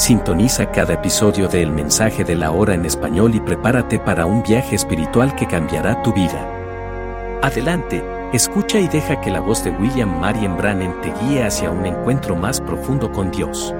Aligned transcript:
Sintoniza 0.00 0.70
cada 0.70 0.94
episodio 0.94 1.46
de 1.46 1.60
El 1.60 1.72
Mensaje 1.72 2.24
de 2.24 2.34
la 2.34 2.52
Hora 2.52 2.72
en 2.72 2.86
español 2.86 3.34
y 3.34 3.40
prepárate 3.40 3.98
para 3.98 4.24
un 4.24 4.42
viaje 4.42 4.74
espiritual 4.74 5.36
que 5.36 5.46
cambiará 5.46 6.02
tu 6.02 6.14
vida. 6.14 7.38
Adelante, 7.42 8.02
escucha 8.32 8.80
y 8.80 8.88
deja 8.88 9.20
que 9.20 9.30
la 9.30 9.40
voz 9.40 9.62
de 9.62 9.72
William 9.72 10.18
Marion 10.18 10.56
Brannan 10.56 10.98
te 11.02 11.12
guíe 11.20 11.44
hacia 11.44 11.70
un 11.70 11.84
encuentro 11.84 12.34
más 12.34 12.62
profundo 12.62 13.12
con 13.12 13.30
Dios. 13.30 13.74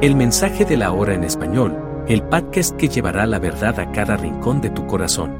El 0.00 0.16
Mensaje 0.16 0.64
de 0.64 0.78
la 0.78 0.90
Hora 0.92 1.12
en 1.12 1.24
español, 1.24 1.76
el 2.08 2.22
podcast 2.22 2.74
que 2.74 2.88
llevará 2.88 3.26
la 3.26 3.38
verdad 3.38 3.78
a 3.78 3.92
cada 3.92 4.16
rincón 4.16 4.62
de 4.62 4.70
tu 4.70 4.86
corazón. 4.86 5.38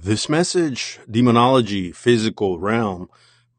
This 0.00 0.30
message, 0.30 1.00
Demonology, 1.08 1.92
Physical 1.92 2.56
Realm, 2.62 3.08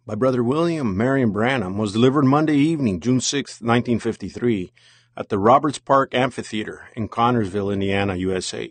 by 0.05 0.15
Brother 0.15 0.43
William 0.43 0.97
Marion 0.97 1.31
Branham 1.31 1.77
was 1.77 1.93
delivered 1.93 2.25
Monday 2.25 2.57
evening, 2.57 2.99
June 2.99 3.21
6, 3.21 3.61
1953, 3.61 4.73
at 5.15 5.29
the 5.29 5.39
Roberts 5.39 5.79
Park 5.79 6.13
Amphitheater 6.13 6.89
in 6.93 7.07
Connersville, 7.07 7.71
Indiana, 7.71 8.15
USA. 8.15 8.67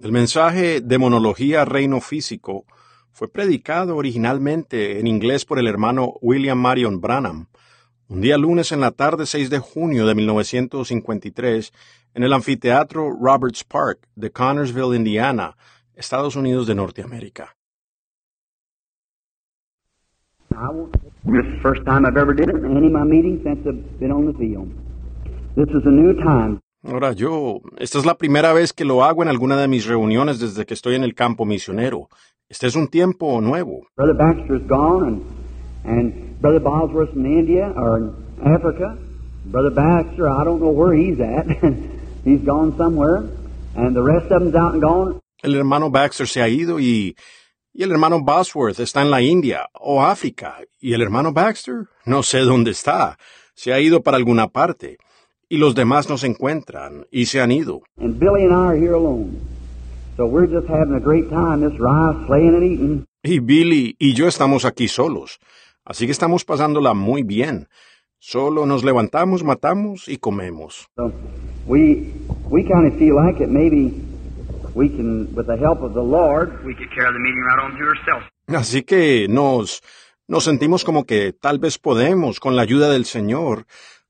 El 0.00 0.10
mensaje 0.10 0.80
Demonología 0.80 1.64
Reino 1.64 2.00
Físico 2.00 2.64
fue 3.12 3.28
predicado 3.28 3.96
originalmente 3.96 4.98
en 4.98 5.06
inglés 5.06 5.44
por 5.44 5.60
el 5.60 5.68
hermano 5.68 6.14
William 6.20 6.58
Marion 6.58 7.00
Branham, 7.00 7.48
un 8.08 8.20
día 8.20 8.38
lunes 8.38 8.72
en 8.72 8.80
la 8.80 8.90
tarde 8.90 9.24
6 9.24 9.50
de 9.50 9.60
junio 9.60 10.04
de 10.06 10.16
1953 10.16 11.72
en 12.14 12.24
el 12.24 12.32
anfiteatro 12.32 13.16
Roberts 13.20 13.62
Park 13.62 14.08
de 14.16 14.32
Connersville, 14.32 14.96
Indiana, 14.96 15.56
Estados 15.94 16.34
Unidos 16.34 16.66
de 16.66 16.74
Norteamérica. 16.74 17.57
I 20.56 20.70
won't, 20.70 20.92
this 20.92 21.44
is 21.46 21.54
the 21.56 21.60
first 21.62 21.84
time 21.84 22.04
I've 22.06 22.16
ever 22.16 22.34
did 22.34 22.48
it 22.48 22.56
in 22.56 22.76
any 22.76 22.86
of 22.86 22.92
my 22.92 23.04
meetings 23.04 23.42
since 23.44 23.66
I've 23.66 24.00
been 24.00 24.10
on 24.10 24.26
the 24.26 24.32
field. 24.32 24.70
This 25.56 25.68
is 25.68 25.82
a 25.84 25.90
new 25.90 26.14
time. 26.14 26.60
Ahora 26.84 27.12
yo, 27.12 27.60
esta 27.78 27.98
es 27.98 28.06
la 28.06 28.16
primera 28.16 28.52
vez 28.52 28.72
que 28.72 28.84
lo 28.84 29.04
hago 29.04 29.22
en 29.22 29.28
alguna 29.28 29.56
de 29.56 29.68
mis 29.68 29.86
reuniones 29.86 30.38
desde 30.38 30.64
que 30.64 30.74
estoy 30.74 30.94
en 30.94 31.04
el 31.04 31.14
campo 31.14 31.44
misionero. 31.44 32.08
Este 32.48 32.66
es 32.66 32.76
un 32.76 32.88
tiempo 32.88 33.40
nuevo. 33.40 33.86
Brother 33.96 34.14
Baxter's 34.14 34.66
gone, 34.66 35.04
and 35.04 35.22
and 35.84 36.40
Brother 36.40 36.60
Bosworth's 36.60 37.14
in 37.14 37.26
India 37.26 37.72
or 37.76 37.98
in 37.98 38.14
Africa. 38.44 38.96
Brother 39.46 39.70
Baxter, 39.70 40.28
I 40.28 40.44
don't 40.44 40.60
know 40.60 40.70
where 40.70 40.94
he's 40.94 41.20
at. 41.20 41.46
he's 42.24 42.40
gone 42.44 42.76
somewhere, 42.76 43.24
and 43.76 43.94
the 43.94 44.02
rest 44.02 44.30
of 44.30 44.40
them's 44.40 44.54
out 44.54 44.72
and 44.74 44.82
gone. 44.82 45.20
El 45.42 45.54
hermano 45.54 45.90
Baxter 45.90 46.26
se 46.26 46.40
ha 46.40 46.48
ido 46.48 46.78
y, 46.80 47.14
y 47.78 47.84
el 47.84 47.92
hermano 47.92 48.20
Bosworth 48.20 48.80
está 48.80 49.02
en 49.02 49.10
la 49.12 49.22
India 49.22 49.68
o 49.72 50.02
África. 50.02 50.56
Y 50.80 50.94
el 50.94 51.00
hermano 51.00 51.32
Baxter, 51.32 51.86
no 52.06 52.24
sé 52.24 52.40
dónde 52.40 52.72
está. 52.72 53.16
Se 53.54 53.72
ha 53.72 53.78
ido 53.78 54.02
para 54.02 54.16
alguna 54.16 54.48
parte. 54.48 54.98
Y 55.48 55.58
los 55.58 55.76
demás 55.76 56.08
no 56.08 56.18
se 56.18 56.26
encuentran 56.26 57.06
y 57.12 57.26
se 57.26 57.40
han 57.40 57.52
ido. 57.52 57.82
And 58.00 58.18
Billy 58.18 58.46
and 58.46 58.52
I 58.52 58.66
are 58.66 58.76
here 58.76 58.94
alone. 58.94 59.38
So 60.16 60.26
we're 60.26 60.48
just 60.48 60.68
having 60.68 60.96
a 60.96 60.98
great 60.98 61.30
time, 61.30 61.60
this 61.60 61.78
rice, 61.78 62.26
slaying 62.26 62.56
and 62.56 62.64
eating. 62.64 63.06
Y 63.22 63.38
Billy 63.38 63.94
y 64.00 64.12
yo 64.14 64.26
estamos 64.26 64.64
aquí 64.64 64.88
solos. 64.88 65.38
Así 65.84 66.06
que 66.06 66.12
estamos 66.12 66.44
pasándola 66.44 66.94
muy 66.94 67.22
bien. 67.22 67.68
Solo 68.18 68.66
nos 68.66 68.82
levantamos, 68.82 69.44
matamos 69.44 70.08
y 70.08 70.16
comemos. 70.16 70.88
So 70.96 71.12
we 71.68 72.12
we 72.50 72.64
Así 78.48 78.82
que 78.82 79.26
nos, 79.28 79.82
nos 80.26 80.44
sentimos 80.44 80.84
como 80.84 81.04
que 81.04 81.32
tal 81.32 81.58
vez 81.58 81.78
podemos, 81.78 82.40
con 82.40 82.56
la 82.56 82.62
ayuda 82.62 82.90
del 82.90 83.04
Señor, 83.04 83.66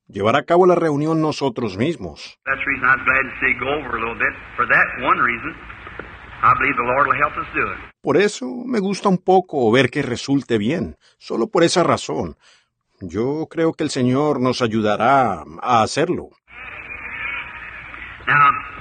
llevar 0.08 0.36
a 0.36 0.44
cabo 0.44 0.66
la 0.66 0.74
reunión 0.74 1.20
nosotros 1.20 1.76
mismos. 1.76 2.38
That's 2.44 2.58
the 2.58 2.70
reason 2.70 2.88
I 2.88 2.96
was 2.96 3.04
glad 3.04 3.22
to 3.22 3.34
see 3.40 3.54
go 3.58 3.68
over 3.68 3.96
a 3.96 4.00
little 4.00 4.18
bit. 4.18 4.34
For 4.56 4.66
that 4.66 4.86
one 5.02 5.20
reason, 5.20 5.54
I 6.42 6.54
believe 6.58 6.76
the 6.76 6.84
Lord 6.84 7.08
will 7.08 7.18
help 7.18 7.36
us 7.36 7.46
do 7.54 7.72
it. 7.72 7.78
Por 8.00 8.16
eso 8.16 8.46
me 8.64 8.78
gusta 8.78 9.08
un 9.08 9.18
poco 9.18 9.70
ver 9.72 9.90
que 9.90 10.02
resulte 10.02 10.56
bien, 10.56 10.96
solo 11.18 11.48
por 11.48 11.62
esa 11.64 11.82
razón. 11.82 12.36
Yo 13.00 13.46
creo 13.50 13.74
que 13.74 13.84
el 13.84 13.90
Señor 13.90 14.40
nos 14.40 14.62
ayudará 14.62 15.44
a 15.62 15.82
hacerlo. 15.82 16.30
Now, 18.26 18.77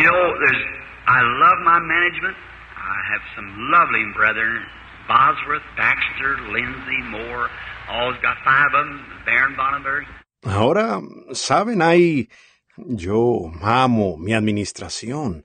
you 0.00 0.06
know, 0.06 0.34
there's, 0.40 0.62
I 1.06 1.20
love 1.20 1.58
my 1.64 1.78
management. 1.78 2.36
I 2.76 2.98
have 3.12 3.22
some 3.36 3.70
lovely 3.70 4.04
brethren, 4.16 4.64
Bosworth, 5.06 5.62
Baxter, 5.76 6.38
Lindsay, 6.50 7.02
Moore, 7.10 7.48
all's 7.88 8.16
got 8.22 8.36
five 8.44 8.72
of 8.74 8.86
them, 8.86 9.04
Baron 9.26 9.54
Bonnenberg. 9.56 10.04
Ahora, 10.44 11.00
saben, 11.32 11.82
hay... 11.82 12.28
Yo 12.76 13.52
amo 13.62 14.16
mi 14.16 14.32
administración. 14.32 15.44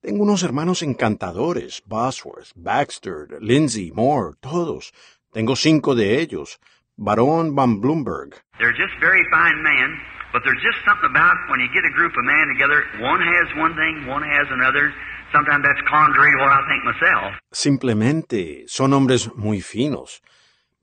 Tengo 0.00 0.22
unos 0.22 0.42
hermanos 0.42 0.82
encantadores, 0.82 1.82
Bosworth, 1.84 2.52
Baxter, 2.56 3.28
Lindsay, 3.40 3.92
Moore, 3.92 4.32
todos. 4.40 4.92
Tengo 5.32 5.56
cinco 5.56 5.94
de 5.94 6.20
ellos. 6.20 6.58
Barón 6.96 7.54
Van 7.54 7.80
Bloomberg. 7.80 8.34
They're 8.58 8.72
just 8.72 8.94
very 8.98 9.22
fine 9.30 9.62
men, 9.62 9.98
but 10.32 10.42
there's 10.44 10.62
just 10.62 10.78
something 10.86 11.10
about 11.10 11.36
when 11.50 11.60
you 11.60 11.68
get 11.74 11.84
a 11.84 11.92
group 11.94 12.12
of 12.16 12.24
men 12.24 12.46
together, 12.54 12.84
one 13.02 13.20
has 13.20 13.46
one 13.56 13.74
thing, 13.74 14.06
one 14.06 14.22
has 14.22 14.46
another. 14.50 14.92
Sometimes 15.32 15.62
that's 15.62 15.82
contrary 15.88 16.30
to 16.34 16.38
what 16.42 16.52
I 16.52 16.62
think 16.66 16.82
myself. 16.84 17.34
Simplemente 17.52 18.64
son 18.66 18.92
hombres 18.92 19.30
muy 19.36 19.60
finos. 19.60 20.22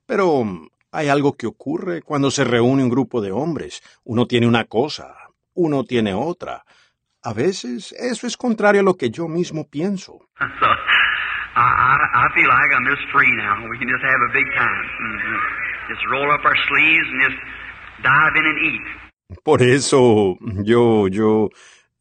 Pero 0.06 0.44
mm, 0.44 0.70
hay 0.92 1.10
algo 1.10 1.36
que 1.36 1.48
ocurre 1.48 2.02
cuando 2.02 2.32
se 2.32 2.44
reúne 2.44 2.84
un 2.84 2.90
grupo 2.90 3.22
de 3.22 3.32
hombres. 3.32 3.82
Uno 4.06 4.26
tiene 4.26 4.48
una 4.48 4.66
cosa, 4.66 5.16
uno 5.54 5.84
tiene 5.84 6.14
otra. 6.14 6.64
A 7.24 7.34
veces 7.34 7.92
eso 7.94 8.26
es 8.28 8.38
contrario 8.38 8.82
a 8.82 8.84
lo 8.84 8.96
que 8.96 9.10
yo 9.10 9.28
mismo 9.28 9.68
pienso. 9.70 10.20
So 11.58 11.64
I, 11.64 11.98
I, 12.14 12.28
feel 12.36 12.48
like 12.48 12.70
I'm 12.72 12.86
just 12.86 13.02
free 13.12 13.34
now. 13.34 13.66
We 13.68 13.80
can 13.80 13.90
just 13.90 14.04
have 14.06 14.22
a 14.30 14.32
big 14.32 14.46
time. 14.54 14.86
Mhm. 15.02 15.40
Just 15.90 16.06
roll 16.12 16.30
up 16.32 16.46
our 16.46 16.56
sleeves 16.70 17.08
and 17.10 17.22
just 17.26 17.40
dive 18.04 18.36
in 18.36 18.46
and 18.46 18.60
eat. 18.60 19.07
Por 19.44 19.62
eso 19.62 20.38
yo, 20.64 21.08
yo, 21.10 21.50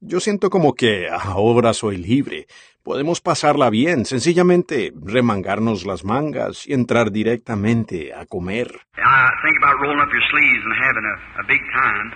yo 0.00 0.20
siento 0.20 0.48
como 0.48 0.74
que 0.74 1.08
ahora 1.10 1.74
soy 1.74 1.96
libre. 1.96 2.46
Podemos 2.84 3.20
pasarla 3.20 3.68
bien, 3.68 4.04
sencillamente 4.04 4.92
remangarnos 4.94 5.84
las 5.86 6.04
mangas 6.04 6.68
y 6.68 6.72
entrar 6.72 7.10
directamente 7.10 8.14
a 8.14 8.26
comer. 8.26 8.68
I 8.96 9.30
think 9.42 9.56
about 9.60 9.80
rolling 9.80 9.98
up 9.98 10.08
your 10.12 10.22
sleeves 10.30 10.62
and 10.64 10.74
having 10.80 11.04
a, 11.04 11.40
a 11.40 11.46
big 11.48 11.60
time. 11.72 12.12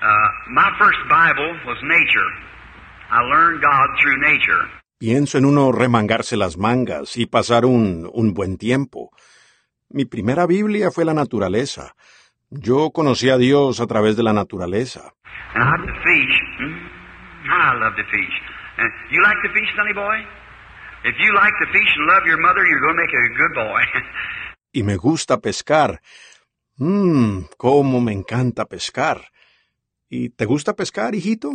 Uh, 0.00 0.30
my 0.48 0.70
first 0.78 1.00
Bible 1.08 1.50
was 1.66 1.76
nature. 1.82 2.30
I 3.10 3.20
learned 3.24 3.60
God 3.60 3.88
through 4.00 4.20
nature. 4.20 4.80
Pienso 4.98 5.38
en 5.38 5.44
uno 5.44 5.72
remangarse 5.72 6.36
las 6.36 6.56
mangas 6.56 7.16
y 7.16 7.26
pasar 7.26 7.64
un, 7.64 8.08
un 8.12 8.32
buen 8.32 8.58
tiempo. 8.58 9.10
Mi 9.88 10.04
primera 10.04 10.46
Biblia 10.46 10.92
fue 10.92 11.04
la 11.04 11.14
naturaleza. 11.14 11.96
Yo 12.50 12.90
conocí 12.90 13.30
a 13.30 13.38
Dios 13.38 13.80
a 13.80 13.86
través 13.86 14.16
de 14.16 14.24
la 14.24 14.32
naturaleza. 14.32 15.14
And 15.54 15.62
I 15.62 15.86
to 15.86 15.92
fish. 16.02 16.36
I 17.44 17.74
love 17.78 17.94
to 17.96 18.04
fish. 18.04 18.34
You 19.12 19.22
like 19.22 19.38
to 19.42 19.52
fish, 19.52 19.70
sonny 19.76 19.92
boy? 19.94 20.16
If 21.04 21.14
you 21.18 21.32
like 21.32 21.54
to 21.60 21.66
fish 21.72 21.90
and 21.96 22.06
love 22.06 22.26
your 22.26 22.40
mother, 22.40 22.66
you're 22.66 22.80
going 22.80 22.96
to 22.96 23.02
make 23.02 23.14
a 23.14 23.28
good 23.38 23.54
boy. 23.54 23.82
Y 24.72 24.82
me 24.84 24.96
gusta 24.96 25.40
pescar. 25.40 26.00
Mmm, 26.78 27.46
cómo 27.56 28.00
me 28.00 28.12
encanta 28.12 28.66
pescar. 28.66 29.20
¿Y 30.08 30.30
te 30.30 30.44
gusta 30.44 30.74
pescar, 30.74 31.14
hijito? 31.14 31.50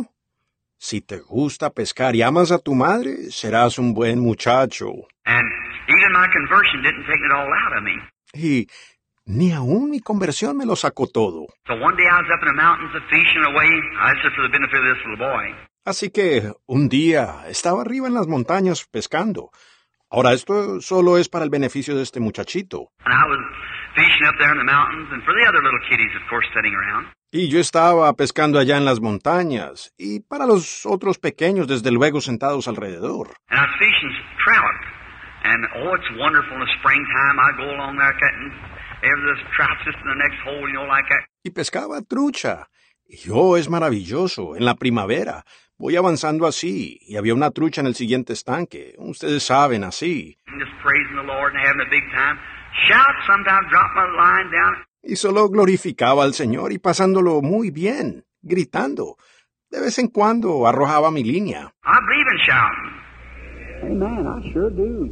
Si 0.78 1.00
te 1.00 1.20
gusta 1.20 1.70
pescar 1.70 2.14
y 2.14 2.22
amas 2.22 2.52
a 2.52 2.58
tu 2.58 2.74
madre, 2.74 3.30
serás 3.30 3.78
un 3.78 3.94
buen 3.94 4.18
muchacho. 4.20 4.88
And 5.24 5.48
even 5.88 6.12
my 6.12 6.28
conversion 6.30 6.82
didn't 6.82 7.06
take 7.06 7.20
it 7.24 7.32
all 7.32 7.48
out 7.48 7.76
of 7.78 7.82
me. 7.84 7.96
Y 8.34 8.66
ni 9.26 9.52
aún 9.52 9.90
mi 9.90 10.00
conversión 10.00 10.56
me 10.56 10.64
lo 10.64 10.76
sacó 10.76 11.06
todo. 11.08 11.46
Así 15.84 16.10
que 16.10 16.52
un 16.66 16.88
día 16.88 17.44
estaba 17.48 17.82
arriba 17.82 18.06
en 18.08 18.14
las 18.14 18.26
montañas 18.26 18.86
pescando. 18.90 19.50
Ahora 20.08 20.32
esto 20.32 20.80
solo 20.80 21.18
es 21.18 21.28
para 21.28 21.44
el 21.44 21.50
beneficio 21.50 21.96
de 21.96 22.02
este 22.02 22.20
muchachito. 22.20 22.90
And 23.04 23.12
I 23.12 23.28
was 23.28 23.38
fishing 23.96 24.26
up 24.26 24.36
there 24.38 24.52
in 24.52 24.58
the 24.58 24.64
mountains 24.64 25.08
and 25.12 25.22
for 25.24 25.34
the 25.34 25.46
other 25.48 25.62
little 25.62 25.80
kiddies, 25.88 26.14
of 26.14 26.22
course, 26.30 26.46
sitting 26.54 26.74
around. 26.74 27.08
Y 27.32 27.48
yo 27.48 27.58
estaba 27.58 28.12
pescando 28.14 28.58
allá 28.58 28.76
en 28.76 28.84
las 28.84 29.00
montañas, 29.00 29.92
y 29.98 30.20
para 30.20 30.46
los 30.46 30.86
otros 30.86 31.18
pequeños, 31.18 31.66
desde 31.66 31.90
luego, 31.90 32.20
sentados 32.20 32.68
alrededor. 32.68 33.34
And 33.50 33.66
Y 41.42 41.50
pescaba 41.50 42.02
trucha. 42.02 42.68
Y 43.08 43.30
oh, 43.32 43.56
es 43.56 43.68
maravilloso, 43.68 44.56
en 44.56 44.64
la 44.64 44.74
primavera. 44.74 45.44
Voy 45.78 45.94
avanzando 45.96 46.46
así, 46.46 46.98
y 47.02 47.16
había 47.16 47.34
una 47.34 47.50
trucha 47.50 47.82
en 47.82 47.86
el 47.86 47.94
siguiente 47.94 48.32
estanque. 48.32 48.94
Ustedes 48.98 49.42
saben, 49.42 49.84
así. 49.84 50.38
And 50.46 50.60
just 50.60 50.72
praising 50.82 51.16
the 51.16 51.22
Lord 51.22 51.54
and 51.54 51.66
having 51.66 51.82
a 51.82 51.90
big 51.90 52.04
time. 52.10 52.38
Shout, 52.88 53.14
sometimes 53.26 53.68
drop 53.70 53.90
my 53.94 54.06
line 54.16 54.50
down. 54.50 54.86
Y 55.02 55.16
solo 55.16 55.48
glorificaba 55.48 56.24
al 56.24 56.34
Señor 56.34 56.72
y 56.72 56.78
pasándolo 56.78 57.42
muy 57.42 57.70
bien, 57.70 58.24
gritando. 58.42 59.16
De 59.70 59.80
vez 59.80 59.98
en 59.98 60.08
cuando 60.08 60.66
arrojaba 60.66 61.10
mi 61.10 61.22
línea. 61.22 61.72
I 61.84 61.98
believe 62.08 62.26
in 62.32 62.38
shouting. 62.46 63.06
Amen. 63.82 64.26
I 64.26 64.52
sure 64.52 64.70
do. 64.70 65.10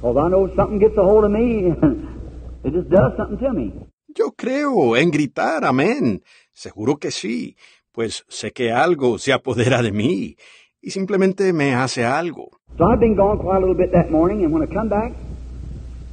Because 0.00 0.16
I 0.16 0.28
know 0.30 0.48
something 0.56 0.78
gets 0.78 0.96
a 0.96 1.02
hold 1.02 1.24
of 1.24 1.30
me, 1.30 1.74
it 2.64 2.72
just 2.72 2.88
does 2.88 3.16
something 3.16 3.38
to 3.38 3.52
me. 3.52 3.72
Yo 4.08 4.32
creo 4.32 4.96
en 4.96 5.10
gritar, 5.10 5.64
amén. 5.64 6.22
Seguro 6.52 6.96
que 6.96 7.10
sí, 7.10 7.56
pues 7.92 8.24
sé 8.28 8.52
que 8.52 8.72
algo 8.72 9.18
se 9.18 9.32
apodera 9.32 9.82
de 9.82 9.92
mí 9.92 10.36
y 10.80 10.90
simplemente 10.90 11.52
me 11.52 11.74
hace 11.74 12.04
algo. 12.04 12.50
So 12.76 12.84
I've 12.84 13.00
been 13.00 13.16
gone 13.16 13.38
quite 13.38 13.56
a 13.56 13.60
little 13.60 13.74
bit 13.74 13.92
that 13.92 14.10
morning, 14.10 14.44
and 14.44 14.52
when 14.52 14.62
I 14.62 14.72
come 14.72 14.88
back, 14.88 15.12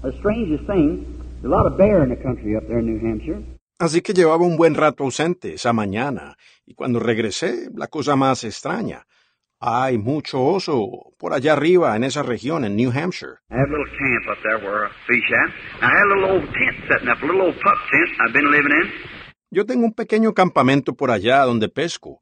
the 0.04 0.12
strangest 0.20 0.66
thing, 0.66 1.06
there's 1.42 1.46
a 1.46 1.56
lot 1.56 1.66
of 1.66 1.78
bear 1.78 2.04
in 2.04 2.10
the 2.10 2.22
country 2.22 2.56
up 2.56 2.68
there 2.68 2.80
in 2.80 2.86
New 2.86 3.00
Hampshire. 3.00 3.44
Así 3.80 4.02
que 4.02 4.14
llevaba 4.14 4.44
un 4.44 4.58
buen 4.58 4.74
rato 4.74 5.04
ausente 5.04 5.54
esa 5.54 5.72
mañana, 5.72 6.36
y 6.66 6.74
cuando 6.74 7.00
regresé, 7.00 7.70
la 7.76 7.88
cosa 7.88 8.16
más 8.16 8.44
extraña. 8.44 9.06
Hay 9.60 9.98
mucho 9.98 10.40
oso 10.44 11.14
por 11.18 11.34
allá 11.34 11.54
arriba 11.54 11.96
en 11.96 12.04
esa 12.04 12.22
región, 12.22 12.64
en 12.64 12.76
New 12.76 12.92
Hampshire. 12.92 13.40
I 13.50 13.56
have 13.56 13.70
a 13.70 13.72
little 13.72 13.90
camp 13.98 14.28
up 14.30 14.38
there 14.44 14.60
where 14.60 14.86
I 14.86 14.92
fish 15.08 15.32
at. 15.34 15.50
I 15.82 15.90
had 15.90 16.06
a 16.06 16.14
little 16.14 16.30
old 16.30 16.46
tent 16.54 16.78
setting 16.88 17.10
up, 17.10 17.18
a 17.24 17.26
little 17.26 17.42
old 17.42 17.56
pup 17.56 17.78
tent 17.90 18.10
I've 18.22 18.34
been 18.34 18.52
living 18.52 18.72
in. 18.72 18.92
Yo 19.50 19.66
tengo 19.66 19.86
un 19.86 19.94
pequeño 19.94 20.36
campamento 20.36 20.94
por 20.94 21.10
allá 21.10 21.42
donde 21.42 21.70
pesco. 21.70 22.22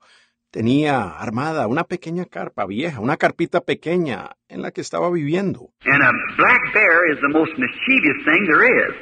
Tenía 0.50 1.10
armada 1.10 1.68
una 1.68 1.84
pequeña 1.84 2.24
carpa 2.24 2.66
vieja, 2.66 3.02
una 3.02 3.18
carpita 3.18 3.60
pequeña 3.60 4.38
en 4.48 4.62
la 4.62 4.72
que 4.72 4.80
estaba 4.80 5.12
viviendo. 5.12 5.72
And 5.84 6.04
a 6.04 6.12
black 6.38 6.74
bear 6.74 7.12
is 7.12 7.20
the 7.20 7.38
most 7.38 7.52
mischievous 7.58 8.24
thing 8.24 8.48
there 8.48 8.64
is. 8.64 8.96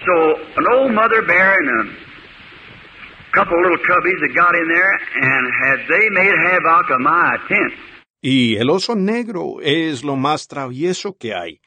So 0.00 0.36
an 0.56 0.64
old 0.72 0.92
mother 0.94 1.20
bear 1.26 1.58
and 1.58 1.68
a 1.68 2.13
couple 3.34 3.60
little 3.60 3.78
cubbies 3.78 4.18
that 4.22 4.32
got 4.34 4.54
in 4.54 4.66
there 4.68 4.94
and 5.20 5.42
had 5.62 5.78
they 5.90 6.08
made 6.10 6.34
havoc 6.48 6.90
of 6.90 7.00
my 7.00 7.36
tent. 7.48 7.72
Y 8.22 8.56
el 8.56 8.70
oso 8.70 8.94
negro 8.94 9.60
es 9.60 10.02
lo 10.02 10.16
más 10.16 10.48
travieso 10.48 11.16
que 11.18 11.34
hay. 11.34 11.60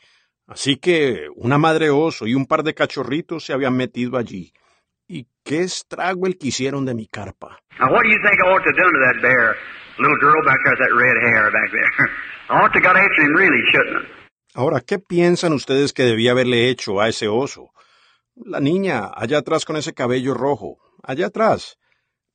Así 0.48 0.78
que 0.78 1.28
una 1.36 1.58
madre 1.58 1.90
oso 1.90 2.26
y 2.26 2.34
un 2.34 2.46
par 2.46 2.64
de 2.64 2.74
cachorritos 2.74 3.46
se 3.46 3.54
habían 3.54 3.76
metido 3.76 4.18
allí. 4.18 4.54
Y 5.08 5.28
qué 5.44 5.62
estrago 5.62 6.26
el 6.26 6.38
que 6.38 6.48
hicieron 6.48 6.86
de 6.86 6.96
mi 6.96 7.06
carpa. 7.08 7.60
Now 7.80 7.92
what 7.92 8.04
do 8.04 8.10
you 8.10 8.20
think 8.24 8.40
I 8.40 8.48
ought 8.50 8.64
to 8.64 8.70
have 8.70 8.78
done 8.78 8.94
to 8.94 9.00
that 9.00 9.22
bear? 9.22 9.56
Little 10.00 10.18
girl 10.20 10.44
back 10.46 10.58
there 10.64 10.74
with 10.74 10.80
that 10.80 10.96
red 10.96 11.18
hair 11.22 11.52
back 11.52 11.72
there. 11.72 12.10
I 12.50 12.64
ought 12.64 12.74
to 12.74 12.80
got 12.80 12.96
after 12.98 13.22
him 13.22 13.36
really, 13.36 13.62
shouldn't 13.72 14.06
I? 14.06 14.18
Ahora, 14.56 14.82
¿qué 14.82 14.98
piensan 14.98 15.54
ustedes 15.54 15.94
que 15.94 16.04
debía 16.04 16.32
haberle 16.32 16.70
hecho 16.70 17.00
a 17.00 17.08
ese 17.08 17.28
oso? 17.28 17.70
La 18.36 18.60
niña, 18.60 19.12
allá 19.14 19.40
atrás 19.40 19.66
con 19.66 19.76
ese 19.76 19.94
cabello 19.94 20.34
rojo, 20.34 20.80
allá 21.04 21.28
atrás. 21.28 21.78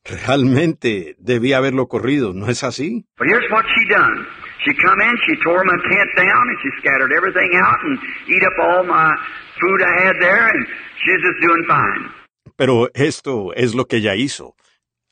Realmente 0.04 1.14
debía 1.18 1.58
haberlo 1.58 1.86
corrido, 1.86 2.32
¿no 2.34 2.48
es 2.48 2.64
así? 2.64 3.04
But 3.18 3.28
here's 3.28 3.48
what 3.52 3.64
she 3.64 3.88
done. 3.88 4.26
She 4.64 4.72
come 4.74 5.00
in, 5.00 5.16
she 5.26 5.36
tore 5.42 5.64
my 5.64 5.76
tent 5.90 6.10
down, 6.16 6.48
and 6.48 6.58
she 6.62 6.70
scattered 6.80 7.12
everything 7.16 7.50
out 7.56 7.78
and 7.84 7.98
eat 8.28 8.42
up 8.44 8.54
all 8.60 8.84
my 8.84 9.14
food 9.60 9.82
I 9.82 10.06
had 10.06 10.16
there, 10.20 10.48
and 10.48 10.66
she's 10.98 11.20
just 11.22 11.40
doing 11.40 11.64
fine. 11.66 12.10
Pero 12.56 12.88
esto 12.94 13.52
es 13.54 13.74
lo 13.74 13.86
que 13.86 13.98
ella 13.98 14.14
hizo. 14.14 14.54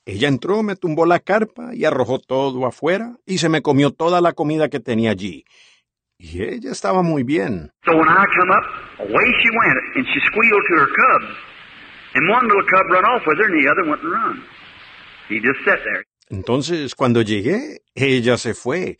Ella 0.07 0.29
entró, 0.29 0.63
me 0.63 0.77
tumbó 0.77 1.07
la 1.07 1.21
carpa 1.21 1.75
y 1.75 1.85
arrojó 1.85 2.19
todo 2.19 2.67
afuera 2.67 3.17
y 3.27 3.39
se 3.39 3.49
me 3.49 3.63
comió 3.63 3.93
toda 3.93 4.21
la 4.21 4.33
comida 4.33 4.69
que 4.69 4.81
tenía 4.81 5.11
allí. 5.11 5.45
Y 6.19 6.43
ella 6.43 6.73
estaba 6.73 7.03
muy 7.03 7.23
bien. 7.23 7.71
So 7.85 7.93
when 7.93 8.09
I 8.09 8.27
come 8.37 8.51
up, 8.51 8.65
away 8.99 9.27
she 9.41 9.51
went, 9.51 9.97
and 9.97 10.07
she 10.07 10.21
squealed 10.27 10.63
to 10.69 10.75
her 10.77 10.89
cubs. 10.89 11.37
Entonces, 16.29 16.95
cuando 16.95 17.23
llegué, 17.23 17.83
ella 17.95 18.37
se 18.37 18.55
fue 18.55 18.99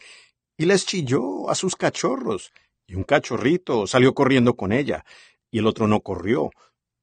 y 0.57 0.67
les 0.67 0.85
chilló 0.85 1.49
a 1.49 1.55
sus 1.55 1.75
cachorros. 1.75 2.53
Y 2.87 2.95
un 2.95 3.05
cachorrito 3.05 3.87
salió 3.87 4.13
corriendo 4.13 4.55
con 4.55 4.73
ella, 4.73 5.05
y 5.51 5.61
el 5.61 5.67
otro 5.67 5.87
no 5.87 6.01
corrió. 6.01 6.51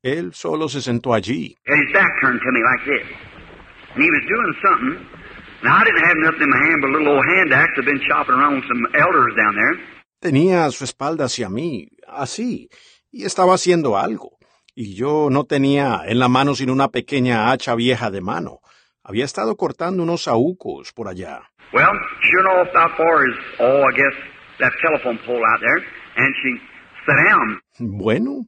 Él 0.03 0.33
solo 0.33 0.69
se 0.69 0.81
sentó 0.81 1.13
allí. 1.13 1.57
And 1.65 1.81
his 1.81 1.93
back 1.93 2.11
turned 2.21 2.39
to 2.39 2.51
me 2.51 2.61
like 2.61 2.85
this. 2.85 3.07
And 3.95 4.03
he 4.03 4.09
was 4.11 4.23
doing 4.29 4.53
something. 4.61 5.07
Now, 5.63 5.77
I 5.77 5.85
didn't 5.85 6.05
have 6.05 6.17
nothing 6.17 6.43
in 6.43 6.49
my 6.49 6.57
hand 6.57 6.81
but 6.81 6.89
a 6.89 6.93
little 6.93 7.07
old 7.15 7.25
hand 7.25 7.51
axe 7.51 7.71
I've 7.77 7.85
been 7.85 8.01
chopping 8.07 8.35
around 8.35 8.57
with 8.57 8.67
some 8.67 8.85
elders 8.93 9.33
down 9.35 9.55
there. 9.55 9.79
Tenía 10.21 10.69
su 10.71 10.83
espalda 10.83 11.25
hacia 11.25 11.49
mí, 11.49 11.89
así, 12.07 12.69
y 13.11 13.25
estaba 13.25 13.55
haciendo 13.55 13.97
algo. 13.97 14.36
Y 14.79 14.93
yo 14.93 15.29
no 15.31 15.45
tenía 15.45 16.01
en 16.05 16.19
la 16.19 16.27
mano 16.27 16.53
sino 16.53 16.71
una 16.71 16.89
pequeña 16.89 17.51
hacha 17.51 17.73
vieja 17.73 18.11
de 18.11 18.21
mano. 18.21 18.59
Había 19.03 19.25
estado 19.25 19.55
cortando 19.55 20.03
unos 20.03 20.25
saúcos 20.25 20.93
por 20.93 21.07
allá. 21.07 21.49
Well, 21.73 21.89
sure 22.21 22.41
enough, 22.41 22.69
how 22.75 22.95
far 22.95 23.27
is, 23.27 23.35
oh, 23.59 23.81
I 23.81 23.97
guess, 23.97 24.13
that 24.59 24.71
telephone 24.79 25.17
pole 25.25 25.41
out 25.41 25.61
there. 25.61 25.83
And 26.17 26.31
she 26.43 26.61
sat 27.07 27.17
down. 27.27 27.59
Bueno, 27.79 28.45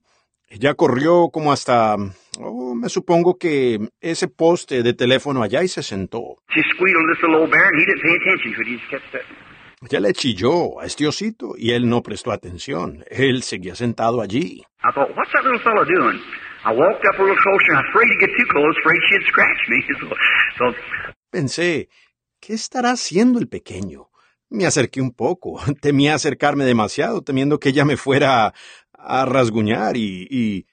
ella 0.47 0.75
corrió 0.75 1.29
como 1.33 1.51
hasta, 1.51 1.95
oh, 2.39 2.75
me 2.75 2.89
supongo 2.89 3.39
que 3.39 3.89
ese 3.99 4.27
poste 4.27 4.83
de 4.83 4.93
teléfono 4.93 5.41
allá 5.41 5.63
y 5.63 5.67
se 5.67 5.81
sentó. 5.81 6.43
She 6.53 6.61
squealed 6.75 7.09
this 7.11 7.23
little 7.23 7.41
old 7.41 7.49
bear, 7.49 7.65
and 7.65 7.79
he 7.81 7.85
didn't 7.87 8.03
pay 8.03 8.15
attention 8.15 8.53
to 8.53 8.61
it. 8.61 8.67
He 8.67 8.77
just 8.77 8.91
kept 8.91 9.05
sitting. 9.11 9.48
Ella 9.81 10.01
le 10.01 10.11
chilló 10.13 10.81
a 10.81 10.85
este 10.85 11.07
osito 11.07 11.53
y 11.57 11.71
él 11.71 11.87
no 11.87 12.03
prestó 12.03 12.31
atención. 12.33 13.05
Él 13.09 13.43
seguía 13.43 13.75
sentado 13.75 14.21
allí. 14.21 14.61
I 14.83 14.91
thought, 14.93 15.15
what's 15.15 15.31
that 15.31 15.43
little 15.43 15.59
fellow 15.59 15.85
doing? 15.85 16.19
I 16.65 16.73
walked 16.73 17.05
up 17.07 17.17
a 17.17 17.23
little 17.23 17.37
closer, 17.37 17.71
and 17.71 17.77
I 17.77 17.81
was 17.81 17.89
afraid 17.89 18.09
to 18.09 18.19
get 18.19 18.29
too 18.37 18.45
close, 18.51 18.75
afraid 18.81 18.99
she'd 19.09 19.25
scratch 19.27 19.69
me. 19.69 19.83
So, 20.57 20.75
Pensé, 21.31 21.87
¿qué 22.41 22.53
estará 22.53 22.91
haciendo 22.91 23.39
el 23.39 23.47
pequeño? 23.47 24.09
Me 24.49 24.65
acerqué 24.65 24.99
un 24.99 25.13
poco, 25.13 25.61
temía 25.81 26.15
acercarme 26.15 26.65
demasiado, 26.65 27.21
temiendo 27.21 27.59
que 27.59 27.69
ella 27.69 27.85
me 27.85 27.95
fuera 27.95 28.47
a, 28.47 28.53
a 28.97 29.25
rasguñar 29.25 29.95
y, 29.95 30.27
y... 30.29 30.65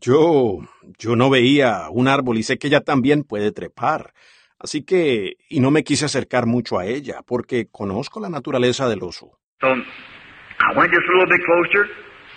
Yo, 0.00 0.60
yo 0.98 1.16
no 1.16 1.28
veía 1.28 1.90
un 1.90 2.08
árbol 2.08 2.38
y 2.38 2.42
sé 2.42 2.56
que 2.56 2.68
ella 2.68 2.80
también 2.80 3.24
puede 3.24 3.52
trepar. 3.52 4.14
Así 4.58 4.84
que, 4.84 5.34
y 5.50 5.60
no 5.60 5.70
me 5.70 5.84
quise 5.84 6.06
acercar 6.06 6.46
mucho 6.46 6.78
a 6.78 6.86
ella, 6.86 7.20
porque 7.26 7.66
conozco 7.70 8.18
la 8.18 8.30
naturaleza 8.30 8.88
del 8.88 9.02
oso. 9.02 9.38
So 9.60 9.68
I 9.68 10.78
went 10.78 10.90
just 10.94 11.06
a 11.06 11.12
little 11.12 11.28
bit 11.28 11.44
closer, 11.44 11.90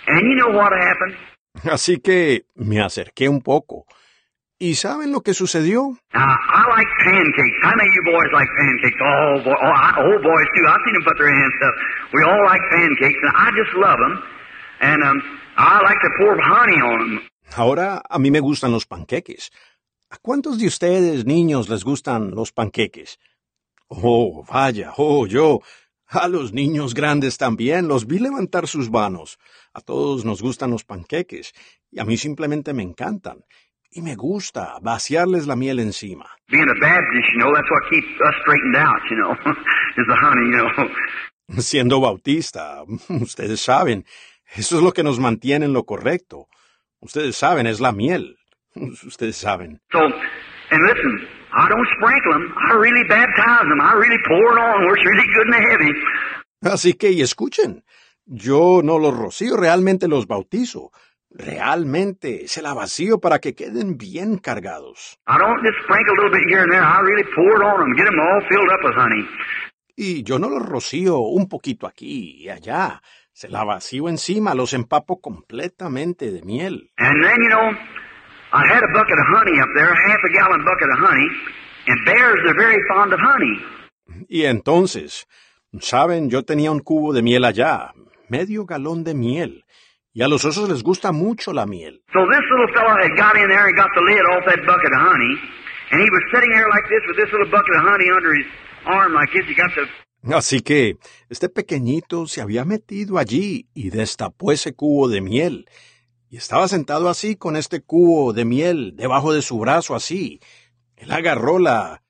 and 0.08 0.20
you 0.20 0.34
know 0.34 0.50
what 0.54 0.72
happened? 0.72 1.16
Así 1.72 1.98
que 1.98 2.44
me 2.56 2.80
acerqué 2.80 3.28
un 3.28 3.40
poco. 3.40 3.86
¿Y 4.58 4.74
saben 4.74 5.10
lo 5.10 5.22
que 5.22 5.32
sucedió? 5.32 5.96
Ahora 17.54 18.02
a 18.08 18.18
mí 18.18 18.30
me 18.30 18.40
gustan 18.40 18.72
los 18.72 18.86
panqueques. 18.86 19.50
¿A 20.10 20.18
cuántos 20.18 20.58
de 20.58 20.66
ustedes, 20.66 21.24
niños, 21.24 21.68
les 21.68 21.84
gustan 21.84 22.30
los 22.30 22.52
panqueques? 22.52 23.18
Oh, 23.88 24.44
vaya, 24.48 24.92
oh, 24.96 25.26
yo. 25.26 25.60
A 26.08 26.28
los 26.28 26.52
niños 26.52 26.94
grandes 26.94 27.36
también 27.36 27.88
los 27.88 28.06
vi 28.06 28.18
levantar 28.20 28.68
sus 28.68 28.90
manos. 28.90 29.38
A 29.72 29.80
todos 29.80 30.24
nos 30.24 30.40
gustan 30.40 30.70
los 30.70 30.84
panqueques, 30.84 31.52
y 31.90 31.98
a 31.98 32.04
mí 32.04 32.16
simplemente 32.16 32.72
me 32.72 32.82
encantan. 32.82 33.44
Y 33.90 34.02
me 34.02 34.14
gusta 34.14 34.78
vaciarles 34.82 35.46
la 35.46 35.56
miel 35.56 35.80
encima. 35.80 36.26
Siendo 41.58 42.00
bautista, 42.00 42.82
ustedes 43.08 43.60
saben, 43.60 44.04
eso 44.54 44.76
es 44.76 44.82
lo 44.82 44.92
que 44.92 45.02
nos 45.02 45.18
mantiene 45.18 45.66
en 45.66 45.72
lo 45.72 45.84
correcto. 45.84 46.48
Ustedes 47.00 47.36
saben, 47.36 47.66
es 47.66 47.80
la 47.80 47.92
miel. 47.92 48.36
Ustedes 49.06 49.36
saben. 49.36 49.80
So, 49.92 50.00
and 50.00 50.82
listen, 50.86 51.28
I 51.52 51.68
don't 51.68 51.88
sprinkle 51.96 52.32
them. 52.32 52.54
I 52.70 52.74
really 52.74 53.04
baptize 53.08 53.66
them. 53.68 53.80
I 53.80 53.94
really 53.94 54.18
pour 54.26 54.52
it 54.52 54.58
on 54.58 54.84
where 54.84 54.96
it's 54.96 55.04
really 55.04 55.26
good 55.34 55.46
and 55.46 55.64
heavy. 55.70 55.92
Así 56.62 56.94
que, 56.94 57.10
y 57.10 57.22
escuchen, 57.22 57.84
yo 58.24 58.80
no 58.82 58.98
los 58.98 59.16
rocío, 59.16 59.56
realmente 59.56 60.08
los 60.08 60.26
bautizo. 60.26 60.90
Realmente 61.30 62.48
se 62.48 62.62
la 62.62 62.72
vacío 62.72 63.20
para 63.20 63.40
que 63.40 63.54
queden 63.54 63.98
bien 63.98 64.38
cargados. 64.38 65.18
I 65.28 65.38
don't 65.38 65.62
just 65.62 65.78
sprinkle 65.84 66.14
a 66.14 66.22
little 66.22 66.30
bit 66.30 66.48
here 66.48 66.62
and 66.62 66.72
there. 66.72 66.82
I 66.82 67.00
really 67.00 67.24
pour 67.34 67.56
it 67.56 67.62
on 67.62 67.80
them, 67.80 67.94
get 67.96 68.06
them 68.06 68.18
all 68.18 68.40
filled 68.48 68.70
up 68.72 68.80
with 68.84 68.94
honey. 68.94 69.28
Y 69.96 70.22
yo 70.22 70.38
no 70.38 70.48
los 70.48 70.62
rocío 70.66 71.18
un 71.18 71.48
poquito 71.48 71.86
aquí 71.86 72.42
y 72.42 72.48
allá. 72.48 73.00
Se 73.36 73.50
la 73.50 73.64
vacío 73.64 74.08
encima, 74.08 74.54
los 74.54 74.72
empapo 74.72 75.20
completamente 75.20 76.30
de 76.30 76.40
miel. 76.40 76.88
And 76.96 77.22
then, 77.22 77.36
you 77.42 77.50
know, 77.50 77.68
I 78.50 78.64
had 78.66 78.82
a 78.82 78.88
bucket 78.94 79.18
of 79.18 79.26
honey 79.28 79.60
up 79.60 79.68
there, 79.76 79.92
a 79.92 80.08
half 80.08 80.20
a 80.24 80.32
gallon 80.32 80.64
bucket 80.64 80.88
of 80.88 80.98
honey, 80.98 81.28
and 81.86 82.04
bears 82.06 82.40
are 82.48 82.56
very 82.56 82.80
fond 82.88 83.12
of 83.12 83.20
honey. 83.20 83.60
Y 84.30 84.46
entonces, 84.46 85.26
saben, 85.80 86.30
yo 86.30 86.44
tenía 86.44 86.70
un 86.70 86.80
cubo 86.80 87.12
de 87.12 87.20
miel 87.20 87.44
allá, 87.44 87.92
medio 88.30 88.64
galón 88.64 89.04
de 89.04 89.12
miel. 89.12 89.66
Y 90.14 90.22
a 90.22 90.28
los 90.28 90.46
osos 90.46 90.70
les 90.70 90.82
gusta 90.82 91.12
mucho 91.12 91.52
la 91.52 91.66
miel. 91.66 92.00
So 92.14 92.24
this 92.24 92.40
little 92.50 92.72
fellow 92.72 92.96
had 92.96 93.12
got 93.18 93.36
in 93.36 93.50
there 93.50 93.66
and 93.66 93.76
got 93.76 93.90
the 93.94 94.00
lid 94.00 94.24
off 94.32 94.46
that 94.46 94.64
bucket 94.64 94.92
of 94.94 95.00
honey, 95.12 95.36
and 95.92 96.00
he 96.00 96.08
was 96.08 96.22
sitting 96.32 96.48
there 96.56 96.70
like 96.70 96.88
this 96.88 97.04
with 97.06 97.18
this 97.18 97.30
little 97.32 97.50
bucket 97.50 97.76
of 97.76 97.82
honey 97.84 98.08
under 98.08 98.32
his 98.32 98.46
arm 98.86 99.12
like 99.12 99.28
this. 99.34 99.44
He 99.44 99.54
got 99.54 99.74
the 99.76 99.84
Así 100.34 100.60
que 100.60 100.96
este 101.28 101.48
pequeñito 101.48 102.26
se 102.26 102.40
había 102.40 102.64
metido 102.64 103.18
allí 103.18 103.68
y 103.74 103.90
destapó 103.90 104.52
ese 104.52 104.74
cubo 104.74 105.08
de 105.08 105.20
miel. 105.20 105.68
Y 106.28 106.36
estaba 106.38 106.66
sentado 106.68 107.08
así 107.08 107.36
con 107.36 107.56
este 107.56 107.80
cubo 107.80 108.32
de 108.32 108.44
miel 108.44 108.94
debajo 108.96 109.32
de 109.32 109.42
su 109.42 109.58
brazo 109.58 109.94
así. 109.94 110.40
Él 110.96 111.12
agarró 111.12 111.58
la... 111.58 112.02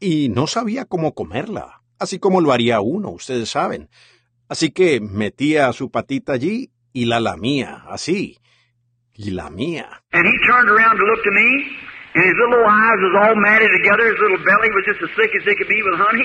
Y 0.00 0.28
no 0.28 0.46
sabía 0.46 0.84
cómo 0.84 1.14
comerla, 1.14 1.82
así 1.98 2.18
como 2.18 2.40
lo 2.40 2.52
haría 2.52 2.80
uno, 2.80 3.10
ustedes 3.10 3.50
saben. 3.50 3.88
Así 4.48 4.70
que 4.72 5.00
metía 5.00 5.72
su 5.72 5.90
patita 5.90 6.32
allí 6.32 6.70
y 6.92 7.04
la 7.04 7.20
lamía, 7.20 7.84
así. 7.88 8.39
Y 9.22 9.30
lamía. 9.32 9.86
And 10.12 10.24
he 10.24 10.32
turned 10.48 10.70
around 10.70 10.96
to 10.96 11.04
look 11.04 11.22
to 11.24 11.30
me, 11.30 11.48
and 12.14 12.24
his 12.24 12.36
little 12.40 12.64
eyes 12.64 13.00
was 13.04 13.14
all 13.20 13.36
matted 13.36 13.68
together. 13.76 14.08
His 14.08 14.18
little 14.18 14.40
belly 14.48 14.70
was 14.72 14.84
just 14.88 15.02
as 15.04 15.10
thick 15.14 15.30
as 15.36 15.44
it 15.46 15.58
could 15.58 15.68
be 15.68 15.82
with 15.84 16.00
honey. 16.00 16.24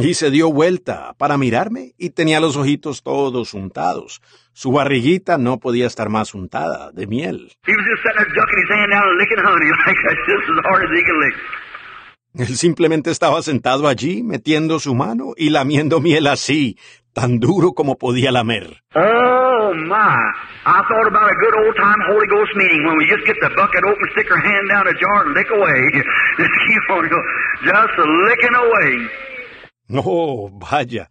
Y 0.00 0.14
se 0.14 0.30
dio 0.30 0.50
vuelta 0.50 1.12
para 1.18 1.36
mirarme 1.36 1.92
y 1.98 2.08
tenía 2.10 2.40
los 2.40 2.56
ojitos 2.56 3.02
todos 3.02 3.52
untados. 3.52 4.22
Su 4.54 4.72
barriguita 4.72 5.36
no 5.36 5.58
podía 5.58 5.86
estar 5.86 6.08
más 6.08 6.32
untada 6.32 6.90
de 6.92 7.06
miel. 7.06 7.52
He 7.66 7.72
was 7.76 7.84
just 7.84 8.02
sitting 8.02 8.24
there 8.24 8.34
ducking 8.34 8.58
his 8.62 8.70
hand 8.70 8.90
down 8.90 9.04
and 9.04 9.18
licking 9.18 9.36
honey 9.36 9.68
like 9.86 9.98
that, 10.08 10.16
just 10.26 10.48
as 10.48 10.64
hard 10.64 10.84
as 10.84 10.90
he 10.96 11.04
could 11.04 11.20
lick. 11.20 11.34
Él 12.48 12.56
simplemente 12.56 13.10
estaba 13.10 13.42
sentado 13.42 13.86
allí, 13.86 14.22
metiendo 14.22 14.78
su 14.78 14.94
mano 14.94 15.34
y 15.36 15.50
lamiendo 15.50 16.00
miel 16.00 16.26
así, 16.28 16.78
tan 17.12 17.38
duro 17.40 17.74
como 17.74 17.98
podía 17.98 18.32
lamer. 18.32 18.82
Oh 18.94 19.51
my! 19.74 20.32
I 20.64 20.82
thought 20.88 21.06
about 21.08 21.28
a 21.30 21.36
good 21.40 21.54
old 21.64 21.76
time 21.76 21.98
Holy 22.08 22.26
Ghost 22.28 22.52
meeting 22.56 22.84
when 22.86 22.96
we 22.98 23.06
just 23.06 23.24
get 23.26 23.36
the 23.40 23.50
bucket 23.56 23.84
open, 23.84 24.06
stick 24.12 24.30
our 24.30 24.40
hand 24.40 24.68
down 24.68 24.86
a 24.88 24.94
jar 24.98 25.26
and 25.26 25.34
lick 25.34 25.48
away. 25.50 25.80
Just 26.38 26.50
keep 26.66 26.90
on, 26.90 27.08
just 27.62 27.98
licking 27.98 28.54
away. 28.56 29.08
Oh, 30.04 30.48
vaya. 30.50 31.10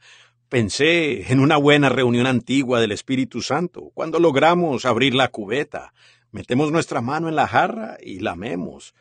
Pensé 0.50 1.32
en 1.32 1.40
una 1.40 1.58
buena 1.58 1.90
reunión 1.90 2.26
antigua 2.28 2.80
del 2.80 2.92
Espíritu 2.92 3.42
Santo, 3.42 3.92
cuando 3.94 4.20
logramos 4.20 4.86
abrir 4.86 5.14
la 5.14 5.28
cubeta, 5.30 5.94
metemos 6.32 6.72
nuestra 6.72 7.02
mano 7.02 7.30
en 7.30 7.36
la 7.36 7.48
jarra 7.48 7.98
y 8.02 8.20
lamemos. 8.20 8.94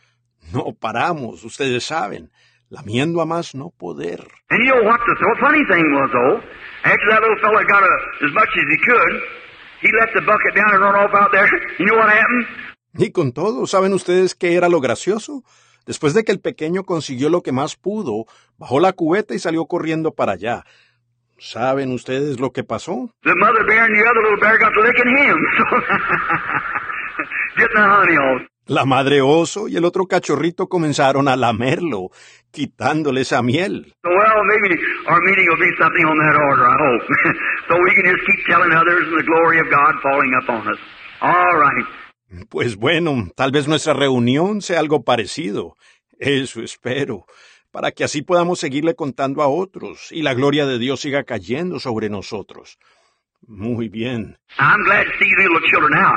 No 0.52 0.75
paramos, 0.79 1.43
ustedes 1.45 1.85
saben, 1.85 2.31
lamiendo 2.69 3.21
a 3.21 3.26
más 3.26 3.55
no 3.55 3.71
poder. 3.71 4.21
And 4.50 4.64
you 4.64 4.73
know 4.75 4.85
what 4.85 5.00
the 5.07 5.14
th- 5.17 5.40
funny 5.40 5.64
thing 5.64 5.85
was, 5.93 6.11
though? 6.12 6.37
After 6.85 7.07
that 7.11 7.21
little 7.23 7.40
fella 7.40 7.64
got 7.67 7.83
a, 7.83 8.26
as 8.26 8.33
much 8.33 8.49
as 8.49 8.67
he 8.71 8.79
could, 8.85 9.23
he 9.82 9.88
let 9.92 10.12
the 10.14 10.20
bucket 10.20 10.54
down 10.54 10.72
and 10.72 10.82
run 10.82 10.94
off 10.94 11.10
out 11.14 11.30
there. 11.32 11.49
You 11.78 11.87
know 11.87 11.96
what 11.96 12.08
happened? 12.08 12.46
Y 12.94 13.12
con 13.12 13.32
todo, 13.32 13.66
¿saben 13.66 13.92
ustedes 13.92 14.34
qué 14.34 14.56
era 14.56 14.68
lo 14.68 14.80
gracioso? 14.80 15.44
Después 15.87 16.14
de 16.14 16.25
que 16.25 16.32
el 16.32 16.40
pequeño 16.40 16.84
consiguió 16.84 17.30
lo 17.30 17.42
que 17.42 17.52
más 17.52 17.76
pudo, 17.76 18.26
bajó 18.58 18.80
la 18.80 18.92
cubeta 18.92 19.34
y 19.34 19.38
salió 19.38 19.66
corriendo 19.66 20.12
para 20.12 20.32
allá. 20.32 20.64
¿Saben 21.38 21.92
ustedes 21.92 22.38
lo 22.38 22.52
que 22.52 22.64
pasó? 22.64 23.10
La 28.70 28.84
madre 28.84 29.20
oso 29.20 29.66
y 29.66 29.74
el 29.74 29.84
otro 29.84 30.06
cachorrito 30.06 30.68
comenzaron 30.68 31.26
a 31.26 31.34
lamerlo, 31.34 32.10
quitándole 32.52 33.22
esa 33.22 33.42
miel. 33.42 33.96
So, 34.00 34.08
well, 34.08 34.44
maybe 34.46 34.78
our 35.08 35.20
meeting 35.22 35.48
will 35.48 35.58
be 35.58 35.74
something 35.76 36.04
on 36.04 36.16
that 36.16 36.36
order, 36.38 36.66
I 36.68 36.76
hope. 36.78 37.04
so 37.68 37.74
we 37.82 37.90
can 37.96 38.04
just 38.04 38.24
keep 38.24 38.46
telling 38.46 38.70
others 38.72 39.10
the 39.10 39.24
glory 39.24 39.58
of 39.58 39.66
God 39.72 40.00
falling 40.00 40.32
upon 40.40 40.68
us. 40.68 40.78
All 41.20 41.58
right. 41.58 42.46
Pues 42.48 42.76
bueno, 42.76 43.32
tal 43.34 43.50
vez 43.50 43.66
nuestra 43.66 43.92
reunión 43.92 44.62
sea 44.62 44.78
algo 44.78 45.02
parecido. 45.02 45.76
Eso 46.20 46.62
espero, 46.62 47.26
para 47.72 47.90
que 47.90 48.04
así 48.04 48.22
podamos 48.22 48.60
seguirle 48.60 48.94
contando 48.94 49.42
a 49.42 49.48
otros 49.48 50.12
y 50.12 50.22
la 50.22 50.34
gloria 50.34 50.64
de 50.64 50.78
Dios 50.78 51.00
siga 51.00 51.24
cayendo 51.24 51.80
sobre 51.80 52.08
nosotros. 52.08 52.78
Muy 53.49 53.88
bien. 53.88 54.37
I'm 54.59 54.85
glad 54.85 55.04
to 55.04 55.12
see 55.18 55.26
you 55.28 55.37
little 55.42 55.61
children 55.70 55.92
now. 55.92 56.12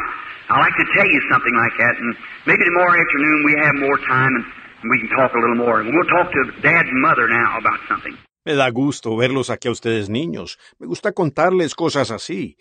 I'd 0.50 0.60
like 0.60 0.76
to 0.78 0.86
tell 0.96 1.08
you 1.08 1.22
something 1.32 1.56
like 1.56 1.76
that, 1.80 1.96
and 1.98 2.16
maybe 2.46 2.64
tomorrow 2.66 2.94
afternoon 3.00 3.44
we 3.46 3.54
have 3.64 3.76
more 3.80 3.98
time 4.08 4.36
and 4.82 4.92
we 4.92 5.00
can 5.00 5.10
talk 5.18 5.34
a 5.34 5.40
little 5.40 5.56
more. 5.56 5.80
And 5.82 5.94
we'll 5.96 6.06
talk 6.12 6.32
to 6.32 6.62
Dad 6.62 6.86
and 6.86 7.02
Mother 7.02 7.28
now 7.30 7.58
about 7.58 7.80
something. 7.88 8.18
Me 8.46 8.56
da 8.56 8.70
gusto 8.70 9.16
verlos 9.16 9.50
aquí 9.50 9.70
a 9.70 9.72
ustedes 9.72 10.10
niños. 10.10 10.60
Me 10.80 10.86
gusta 10.88 11.14
contarles 11.14 11.76
cosas 11.76 12.12
así. 12.12 12.58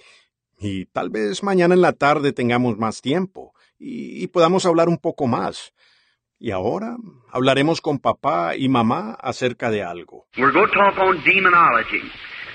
Y 0.61 0.87
tal 0.87 1.11
vez 1.11 1.43
mañana 1.43 1.75
en 1.75 1.81
la 1.81 1.93
tarde 1.93 2.33
tengamos 2.33 2.79
más 2.79 3.03
tiempo 3.03 3.53
y, 3.81 4.23
y 4.23 4.29
podamos 4.29 4.65
hablar 4.65 4.89
un 4.89 4.99
poco 4.99 5.27
más. 5.27 5.73
Y 6.39 6.53
ahora 6.53 6.97
hablaremos 7.33 7.81
con 7.81 7.99
papá 7.99 8.55
y 8.57 8.69
mamá 8.69 9.15
acerca 9.21 9.71
de 9.71 9.83
algo. 9.83 10.27
We're 10.39 10.53
going 10.53 10.69
to 10.69 10.75
talk 10.75 10.99
on 10.99 11.21
demonology. 11.25 12.01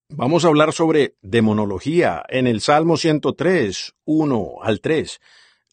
Vamos 0.10 0.46
a 0.46 0.48
hablar 0.50 0.74
sobre 0.74 1.14
demonología 1.22 2.24
en 2.28 2.48
el 2.48 2.62
Salmo 2.62 2.98
103, 2.98 3.96
1 4.06 4.46
al 4.62 4.82
3. 4.82 5.20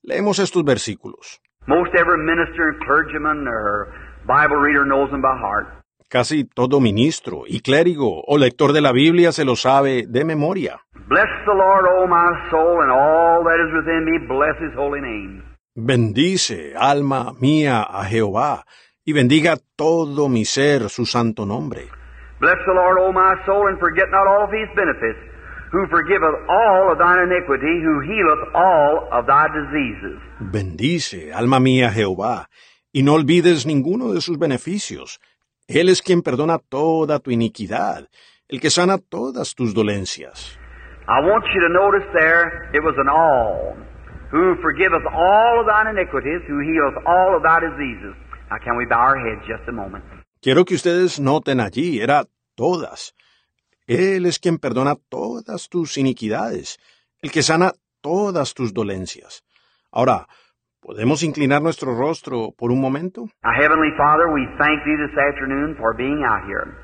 Leemos 0.03 0.39
estos 0.39 0.65
versículos. 0.65 1.41
Most 1.67 1.95
every 1.95 2.17
minister 2.17 2.71
and 2.71 2.79
clergyman 2.81 3.47
or 3.47 3.93
Bible 4.27 4.57
reader 4.57 4.87
knows 4.87 5.11
them 5.11 5.21
by 5.21 5.37
heart. 5.39 5.67
Casi 6.09 6.45
todo 6.45 6.81
ministro 6.81 7.43
y 7.47 7.61
clérigo 7.61 8.23
o 8.27 8.39
lector 8.39 8.73
de 8.73 8.81
la 8.81 8.93
Biblia 8.93 9.33
se 9.33 9.45
lo 9.45 9.57
sabe 9.57 10.07
de 10.09 10.25
memoria. 10.25 10.81
Bless 11.09 11.29
the 11.45 11.53
Lord, 11.53 11.85
O 11.87 12.07
my 12.07 12.51
soul, 12.51 12.81
and 12.81 12.91
all 12.91 13.45
that 13.45 13.59
is 13.61 13.75
within 13.75 14.07
me. 14.07 14.19
Bless 14.27 14.57
his 14.59 14.75
holy 14.75 15.03
name. 15.03 15.43
Bendice, 15.75 16.75
alma 16.75 17.35
mía, 17.39 17.83
a 17.83 18.05
Jehová, 18.07 18.65
y 19.09 19.15
bendiga 19.15 19.57
todo 19.75 20.29
mi 20.29 20.45
ser 20.45 20.91
su 20.91 21.07
santo 21.07 21.47
nombre. 21.47 21.89
Bless 22.41 22.59
the 22.67 22.75
Lord, 22.75 22.99
O 23.01 23.11
my 23.11 23.43
soul, 23.47 23.69
and 23.69 23.79
forget 23.81 24.05
not 24.11 24.27
all 24.29 24.45
of 24.45 24.53
his 24.53 24.69
benefits, 24.77 25.19
who 25.73 25.89
forgiveth 25.89 26.37
all 26.47 26.93
of 26.93 26.99
thine 26.99 27.25
iniquity, 27.25 27.81
who 27.81 28.03
healeth 28.05 28.53
all 28.55 29.09
of 29.11 29.25
thy 29.25 29.49
diseases. 29.49 30.21
Bendice, 30.41 31.33
alma 31.33 31.59
mía, 31.59 31.91
Jehová, 31.91 32.51
y 32.93 33.03
no 33.03 33.15
olvides 33.15 33.65
ninguno 33.65 34.13
de 34.13 34.21
sus 34.21 34.39
beneficios. 34.39 35.21
Él 35.67 35.89
es 35.89 36.03
quien 36.03 36.21
perdona 36.21 36.59
toda 36.59 37.19
tu 37.19 37.31
iniquidad, 37.31 38.11
el 38.47 38.61
que 38.61 38.69
sana 38.69 38.99
todas 38.99 39.55
tus 39.55 39.73
dolencias. 39.73 40.59
I 41.09 41.25
want 41.25 41.47
you 41.55 41.61
to 41.63 41.73
notice 41.73 42.07
there, 42.13 42.69
it 42.75 42.85
was 42.85 42.97
an 42.99 43.09
all. 43.09 43.75
Who 44.31 44.61
forgiveth 44.61 45.07
all 45.11 45.61
of 45.61 45.67
thine 45.67 45.97
iniquities, 45.97 46.43
who 46.47 46.61
healeth 46.61 47.01
all 47.07 47.35
of 47.35 47.43
thy 47.43 47.61
diseases. 47.61 48.15
Can 48.57 48.77
we 48.77 48.87
bow 48.87 49.01
our 49.01 49.19
heads 49.19 49.47
just 49.47 49.69
a 49.69 49.73
moment? 49.73 50.05
Quiero 50.41 50.65
que 50.65 50.75
ustedes 50.75 51.21
noten 51.21 51.61
allí, 51.61 52.01
era 52.01 52.25
todas. 52.55 53.15
Él 53.87 54.27
es 54.27 54.39
quien 54.39 54.59
perdona 54.59 54.97
todas 55.09 55.69
tus 55.69 55.97
iniquidades, 55.99 56.79
el 57.23 57.31
que 57.31 57.43
sana 57.43 57.73
todas 58.01 58.55
tus 58.55 58.73
dolencias. 58.73 59.43
Ahora, 59.91 60.27
¿podemos 60.81 61.23
inclinar 61.23 61.63
nuestro 61.63 61.95
rostro 61.97 62.53
por 62.57 62.71
un 62.71 62.81
momento? 62.81 63.29
Our 63.45 63.55
Heavenly 63.55 63.91
Father, 63.97 64.33
we 64.33 64.47
thank 64.59 64.85
Thee 64.85 64.97
this 64.97 65.17
afternoon 65.17 65.77
for 65.77 65.95
being 65.95 66.23
out 66.25 66.45
here. 66.47 66.77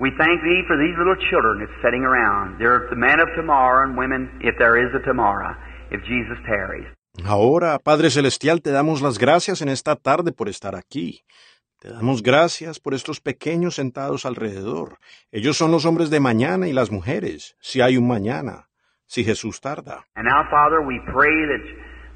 We 0.00 0.10
thank 0.16 0.40
Thee 0.42 0.62
for 0.66 0.76
these 0.76 0.96
little 0.96 1.16
children 1.30 1.58
that's 1.58 1.82
sitting 1.82 2.04
around. 2.04 2.58
They're 2.58 2.88
the 2.88 2.96
men 2.96 3.20
of 3.20 3.28
tomorrow 3.36 3.84
and 3.84 3.98
women, 3.98 4.40
if 4.40 4.54
there 4.58 4.78
is 4.78 4.94
a 4.94 5.04
tomorrow, 5.04 5.54
if 5.90 6.00
Jesus 6.04 6.38
tarries. 6.46 6.86
Ahora, 7.24 7.78
Padre 7.78 8.10
Celestial, 8.10 8.62
te 8.62 8.70
damos 8.70 9.02
las 9.02 9.18
gracias 9.18 9.60
en 9.60 9.68
esta 9.68 9.96
tarde 9.96 10.32
por 10.32 10.48
estar 10.48 10.74
aquí. 10.76 11.24
Te 11.80 11.90
damos 11.90 12.22
gracias 12.22 12.80
por 12.80 12.94
estos 12.94 13.20
pequeños 13.20 13.74
sentados 13.74 14.24
alrededor. 14.24 14.98
Ellos 15.30 15.56
son 15.56 15.70
los 15.70 15.84
hombres 15.84 16.10
de 16.10 16.20
mañana 16.20 16.68
y 16.68 16.72
las 16.72 16.90
mujeres, 16.90 17.56
si 17.60 17.80
hay 17.80 17.96
un 17.96 18.08
mañana, 18.08 18.68
si 19.06 19.24
Jesús 19.24 19.60
tarda. 19.60 20.06
And 20.14 20.26
now, 20.26 20.44
Father, 20.50 20.80
we 20.80 21.00
pray 21.12 21.46
that, 21.46 21.62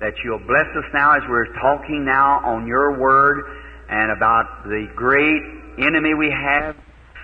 that 0.00 0.14
you'll 0.24 0.44
bless 0.46 0.66
us 0.76 0.86
now 0.94 1.12
as 1.12 1.22
we're 1.28 1.52
talking 1.60 2.04
now 2.04 2.40
on 2.44 2.66
your 2.66 2.98
word 2.98 3.44
and 3.88 4.10
about 4.10 4.46
the 4.64 4.86
great 4.96 5.42
enemy 5.78 6.14
we 6.14 6.30
have, 6.30 6.74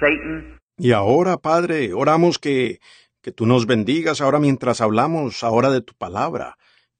Satan. 0.01 0.59
Y 0.77 0.93
ahora, 0.93 1.39
Padre, 1.39 1.93
oramos 1.93 2.39
que, 2.39 2.81
que 3.23 3.33
tú 3.33 3.47
nos 3.47 3.67
bendigas 3.67 4.21
ahora 4.21 4.39
mientras 4.39 4.81
hablamos 4.81 5.43
ahora 5.43 5.71
de 5.71 5.81
tu 5.81 5.95
palabra 5.95 6.57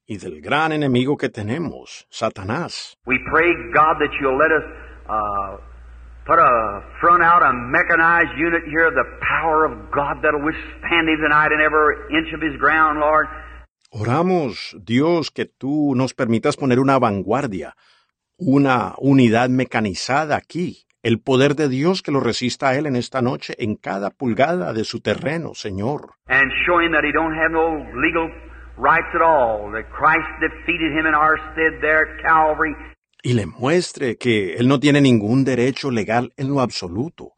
y 0.09 0.17
del 0.17 0.41
gran 0.41 0.73
enemigo 0.73 1.17
que 1.19 1.29
tenemos, 1.29 2.07
Satanás. 2.11 2.97
We 3.07 3.19
pray, 3.31 3.53
God, 3.75 3.99
that 4.01 4.11
you'll 4.21 4.39
let 4.39 4.51
us 4.51 4.65
uh, 5.07 5.59
put 6.27 6.39
a 6.39 6.81
front 6.99 7.23
out, 7.23 7.43
a 7.43 7.53
mechanized 7.53 8.33
unit 8.39 8.63
here 8.65 8.87
of 8.89 8.95
the 8.95 9.05
power 9.21 9.67
of 9.67 9.91
God 9.93 10.23
that'll 10.23 10.43
withstand 10.43 11.09
him 11.11 11.21
tonight 11.23 11.53
in 11.53 11.61
every 11.61 11.95
inch 12.17 12.33
of 12.35 12.41
his 12.41 12.59
ground, 12.59 12.99
Lord. 13.01 13.27
Oramos, 13.91 14.75
Dios, 14.83 15.31
que 15.31 15.45
tú 15.45 15.95
nos 15.95 16.15
permitas 16.15 16.57
poner 16.57 16.81
una 16.81 16.99
vanguardia, 16.99 17.75
una 18.39 18.95
unidad 18.99 19.51
mecanizada 19.51 20.37
aquí, 20.37 20.87
el 21.03 21.21
poder 21.21 21.55
de 21.55 21.69
Dios 21.69 22.03
que 22.03 22.13
lo 22.13 22.21
resista 22.21 22.69
a 22.71 22.77
Él 22.77 22.87
en 22.87 22.97
esta 22.97 23.21
noche 23.21 23.55
en 23.59 23.77
cada 23.77 24.09
pulgada 24.11 24.73
de 24.73 24.85
su 24.85 25.01
terreno, 25.01 25.55
Señor. 25.55 26.15
and 26.29 26.51
show 26.67 26.81
him 26.81 26.93
that 26.93 27.05
he 27.05 27.13
don't 27.13 27.35
have 27.35 27.51
no 27.51 27.77
legal 27.95 28.29
rights 28.79 29.11
at 29.15 29.23
all. 29.23 29.71
That 29.73 29.91
Christ 29.91 30.29
defeated 30.41 30.93
him 30.93 31.07
in 31.07 31.15
our 31.15 31.37
stead 31.53 31.81
there 31.81 32.07
at 32.07 32.23
Calvary. 32.23 32.75
Y 33.23 33.35
le 33.35 33.47
muestre 33.47 34.17
que 34.17 34.57
Él 34.57 34.69
no 34.69 34.79
tiene 34.79 35.01
ningún 35.01 35.45
derecho 35.45 35.91
legal 35.91 36.33
en 36.37 36.49
lo 36.49 36.61
absoluto, 36.61 37.33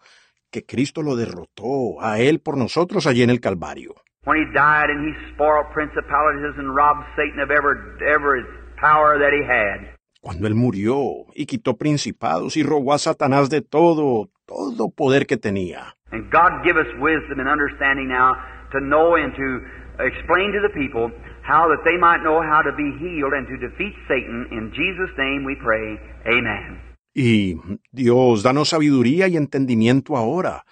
que 0.51 0.67
Cristo 0.67 1.03
lo 1.03 1.17
derrotó 1.17 2.03
a 2.03 2.21
Él 2.21 2.41
por 2.41 2.59
nosotros 2.59 3.07
allí 3.07 3.23
en 3.23 3.31
el 3.31 3.41
Calvario. 3.41 3.95
When 4.27 4.37
he 4.37 4.45
died 4.53 4.91
and 4.91 5.09
he 5.09 5.15
spoiled 5.33 5.73
principalities 5.73 6.55
and 6.59 6.77
robbed 6.77 7.07
Satan 7.17 7.41
of 7.41 7.51
every, 7.51 7.81
every 8.07 8.45
power 8.79 9.19
that 9.19 9.33
he 9.33 9.43
had. 9.43 9.97
Cuando 10.21 10.47
Él 10.47 10.55
murió 10.55 11.01
y 11.35 11.47
quitó 11.47 11.79
principados 11.79 12.59
y 12.59 12.63
robó 12.63 12.93
a 12.93 12.99
Satanás 12.99 13.49
de 13.49 13.63
todo, 13.63 14.29
todo 14.45 14.91
poder 14.91 15.27
que 15.27 15.39
tenía. 15.39 15.97
And 16.13 16.31
God 16.31 16.63
give 16.63 16.77
us 16.77 16.89
wisdom 17.01 17.41
and 17.41 17.49
understanding 17.49 18.09
now 18.09 18.35
to 18.73 18.81
know 18.81 19.17
and 19.17 19.35
to 19.35 19.61
explain 20.07 20.53
to 20.53 20.61
the 20.61 20.73
people 20.73 21.11
how 21.43 21.69
that 21.69 21.83
they 21.85 21.97
might 21.99 22.23
know 22.23 22.43
how 22.43 22.63
to 22.63 22.73
be 22.77 22.93
healed 22.99 23.33
and 23.33 23.47
to 23.49 23.57
defeat 23.57 23.95
Satan. 24.09 24.49
In 24.51 24.73
Jesus' 24.73 25.11
name 25.17 25.45
we 25.45 25.57
pray. 25.57 25.99
Amen. 26.27 26.81
Y 27.13 27.57
Dios, 27.91 28.43
danos 28.43 28.69
sabiduría 28.69 29.27
y 29.29 29.37
entendimiento 29.37 30.17
ahora 30.17 30.65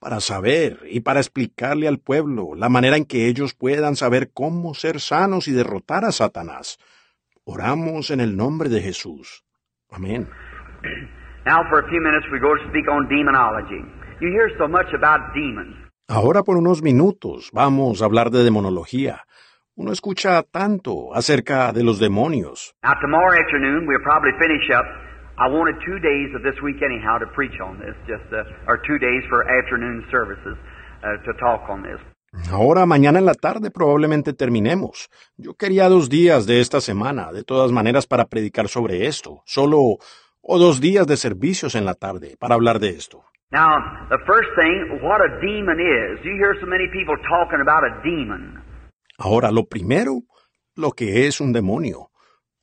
para 0.00 0.20
saber 0.20 0.80
y 0.90 1.00
para 1.00 1.20
explicarle 1.20 1.88
al 1.88 1.98
pueblo 1.98 2.54
la 2.54 2.68
manera 2.68 2.96
en 2.96 3.04
que 3.04 3.26
ellos 3.26 3.54
puedan 3.54 3.96
saber 3.96 4.30
cómo 4.32 4.74
ser 4.74 5.00
sanos 5.00 5.48
y 5.48 5.52
derrotar 5.52 6.04
a 6.04 6.12
Satanás. 6.12 6.78
Oramos 7.44 8.10
en 8.10 8.20
el 8.20 8.36
nombre 8.36 8.68
de 8.68 8.80
Jesús. 8.80 9.44
Amén. 9.90 10.28
Now 11.46 11.62
for 11.70 11.78
a 11.78 11.88
few 11.88 12.00
minutes 12.00 12.26
we 12.32 12.40
go 12.40 12.54
to 12.56 12.68
speak 12.68 12.88
on 12.90 13.08
demonology. 13.08 13.82
You 14.20 14.30
hear 14.30 14.50
so 14.58 14.66
much 14.66 14.92
about 14.92 15.32
demons. 15.34 15.85
Ahora 16.08 16.44
por 16.44 16.56
unos 16.56 16.82
minutos 16.82 17.50
vamos 17.52 18.00
a 18.00 18.04
hablar 18.04 18.30
de 18.30 18.44
demonología. 18.44 19.24
Uno 19.74 19.90
escucha 19.90 20.44
tanto 20.44 21.12
acerca 21.12 21.72
de 21.72 21.82
los 21.82 21.98
demonios. 21.98 22.76
Now 22.84 22.94
tomorrow 23.00 23.34
afternoon 23.34 23.88
we'll 23.88 24.04
probably 24.04 24.30
finish 24.38 24.70
up. 24.70 24.86
I 25.36 25.50
wanted 25.50 25.74
two 25.84 25.98
days 25.98 26.32
of 26.36 26.44
this 26.44 26.62
week 26.62 26.80
anyhow 26.80 27.18
to 27.18 27.26
preach 27.34 27.60
on 27.60 27.80
this, 27.80 27.96
just 28.06 28.22
uh, 28.32 28.46
or 28.68 28.80
two 28.86 28.98
days 28.98 29.24
for 29.28 29.42
afternoon 29.50 30.06
services 30.08 30.56
uh, 31.02 31.18
to 31.26 31.32
talk 31.40 31.68
on 31.68 31.82
this. 31.82 32.00
Ahora, 32.52 32.86
mañana 32.86 33.18
en 33.18 33.26
la 33.26 33.34
tarde 33.34 33.72
probablemente 33.72 34.32
terminemos. 34.32 35.08
Yo 35.36 35.54
quería 35.54 35.88
dos 35.88 36.08
días 36.08 36.46
de 36.46 36.60
esta 36.60 36.80
semana, 36.80 37.32
de 37.32 37.42
todas 37.42 37.72
maneras, 37.72 38.06
para 38.06 38.26
predicar 38.26 38.68
sobre 38.68 39.08
esto. 39.08 39.42
Solo 39.44 39.98
o 40.40 40.58
dos 40.58 40.80
días 40.80 41.08
de 41.08 41.16
servicios 41.16 41.74
en 41.74 41.84
la 41.84 41.94
tarde 41.94 42.36
para 42.38 42.54
hablar 42.54 42.78
de 42.78 42.90
esto. 42.90 43.24
Now, 43.52 44.08
the 44.10 44.18
first 44.26 44.48
thing, 44.58 44.98
what 45.02 45.20
a 45.20 45.40
demon 45.40 45.78
is. 45.78 46.24
You 46.24 46.34
hear 46.34 46.56
so 46.60 46.66
many 46.66 46.88
people 46.92 47.14
talking 47.28 47.60
about 47.62 47.84
a 47.84 48.02
demon. 48.02 48.60
Ahora, 49.18 49.52
lo 49.52 49.64
primero, 49.64 50.22
lo 50.76 50.90
que 50.90 51.26
es 51.26 51.40
un 51.40 51.52
demonio. 51.52 52.10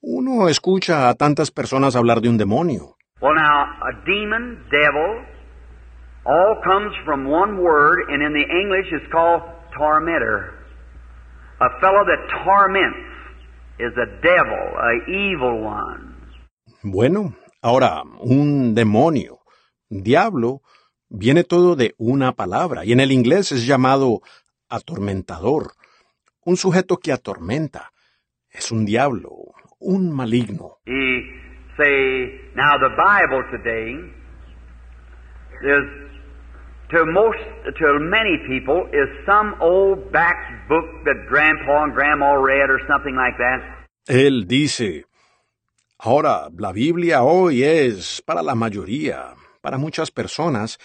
Uno 0.02 0.50
escucha 0.50 1.08
a 1.08 1.14
tantas 1.16 1.52
personas 1.52 1.96
hablar 1.96 2.20
de 2.20 2.28
un 2.28 2.38
demonio. 2.38 2.98
Well, 3.22 3.34
now, 3.36 3.64
a 3.82 4.06
demon, 4.06 4.66
devil, 4.70 5.24
all 6.26 6.56
comes 6.66 6.94
from 7.06 7.30
one 7.30 7.64
word, 7.64 8.10
and 8.10 8.22
in 8.22 8.34
the 8.34 8.44
English 8.44 8.92
it's 8.92 9.10
called 9.10 9.42
tormentor. 9.78 10.52
A 11.62 11.80
fellow 11.80 12.04
that 12.04 12.44
torments 12.44 13.00
is 13.80 13.94
a 13.96 14.06
devil, 14.22 14.60
a 14.78 15.10
evil 15.10 15.62
one. 15.64 16.14
Bueno, 16.84 17.34
ahora, 17.62 18.04
un 18.20 18.76
demonio, 18.76 19.40
diablo, 19.90 20.62
viene 21.14 21.44
todo 21.44 21.76
de 21.76 21.94
una 21.98 22.34
palabra 22.34 22.84
y 22.84 22.92
en 22.92 23.00
el 23.00 23.12
inglés 23.12 23.52
es 23.52 23.66
llamado 23.66 24.22
atormentador. 24.68 25.74
Un 26.44 26.58
sujeto 26.58 26.98
que 26.98 27.14
atormenta. 27.14 27.92
Es 28.50 28.72
un 28.72 28.86
diablo, 28.86 29.30
un 29.80 30.12
maligno. 30.12 30.80
He 30.86 31.22
say, 31.78 32.42
now 32.56 32.78
the 32.78 32.90
Bible 32.96 33.44
today 33.52 33.96
is 35.64 36.04
to 36.90 37.06
most, 37.06 37.40
to 37.80 38.00
many 38.00 38.38
people, 38.48 38.88
is 38.92 39.10
some 39.26 39.56
old 39.60 40.12
back 40.12 40.68
book 40.68 40.86
that 41.06 41.28
Grandpa 41.30 41.86
and 41.86 41.94
Grandma 41.94 42.34
read 42.34 42.70
or 42.70 42.80
something 42.88 43.16
like 43.16 43.38
that. 43.38 43.88
Él 44.08 44.46
dice, 44.48 45.06
ahora, 45.98 46.50
la 46.56 46.72
Biblia 46.72 47.24
hoy 47.24 47.64
es 47.64 48.22
para 48.22 48.44
la 48.44 48.54
mayoría, 48.54 49.34
para 49.62 49.78
muchas 49.78 50.12
personas, 50.12 50.78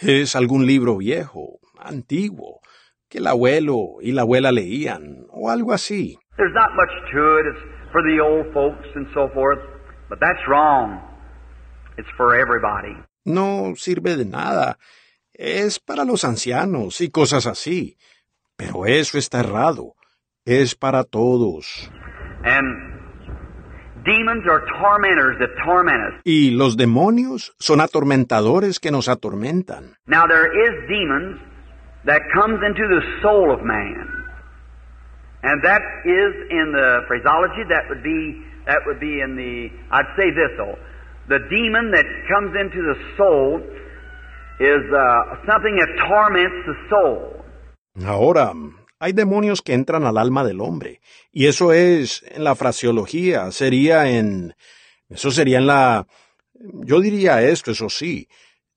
es 0.00 0.36
algún 0.36 0.66
libro 0.66 0.96
viejo, 0.98 1.60
antiguo, 1.78 2.60
que 3.08 3.18
el 3.18 3.26
abuelo 3.26 3.96
y 4.00 4.12
la 4.12 4.22
abuela 4.22 4.52
leían, 4.52 5.26
o 5.30 5.50
algo 5.50 5.72
así. 5.72 6.18
There's 6.36 6.54
not 6.54 6.70
much 6.74 6.90
to 7.12 7.38
it. 7.38 7.46
It's 7.46 7.92
for 7.92 8.02
the 8.02 8.20
old 8.20 8.52
folks 8.52 8.88
and 8.96 9.06
so 9.14 9.28
forth. 9.32 9.60
But 10.08 10.18
that's 10.20 10.40
wrong. 10.48 11.00
It's 11.96 12.10
for 12.16 12.34
everybody. 12.34 12.96
No 13.24 13.74
sirve 13.76 14.16
de 14.16 14.24
nada. 14.24 14.78
Es 15.32 15.78
para 15.78 16.04
los 16.04 16.24
ancianos 16.24 17.00
y 17.00 17.10
cosas 17.10 17.46
así. 17.46 17.96
Pero 18.56 18.86
eso 18.86 19.18
está 19.18 19.40
errado. 19.40 19.94
Es 20.44 20.74
para 20.74 21.04
todos. 21.04 21.90
And 22.44 22.93
demons 24.04 24.44
are 24.48 24.62
tormentors 24.80 25.36
that 25.40 25.50
torment 25.64 26.00
us. 26.14 26.20
Y 26.24 26.50
los 26.52 26.76
demonios 26.76 27.52
son 27.58 27.80
atormentadores 27.80 28.78
que 28.78 28.90
nos 28.90 29.08
atormentan. 29.08 29.96
Now 30.06 30.26
there 30.26 30.46
is 30.46 30.88
demons 30.88 31.40
that 32.04 32.20
comes 32.34 32.60
into 32.64 32.86
the 32.88 33.00
soul 33.22 33.52
of 33.52 33.64
man. 33.64 34.08
And 35.42 35.62
that 35.62 35.82
is 36.04 36.32
in 36.50 36.72
the 36.72 37.04
phraseology 37.06 37.64
that 37.68 37.84
would 37.88 38.02
be 38.02 38.42
that 38.66 38.80
would 38.86 38.98
be 38.98 39.20
in 39.20 39.36
the 39.36 39.68
I'd 39.90 40.08
say 40.16 40.30
this 40.30 40.52
though. 40.56 40.78
The 41.28 41.40
demon 41.48 41.90
that 41.92 42.06
comes 42.28 42.54
into 42.56 42.80
the 42.80 42.96
soul 43.16 43.60
is 44.60 44.84
uh, 44.92 45.36
something 45.48 45.76
that 45.76 45.90
torments 46.08 46.66
the 46.66 46.76
soul. 46.88 47.44
Ahora, 48.06 48.52
hay 48.98 49.12
demonios 49.12 49.62
que 49.62 49.74
entran 49.74 50.04
al 50.04 50.18
alma 50.18 50.44
del 50.44 50.60
hombre. 50.60 51.00
Y 51.32 51.46
eso 51.46 51.72
es, 51.72 52.24
en 52.30 52.44
la 52.44 52.54
fraseología, 52.54 53.50
sería 53.50 54.10
en... 54.10 54.54
Eso 55.08 55.30
sería 55.30 55.58
en 55.58 55.66
la... 55.66 56.06
Yo 56.54 57.00
diría 57.00 57.42
esto, 57.42 57.72
eso 57.72 57.88
sí. 57.88 58.28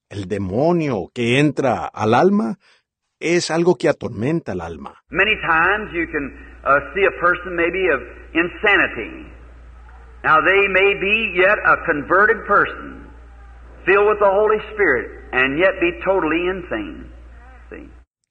El 0.09 0.27
demonio 0.27 1.09
que 1.13 1.39
entra 1.39 1.85
al 1.85 2.13
alma 2.13 2.57
es 3.19 3.49
algo 3.51 3.75
que 3.75 3.89
atormenta 3.89 4.51
el 4.53 4.61
alma. 4.61 5.03
Many 5.09 5.35
times 5.41 5.91
you 5.93 6.07
can 6.11 6.25
uh, 6.63 6.79
see 6.93 7.05
a 7.05 7.19
person 7.19 7.55
maybe 7.55 7.87
of 7.89 8.01
insanity. 8.33 9.31
Now 10.23 10.39
they 10.41 10.67
may 10.67 10.93
be 10.99 11.33
yet 11.35 11.57
a 11.65 11.77
converted 11.85 12.45
person, 12.47 13.07
filled 13.85 14.07
with 14.07 14.19
the 14.19 14.29
Holy 14.29 14.59
Spirit, 14.73 15.07
and 15.31 15.57
yet 15.57 15.79
be 15.79 15.91
totally 16.03 16.47
insane. 16.47 17.11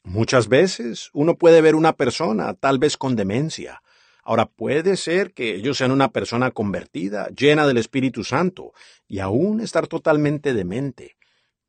Muchas 0.07 0.49
veces 0.49 1.11
uno 1.15 1.35
puede 1.35 1.61
ver 1.61 1.75
una 1.75 1.95
persona 1.95 2.55
tal 2.55 2.79
vez 2.79 2.97
con 2.97 3.17
demencia. 3.17 3.83
Ahora 4.23 4.47
puede 4.47 4.97
ser 4.97 5.33
que 5.33 5.57
ellos 5.57 5.79
sean 5.79 5.91
una 5.91 6.11
persona 6.11 6.53
convertida, 6.53 7.27
llena 7.37 7.67
del 7.67 7.79
Espíritu 7.79 8.23
Santo, 8.23 8.73
y 9.09 9.19
aún 9.19 9.61
estar 9.61 9.89
totalmente 9.89 10.55
demente. 10.55 11.17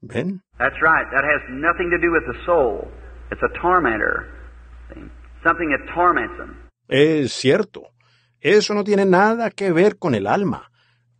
¿Ven? 0.01 0.43
That's 0.59 0.77
right. 0.81 1.09
That 1.11 1.25
has 1.25 1.49
nothing 1.49 1.89
to 1.89 1.97
do 1.97 2.11
with 2.11 2.25
the 2.31 2.45
soul. 2.45 2.87
It's 3.31 3.41
a 3.41 3.49
tormentor. 3.59 4.27
Something 5.43 5.69
that 5.71 5.91
torments 5.95 6.37
them. 6.37 6.69
Es 6.87 7.33
cierto. 7.33 7.89
Eso 8.39 8.75
no 8.75 8.83
tiene 8.83 9.05
nada 9.05 9.49
que 9.49 9.71
ver 9.71 9.97
con 9.97 10.13
el 10.13 10.27
alma. 10.27 10.69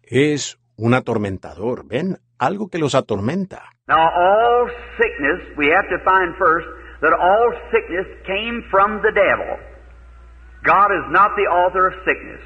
Es 0.03 0.59
un 0.75 0.93
atormentador, 0.93 1.87
¿ven? 1.87 2.19
Algo 2.37 2.69
que 2.69 2.77
los 2.77 2.93
atormenta. 2.93 3.63
Now, 3.87 3.97
all 3.97 4.69
sickness, 4.97 5.57
we 5.57 5.73
have 5.73 5.89
to 5.89 5.97
find 6.03 6.35
first 6.37 6.76
that 7.01 7.13
all 7.13 7.51
sickness 7.71 8.07
came 8.25 8.63
from 8.69 9.01
the 9.01 9.11
devil. 9.11 9.57
God 10.63 10.91
is 10.91 11.05
not 11.11 11.31
the 11.35 11.47
author 11.49 11.87
of 11.87 11.93
sickness. 12.05 12.41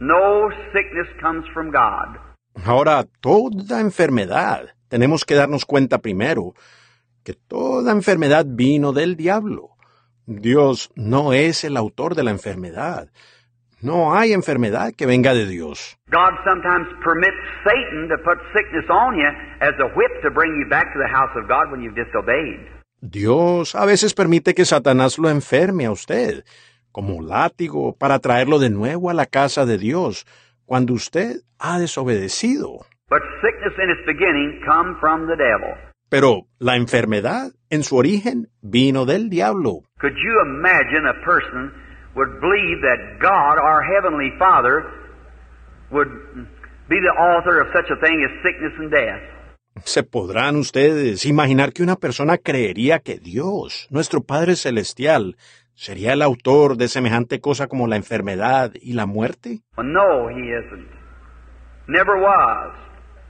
No 0.00 0.50
sickness 0.72 1.06
comes 1.20 1.44
from 1.54 1.70
God. 1.70 2.18
Ahora, 2.66 3.06
toda 3.20 3.80
enfermedad, 3.80 4.74
tenemos 4.88 5.24
que 5.24 5.36
darnos 5.36 5.64
cuenta 5.64 5.98
primero 5.98 6.54
que 7.24 7.34
toda 7.34 7.92
enfermedad 7.92 8.44
vino 8.46 8.92
del 8.92 9.16
diablo. 9.16 9.70
Dios 10.26 10.90
no 10.94 11.32
es 11.32 11.64
el 11.64 11.76
autor 11.76 12.14
de 12.14 12.24
la 12.24 12.30
enfermedad. 12.30 13.08
No 13.80 14.14
hay 14.14 14.32
enfermedad 14.32 14.92
que 14.96 15.06
venga 15.06 15.34
de 15.34 15.46
Dios. 15.46 15.96
God 16.10 16.34
sometimes 16.44 16.86
permits 17.02 17.36
Satan 17.64 18.08
to 18.08 18.16
put 18.22 18.38
sickness 18.54 18.88
on 18.88 19.16
you 19.16 19.28
as 19.60 19.74
a 19.80 19.88
whip 19.96 20.22
to 20.22 20.30
bring 20.30 20.54
you 20.60 20.68
back 20.68 20.92
to 20.92 20.98
the 20.98 21.08
house 21.08 21.34
of 21.36 21.48
God 21.48 21.70
when 21.72 21.82
you've 21.82 21.96
disobeyed. 21.96 22.81
Dios 23.02 23.74
a 23.74 23.84
veces 23.84 24.14
permite 24.14 24.54
que 24.54 24.64
Satanás 24.64 25.18
lo 25.18 25.28
enferme 25.28 25.86
a 25.86 25.90
usted, 25.90 26.44
como 26.92 27.20
látigo, 27.20 27.96
para 27.98 28.20
traerlo 28.20 28.60
de 28.60 28.70
nuevo 28.70 29.10
a 29.10 29.12
la 29.12 29.26
casa 29.26 29.66
de 29.66 29.76
Dios, 29.76 30.24
cuando 30.66 30.94
usted 30.94 31.40
ha 31.58 31.80
desobedecido. 31.80 32.86
But 33.10 33.22
sickness 33.42 33.74
in 33.82 33.90
its 33.90 34.06
beginning 34.06 34.60
come 34.64 34.94
from 35.00 35.26
the 35.26 35.34
devil. 35.34 35.74
Pero 36.10 36.46
la 36.60 36.76
enfermedad, 36.76 37.50
en 37.70 37.82
su 37.82 37.96
origen, 37.96 38.50
vino 38.60 39.04
del 39.04 39.30
diablo. 39.30 39.80
Could 39.98 40.14
you 40.14 40.40
imagine 40.46 41.04
a 41.08 41.24
person 41.24 41.72
would 42.14 42.40
believe 42.40 42.82
that 42.82 43.18
God, 43.18 43.58
our 43.58 43.82
Heavenly 43.82 44.30
Father, 44.38 44.84
would 45.90 46.08
be 46.88 47.00
the 47.00 47.14
author 47.18 47.60
of 47.62 47.66
such 47.74 47.90
a 47.90 47.96
thing 47.96 48.22
as 48.22 48.30
sickness 48.44 48.72
and 48.78 48.92
death? 48.92 49.41
¿Se 49.84 50.02
podrán 50.02 50.56
ustedes 50.56 51.24
imaginar 51.24 51.72
que 51.72 51.82
una 51.82 51.96
persona 51.96 52.38
creería 52.38 53.00
que 53.00 53.18
Dios, 53.18 53.88
nuestro 53.90 54.22
Padre 54.22 54.54
Celestial, 54.56 55.36
sería 55.74 56.12
el 56.12 56.22
autor 56.22 56.76
de 56.76 56.88
semejante 56.88 57.40
cosa 57.40 57.66
como 57.66 57.88
la 57.88 57.96
enfermedad 57.96 58.72
y 58.80 58.92
la 58.92 59.06
muerte? 59.06 59.60
No, 59.78 60.28
He 60.30 60.40
isn't. 60.40 60.88
Never 61.88 62.16
was. 62.16 62.74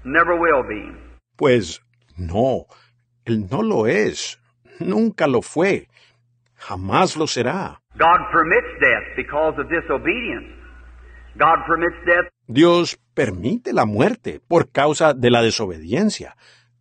Never 0.05 0.35
will 0.39 0.63
be. 0.69 0.93
Pues 1.37 1.81
no, 2.17 2.67
Él 3.25 3.47
no 3.51 3.63
lo 3.63 3.87
es, 3.87 4.39
nunca 4.81 5.27
lo 5.27 5.43
fue, 5.43 5.89
jamás 6.57 7.17
lo 7.17 7.27
será. 7.27 7.81
God 7.97 8.21
permits 8.33 8.69
death 8.81 9.17
because 9.17 9.59
of 9.61 9.69
disobedience. 9.69 10.49
God 11.39 11.65
permits 11.67 11.97
death 12.05 12.29
Dios 12.53 12.99
permite 13.15 13.73
la 13.73 13.87
muerte 13.87 14.41
por 14.47 14.71
causa 14.71 15.15
de 15.15 15.31
la 15.31 15.41
desobediencia. 15.41 16.37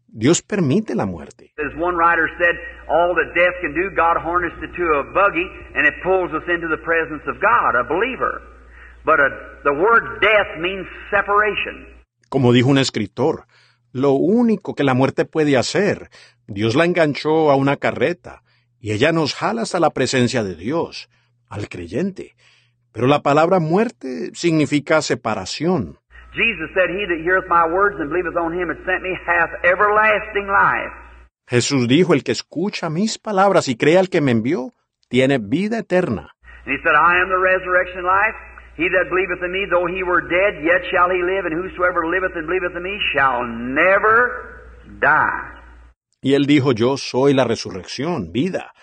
Dios 0.08 0.42
permite 0.42 0.96
la 0.96 1.06
muerte. 1.06 1.54
As 1.58 1.74
one 1.80 1.96
writer 1.96 2.28
said, 2.38 2.56
all 2.90 3.16
that 3.16 3.34
death 3.34 3.56
can 3.62 3.74
do, 3.74 3.90
God 3.96 4.18
harnessed 4.20 4.62
it 4.62 4.76
to 4.76 4.84
a 5.00 5.04
buggy 5.14 5.48
and 5.74 5.88
it 5.88 5.94
pulls 6.04 6.34
us 6.34 6.44
into 6.50 6.68
the 6.68 6.82
presence 6.84 7.24
of 7.26 7.40
God, 7.40 7.80
a 7.80 7.84
believer. 7.88 8.42
But 9.06 9.20
the 9.64 9.72
word 9.72 10.20
death 10.20 10.60
means 10.60 10.86
separation. 11.10 11.88
Como 12.28 12.52
dijo 12.52 12.70
un 12.70 12.78
escritor, 12.78 13.46
lo 13.94 14.12
único 14.12 14.76
que 14.76 14.84
la 14.84 14.94
muerte 14.94 15.24
puede 15.24 15.56
hacer, 15.58 16.10
Dios 16.48 16.76
la 16.76 16.84
enganchó 16.84 17.50
a 17.50 17.56
una 17.56 17.78
carreta 17.78 18.44
y 18.82 18.92
ella 18.92 19.14
nos 19.14 19.36
jala 19.36 19.62
hasta 19.62 19.80
la 19.80 19.92
presencia 19.92 20.44
de 20.44 20.56
Dios, 20.56 21.10
al 21.48 21.70
creyente. 21.70 22.36
Pero 22.94 23.08
la 23.08 23.22
palabra 23.22 23.60
muerte 23.60 24.32
significa 24.34 25.02
separación. 25.02 25.98
Jesús 31.48 31.88
dijo, 31.88 32.14
el 32.14 32.24
que 32.24 32.32
escucha 32.32 32.90
mis 32.90 33.18
palabras 33.18 33.68
y 33.68 33.76
cree 33.76 33.98
al 33.98 34.10
que 34.10 34.22
me 34.22 34.32
envió, 34.32 34.72
tiene 35.10 35.38
vida 35.38 35.80
eterna. 35.80 36.30
And 36.66 36.78
he 36.78 36.84
said, 36.84 36.94
I 36.94 37.18
am 37.18 37.30
the 37.30 37.38
resurrection 37.38 38.00
and 38.00 38.08
life. 38.08 38.36
He 38.78 38.88
that 38.90 39.10
believeth 39.10 39.44
in 39.44 39.52
me, 39.52 39.66
though 39.70 39.88
he 39.88 40.04
were 40.04 40.22
dead, 40.22 40.64
yet 40.64 40.86
shall 40.92 41.10
he 41.10 41.22
live, 41.22 41.46
and 41.46 41.54
whosoever 41.54 42.08
liveth 42.08 42.36
and 42.36 42.48
believeth 42.48 42.76
in 42.76 42.84
me 42.84 42.98
shall 43.14 43.44
never 43.46 44.72
die. 45.00 45.60
Y 46.22 46.36
él 46.36 46.46
dijo, 46.46 46.72
yo 46.72 46.98
soy 46.98 47.34
la 47.34 47.44
resurrección, 47.44 48.32
vida. 48.32 48.74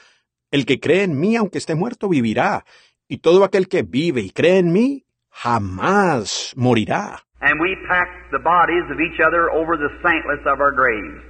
El 0.51 0.67
que 0.67 0.81
cree 0.81 1.05
en 1.05 1.19
mí, 1.19 1.37
aunque 1.37 1.59
esté 1.59 1.75
muerto, 1.75 2.09
vivirá. 2.09 2.65
Y 3.09 3.19
todo 3.19 3.43
aquel 3.45 3.69
que 3.69 3.83
vive 3.83 4.21
y 4.21 4.31
cree 4.31 4.59
en 4.59 4.73
mí, 4.73 5.05
jamás 5.31 6.53
morirá. 6.57 7.25
And 7.41 7.61
we 7.61 7.77
pack 7.89 8.09
the 8.31 8.39
bodies 8.39 8.85
of 8.91 9.01
each 9.01 9.21
other 9.21 9.49
over 9.51 9.79
the 9.79 9.89
saintless 10.03 10.41
of 10.45 10.61
our 10.61 10.73
graves. 10.73 11.23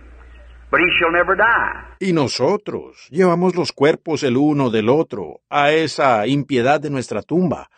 But 0.70 0.80
he 0.80 0.88
shall 0.98 1.12
never 1.12 1.36
die. 1.36 1.96
Y 2.00 2.12
nosotros 2.12 3.08
llevamos 3.10 3.54
los 3.54 3.72
cuerpos 3.72 4.22
el 4.22 4.36
uno 4.36 4.70
del 4.70 4.88
otro 4.88 5.40
a 5.48 5.70
esa 5.70 6.26
impiedad 6.26 6.80
de 6.80 6.90
nuestra 6.90 7.22
tumba. 7.22 7.70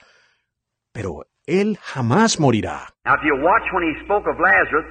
Pero 0.93 1.27
él 1.47 1.79
jamás 1.81 2.41
morirá. 2.41 2.95
Now, 3.05 3.15
if 3.15 3.23
you 3.25 3.35
watch 3.37 3.65
when 3.73 3.83
he 3.85 4.05
spoke 4.05 4.29
of 4.29 4.39
Lazarus, 4.41 4.87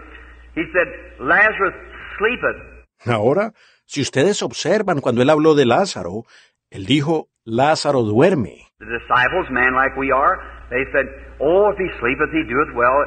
he 0.55 0.63
said, 0.71 0.87
Lazarus 1.19 1.73
sleepeth. 2.17 2.85
Ahora, 3.05 3.53
si 3.85 4.01
ustedes 4.01 4.43
observan 4.43 5.01
cuando 5.01 5.21
él 5.21 5.29
habló 5.29 5.55
de 5.55 5.65
Lázaro, 5.65 6.25
él 6.69 6.85
dijo, 6.85 7.29
Lázaro 7.43 8.03
duerme. 8.03 8.68
The 8.79 8.85
disciples, 8.85 9.51
man 9.51 9.75
like 9.75 9.97
we 9.97 10.09
are, 10.09 10.39
they 10.69 10.85
said, 10.93 11.05
Oh, 11.41 11.69
if 11.69 11.77
he 11.77 11.89
sleepeth, 11.99 12.31
he 12.31 12.43
doeth 12.47 12.73
well. 12.73 13.03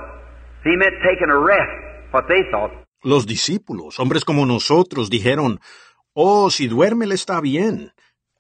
He 0.65 0.77
meant 0.77 0.93
taking 1.03 1.31
a 1.31 1.39
rest, 1.39 2.13
what 2.13 2.29
they 2.29 2.43
thought. 2.51 2.73
Los 3.03 3.27
discípulos, 3.27 3.99
hombres 3.99 4.27
como 4.27 4.45
nosotros, 4.45 5.09
dijeron, 5.09 5.61
Oh, 6.15 6.51
si 6.51 6.69
duerme 6.69 7.07
le 7.07 7.15
está 7.15 7.41
bien. 7.41 7.93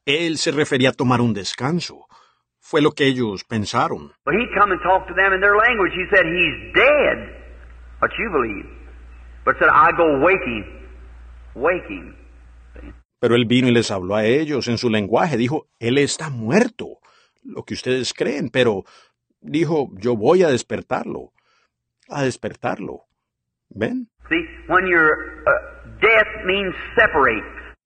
Él 0.04 0.36
se 0.36 0.50
refería 0.50 0.90
a 0.90 0.92
tomar 0.92 1.22
un 1.22 1.32
descanso. 1.32 2.06
Fue 2.60 2.82
lo 2.82 2.92
que 2.92 3.06
ellos 3.06 3.44
pensaron. 3.44 4.12
But 4.26 4.34
he'd 4.34 4.52
come 4.54 4.72
and 4.72 4.82
talk 4.82 5.08
to 5.08 5.14
them 5.14 5.32
in 5.32 5.40
their 5.40 5.56
language. 5.56 5.92
He 5.94 6.04
said, 6.14 6.26
He's 6.26 6.74
dead. 6.74 7.32
What 8.00 8.10
you 8.18 8.28
believe. 8.30 8.66
But 9.46 9.56
said, 9.58 9.70
I 9.72 9.90
go 9.96 10.20
waking. 10.20 10.64
Waking. 11.54 12.14
Pero 13.20 13.36
él 13.36 13.46
vino 13.46 13.68
y 13.68 13.72
les 13.72 13.90
habló 13.90 14.16
a 14.16 14.26
ellos 14.26 14.68
en 14.68 14.76
su 14.76 14.90
lenguaje. 14.90 15.38
Dijo, 15.38 15.66
Él 15.78 15.96
está 15.96 16.28
muerto. 16.28 16.98
Lo 17.42 17.64
que 17.64 17.74
ustedes 17.74 18.12
creen, 18.12 18.50
pero 18.50 18.84
dijo, 19.40 19.90
yo 19.98 20.16
voy 20.16 20.42
a 20.42 20.48
despertarlo. 20.48 21.32
A 22.08 22.22
despertarlo. 22.22 23.04
¿Ven? 23.70 24.08
See, 24.28 24.44
when 24.68 24.86
you're, 24.86 25.42
uh, 25.46 25.98
death 26.00 26.44
means 26.44 26.74
separate. 26.94 27.44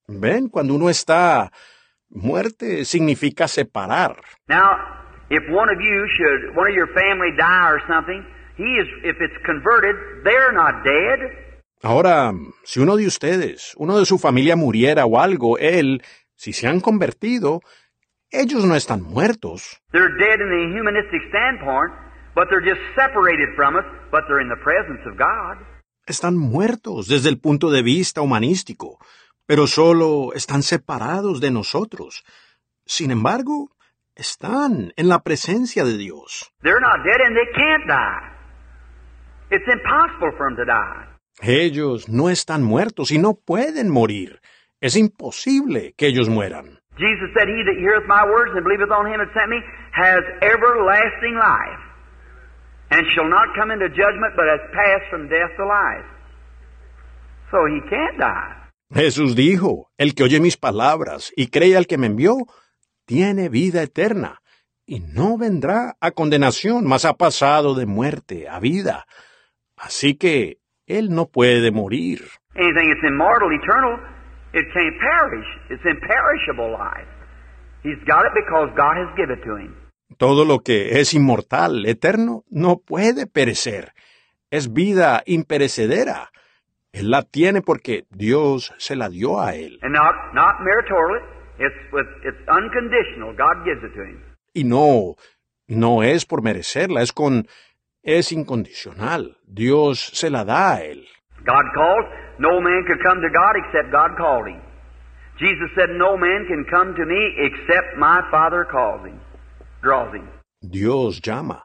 ¿Ven? 0.09 0.49
Cuando 0.49 0.75
uno 0.75 0.91
está 0.91 1.51
muerte 2.09 2.85
significa 2.85 3.49
separar. 3.49 4.17
Now, 4.49 4.77
if 5.31 5.43
one 5.51 5.69
of 5.71 5.81
you 5.81 6.07
should, 6.17 6.57
one 6.57 6.71
of 6.71 6.77
your 6.77 6.89
family 6.95 7.31
die 7.37 7.71
or 7.71 7.81
something, 7.89 8.25
he 8.57 8.65
is, 8.65 8.89
if 9.05 9.17
it's 9.21 9.37
converted, 9.45 9.97
they're 10.25 10.53
not 10.53 10.85
dead. 10.85 11.47
Ahora, 11.83 12.33
si 12.65 12.81
uno 12.81 12.97
de 12.97 13.07
ustedes, 13.07 13.75
uno 13.77 13.99
de 13.99 14.07
su 14.07 14.19
familia 14.19 14.57
muriera 14.57 15.05
o 15.05 15.21
algo, 15.21 15.59
él, 15.59 16.03
si 16.35 16.53
se 16.53 16.67
han 16.67 16.81
convertido, 16.81 17.61
ellos 18.41 18.65
no 18.65 18.75
están 18.75 19.03
muertos. 19.03 19.81
They're 19.93 20.17
dead 20.19 20.41
in 20.41 20.49
the 20.51 20.77
humanistic 20.77 21.23
standpoint, 21.29 21.93
but 22.35 22.49
they're 22.49 22.65
just 22.65 22.81
separated 22.95 23.49
from 23.57 23.77
us, 23.77 23.85
but 24.11 24.25
they're 24.29 24.41
in 24.41 24.49
the 24.49 24.61
presence 24.63 25.01
of 25.07 25.17
God. 25.17 25.59
Están 26.07 26.37
muertos 26.37 27.09
desde 27.09 27.29
el 27.29 27.39
punto 27.39 27.71
de 27.71 27.83
vista 27.83 28.21
humanístico, 28.21 28.99
pero 29.47 29.67
solo 29.67 30.33
están 30.35 30.63
separados 30.63 31.41
de 31.41 31.51
nosotros. 31.51 32.25
Sin 32.85 33.11
embargo, 33.11 33.71
están 34.15 34.93
en 34.97 35.09
la 35.09 35.23
presencia 35.23 35.85
de 35.85 35.97
Dios. 35.97 36.53
They're 36.63 36.81
not 36.81 37.05
dead 37.05 37.21
and 37.27 37.37
they 37.37 37.53
can't 37.55 37.87
die. 37.89 38.37
It's 39.51 39.67
impossible 39.69 40.33
for 40.37 40.49
them 40.49 40.57
to 40.57 40.65
die. 40.65 41.17
Ellos 41.43 42.09
no 42.09 42.31
están 42.31 42.63
muertos 42.63 43.11
y 43.11 43.19
no 43.19 43.35
pueden 43.35 43.91
morir. 43.91 44.41
Es 44.81 44.97
imposible 44.97 45.95
que 45.97 46.07
ellos 46.07 46.29
mueran. 46.29 46.81
Jesus 46.99 47.29
said, 47.37 47.49
He 47.49 47.61
that 47.65 47.77
heareth 47.79 48.09
my 48.09 48.25
words 48.25 48.53
and 48.55 48.65
believeth 48.65 48.91
on 48.91 49.07
him 49.07 49.21
that 49.21 49.33
sent 49.37 49.51
me 49.51 49.61
has 49.93 50.23
everlasting 50.41 51.37
life, 51.37 51.83
and 52.91 53.05
shall 53.15 53.29
not 53.29 53.55
come 53.57 53.71
into 53.71 53.89
judgment, 53.89 54.33
but 54.37 54.47
has 54.49 54.61
passed 54.73 55.09
from 55.11 55.29
death 55.29 55.53
to 55.57 55.65
life. 55.67 56.09
So 57.51 57.67
he 57.67 57.81
can't 57.89 58.19
die. 58.19 58.63
Jesús 58.91 59.35
dijo, 59.35 59.91
el 59.99 60.15
que 60.15 60.25
oye 60.25 60.41
mis 60.41 60.57
palabras 60.57 61.33
y 61.37 61.49
cree 61.49 61.77
al 61.77 61.87
que 61.87 61.99
me 61.99 62.07
envió, 62.07 62.37
tiene 63.05 63.49
vida 63.49 63.83
eterna, 63.83 64.41
y 64.87 65.01
no 65.01 65.37
vendrá 65.37 65.97
a 66.01 66.13
condenación, 66.13 66.87
mas 66.87 67.05
ha 67.05 67.15
pasado 67.15 67.75
de 67.75 67.87
muerte 67.87 68.49
a 68.49 68.61
vida. 68.61 69.07
Así 69.77 70.15
que 70.15 70.59
él 70.87 71.11
no 71.11 71.27
puede 71.27 71.73
morir. 71.73 72.23
Anything 72.55 72.89
that's 72.91 73.05
immortal, 73.05 73.53
eternal, 73.53 74.01
it 74.53 74.67
can't 74.73 74.99
perish. 74.99 75.47
It's 75.71 75.85
imperishable 75.85 76.73
life. 76.73 77.09
He's 77.83 78.03
got 78.07 78.25
it 78.27 78.33
because 78.35 78.71
God 78.77 78.97
has 78.97 79.15
given 79.17 79.39
it 79.39 79.45
to 79.45 79.57
him. 79.57 79.77
Todo 80.19 80.45
lo 80.45 80.61
que 80.61 81.01
es 81.01 81.15
inmortal, 81.15 81.85
eterno, 81.87 82.45
no 82.49 82.79
puede 82.79 83.27
perecer. 83.27 83.93
Es 84.51 84.73
vida 84.73 85.23
imperecedera. 85.27 86.31
Él 86.93 87.11
la 87.11 87.23
tiene 87.23 87.61
porque 87.61 88.05
Dios 88.11 88.73
se 88.79 88.97
la 88.97 89.09
dio 89.09 89.41
a 89.41 89.55
él. 89.55 89.79
And 89.83 89.93
not. 89.93 90.15
It's, 91.59 91.75
with, 91.93 92.07
it's 92.23 92.39
unconditional. 92.49 93.35
God 93.35 93.65
gives 93.65 93.83
it 93.83 93.95
to 93.95 94.03
him. 94.03 94.23
Y 94.55 94.65
no, 94.65 95.17
no 95.69 96.03
es 96.03 96.25
por 96.25 96.43
merecerla, 96.43 97.03
es 97.03 97.13
con, 97.13 97.47
es 98.03 98.33
incondicional. 98.33 99.39
Dios 99.47 100.01
se 100.01 100.31
la 100.31 100.45
da 100.45 100.75
a 100.75 100.83
él. 100.83 101.07
God 101.45 101.65
called. 101.75 102.26
No 102.39 102.61
man 102.61 102.85
could 102.87 103.03
come 103.03 103.21
to 103.23 103.31
God 103.31 103.57
except 103.57 103.91
God 103.91 104.17
called 104.17 104.49
him. 104.49 104.61
Jesus 105.39 105.71
said, 105.75 105.91
No 105.97 106.17
man 106.17 106.47
can 106.47 106.65
come 106.71 106.95
to 106.95 107.05
me 107.05 107.35
except 107.39 107.97
my 107.99 108.21
Father 108.31 108.65
calls 108.65 109.07
him, 109.07 109.21
draws 109.83 110.15
him. 110.15 110.29
Dios 110.61 111.21
llama. 111.21 111.65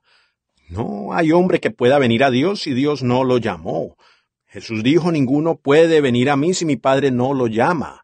No 0.69 1.11
hay 1.13 1.31
hombre 1.31 1.59
que 1.59 1.71
pueda 1.71 1.99
venir 1.99 2.23
a 2.23 2.31
Dios 2.31 2.61
si 2.61 2.73
Dios 2.73 3.03
no 3.03 3.23
lo 3.23 3.37
llamó. 3.39 3.97
Jesús 4.47 4.83
dijo, 4.83 5.11
ninguno 5.11 5.55
puede 5.55 6.01
venir 6.01 6.29
a 6.29 6.35
mí 6.35 6.53
si 6.53 6.65
mi 6.65 6.75
Padre 6.77 7.11
no 7.11 7.33
lo 7.33 7.47
llama. 7.47 8.01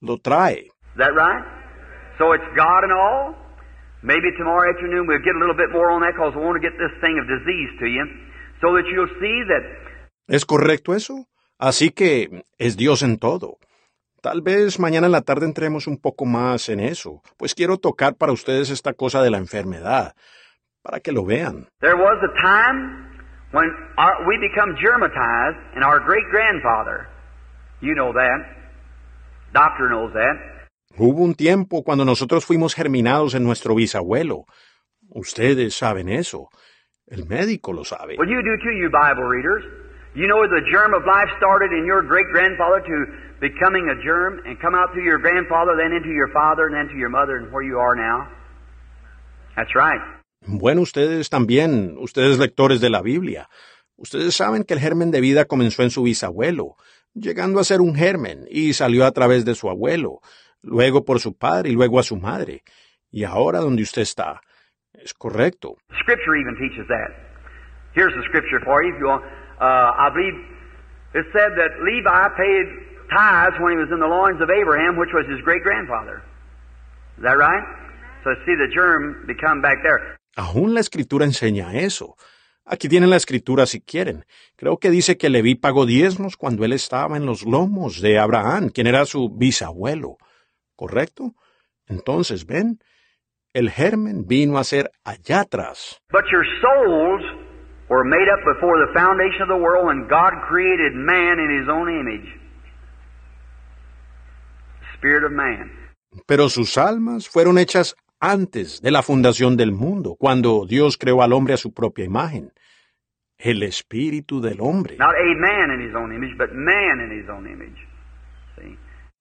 Lo 0.00 0.18
trae. 0.18 0.66
Is 0.94 0.98
that 0.98 1.14
right? 1.14 1.44
So 2.18 2.32
it's 2.32 2.44
God 2.56 2.84
and 2.84 2.92
all. 2.92 3.34
Maybe 4.02 4.30
tomorrow 4.36 4.68
afternoon 4.70 5.06
we'll 5.06 5.22
get 5.22 5.34
a 5.34 5.38
little 5.38 5.56
bit 5.56 5.70
more 5.72 5.90
on 5.90 6.02
that 6.02 6.14
because 6.14 6.34
we 6.34 6.42
want 6.42 6.60
to 6.60 6.68
get 6.68 6.76
this 6.78 6.90
thing 7.00 7.18
of 7.22 7.26
disease 7.26 7.70
to 7.78 7.86
you 7.86 8.04
so 8.60 8.74
that 8.74 8.86
you'll 8.90 9.14
see 9.20 9.42
that 9.46 9.62
¿Es 10.28 10.44
correcto 10.44 10.94
eso? 10.94 11.26
Así 11.62 11.90
que 11.90 12.42
es 12.58 12.76
Dios 12.76 13.04
en 13.04 13.18
todo. 13.18 13.58
Tal 14.20 14.42
vez 14.42 14.80
mañana 14.80 15.06
en 15.06 15.12
la 15.12 15.20
tarde 15.20 15.46
entremos 15.46 15.86
un 15.86 15.96
poco 15.96 16.24
más 16.26 16.68
en 16.68 16.80
eso, 16.80 17.22
pues 17.36 17.54
quiero 17.54 17.78
tocar 17.78 18.16
para 18.16 18.32
ustedes 18.32 18.68
esta 18.70 18.94
cosa 18.94 19.22
de 19.22 19.30
la 19.30 19.38
enfermedad, 19.38 20.16
para 20.82 20.98
que 20.98 21.12
lo 21.12 21.24
vean. 21.24 21.68
there 21.80 21.94
was 21.94 22.18
a 22.20 22.32
time 22.42 23.06
when 23.52 23.70
our, 23.96 24.26
we 24.26 24.36
become 24.38 24.74
germatized 24.74 25.56
and 25.76 25.84
our 25.84 26.00
great 26.00 26.24
grandfather, 26.32 27.06
you 27.80 27.94
know 27.94 28.12
that, 28.12 28.38
doctor 29.54 29.88
knows 29.88 30.12
that, 30.14 30.34
Hubo 30.98 31.22
un 31.22 31.34
tiempo 31.34 31.84
cuando 31.84 32.04
nosotros 32.04 32.44
fuimos 32.44 32.74
germinados 32.74 33.34
en 33.34 33.44
nuestro 33.44 33.76
bisabuelo. 33.76 34.46
Ustedes 35.10 35.74
saben 35.74 36.08
eso. 36.08 36.48
El 37.06 37.24
médico 37.26 37.72
lo 37.72 37.84
sabe. 37.84 38.16
Well, 38.18 38.28
you 38.28 38.42
do 38.42 38.56
too, 38.58 38.72
you 38.72 38.90
Bible 38.90 39.24
readers. 39.24 39.81
You 40.14 40.28
know 40.28 40.44
the 40.44 40.60
germ 40.70 40.92
of 40.92 41.06
life 41.06 41.30
started 41.38 41.72
in 41.72 41.86
your 41.86 42.02
great 42.02 42.26
grandfather 42.32 42.80
to 42.84 42.96
becoming 43.40 43.88
a 43.88 43.96
germ 44.04 44.42
and 44.44 44.60
come 44.60 44.74
out 44.74 44.92
through 44.92 45.04
your 45.04 45.18
grandfather, 45.18 45.72
then 45.74 45.92
into 45.96 46.10
your 46.10 46.28
father, 46.32 46.66
and 46.66 46.74
then 46.74 46.88
to 46.92 46.98
your 46.98 47.08
mother, 47.08 47.38
and 47.38 47.50
where 47.50 47.62
you 47.62 47.78
are 47.78 47.96
now. 47.96 48.28
That's 49.56 49.74
right. 49.74 50.00
Bueno, 50.46 50.82
ustedes 50.82 51.30
también, 51.30 51.96
ustedes 51.98 52.38
lectores 52.38 52.80
de 52.80 52.90
la 52.90 53.00
Biblia. 53.00 53.48
Ustedes 53.96 54.34
saben 54.34 54.64
que 54.64 54.74
el 54.74 54.80
germen 54.80 55.10
de 55.10 55.20
vida 55.20 55.46
comenzó 55.46 55.82
en 55.82 55.90
su 55.90 56.02
bisabuelo, 56.02 56.76
llegando 57.14 57.58
a 57.58 57.64
ser 57.64 57.80
un 57.80 57.94
germen, 57.94 58.46
y 58.50 58.74
salió 58.74 59.06
a 59.06 59.12
través 59.12 59.46
de 59.46 59.54
su 59.54 59.70
abuelo, 59.70 60.20
luego 60.62 61.04
por 61.04 61.20
su 61.20 61.36
padre 61.36 61.70
y 61.70 61.74
luego 61.74 61.98
a 61.98 62.02
su 62.02 62.16
madre. 62.16 62.64
Y 63.10 63.24
ahora 63.24 63.60
donde 63.60 63.82
usted 63.82 64.02
está. 64.02 64.42
Es 64.92 65.14
correcto. 65.14 65.76
Scripture 66.02 66.38
even 66.38 66.54
teaches 66.56 66.86
that. 66.88 67.10
Here's 67.94 68.12
the 68.14 68.22
scripture 68.28 68.60
for 68.64 68.82
you 68.82 68.94
if 68.94 69.00
you 69.00 69.06
want. 69.06 69.24
Uh, 69.62 69.94
I 69.94 70.10
believe 70.10 70.34
it 71.14 71.26
said 71.32 71.54
that 71.54 71.70
Levi 71.86 72.22
paid 72.34 72.66
tithes 73.14 73.54
when 73.60 73.70
he 73.74 73.78
was 73.78 73.90
in 73.94 74.00
the 74.00 74.10
loins 74.10 74.42
of 74.42 74.50
Abraham, 74.50 74.98
which 74.98 75.14
was 75.14 75.24
his 75.30 75.40
great 75.44 75.62
grandfather. 75.62 76.18
Is 77.16 77.22
that 77.22 77.38
right? 77.38 77.62
So 78.24 78.34
see 78.44 78.56
the 78.58 78.66
germ 78.74 79.24
become 79.26 79.62
back 79.62 79.78
there. 79.84 80.18
Aún 80.36 80.74
la 80.74 80.80
escritura 80.80 81.24
enseña 81.24 81.74
eso. 81.74 82.16
Aquí 82.64 82.88
tienen 82.88 83.10
la 83.10 83.16
escritura 83.16 83.66
si 83.66 83.80
quieren. 83.80 84.24
Creo 84.56 84.78
que 84.78 84.90
dice 84.90 85.16
que 85.16 85.30
Leví 85.30 85.54
pagó 85.54 85.86
diezmos 85.86 86.36
cuando 86.36 86.64
él 86.64 86.72
estaba 86.72 87.16
en 87.16 87.26
los 87.26 87.44
lomos 87.44 88.00
de 88.00 88.18
Abraham, 88.18 88.70
quien 88.70 88.88
era 88.88 89.04
su 89.04 89.28
bisabuelo. 89.30 90.16
¿Correcto? 90.74 91.34
Entonces, 91.86 92.46
ven, 92.46 92.78
el 93.52 93.70
germen 93.70 94.26
vino 94.26 94.58
a 94.58 94.64
ser 94.64 94.90
allá 95.04 95.40
atrás. 95.40 96.00
But 96.10 96.24
your 96.32 96.44
souls 96.60 97.41
were 97.92 98.04
made 98.04 98.28
up 98.32 98.40
before 98.52 98.76
the 98.80 98.90
foundation 98.94 99.42
of 99.42 99.48
the 99.48 99.62
world 99.64 99.84
when 99.86 100.08
God 100.08 100.32
created 100.48 100.94
man 100.94 101.38
in 101.38 101.50
his 101.60 101.68
own 101.68 101.88
image. 101.92 102.26
Spirit 104.96 105.24
of 105.24 105.32
man. 105.32 105.70
Pero 106.26 106.48
sus 106.48 106.78
almas 106.78 107.28
fueron 107.28 107.58
hechas 107.58 107.94
antes 108.18 108.80
de 108.80 108.90
la 108.90 109.02
fundación 109.02 109.56
del 109.56 109.72
mundo, 109.72 110.16
cuando 110.18 110.64
Dios 110.66 110.96
creó 110.96 111.22
al 111.22 111.32
hombre 111.34 111.54
a 111.54 111.58
su 111.58 111.72
propia 111.74 112.04
imagen. 112.06 112.52
El 113.36 113.62
espíritu 113.62 114.40
del 114.40 114.60
hombre. 114.60 114.96
Not 114.96 115.14
a 115.14 115.34
man 115.36 115.72
in 115.72 115.86
his 115.86 115.94
own 115.94 116.14
image, 116.14 116.36
but 116.38 116.50
man 116.52 117.00
in 117.00 117.10
his 117.10 117.28
own 117.28 117.46
image. 117.46 117.76
See? 118.56 118.78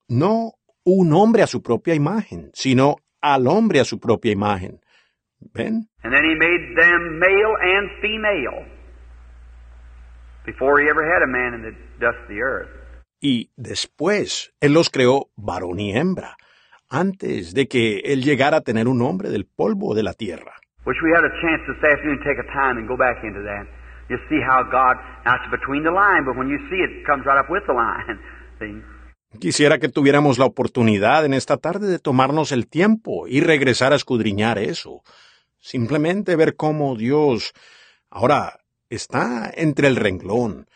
No 0.07 0.53
un 0.85 1.11
hombre 1.11 1.41
a 1.41 1.47
su 1.47 1.61
propia 1.61 1.93
imagen, 1.93 2.51
sino 2.53 2.97
al 3.19 3.47
hombre 3.47 3.81
a 3.81 3.85
su 3.85 3.99
propia 3.99 4.31
imagen. 4.31 4.79
¿Ven? 5.39 5.90
And 6.03 6.13
then 6.13 6.23
he 6.23 6.35
made 6.35 6.75
them 6.75 7.19
male 7.19 7.55
and 7.61 7.89
female 8.01 8.65
before 10.45 10.81
he 10.81 10.89
ever 10.89 11.03
had 11.05 11.21
a 11.23 11.27
man 11.27 11.53
in 11.53 11.61
the 11.61 11.71
dust 11.99 12.17
of 12.23 12.27
the 12.27 12.41
earth. 12.41 12.69
Y 13.21 13.51
después 13.55 14.51
Él 14.59 14.73
los 14.73 14.89
creó 14.89 15.29
varón 15.35 15.79
y 15.79 15.95
hembra, 15.95 16.37
antes 16.89 17.53
de 17.53 17.67
que 17.67 17.99
Él 17.99 18.23
llegara 18.23 18.57
a 18.57 18.61
tener 18.61 18.87
un 18.87 19.01
hombre 19.03 19.29
del 19.29 19.45
polvo 19.45 19.93
de 19.93 20.01
la 20.03 20.13
tierra. 20.13 20.53
Wish 20.85 20.97
we 21.03 21.11
had 21.11 21.23
a 21.23 21.29
chance 21.41 21.61
this 21.67 21.77
afternoon 21.83 22.17
to 22.17 22.23
take 22.23 22.39
a 22.39 22.51
time 22.51 22.79
and 22.79 22.87
go 22.87 22.97
back 22.97 23.23
into 23.23 23.43
that. 23.43 23.67
You 24.09 24.17
see 24.27 24.41
how 24.41 24.63
God, 24.63 24.97
now 25.23 25.35
it's 25.35 25.51
between 25.51 25.83
the 25.83 25.91
line, 25.91 26.25
but 26.25 26.35
when 26.35 26.49
you 26.49 26.57
see 26.69 26.81
it, 26.81 26.89
it 26.89 27.05
comes 27.05 27.23
right 27.25 27.37
up 27.37 27.49
with 27.49 27.63
the 27.67 27.73
line. 27.73 28.19
See? 28.59 28.81
Quisiera 29.39 29.77
que 29.77 29.87
tuviéramos 29.87 30.39
la 30.39 30.45
oportunidad 30.45 31.23
en 31.23 31.33
esta 31.33 31.57
tarde 31.57 31.87
de 31.87 31.99
tomarnos 31.99 32.51
el 32.51 32.67
tiempo 32.67 33.27
y 33.27 33.39
regresar 33.39 33.93
a 33.93 33.95
escudriñar 33.95 34.57
eso. 34.57 35.03
Simplemente 35.61 36.35
ver 36.35 36.55
cómo 36.55 36.95
Dios 36.95 37.53
ahora 38.09 38.59
está 38.89 39.49
entre 39.55 39.87
el 39.87 39.95
renglón. 39.95 40.67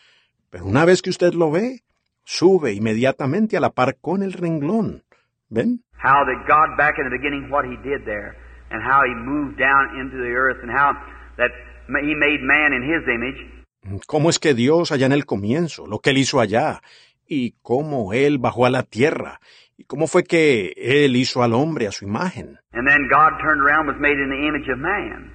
Pero 0.49 0.65
una 0.65 0.85
vez 0.85 1.01
que 1.01 1.09
usted 1.09 1.33
lo 1.33 1.51
ve, 1.51 1.81
sube 2.23 2.71
inmediatamente 2.73 3.57
a 3.57 3.59
la 3.59 3.71
par 3.71 3.97
con 3.99 4.23
el 4.23 4.31
renglón. 4.31 5.03
¿Ven? 5.49 5.83
How 6.01 6.23
that 6.25 6.45
God 6.47 6.77
back 6.77 6.95
in 6.97 7.05
the 7.05 7.17
beginning, 7.17 7.49
what 7.51 7.65
he 7.65 7.77
did 7.77 8.05
there, 8.05 8.37
and 8.69 8.81
how 8.83 9.01
he 9.03 9.13
moved 9.15 9.57
down 9.57 9.99
into 9.99 10.17
the 10.17 10.33
earth, 10.35 10.61
and 10.61 10.71
how 10.71 10.93
that 11.37 11.51
he 11.87 12.15
made 12.15 12.41
man 12.41 12.73
in 12.73 12.83
his 12.83 13.03
image. 13.07 14.01
¿Cómo 14.07 14.29
es 14.29 14.39
que 14.39 14.53
Dios 14.53 14.91
allá 14.91 15.05
en 15.05 15.11
el 15.11 15.25
comienzo, 15.25 15.87
lo 15.87 15.99
que 15.99 16.11
Él 16.11 16.17
hizo 16.17 16.39
allá, 16.39 16.81
y 17.27 17.55
cómo 17.61 18.13
Él 18.13 18.37
bajó 18.37 18.65
a 18.65 18.69
la 18.69 18.83
tierra, 18.83 19.39
y 19.77 19.83
cómo 19.85 20.07
fue 20.07 20.23
que 20.23 20.73
Él 20.77 21.15
hizo 21.15 21.43
al 21.43 21.53
hombre 21.53 21.87
a 21.87 21.91
su 21.91 22.05
imagen? 22.05 22.57
And 22.73 22.87
then 22.87 23.07
God 23.09 23.39
turned 23.41 23.61
around, 23.61 23.87
was 23.87 23.99
made 23.99 24.19
in 24.19 24.29
the 24.29 24.47
image 24.47 24.69
of 24.71 24.79
man 24.79 25.31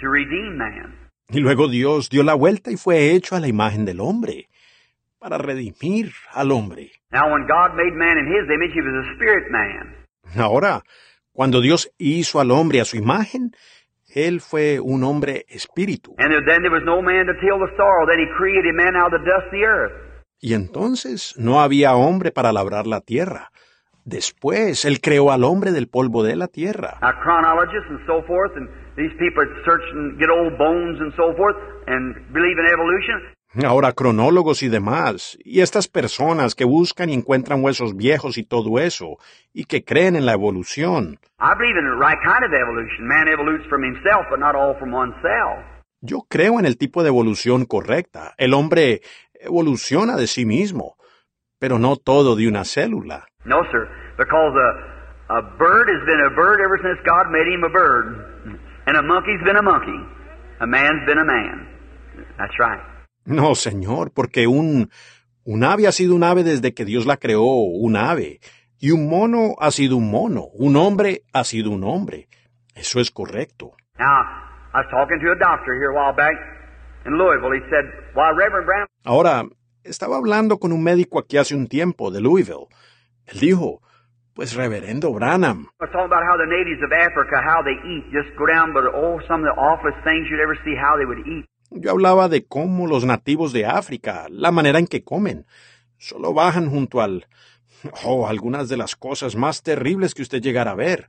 to 0.00 0.08
redeem 0.08 0.56
man. 0.56 0.94
Y 1.30 1.40
luego 1.40 1.68
Dios 1.68 2.08
dio 2.08 2.22
la 2.22 2.34
vuelta 2.34 2.70
y 2.70 2.76
fue 2.76 3.10
hecho 3.12 3.36
a 3.36 3.40
la 3.40 3.48
imagen 3.48 3.84
del 3.84 4.00
hombre, 4.00 4.48
para 5.18 5.36
redimir 5.36 6.12
al 6.32 6.52
hombre. 6.52 6.92
Now, 7.10 7.32
when 7.32 7.46
God 7.46 7.74
made 7.74 7.94
man 7.94 8.18
in 8.18 8.26
his 8.26 8.48
image, 8.48 8.72
he 8.72 8.80
was 8.80 9.06
a 9.06 9.14
spirit 9.14 9.50
man. 9.50 9.94
Ahora, 10.36 10.82
cuando 11.32 11.60
Dios 11.60 11.90
hizo 11.98 12.40
al 12.40 12.50
hombre 12.50 12.80
a 12.80 12.84
su 12.84 12.96
imagen, 12.96 13.52
Él 14.08 14.40
fue 14.40 14.80
un 14.80 15.04
hombre 15.04 15.44
espíritu. 15.48 16.14
And 16.18 16.32
then 16.46 16.62
there 16.62 16.70
was 16.70 16.82
no 16.84 17.02
man 17.02 17.26
to 17.26 17.34
till 17.40 17.58
the 17.58 17.70
soil. 17.76 18.06
Then 18.06 18.20
he 18.20 18.26
created 18.36 18.74
man 18.74 18.96
out 18.96 19.12
of 19.12 19.20
the 19.20 19.26
dust 19.26 19.46
of 19.46 19.52
the 19.52 19.64
earth. 19.64 20.07
Y 20.40 20.54
entonces 20.54 21.34
no 21.36 21.60
había 21.60 21.94
hombre 21.94 22.30
para 22.30 22.52
labrar 22.52 22.86
la 22.86 23.00
tierra. 23.00 23.50
Después 24.04 24.84
Él 24.84 25.00
creó 25.00 25.32
al 25.32 25.44
hombre 25.44 25.72
del 25.72 25.88
polvo 25.88 26.22
de 26.22 26.36
la 26.36 26.48
tierra. 26.48 26.98
Now, 27.02 27.12
chronologists 27.22 27.90
and 27.90 28.00
so 28.06 28.22
forth, 28.26 28.56
and 28.56 28.68
these 28.96 29.12
people 29.18 29.44
that 29.44 29.64
search 29.64 29.84
and 29.92 30.18
get 30.18 30.30
old 30.30 30.56
bones 30.56 31.00
and 31.00 31.12
so 31.14 31.36
forth, 31.36 31.56
and 31.86 32.14
believe 32.32 32.58
in 32.58 32.66
evolution, 32.72 33.38
Ahora 33.64 33.92
cronólogos 33.92 34.62
y 34.62 34.68
demás, 34.68 35.38
y 35.42 35.62
estas 35.62 35.88
personas 35.88 36.54
que 36.54 36.66
buscan 36.66 37.08
y 37.08 37.14
encuentran 37.14 37.64
huesos 37.64 37.96
viejos 37.96 38.36
y 38.36 38.44
todo 38.44 38.78
eso, 38.78 39.16
y 39.54 39.64
que 39.64 39.84
creen 39.84 40.16
en 40.16 40.26
la 40.26 40.34
evolución. 40.34 41.18
I 41.40 41.56
believe 41.58 41.78
in 41.78 41.86
the 41.86 41.96
right 41.96 42.18
kind 42.22 42.44
of 42.44 42.52
evolution. 42.52 43.06
Man 43.08 43.26
evolutes 43.26 43.66
from 43.68 43.82
himself, 43.82 44.26
but 44.30 44.38
not 44.38 44.54
all 44.54 44.76
from 44.78 44.92
oneself. 44.92 45.64
Yo 46.00 46.26
creo 46.28 46.60
en 46.60 46.66
el 46.66 46.76
tipo 46.76 47.02
de 47.02 47.08
evolución 47.08 47.64
correcta. 47.64 48.34
El 48.36 48.54
hombre 48.54 49.00
evoluciona 49.40 50.16
de 50.16 50.26
sí 50.26 50.44
mismo, 50.44 50.96
pero 51.58 51.78
no 51.78 51.96
todo 51.96 52.36
de 52.36 52.48
una 52.48 52.64
célula. 52.64 53.26
No, 53.44 53.62
sir, 53.70 53.88
because 54.16 54.54
a, 54.56 55.38
a 55.38 55.42
bird 55.58 55.88
has 55.88 56.04
been 56.06 56.20
a 56.20 56.30
bird 56.34 56.60
ever 56.60 56.78
since 56.82 57.00
God 57.04 57.30
made 57.30 57.46
him 57.46 57.64
a 57.64 57.68
bird. 57.68 58.58
And 58.86 58.96
a 58.96 59.02
monkey's 59.02 59.42
been 59.44 59.56
a 59.56 59.62
monkey. 59.62 59.98
A 60.60 60.66
man's 60.66 61.04
been 61.06 61.18
a 61.18 61.24
man. 61.24 61.68
That's 62.38 62.58
right. 62.58 62.80
No, 63.24 63.54
señor, 63.54 64.12
porque 64.12 64.46
un, 64.46 64.90
un 65.44 65.64
ave 65.64 65.86
ha 65.86 65.92
sido 65.92 66.14
un 66.14 66.24
ave 66.24 66.42
desde 66.42 66.72
que 66.72 66.84
Dios 66.84 67.06
la 67.06 67.16
creó, 67.16 67.44
un 67.44 67.96
ave. 67.96 68.40
Y 68.80 68.92
un 68.92 69.08
mono 69.08 69.56
ha 69.60 69.70
sido 69.70 69.96
un 69.96 70.10
mono. 70.10 70.46
Un 70.54 70.76
hombre 70.76 71.22
ha 71.32 71.44
sido 71.44 71.70
un 71.70 71.84
hombre. 71.84 72.28
Eso 72.74 73.00
es 73.00 73.10
correcto. 73.10 73.72
Now, 73.98 74.22
I 74.72 74.78
was 74.78 74.86
talking 74.90 75.18
to 75.20 75.32
a 75.32 75.38
doctor 75.38 75.74
here 75.74 75.90
a 75.90 75.94
while 75.94 76.14
back 76.14 76.34
Ahora, 79.04 79.44
estaba 79.84 80.16
hablando 80.16 80.58
con 80.58 80.72
un 80.72 80.82
médico 80.82 81.18
aquí 81.18 81.36
hace 81.36 81.54
un 81.54 81.66
tiempo 81.66 82.10
de 82.10 82.20
Louisville. 82.20 82.66
Él 83.26 83.40
dijo, 83.40 83.80
pues 84.34 84.54
reverendo 84.54 85.12
Branham, 85.12 85.68
was 85.80 85.90
talking 85.90 86.06
about 86.06 86.22
how 86.22 86.36
the 86.38 86.46
natives 86.46 86.82
of 86.82 86.92
Africa, 86.92 87.42
how 87.42 87.62
they 87.62 87.76
eat, 87.88 88.04
just 88.12 88.34
go 88.38 88.46
down, 88.46 88.72
but 88.72 88.84
oh, 88.94 89.18
some 89.26 89.42
of 89.42 89.54
the 89.54 89.60
awfulest 89.60 89.98
things 90.04 90.28
you'd 90.30 90.40
ever 90.40 90.56
see 90.64 90.76
how 90.76 90.96
they 90.96 91.04
would 91.04 91.26
eat. 91.26 91.44
yo 91.70 91.90
hablaba 91.90 92.28
de 92.28 92.46
cómo 92.46 92.86
los 92.86 93.04
nativos 93.04 93.52
de 93.52 93.66
África, 93.66 94.26
la 94.30 94.50
manera 94.50 94.78
en 94.78 94.86
que 94.86 95.02
comen, 95.02 95.46
solo 95.98 96.32
bajan 96.32 96.70
junto 96.70 97.00
al... 97.00 97.26
Oh, 98.04 98.26
algunas 98.26 98.68
de 98.68 98.76
las 98.76 98.96
cosas 98.96 99.36
más 99.36 99.62
terribles 99.62 100.12
que 100.12 100.22
usted 100.22 100.40
llegara 100.40 100.72
a 100.72 100.74
ver. 100.74 101.08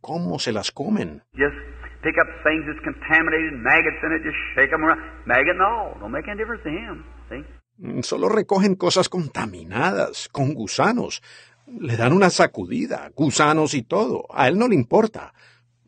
¿Cómo 0.00 0.38
se 0.38 0.50
las 0.50 0.70
comen? 0.70 1.22
Just 1.34 1.79
pick 2.02 2.16
up 2.18 2.28
things 2.42 2.64
that's 2.66 2.80
contaminated, 2.84 3.52
maggots 3.54 4.00
in 4.02 4.12
it, 4.12 4.22
just 4.24 4.36
shake 4.54 4.70
them 4.70 4.84
around. 4.84 5.00
Maggot 5.26 5.56
and 5.56 5.62
all. 5.62 5.96
Don't 6.00 6.12
make 6.12 6.28
any 6.28 6.38
difference 6.38 6.62
to 6.64 6.70
him. 6.70 7.04
See? 7.28 7.44
Mm, 7.82 8.02
Solo 8.02 8.28
recogen 8.28 8.76
cosas 8.76 9.08
contaminadas, 9.08 10.28
con 10.28 10.54
gusanos. 10.54 11.22
Le 11.66 11.96
dan 11.96 12.12
una 12.12 12.30
sacudida, 12.30 13.10
gusanos 13.14 13.74
y 13.74 13.82
todo. 13.82 14.26
A 14.30 14.48
él 14.48 14.58
no 14.58 14.66
le 14.68 14.74
importa. 14.74 15.32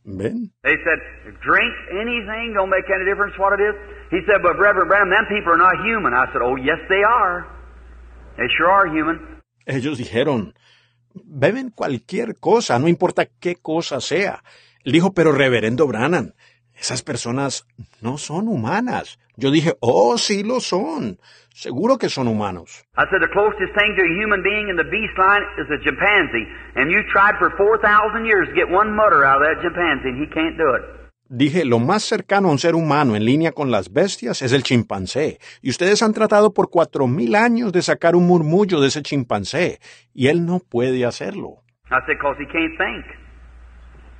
¿Ven? 0.05 0.51
They 0.63 0.77
said, 0.83 0.99
drink 1.45 1.73
anything, 1.93 2.55
don't 2.55 2.71
make 2.71 2.85
any 2.91 3.05
difference 3.05 3.39
what 3.39 3.53
it 3.59 3.63
is. 3.63 3.75
He 4.11 4.19
said, 4.27 4.43
but 4.43 4.59
Reverend 4.59 4.89
Branham, 4.89 5.11
them 5.11 5.27
people 5.29 5.53
are 5.53 5.57
not 5.57 5.79
human. 5.85 6.13
I 6.13 6.27
said, 6.33 6.43
oh, 6.43 6.57
yes, 6.57 6.79
they 6.89 7.03
are. 7.05 7.47
They 8.37 8.49
sure 8.59 8.69
are 8.71 8.87
human. 8.89 9.21
Ellos 9.65 9.99
dijeron, 9.99 10.55
beben 11.15 11.71
cualquier 11.71 12.35
cosa, 12.41 12.79
no 12.81 12.89
importa 12.89 13.27
qué 13.27 13.57
cosa 13.63 14.01
sea. 14.01 14.43
Él 14.85 14.93
dijo, 14.93 15.13
pero 15.13 15.33
reverendo 15.33 15.87
Branham, 15.87 16.33
esas 16.77 17.03
personas 17.03 17.67
no 18.01 18.19
son 18.19 18.49
humanas. 18.49 19.19
Yo 19.37 19.51
dije, 19.51 19.75
oh, 19.81 20.19
sí 20.19 20.43
lo 20.43 20.61
son. 20.61 21.19
Seguro 21.55 21.99
que 21.99 22.09
son 22.09 22.29
humanos. 22.29 22.85
I 22.97 23.05
said, 23.11 23.21
the 23.21 23.29
closest 23.33 23.73
thing 23.77 23.95
to 23.97 24.03
a 24.03 24.13
human 24.21 24.43
being 24.43 24.69
in 24.69 24.77
the 24.77 24.85
beast 24.85 25.17
line 25.17 25.45
is 25.59 25.69
a 25.71 25.79
chimpanzee. 25.85 26.47
And 26.77 26.91
you 26.91 27.03
tried 27.13 27.37
for 27.39 27.51
4,000 27.57 28.25
years 28.25 28.49
to 28.49 28.55
get 28.55 28.69
one 28.69 28.91
mutter 28.95 29.25
out 29.25 29.41
of 29.41 29.49
that 29.49 29.63
chimpanzee, 29.63 30.09
and 30.09 30.19
he 30.19 30.27
can't 30.33 30.57
do 30.57 30.75
it. 30.75 30.83
Dije, 31.29 31.65
lo 31.65 31.79
más 31.79 32.03
cercano 32.03 32.49
a 32.49 32.53
un 32.53 32.59
ser 32.59 32.75
humano 32.75 33.17
en 33.17 33.25
línea 33.25 33.53
con 33.53 33.71
las 33.71 33.91
bestias 33.91 34.43
es 34.43 34.53
el 34.53 34.63
chimpancé. 34.63 35.39
Y 35.63 35.71
ustedes 35.71 36.03
han 36.03 36.13
tratado 36.13 36.53
por 36.53 36.69
cuatro 36.69 37.07
mil 37.07 37.35
años 37.37 37.73
de 37.73 37.81
sacar 37.81 38.17
un 38.17 38.27
murmullo 38.27 38.81
de 38.81 38.89
ese 38.89 39.03
chimpancé. 39.03 39.79
Y 40.13 40.27
él 40.29 40.45
no 40.45 40.59
puede 40.59 41.07
hacerlo. 41.07 41.63
I 41.91 42.01
said, 42.07 42.19
because 42.19 42.37
he 42.39 42.47
can't 42.47 42.77
think. 42.77 43.22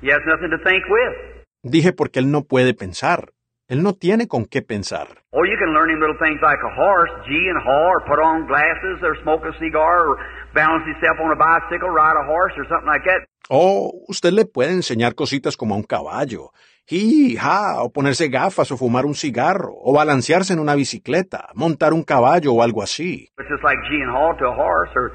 He 0.03 0.11
has 0.11 0.19
nothing 0.27 0.51
to 0.51 0.57
think 0.67 0.83
with. 0.89 1.15
Dije, 1.63 1.93
porque 1.93 2.19
él 2.19 2.29
no 2.29 2.43
puede 2.43 2.73
pensar. 2.73 3.31
Él 3.69 3.83
no 3.83 3.93
tiene 3.93 4.27
con 4.27 4.45
qué 4.45 4.61
pensar. 4.61 5.07
Or 5.31 5.47
you 5.47 5.55
can 5.57 5.73
learn 5.73 5.89
him 5.89 6.01
little 6.01 6.19
things 6.19 6.41
like 6.41 6.59
a 6.59 6.75
horse, 6.75 7.09
gee 7.25 7.47
and 7.47 7.63
haw, 7.63 7.87
or 7.87 8.03
put 8.03 8.19
on 8.19 8.45
glasses, 8.45 8.99
or 9.01 9.15
smoke 9.23 9.47
a 9.47 9.57
cigar, 9.57 10.03
or 10.05 10.17
balance 10.53 10.83
himself 10.83 11.15
on 11.23 11.31
a 11.31 11.39
bicycle, 11.39 11.87
ride 11.87 12.19
a 12.19 12.25
horse, 12.27 12.51
or 12.57 12.67
something 12.67 12.91
like 12.91 13.05
that. 13.05 13.23
O 13.49 14.03
usted 14.09 14.33
le 14.33 14.43
puede 14.43 14.73
enseñar 14.73 15.15
cositas 15.15 15.55
como 15.55 15.73
a 15.73 15.77
un 15.77 15.83
caballo. 15.83 16.51
Hi, 16.91 17.37
ja, 17.37 17.81
o 17.81 17.89
ponerse 17.89 18.27
gafas 18.27 18.73
o 18.73 18.77
fumar 18.77 19.05
un 19.05 19.15
cigarro, 19.15 19.71
o 19.71 19.93
balancearse 19.93 20.51
en 20.51 20.59
una 20.59 20.75
bicicleta, 20.75 21.47
montar 21.55 21.93
un 21.93 22.03
caballo 22.03 22.51
o 22.51 22.61
algo 22.61 22.83
así. 22.83 23.29
It's 23.39 23.47
just 23.47 23.63
like 23.63 23.79
gee 23.87 24.03
and 24.03 24.11
haw 24.11 24.35
to 24.37 24.47
a 24.47 24.53
horse, 24.53 24.91
or 24.97 25.11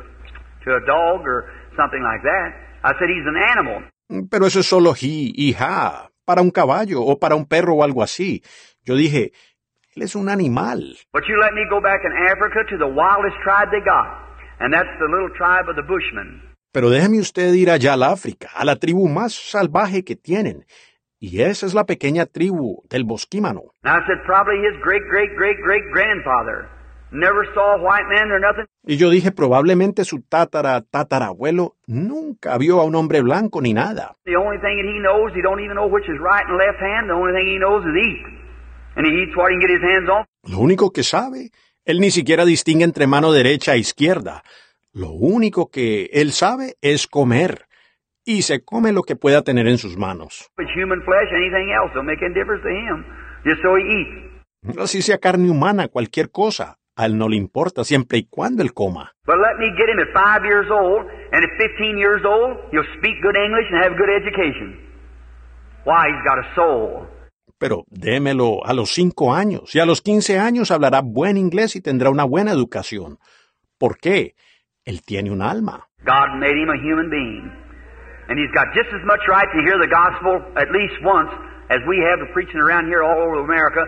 to 0.64 0.70
a 0.72 0.80
dog, 0.86 1.26
or 1.28 1.44
something 1.76 2.00
like 2.00 2.22
that. 2.24 2.56
I 2.82 2.96
said 2.98 3.10
he's 3.12 3.28
an 3.28 3.36
animal. 3.36 3.84
Pero 4.30 4.46
eso 4.46 4.60
es 4.60 4.66
solo 4.66 4.94
hi 4.94 5.32
y 5.36 5.52
ja, 5.52 6.10
para 6.24 6.42
un 6.42 6.50
caballo 6.50 7.02
o 7.02 7.18
para 7.18 7.34
un 7.34 7.46
perro 7.46 7.74
o 7.74 7.84
algo 7.84 8.02
así. 8.02 8.42
Yo 8.84 8.94
dije, 8.94 9.32
él 9.94 10.02
es 10.02 10.14
un 10.14 10.28
animal. 10.28 10.96
But 11.12 11.24
you 11.28 11.36
let 11.40 11.52
me 11.52 11.66
go 11.68 11.80
back 11.80 12.00
in 12.04 12.12
Africa 12.30 12.64
to 12.70 12.78
the 12.78 12.86
wildest 12.86 13.36
tribe 13.44 13.70
they 13.70 13.80
got, 13.80 14.06
and 14.60 14.72
that's 14.72 14.92
the 14.98 15.06
little 15.06 15.30
tribe 15.36 15.68
of 15.68 15.76
the 15.76 15.82
Bushmen. 15.82 16.42
Pero 16.72 16.90
déjeme 16.90 17.18
usted 17.18 17.52
ir 17.54 17.70
allá 17.70 17.94
al 17.94 18.02
África, 18.02 18.50
a 18.54 18.64
la 18.64 18.76
tribu 18.76 19.08
más 19.08 19.34
salvaje 19.34 20.04
que 20.04 20.16
tienen. 20.16 20.66
Y 21.18 21.42
esa 21.42 21.66
es 21.66 21.74
la 21.74 21.84
pequeña 21.84 22.26
tribu 22.26 22.82
del 22.88 23.04
bosquímano. 23.04 23.72
And 23.82 24.02
I 24.02 24.06
said 24.06 24.24
probably 24.24 24.58
his 24.60 24.80
great 24.82 25.02
great 25.10 25.34
great 25.34 25.58
great 25.60 25.82
grandfather 25.92 26.68
never 27.10 27.44
saw 27.54 27.76
a 27.76 27.82
white 27.82 28.06
man 28.08 28.30
or 28.30 28.40
nothing. 28.40 28.66
Y 28.84 28.96
yo 28.96 29.10
dije, 29.10 29.32
probablemente 29.32 30.04
su 30.04 30.22
tátara, 30.22 30.80
tatarabuelo 30.82 31.76
nunca 31.86 32.56
vio 32.58 32.80
a 32.80 32.84
un 32.84 32.94
hombre 32.94 33.20
blanco 33.22 33.60
ni 33.60 33.72
nada. 33.74 34.16
The 34.24 34.36
only 34.36 34.58
thing 34.58 34.76
that 34.76 34.86
he 34.86 34.98
knows, 35.00 35.32
he 35.34 35.42
don't 35.42 35.60
even 35.60 35.76
know 35.76 35.88
which 35.88 36.08
is 36.08 36.18
right 36.20 36.44
and 36.46 36.58
left 36.58 36.80
hand. 36.80 37.08
The 37.08 37.14
only 37.14 37.32
thing 37.34 37.46
he 37.46 37.58
knows 37.58 37.84
is 37.84 37.94
eat, 37.96 38.24
and 38.96 39.06
he 39.06 39.22
eats 39.22 39.36
what 39.36 39.50
he 39.50 39.58
can 39.58 39.60
get 39.60 39.70
his 39.70 39.82
hands 39.82 40.08
on. 40.08 40.24
Lo 40.44 40.58
único 40.58 40.92
que 40.92 41.02
sabe, 41.02 41.50
él 41.84 42.00
ni 42.00 42.10
siquiera 42.10 42.44
distingue 42.44 42.84
entre 42.84 43.06
mano 43.06 43.32
derecha 43.32 43.74
e 43.74 43.78
izquierda. 43.78 44.42
Lo 44.92 45.10
único 45.10 45.70
que 45.70 46.10
él 46.12 46.32
sabe 46.32 46.76
es 46.80 47.06
comer. 47.06 47.66
Y 48.24 48.42
se 48.42 48.62
come 48.62 48.92
lo 48.92 49.02
que 49.04 49.16
pueda 49.16 49.42
tener 49.42 49.66
en 49.68 49.78
sus 49.78 49.96
manos. 49.96 50.50
If 50.58 50.64
it's 50.64 50.74
human 50.76 51.02
flesh, 51.02 51.28
anything 51.32 51.72
else 51.72 51.94
don't 51.94 52.06
make 52.06 52.22
any 52.22 52.34
difference 52.34 52.62
to 52.62 52.68
him. 52.68 53.04
Just 53.44 53.62
so 53.62 53.76
he 53.76 53.84
eats. 53.84 54.78
Así 54.78 55.00
sea 55.00 55.18
carne 55.18 55.48
humana, 55.48 55.88
cualquier 55.88 56.30
cosa. 56.30 56.76
A 56.98 57.06
él 57.06 57.16
no 57.16 57.28
le 57.28 57.36
importa 57.36 57.84
siempre 57.84 58.18
y 58.18 58.26
cuando 58.28 58.60
él 58.64 58.74
coma. 58.74 59.12
But 59.24 59.36
let 59.38 59.56
me 59.56 59.70
get 59.78 59.88
him 59.88 60.00
at 60.00 60.10
five 60.12 60.44
years 60.44 60.66
old, 60.68 61.06
and 61.30 61.44
at 61.44 61.50
15 61.56 61.96
years 61.96 62.24
old, 62.24 62.58
he'll 62.72 62.90
speak 62.98 63.22
good 63.22 63.36
English 63.36 63.70
and 63.70 63.84
have 63.84 63.96
good 63.96 64.10
education. 64.10 64.74
Why? 65.84 66.08
He's 66.10 66.24
got 66.26 66.38
a 66.42 66.54
soul. 66.56 67.06
Pero 67.56 67.84
démelo 67.88 68.66
a 68.66 68.72
los 68.74 68.90
cinco 68.90 69.32
años 69.32 69.76
y 69.76 69.78
a 69.78 69.86
los 69.86 70.02
quince 70.02 70.40
años 70.40 70.72
hablará 70.72 71.00
buen 71.00 71.36
inglés 71.36 71.76
y 71.76 71.80
tendrá 71.80 72.10
una 72.10 72.24
buena 72.24 72.50
educación. 72.50 73.18
¿Por 73.78 73.98
qué? 73.98 74.34
Él 74.84 75.02
tiene 75.06 75.30
un 75.30 75.40
alma. 75.40 75.86
God 76.04 76.34
made 76.40 76.56
him 76.56 76.68
a 76.68 76.78
human 76.82 77.10
being. 77.10 77.46
And 78.28 78.40
he's 78.40 78.50
got 78.52 78.74
just 78.74 78.90
as 78.92 79.04
much 79.06 79.20
right 79.28 79.46
to 79.54 79.60
hear 79.62 79.78
the 79.78 79.86
gospel 79.86 80.42
at 80.56 80.70
least 80.72 80.98
once 81.04 81.30
as 81.70 81.78
we 81.86 81.98
have 82.02 82.18
the 82.18 82.32
preaching 82.34 82.58
around 82.58 82.86
here 82.86 83.04
all 83.04 83.22
over 83.22 83.38
America 83.38 83.86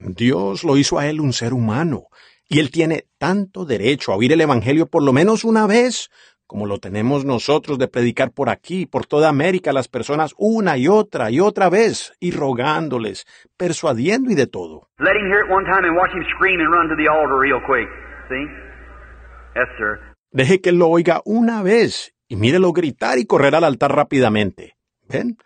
Dios 0.00 0.64
lo 0.64 0.76
hizo 0.76 0.98
a 0.98 1.06
él 1.06 1.20
un 1.20 1.32
ser 1.32 1.52
humano 1.52 2.04
y 2.48 2.60
él 2.60 2.70
tiene 2.70 3.04
tanto 3.18 3.64
derecho 3.64 4.12
a 4.12 4.16
oír 4.16 4.32
el 4.32 4.40
Evangelio 4.40 4.86
por 4.86 5.02
lo 5.02 5.12
menos 5.12 5.44
una 5.44 5.66
vez, 5.66 6.10
como 6.46 6.66
lo 6.66 6.78
tenemos 6.78 7.26
nosotros 7.26 7.78
de 7.78 7.88
predicar 7.88 8.32
por 8.32 8.48
aquí, 8.48 8.86
por 8.86 9.04
toda 9.04 9.28
América, 9.28 9.70
a 9.70 9.74
las 9.74 9.88
personas 9.88 10.34
una 10.38 10.78
y 10.78 10.88
otra 10.88 11.30
y 11.30 11.40
otra 11.40 11.68
vez, 11.68 12.14
y 12.20 12.30
rogándoles, 12.30 13.26
persuadiendo 13.58 14.30
y 14.30 14.34
de 14.34 14.46
todo. 14.46 14.88
Let 14.98 15.12
him 15.12 15.26
hear 15.30 15.44
it 15.44 15.50
one 15.52 15.64
time 15.66 15.86
and 15.86 15.96
watch 15.96 16.12
him 16.14 16.24
scream 16.36 16.58
and 16.60 16.72
run 16.72 16.88
to 16.88 16.96
the 16.96 17.08
altar 17.08 17.38
real 17.38 17.60
quick. 17.66 17.88
See? 18.28 18.46
Yes, 19.54 19.68
sir. 19.76 20.00
Deje 20.30 20.60
que 20.60 20.70
él 20.70 20.78
lo 20.78 20.88
oiga 20.88 21.20
una 21.24 21.62
vez 21.62 22.14
y 22.28 22.36
mírelo 22.36 22.72
gritar 22.72 23.18
y 23.18 23.26
correr 23.26 23.54
al 23.54 23.64
altar 23.64 23.94
rápidamente. 23.94 24.76
¿Ven? 25.06 25.36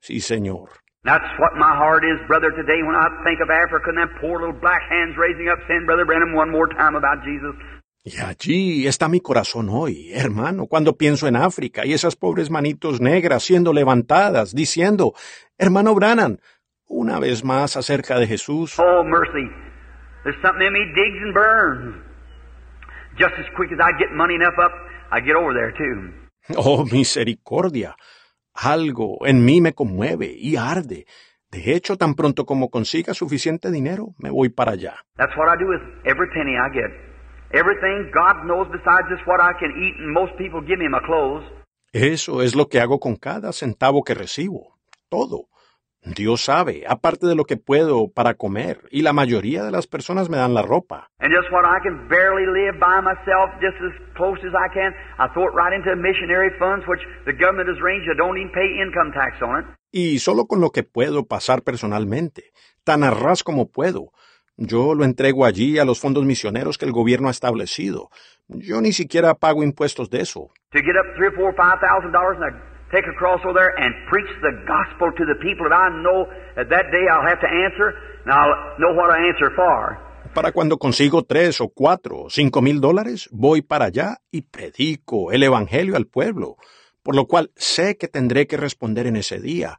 Sí, 0.00 0.20
Señor. 0.20 0.79
That's 1.02 1.24
what 1.38 1.56
my 1.56 1.74
heart 1.74 2.04
is, 2.04 2.20
brother, 2.28 2.50
today 2.50 2.82
when 2.84 2.94
I 2.94 3.08
think 3.24 3.40
of 3.40 3.48
Africa 3.48 3.88
and 3.88 3.96
them 3.96 4.10
poor 4.20 4.38
little 4.38 4.60
black 4.60 4.82
hands 4.90 5.16
raising 5.16 5.48
up 5.48 5.58
saying, 5.66 5.86
Brother 5.86 6.04
Branham, 6.04 6.34
one 6.34 6.50
more 6.50 6.68
time 6.68 6.94
about 6.94 7.24
Jesus. 7.24 7.56
Y 8.04 8.18
allí 8.20 8.86
está 8.86 9.08
mi 9.08 9.20
corazón 9.20 9.68
hoy, 9.70 10.10
hermano, 10.12 10.66
cuando 10.66 10.96
pienso 10.96 11.26
en 11.26 11.36
África 11.36 11.86
y 11.86 11.92
esas 11.94 12.16
pobres 12.16 12.50
manitos 12.50 13.00
negras 13.00 13.42
siendo 13.44 13.72
levantadas, 13.72 14.54
diciendo, 14.54 15.14
hermano 15.58 15.94
Branham, 15.94 16.38
una 16.86 17.18
vez 17.18 17.44
más 17.44 17.76
acerca 17.76 18.18
de 18.18 18.26
Jesús. 18.26 18.78
Oh, 18.78 19.02
mercy. 19.02 19.48
There's 20.24 20.36
something 20.42 20.66
in 20.66 20.72
me 20.72 20.80
digs 20.94 21.22
and 21.22 21.32
burns. 21.32 21.96
Just 23.18 23.34
as 23.38 23.46
quick 23.56 23.72
as 23.72 23.78
I 23.80 23.92
get 23.98 24.12
money 24.12 24.34
enough 24.34 24.58
up, 24.62 24.72
I 25.10 25.20
get 25.20 25.36
over 25.36 25.54
there 25.54 25.72
too. 25.72 26.12
Oh, 26.56 26.84
misericordia. 26.84 27.96
Algo 28.62 29.26
en 29.26 29.42
mí 29.42 29.62
me 29.62 29.72
conmueve 29.72 30.34
y 30.36 30.56
arde. 30.56 31.06
De 31.50 31.74
hecho, 31.74 31.96
tan 31.96 32.14
pronto 32.14 32.44
como 32.44 32.68
consiga 32.68 33.14
suficiente 33.14 33.70
dinero, 33.70 34.14
me 34.18 34.28
voy 34.28 34.50
para 34.50 34.72
allá. 34.72 34.96
That's 35.16 35.34
what 35.36 35.48
I 35.48 35.58
do 35.58 35.66
with 35.66 35.80
every 36.04 36.28
penny 36.28 36.56
I 36.56 36.68
get. 36.70 36.90
Everything 37.52 38.10
God 38.12 38.44
knows 38.44 38.68
besides 38.70 39.08
just 39.08 39.26
what 39.26 39.40
I 39.40 39.58
can 39.58 39.72
eat, 39.72 39.96
and 39.98 40.12
most 40.12 40.36
people 40.36 40.60
give 40.60 40.78
me 40.78 40.88
my 40.88 41.00
clothes. 41.00 41.42
Eso 41.92 42.42
es 42.42 42.54
lo 42.54 42.68
que 42.68 42.80
hago 42.80 43.00
con 43.00 43.16
cada 43.16 43.52
centavo 43.52 44.04
que 44.04 44.14
recibo. 44.14 44.78
Todo. 45.08 45.49
Dios 46.02 46.40
sabe, 46.44 46.84
aparte 46.88 47.26
de 47.26 47.34
lo 47.34 47.44
que 47.44 47.58
puedo 47.58 48.08
para 48.08 48.34
comer, 48.34 48.88
y 48.90 49.02
la 49.02 49.12
mayoría 49.12 49.62
de 49.62 49.70
las 49.70 49.86
personas 49.86 50.30
me 50.30 50.38
dan 50.38 50.54
la 50.54 50.62
ropa. 50.62 51.10
And 51.20 51.30
just 51.30 51.52
what 51.52 51.64
I 51.64 51.78
can 51.82 52.08
barely 52.08 52.46
live 52.46 52.80
by 52.80 53.02
myself, 53.02 53.50
just 53.60 53.76
as 53.84 53.92
close 54.16 54.40
as 54.40 54.54
I 54.54 54.72
can, 54.72 54.94
I 55.18 55.28
throw 55.34 55.44
it 55.44 55.54
right 55.54 55.74
into 55.76 55.94
missionary 55.96 56.50
funds, 56.58 56.86
which 56.88 57.02
the 57.26 57.32
government 57.32 57.68
has 57.68 57.78
arranged. 57.82 58.08
I 58.08 58.16
don't 58.16 58.38
even 58.38 58.50
pay 58.52 58.80
income 58.80 59.12
tax 59.12 59.42
on 59.42 59.60
it. 59.60 59.66
Y 59.92 60.20
solo 60.20 60.46
con 60.46 60.60
lo 60.60 60.70
que 60.70 60.84
puedo 60.84 61.26
pasar 61.26 61.62
personalmente, 61.62 62.52
tan 62.84 63.04
a 63.04 63.10
ras 63.10 63.42
como 63.42 63.68
puedo, 63.68 64.12
yo 64.56 64.94
lo 64.94 65.04
entrego 65.04 65.44
allí 65.44 65.78
a 65.78 65.84
los 65.84 66.00
fondos 66.00 66.24
misioneros 66.24 66.78
que 66.78 66.86
el 66.86 66.92
gobierno 66.92 67.28
ha 67.28 67.32
establecido. 67.32 68.08
Yo 68.48 68.80
ni 68.80 68.92
siquiera 68.92 69.34
pago 69.34 69.62
impuestos 69.62 70.08
de 70.08 70.20
eso. 70.22 70.50
To 70.72 70.78
get 70.78 70.96
up 70.96 71.14
three 71.16 71.28
or 71.28 71.34
four, 71.34 71.52
five 71.54 71.78
thousand 71.80 72.12
dollars 72.12 72.38
and 72.40 72.54
I 72.54 72.69
take 72.92 73.06
a 73.06 73.14
cross 73.18 73.40
over 73.44 73.54
there 73.54 73.72
and 73.78 73.94
preach 74.08 74.30
the 74.42 74.52
gospel 74.66 75.10
to 75.16 75.24
the 75.24 75.38
people 75.40 75.68
that 75.68 75.74
I 75.74 75.88
know 76.02 76.26
that 76.56 76.68
that 76.68 76.90
day 76.90 77.04
I'll 77.10 77.26
have 77.26 77.40
to 77.40 77.48
answer, 77.48 77.94
and 78.24 78.32
I'll 78.32 78.76
know 78.78 78.92
what 78.94 79.10
I 79.10 79.18
answer 79.30 79.50
for. 79.54 79.98
Para 80.34 80.52
cuando 80.52 80.78
consigo 80.78 81.24
tres 81.24 81.60
o 81.60 81.70
cuatro 81.70 82.24
o 82.24 82.30
cinco 82.30 82.62
mil 82.62 82.80
dólares, 82.80 83.28
voy 83.32 83.62
para 83.62 83.86
allá 83.86 84.18
y 84.30 84.42
predico 84.42 85.32
el 85.32 85.42
Evangelio 85.42 85.96
al 85.96 86.06
pueblo, 86.06 86.56
por 87.02 87.16
lo 87.16 87.26
cual 87.26 87.50
sé 87.56 87.96
que 87.96 88.06
tendré 88.06 88.46
que 88.46 88.56
responder 88.56 89.06
en 89.06 89.16
ese 89.16 89.40
día, 89.40 89.78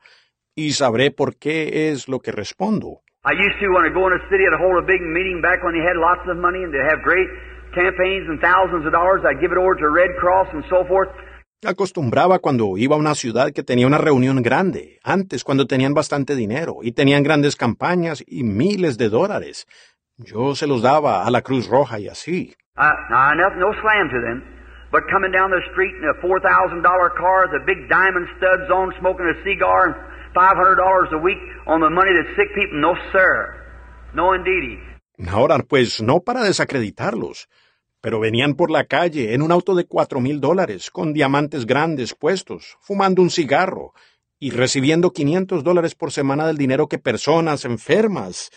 y 0.56 0.72
sabré 0.72 1.12
por 1.12 1.38
qué 1.38 1.90
es 1.92 2.10
lo 2.10 2.20
que 2.20 2.32
respondo. 2.32 3.02
I 3.24 3.34
used 3.34 3.60
to, 3.62 3.70
when 3.72 3.86
I 3.86 3.94
go 3.94 4.08
in 4.08 4.14
a 4.14 4.24
city, 4.30 4.44
I'd 4.50 4.58
hold 4.60 4.82
a 4.82 4.86
big 4.86 5.00
meeting 5.00 5.42
back 5.42 5.64
when 5.64 5.78
they 5.78 5.86
had 5.86 5.96
lots 5.96 6.26
of 6.28 6.38
money 6.38 6.64
and 6.64 6.74
they'd 6.74 6.90
have 6.90 7.04
great 7.04 7.30
campaigns 7.76 8.28
and 8.28 8.42
thousands 8.42 8.84
of 8.84 8.92
dollars. 8.92 9.22
I'd 9.24 9.40
give 9.40 9.54
it 9.54 9.60
over 9.62 9.76
to 9.78 9.88
Red 9.94 10.10
Cross 10.20 10.50
and 10.52 10.66
so 10.70 10.84
forth. 10.90 11.10
Acostumbraba 11.64 12.40
cuando 12.40 12.76
iba 12.76 12.96
a 12.96 13.00
una 13.00 13.14
ciudad 13.14 13.52
que 13.52 13.62
tenía 13.62 13.86
una 13.86 14.00
reunión 14.00 14.42
grande, 14.42 15.00
antes 15.04 15.44
cuando 15.44 15.68
tenían 15.68 15.94
bastante 15.94 16.36
dinero 16.36 16.78
y 16.82 16.92
tenían 16.92 17.22
grandes 17.22 17.56
campañas 17.56 18.24
y 18.26 18.44
miles 18.44 18.98
de 18.98 19.10
dólares. 19.10 19.68
Yo 20.18 20.56
se 20.56 20.66
los 20.66 20.82
daba 20.82 21.24
a 21.24 21.30
la 21.30 21.44
Cruz 21.44 21.68
Roja 21.68 22.00
y 22.00 22.08
así. 22.08 22.56
Now, 22.76 23.32
enough, 23.34 23.54
no 23.58 23.74
slam 23.80 24.10
to 24.10 24.22
them, 24.26 24.42
but 24.92 25.04
coming 25.14 25.32
down 25.32 25.52
the 25.52 25.62
street 25.70 25.94
in 26.02 26.10
a 26.10 26.20
four 26.20 26.42
thousand 26.42 26.82
dollar 26.82 27.12
car, 27.14 27.46
the 27.52 27.62
big 27.64 27.88
diamond 27.88 28.26
studs 28.38 28.66
on, 28.74 28.92
smoking 29.00 29.30
a 29.30 29.38
cigar, 29.44 29.86
and 29.86 29.96
five 30.34 30.58
hundred 30.58 30.78
dollars 30.82 31.14
a 31.14 31.20
week 31.22 31.38
on 31.68 31.80
the 31.80 31.92
money 31.94 32.10
that 32.18 32.26
sick 32.36 32.50
people. 32.58 32.82
No, 32.82 32.96
sir. 33.14 33.54
No, 34.16 34.34
indeedy. 34.34 34.80
Ahora, 35.30 35.60
pues 35.60 36.02
no 36.02 36.22
para 36.22 36.42
desacreditarlos, 36.42 37.50
pero 38.02 38.20
venían 38.20 38.56
por 38.56 38.72
la 38.72 38.86
calle 38.86 39.34
en 39.34 39.42
un 39.42 39.52
auto 39.52 39.76
de 39.76 39.86
cuatro 39.86 40.20
mil 40.20 40.42
dólares, 40.42 40.90
con 40.92 41.14
diamantes 41.14 41.66
grandes 41.66 42.16
puestos, 42.16 42.78
fumando 42.82 43.22
un 43.22 43.30
cigarro 43.30 43.94
y 44.40 44.50
recibiendo 44.50 45.12
500 45.12 45.64
dólares 45.64 45.94
por 45.94 46.12
semana 46.12 46.48
del 46.48 46.58
dinero 46.58 46.88
que 46.88 46.98
personas 46.98 47.64
enfermas. 47.64 48.50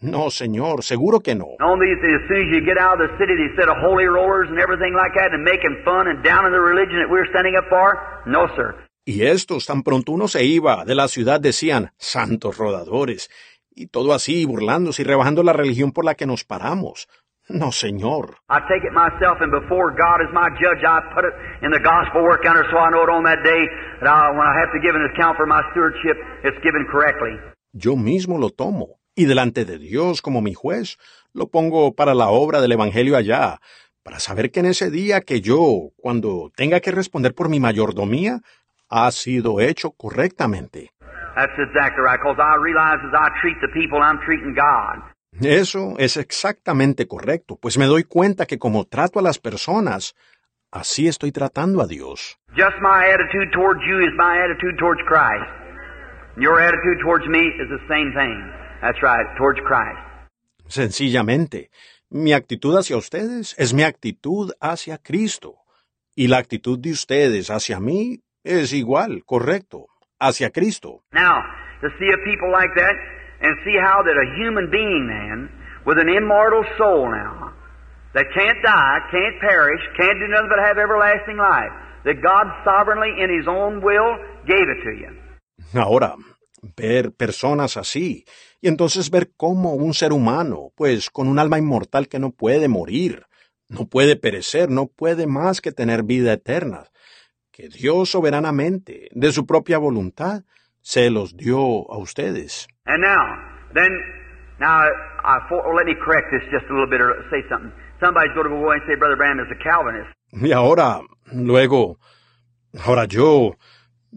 No, 0.00 0.30
señor, 0.30 0.84
seguro 0.84 1.20
que 1.20 1.34
no. 1.34 1.46
On 1.58 1.80
these, 1.80 1.98
as 1.98 2.28
soon 2.28 2.46
as 2.46 2.54
you 2.54 2.64
get 2.64 2.78
out 2.78 3.00
of 3.00 3.10
the 3.10 3.16
city, 3.18 3.34
they 3.34 3.50
set 3.56 3.68
of 3.68 3.76
holy 3.82 4.06
rollers 4.06 4.48
and 4.50 4.60
everything 4.60 4.94
like 4.94 5.14
that, 5.18 5.32
and 5.32 5.42
making 5.42 5.82
fun 5.84 6.06
and 6.06 6.22
down 6.22 6.46
in 6.46 6.52
the 6.52 6.60
religion 6.60 7.00
that 7.00 7.10
we're 7.10 7.26
standing 7.30 7.56
up 7.56 7.66
for. 7.68 7.98
No, 8.26 8.46
sir. 8.54 8.86
Y 9.04 9.22
estos, 9.22 9.66
tan 9.66 9.82
pronto 9.82 10.12
uno 10.12 10.28
se 10.28 10.44
iba 10.44 10.84
de 10.84 10.94
la 10.94 11.08
ciudad, 11.08 11.40
decían, 11.40 11.92
santos 11.96 12.58
rodadores, 12.58 13.30
y 13.74 13.86
todo 13.86 14.12
así, 14.12 14.44
burlándose 14.44 15.02
y 15.02 15.04
rebajando 15.04 15.42
la 15.42 15.52
religión 15.52 15.92
por 15.92 16.04
la 16.04 16.14
que 16.14 16.26
nos 16.26 16.44
paramos. 16.44 17.08
No, 17.48 17.70
señor. 17.70 18.34
I 18.48 18.58
take 18.68 18.84
it 18.84 18.92
myself, 18.92 19.38
and 19.40 19.52
before 19.52 19.94
God 19.94 20.20
is 20.20 20.30
my 20.34 20.50
judge, 20.58 20.82
I 20.82 21.00
put 21.14 21.24
it 21.24 21.34
in 21.62 21.70
the 21.70 21.78
gospel 21.78 22.22
work 22.22 22.42
counter 22.42 22.66
so 22.70 22.76
I 22.78 22.90
know 22.90 23.04
it 23.04 23.10
on 23.10 23.22
that 23.24 23.42
day 23.44 23.62
that 24.00 24.08
I, 24.08 24.30
when 24.30 24.46
I 24.46 24.54
have 24.58 24.72
to 24.72 24.80
give 24.82 24.96
an 24.96 25.06
account 25.14 25.36
for 25.36 25.46
my 25.46 25.62
stewardship, 25.70 26.16
it's 26.42 26.58
given 26.64 26.86
correctly. 26.90 27.38
Yo 27.72 27.94
mismo 27.94 28.38
lo 28.38 28.50
tomo, 28.50 28.98
y 29.14 29.26
delante 29.26 29.64
de 29.64 29.78
Dios 29.78 30.22
como 30.22 30.40
mi 30.40 30.54
juez, 30.54 30.98
lo 31.34 31.46
pongo 31.46 31.94
para 31.94 32.14
la 32.14 32.28
obra 32.28 32.60
del 32.60 32.72
Evangelio 32.72 33.16
allá, 33.16 33.60
para 34.02 34.18
saber 34.18 34.50
que 34.50 34.60
en 34.60 34.66
ese 34.66 34.90
día 34.90 35.20
que 35.20 35.40
yo, 35.40 35.90
cuando 35.96 36.50
tenga 36.56 36.80
que 36.80 36.90
responder 36.90 37.32
por 37.34 37.48
mi 37.48 37.60
mayordomía, 37.60 38.40
ha 38.88 39.10
sido 39.12 39.60
hecho 39.60 39.92
correctamente. 39.92 40.90
That's 41.36 41.52
exactly 41.58 42.02
right, 42.02 42.18
because 42.18 42.40
I 42.40 42.56
realize 42.60 42.98
as 43.06 43.14
I 43.14 43.28
treat 43.40 43.56
the 43.60 43.68
people, 43.68 44.00
I'm 44.00 44.18
treating 44.24 44.54
God. 44.54 45.02
Eso 45.40 45.94
es 45.98 46.16
exactamente 46.16 47.06
correcto, 47.06 47.58
pues 47.60 47.76
me 47.78 47.86
doy 47.86 48.04
cuenta 48.04 48.46
que 48.46 48.58
como 48.58 48.86
trato 48.86 49.18
a 49.18 49.22
las 49.22 49.38
personas, 49.38 50.14
así 50.70 51.08
estoy 51.08 51.32
tratando 51.32 51.82
a 51.82 51.86
Dios. 51.86 52.38
Just 52.56 52.78
my 52.80 53.10
attitude 53.12 53.50
towards 53.52 53.80
you 53.86 54.00
is 54.00 54.12
my 54.16 54.38
attitude 54.38 54.76
towards 54.78 55.00
Christ. 55.06 55.44
Your 56.38 56.60
attitude 56.60 57.00
towards 57.02 57.26
me 57.28 57.40
is 57.40 57.68
the 57.68 57.80
same 57.88 58.12
thing. 58.12 58.36
That's 58.80 59.00
right, 59.02 59.26
towards 59.38 59.60
Christ. 59.60 59.98
Sencillamente, 60.68 61.70
mi 62.10 62.32
actitud 62.32 62.76
hacia 62.76 62.96
ustedes 62.96 63.54
es 63.58 63.72
mi 63.72 63.82
actitud 63.82 64.52
hacia 64.60 64.98
Cristo. 64.98 65.56
Y 66.14 66.28
la 66.28 66.38
actitud 66.38 66.78
de 66.78 66.92
ustedes 66.92 67.50
hacia 67.50 67.78
mí 67.78 68.20
es 68.42 68.72
igual, 68.72 69.22
correcto, 69.24 69.86
hacia 70.18 70.50
Cristo. 70.50 71.04
Now, 71.12 71.42
to 71.82 71.88
see 71.98 72.08
a 72.08 72.18
people 72.24 72.50
like 72.50 72.72
that 72.74 72.96
and 73.40 73.56
see 73.64 73.76
how 73.80 74.02
that 74.02 74.16
a 74.16 74.26
human 74.38 74.70
being, 74.70 75.06
man, 75.06 75.48
with 75.84 75.98
an 75.98 76.08
immortal 76.08 76.64
soul 76.78 77.10
now, 77.10 77.52
that 78.14 78.26
can't 78.34 78.62
die, 78.62 78.98
can't 79.10 79.40
perish, 79.40 79.80
can't 79.96 80.18
do 80.18 80.28
nothing 80.28 80.48
but 80.48 80.58
have 80.58 80.78
everlasting 80.78 81.36
life, 81.36 81.72
that 82.04 82.22
God 82.22 82.46
sovereignly 82.64 83.12
in 83.22 83.30
His 83.30 83.46
own 83.46 83.82
will 83.82 84.16
gave 84.46 84.66
it 84.68 84.82
to 84.84 84.92
you. 84.96 85.10
Ahora, 85.74 86.14
ver 86.76 87.12
personas 87.12 87.76
así, 87.76 88.24
y 88.60 88.68
entonces 88.68 89.10
ver 89.10 89.32
cómo 89.36 89.74
un 89.74 89.94
ser 89.94 90.12
humano, 90.12 90.72
pues 90.74 91.10
con 91.10 91.28
un 91.28 91.38
alma 91.38 91.58
inmortal 91.58 92.08
que 92.08 92.18
no 92.18 92.30
puede 92.30 92.68
morir, 92.68 93.26
no 93.68 93.86
puede 93.86 94.16
perecer, 94.16 94.70
no 94.70 94.86
puede 94.86 95.26
más 95.26 95.60
que 95.60 95.72
tener 95.72 96.02
vida 96.04 96.32
eterna, 96.32 96.84
que 97.50 97.68
Dios 97.68 98.10
soberanamente, 98.10 99.08
de 99.12 99.32
su 99.32 99.46
propia 99.46 99.78
voluntad, 99.78 100.44
se 100.80 101.10
los 101.10 101.36
dio 101.36 101.90
a 101.90 101.98
ustedes. 101.98 102.68
And 102.86 103.02
now, 103.02 103.22
then, 103.74 103.90
now, 104.60 104.88
I, 105.24 105.38
for, 105.48 105.74
let 105.74 105.86
me 105.86 105.94
correct 105.94 106.28
this 106.32 106.42
just 106.50 106.66
a 106.70 106.72
little 106.72 106.88
bit 106.88 107.00
or 107.00 107.24
say 107.30 107.42
something. 107.50 107.72
Somebody's 108.00 108.34
going 108.34 108.44
to 108.48 108.50
go 108.50 108.62
away 108.64 108.76
and 108.76 108.84
say 108.86 108.94
Brother 108.94 109.16
Branham 109.16 109.40
is 109.40 109.50
a 109.50 109.58
Calvinist. 109.62 110.12
Y 110.32 110.52
ahora, 110.52 111.00
luego, 111.32 111.98
ahora 112.84 113.06
yo, 113.06 113.56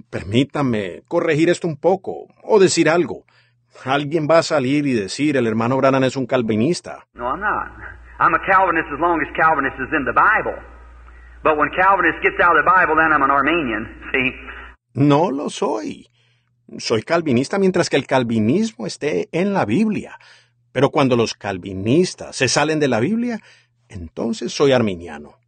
permítame 0.09 1.03
corregir 1.07 1.49
esto 1.49 1.67
un 1.67 1.77
poco, 1.77 2.27
o 2.43 2.59
decir 2.59 2.89
algo. 2.89 3.25
Alguien 3.85 4.27
va 4.29 4.39
a 4.39 4.43
salir 4.43 4.85
y 4.85 4.93
decir 4.93 5.37
el 5.37 5.47
hermano 5.47 5.77
Branham 5.77 6.03
es 6.03 6.17
un 6.17 6.25
calvinista. 6.25 7.05
No, 7.13 7.25
I'm 7.29 7.39
not. 7.39 7.71
I'm 8.19 8.33
a 8.33 8.39
Calvinist 8.45 8.89
as 8.91 8.99
long 8.99 9.21
as 9.21 9.33
Calvinist 9.33 9.79
is 9.79 9.87
in 9.95 10.03
the 10.03 10.11
Bible. 10.11 10.57
But 11.41 11.57
when 11.57 11.69
Calvinist 11.71 12.21
gets 12.21 12.35
out 12.43 12.57
of 12.57 12.65
the 12.65 12.69
Bible, 12.69 12.95
then 12.95 13.13
I'm 13.13 13.23
an 13.23 13.31
Armenian. 13.31 13.87
See? 14.11 14.31
No 14.95 15.29
lo 15.29 15.47
soy. 15.47 16.05
Soy 16.77 17.03
calvinista 17.03 17.57
mientras 17.57 17.89
que 17.89 17.97
el 17.97 18.05
calvinismo 18.05 18.85
esté 18.85 19.29
en 19.31 19.53
la 19.53 19.65
Biblia. 19.65 20.17
Pero 20.71 20.89
cuando 20.89 21.15
los 21.15 21.33
calvinistas 21.33 22.35
se 22.35 22.47
salen 22.47 22.79
de 22.79 22.87
la 22.87 22.99
Biblia, 22.99 23.39
entonces 23.87 24.53
soy 24.53 24.71
arminiano. 24.71 25.39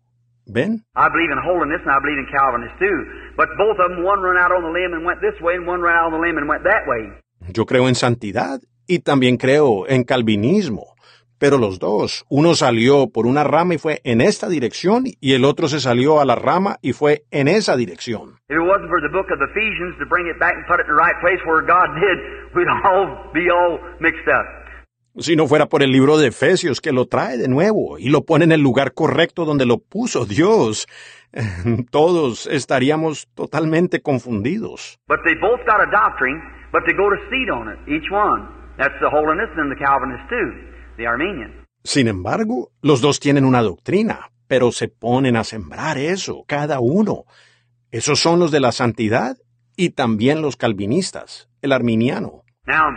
¿Ven? 0.47 0.83
I 0.95 1.07
believe 1.13 1.31
in 1.31 1.39
holiness 1.45 1.81
and 1.85 1.93
I 1.93 1.99
believe 2.01 2.19
in 2.19 2.27
Calvinist 2.33 2.77
too. 2.79 2.97
But 3.37 3.49
both 3.57 3.77
of 3.79 3.89
them, 3.91 4.03
one 4.03 4.21
run 4.21 4.37
out 4.37 4.51
on 4.51 4.63
the 4.63 4.71
limb 4.73 4.93
and 4.93 5.05
went 5.05 5.21
this 5.21 5.39
way, 5.39 5.55
and 5.55 5.67
one 5.67 5.81
ran 5.81 5.95
out 5.95 6.11
on 6.11 6.19
the 6.19 6.27
limb 6.27 6.37
and 6.37 6.49
went 6.49 6.63
that 6.63 6.83
way. 6.87 7.13
Yo 7.53 7.65
creo 7.65 7.87
en 7.87 7.95
santidad 7.95 8.59
y 8.87 8.99
también 8.99 9.37
creo 9.37 9.87
en 9.87 10.03
calvinismo. 10.03 10.90
Pero 11.41 11.57
los 11.57 11.79
dos, 11.79 12.23
uno 12.29 12.53
salió 12.53 13.07
por 13.11 13.25
una 13.25 13.43
rama 13.43 13.73
y 13.73 13.79
fue 13.79 13.99
en 14.03 14.21
esta 14.21 14.47
dirección 14.47 15.05
y 15.19 15.33
el 15.33 15.43
otro 15.43 15.67
se 15.67 15.79
salió 15.79 16.21
a 16.21 16.25
la 16.25 16.35
rama 16.35 16.77
y 16.83 16.93
fue 16.93 17.23
en 17.31 17.47
esa 17.47 17.75
dirección. 17.75 18.37
If 18.47 18.57
it 18.57 18.61
wasn't 18.61 18.89
for 18.89 19.01
the 19.01 19.09
book 19.09 19.25
of 19.33 19.41
Ephesians 19.41 19.97
to 19.97 20.05
bring 20.05 20.27
it 20.29 20.37
back 20.37 20.53
and 20.53 20.67
put 20.67 20.77
it 20.79 20.85
in 20.85 20.93
the 20.93 21.01
right 21.01 21.17
place 21.19 21.41
where 21.43 21.65
God 21.65 21.97
did, 21.97 22.17
we'd 22.53 22.69
all 22.85 23.33
be 23.33 23.49
all 23.49 23.79
mixed 23.99 24.27
up. 24.27 24.45
Si 25.17 25.35
no 25.35 25.47
fuera 25.47 25.65
por 25.65 25.81
el 25.81 25.91
libro 25.91 26.19
de 26.19 26.27
Efesios 26.27 26.79
que 26.79 26.91
lo 26.91 27.07
trae 27.07 27.37
de 27.37 27.47
nuevo 27.47 27.97
y 27.97 28.09
lo 28.09 28.21
pone 28.21 28.45
en 28.45 28.51
el 28.51 28.61
lugar 28.61 28.93
correcto 28.93 29.43
donde 29.43 29.65
lo 29.65 29.79
puso 29.79 30.27
Dios, 30.27 30.85
todos 31.89 32.45
estaríamos 32.45 33.27
totalmente 33.33 34.03
confundidos. 34.03 34.99
But 35.07 35.21
they 35.25 35.33
both 35.41 35.65
got 35.65 35.81
a 35.81 35.89
doctrine, 35.89 36.39
but 36.71 36.83
they 36.85 36.93
go 36.93 37.09
to 37.09 37.17
seed 37.31 37.49
on 37.49 37.67
it, 37.67 37.79
each 37.89 38.11
one. 38.11 38.45
That's 38.77 38.93
the 39.01 39.09
holiness 39.09 39.49
and 39.57 39.71
the 39.71 39.75
Calvinist 39.75 40.29
too. 40.29 40.70
Sin 41.83 42.07
embargo, 42.07 42.71
los 42.81 43.01
dos 43.01 43.19
tienen 43.19 43.45
una 43.45 43.61
doctrina, 43.61 44.31
pero 44.47 44.71
se 44.71 44.87
ponen 44.87 45.35
a 45.35 45.43
sembrar 45.43 45.97
eso, 45.97 46.43
cada 46.47 46.79
uno. 46.79 47.25
Esos 47.91 48.19
son 48.19 48.39
los 48.39 48.51
de 48.51 48.59
la 48.59 48.71
santidad 48.71 49.37
y 49.75 49.91
también 49.91 50.41
los 50.41 50.57
calvinistas, 50.57 51.49
el 51.61 51.71
arminiano. 51.71 52.43
Now, 52.67 52.89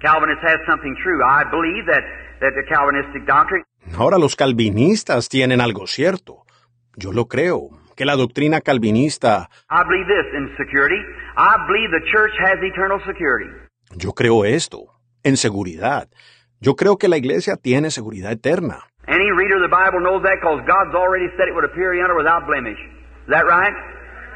Calvinist 0.00 0.42
has 0.42 0.60
something 0.66 0.94
true. 1.02 1.22
I 1.22 1.44
believe 1.50 1.86
that, 1.86 2.02
that 2.40 2.52
the 2.54 2.64
Calvinistic 2.68 3.26
doctrine 3.26 3.64
Ahora 3.96 4.18
los 4.18 4.34
calvinistas 4.34 5.28
tienen 5.28 5.60
algo 5.60 5.86
cierto. 5.86 6.44
Yo 6.96 7.12
lo 7.12 7.26
creo. 7.26 7.70
que 7.94 8.04
la 8.04 8.16
doctrina 8.16 8.60
calvinista. 8.60 9.48
I 9.70 9.84
believe 9.86 10.06
this 10.08 10.34
in 10.34 10.48
security. 10.56 11.00
I 11.36 11.56
believe 11.68 11.90
the 11.90 12.04
church 12.10 12.32
has 12.40 12.58
eternal 12.62 13.00
security. 13.06 13.50
Yo 13.96 14.12
creo 14.12 14.44
esto, 14.44 14.86
en 15.22 15.36
seguridad. 15.36 16.08
Yo 16.64 16.76
creo 16.76 16.96
que 16.96 17.08
la 17.08 17.18
iglesia 17.18 17.56
tiene 17.56 17.90
seguridad 17.90 18.32
eterna. 18.32 18.84
Any 19.06 19.30
reader 19.36 19.56
of 19.56 19.62
the 19.62 19.68
Bible 19.68 20.00
knows 20.00 20.22
that 20.22 20.40
because 20.40 20.64
God's 20.66 20.94
already 20.94 21.28
said 21.36 21.46
it 21.46 21.54
would 21.54 21.68
appear 21.68 21.92
yonder 21.92 22.16
without 22.16 22.46
blemish. 22.46 22.80
Is 23.26 23.28
that 23.28 23.44
right? 23.44 23.74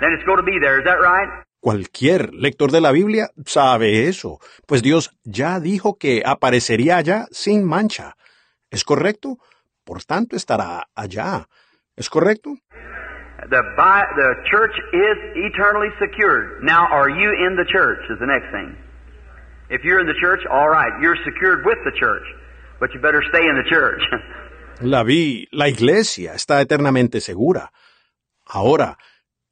Then 0.02 0.12
it's 0.12 0.26
going 0.26 0.36
to 0.36 0.44
be 0.44 0.60
there. 0.60 0.78
Is 0.78 0.84
that 0.84 1.00
right? 1.00 1.26
Cualquier 1.60 2.28
lector 2.34 2.70
de 2.70 2.82
la 2.82 2.92
Biblia 2.92 3.30
sabe 3.46 4.08
eso, 4.08 4.40
pues 4.66 4.82
Dios 4.82 5.10
ya 5.24 5.58
dijo 5.58 5.96
que 5.96 6.22
aparecería 6.22 6.98
allá 6.98 7.24
sin 7.30 7.64
mancha. 7.64 8.14
¿Es 8.70 8.84
correcto? 8.84 9.38
Por 9.84 10.04
tanto 10.04 10.36
estará 10.36 10.84
allá. 10.94 11.48
¿Es 11.96 12.10
correcto? 12.10 12.58
The, 13.48 13.56
the 13.56 14.34
church 14.50 14.76
is 14.92 15.16
eternally 15.34 15.88
secured. 15.98 16.62
Now, 16.62 16.88
are 16.92 17.08
you 17.08 17.30
in 17.46 17.56
the 17.56 17.64
church? 17.64 18.04
Is 18.10 18.18
the 18.20 18.26
next 18.26 18.52
thing. 18.52 18.76
If 19.70 19.82
you're 19.84 20.00
in 20.00 20.06
the 20.06 20.18
church, 20.20 20.40
all 20.50 20.68
right, 20.68 20.92
you're 21.02 21.16
secured 21.24 21.64
with 21.66 21.78
the 21.84 21.92
church, 21.98 22.24
but 22.80 22.88
you 22.94 23.00
better 23.00 23.22
stay 23.28 23.44
in 23.44 23.56
the 23.56 23.68
church. 23.68 24.00
La 24.80 25.02
vi, 25.02 25.48
la 25.50 25.68
iglesia 25.68 26.34
está 26.34 26.60
eternamente 26.60 27.20
segura. 27.20 27.72
Ahora, 28.46 28.96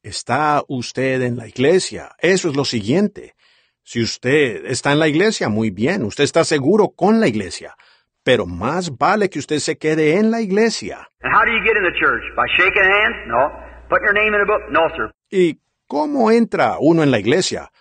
¿está 0.01 0.63
usted 0.69 1.21
en 1.23 1.37
la 1.37 1.49
iglesia? 1.49 2.15
Eso 2.21 2.49
es 2.49 2.55
lo 2.57 2.65
siguiente. 2.65 3.35
Si 3.83 4.01
usted 4.01 4.65
está 4.67 4.93
en 4.93 5.01
la 5.01 5.09
iglesia, 5.09 5.49
muy 5.49 5.71
bien, 5.71 6.05
usted 6.05 6.23
está 6.23 6.45
seguro 6.45 6.91
con 6.91 7.19
la 7.19 7.27
iglesia. 7.27 7.75
Pero 8.23 8.47
más 8.47 8.97
vale 8.97 9.29
que 9.29 9.41
usted 9.41 9.59
se 9.59 9.77
quede 9.79 10.17
en 10.17 10.31
la 10.31 10.41
iglesia. 10.41 11.09
and 11.23 11.35
how 11.35 11.45
do 11.45 11.51
you 11.51 11.61
get 11.65 11.77
in 11.77 11.83
the 11.83 11.99
church? 11.99 12.23
By 12.37 12.47
shaking 12.57 12.85
hands? 12.85 13.17
No. 13.27 13.51
Putting 13.89 14.05
your 14.07 14.15
name 14.15 14.33
in 14.35 14.41
a 14.43 14.47
book? 14.47 14.63
No, 14.71 14.89
sir. 14.97 15.13
¿Y 15.29 15.59
cómo 15.89 16.31
entra 16.31 16.77
uno 16.79 17.03
en 17.03 17.11
la 17.11 17.19
iglesia? 17.19 17.73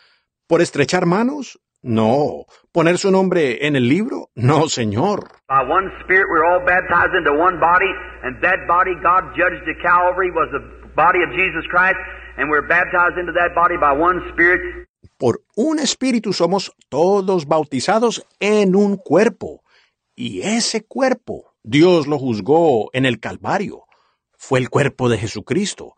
¿Por 0.48 0.62
estrechar 0.62 1.06
manos? 1.06 1.60
No. 1.86 2.48
¿Poner 2.72 2.98
su 2.98 3.12
nombre 3.12 3.68
en 3.68 3.76
el 3.76 3.88
libro? 3.88 4.32
No, 4.34 4.68
señor. 4.68 5.30
By 5.48 5.62
one 5.70 5.92
Spirit, 6.02 6.26
we're 6.32 6.44
all 6.44 6.66
baptized 6.66 7.14
into 7.14 7.32
one 7.32 7.60
body, 7.60 7.92
and 8.24 8.42
that 8.42 8.66
body 8.68 8.96
God 9.04 9.36
judged 9.38 9.62
at 9.70 9.78
Calvary 9.84 10.32
was 10.32 10.50
the 10.52 10.62
body 10.96 11.20
of 11.22 11.30
Jesus 11.30 11.64
Christ, 11.70 11.98
and 12.38 12.50
we're 12.50 12.66
baptized 12.68 13.20
into 13.20 13.34
that 13.34 13.54
body 13.54 13.78
by 13.78 13.92
one 13.94 14.20
Spirit. 14.34 14.88
Por 15.20 15.44
un 15.56 15.78
espíritu 15.78 16.34
somos 16.34 16.74
todos 16.90 17.46
bautizados 17.46 18.26
en 18.40 18.76
un 18.76 18.98
cuerpo. 18.98 19.62
Y 20.16 20.42
ese 20.42 20.84
cuerpo, 20.88 21.54
Dios 21.62 22.08
lo 22.08 22.18
juzgó 22.18 22.90
en 22.94 23.06
el 23.06 23.20
Calvario. 23.20 23.84
Fue 24.40 24.58
el 24.58 24.72
cuerpo 24.72 25.08
de 25.08 25.20
Jesucristo. 25.20 25.94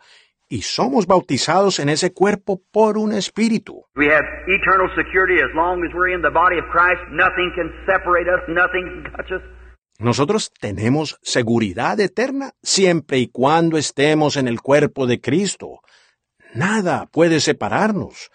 Y 0.49 0.61
somos 0.61 1.07
bautizados 1.07 1.79
en 1.79 1.89
ese 1.89 2.13
cuerpo 2.13 2.61
por 2.71 2.97
un 2.97 3.11
espíritu. 3.11 3.85
We 3.95 4.07
have 4.07 4.25
eternal 4.47 4.89
security 4.95 5.41
as 5.41 5.53
long 5.53 5.83
as 5.83 5.93
we're 5.93 6.13
in 6.13 6.21
the 6.21 6.29
body 6.29 6.57
of 6.57 6.65
Christ. 6.71 7.01
Nothing 7.11 7.51
can 7.53 7.69
separate 7.85 8.29
us, 8.29 8.41
nothing 8.47 9.03
can 9.03 9.11
touch 9.11 9.31
us. 9.31 9.41
Nosotros 9.99 10.51
tenemos 10.59 11.17
seguridad 11.21 11.99
eterna 11.99 12.51
siempre 12.61 13.17
y 13.17 13.27
cuando 13.27 13.77
estemos 13.77 14.37
en 14.37 14.47
el 14.47 14.61
cuerpo 14.61 15.07
de 15.07 15.19
Cristo. 15.19 15.81
Nada 16.53 17.07
puede 17.11 17.39
separarnos. 17.39 18.29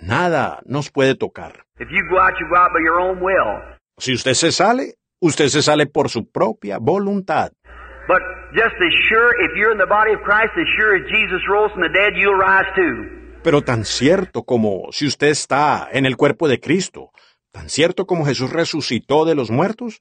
Nada 0.00 0.60
nos 0.64 0.90
puede 0.90 1.16
tocar. 1.16 1.66
If 1.80 1.88
you 1.90 2.00
go 2.08 2.18
out, 2.20 2.34
you 2.40 2.46
go 2.48 2.56
out 2.56 2.72
by 2.72 2.80
your 2.82 3.00
own 3.00 3.20
will. 3.20 3.78
Si 3.98 4.14
usted 4.14 4.34
se 4.34 4.52
sale, 4.52 4.94
usted 5.20 5.48
se 5.48 5.60
sale 5.60 5.86
por 5.86 6.08
su 6.08 6.30
propia 6.30 6.78
voluntad. 6.78 7.52
But 8.08 8.22
just 8.56 8.72
as 8.80 8.92
sure, 9.10 9.36
if 9.44 9.52
you're 9.54 9.70
in 9.70 9.76
the 9.76 9.86
body 9.86 10.14
of 10.14 10.20
Christ, 10.24 10.56
as 10.56 10.66
sure 10.80 10.96
as 10.96 11.04
Jesus 11.12 11.44
rose 11.46 11.70
from 11.72 11.82
the 11.82 11.92
dead, 11.92 12.16
you'll 12.16 12.40
rise 12.40 12.64
too. 12.74 13.40
Pero 13.44 13.60
tan 13.60 13.84
cierto 13.84 14.44
como 14.44 14.90
si 14.92 15.06
usted 15.06 15.28
está 15.28 15.88
en 15.92 16.06
el 16.06 16.16
cuerpo 16.16 16.48
de 16.48 16.58
Cristo, 16.58 17.12
tan 17.52 17.68
cierto 17.68 18.06
como 18.06 18.24
Jesús 18.24 18.50
resucitó 18.50 19.26
de 19.26 19.34
los 19.34 19.50
muertos, 19.50 20.00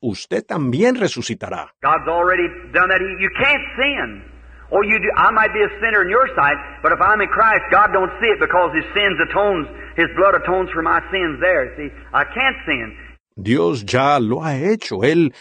usted 0.00 0.44
también 0.44 0.96
resucitará. 0.96 1.72
God's 1.80 2.08
already 2.08 2.48
done 2.72 2.88
that. 2.88 3.00
You 3.00 3.30
can't 3.38 3.62
sin. 3.78 4.34
Or 4.70 4.84
you 4.84 4.98
do, 4.98 5.08
I 5.16 5.30
might 5.30 5.52
be 5.54 5.62
a 5.62 5.70
sinner 5.78 6.02
in 6.02 6.10
your 6.10 6.26
sight, 6.34 6.58
but 6.82 6.90
if 6.90 7.00
I'm 7.00 7.20
in 7.20 7.28
Christ, 7.28 7.62
God 7.70 7.92
don't 7.92 8.10
see 8.18 8.30
it 8.34 8.40
because 8.40 8.74
His 8.74 8.84
sins 8.92 9.16
atones, 9.30 9.68
His 9.96 10.08
blood 10.16 10.34
atones 10.34 10.70
for 10.72 10.82
my 10.82 11.00
sins 11.12 11.38
there. 11.40 11.70
See, 11.76 11.94
I 12.12 12.24
can't 12.24 12.56
sin. 12.66 12.96
Dios 13.36 13.84
ya 13.84 14.18
lo 14.18 14.42
ha 14.42 14.56
hecho. 14.56 15.04
Él, 15.04 15.32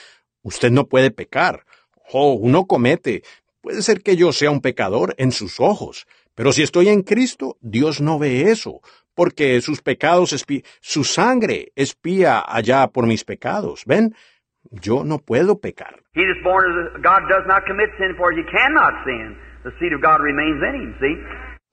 usted 0.43 0.71
no 0.71 0.85
puede 0.85 1.09
pecar. 1.09 1.63
Oh, 2.11 2.33
uno 2.33 2.65
comete. 2.65 3.23
Puede 3.61 3.81
ser 3.81 4.01
que 4.01 4.15
yo 4.15 4.31
sea 4.33 4.51
un 4.51 4.61
pecador 4.61 5.15
en 5.17 5.31
sus 5.31 5.59
ojos, 5.59 6.05
pero 6.35 6.51
si 6.51 6.63
estoy 6.63 6.89
en 6.89 7.03
Cristo, 7.03 7.57
Dios 7.61 8.01
no 8.01 8.19
ve 8.19 8.51
eso, 8.51 8.81
porque 9.15 9.61
sus 9.61 9.81
pecados, 9.81 10.35
su 10.81 11.03
sangre 11.03 11.71
espía 11.75 12.43
allá 12.45 12.87
por 12.87 13.05
mis 13.05 13.23
pecados. 13.23 13.83
¿Ven? 13.85 14.15
Yo 14.71 15.03
no 15.03 15.19
puedo 15.19 15.59
pecar. 15.59 16.01
He 16.15 16.23
born 16.43 17.01
God 17.01 17.27
does 17.29 17.45
not 17.47 17.65
commit 17.67 17.89
sin, 17.97 18.15
for 18.17 18.33
he 18.33 18.43
cannot 18.45 18.93
sin. 19.05 19.37
The 19.63 19.71
seed 19.79 19.93
of 19.93 20.01
God 20.01 20.21
remains 20.21 20.61
in 20.61 20.75
him. 20.81 20.95
See? 20.99 21.15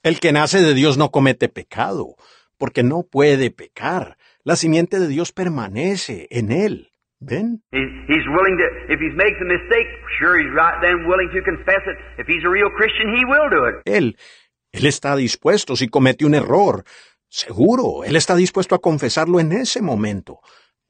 El 0.03 0.20
que 0.20 0.33
nace 0.33 0.62
de 0.62 0.74
Dios 0.74 0.97
no 0.97 1.11
comete 1.11 1.49
pecado, 1.49 2.16
porque 2.59 2.83
no 2.83 3.03
puede 3.03 3.51
pecar. 3.51 4.16
La 4.45 4.57
simiente 4.57 4.99
de 4.99 5.09
Dios 5.09 5.33
permanece 5.33 6.26
en 6.31 6.53
él. 6.53 6.89
¿Ven? 7.20 7.62
He, 7.70 7.78
he's 8.08 8.26
willing 8.32 8.56
to, 8.56 8.92
if 8.92 8.98
he 8.98 9.10
makes 9.14 9.36
a 9.40 9.44
mistake, 9.44 9.86
sure 10.18 10.38
he's 10.38 10.52
right 10.56 10.80
then 10.80 11.06
willing 11.06 11.28
to 11.34 11.42
confess 11.42 11.82
it. 11.86 11.96
If 12.18 12.26
he's 12.26 12.44
a 12.44 12.48
real 12.48 12.70
Christian, 12.70 13.14
he 13.14 13.24
will 13.26 13.50
do 13.50 13.66
it. 13.66 13.82
Él, 13.84 14.16
él 14.72 14.86
está 14.86 15.14
dispuesto 15.16 15.76
si 15.76 15.88
comete 15.88 16.24
un 16.24 16.34
error. 16.34 16.84
Seguro, 17.28 18.04
él 18.04 18.16
está 18.16 18.34
dispuesto 18.34 18.74
a 18.74 18.80
confesarlo 18.80 19.38
en 19.38 19.52
ese 19.52 19.82
momento. 19.82 20.40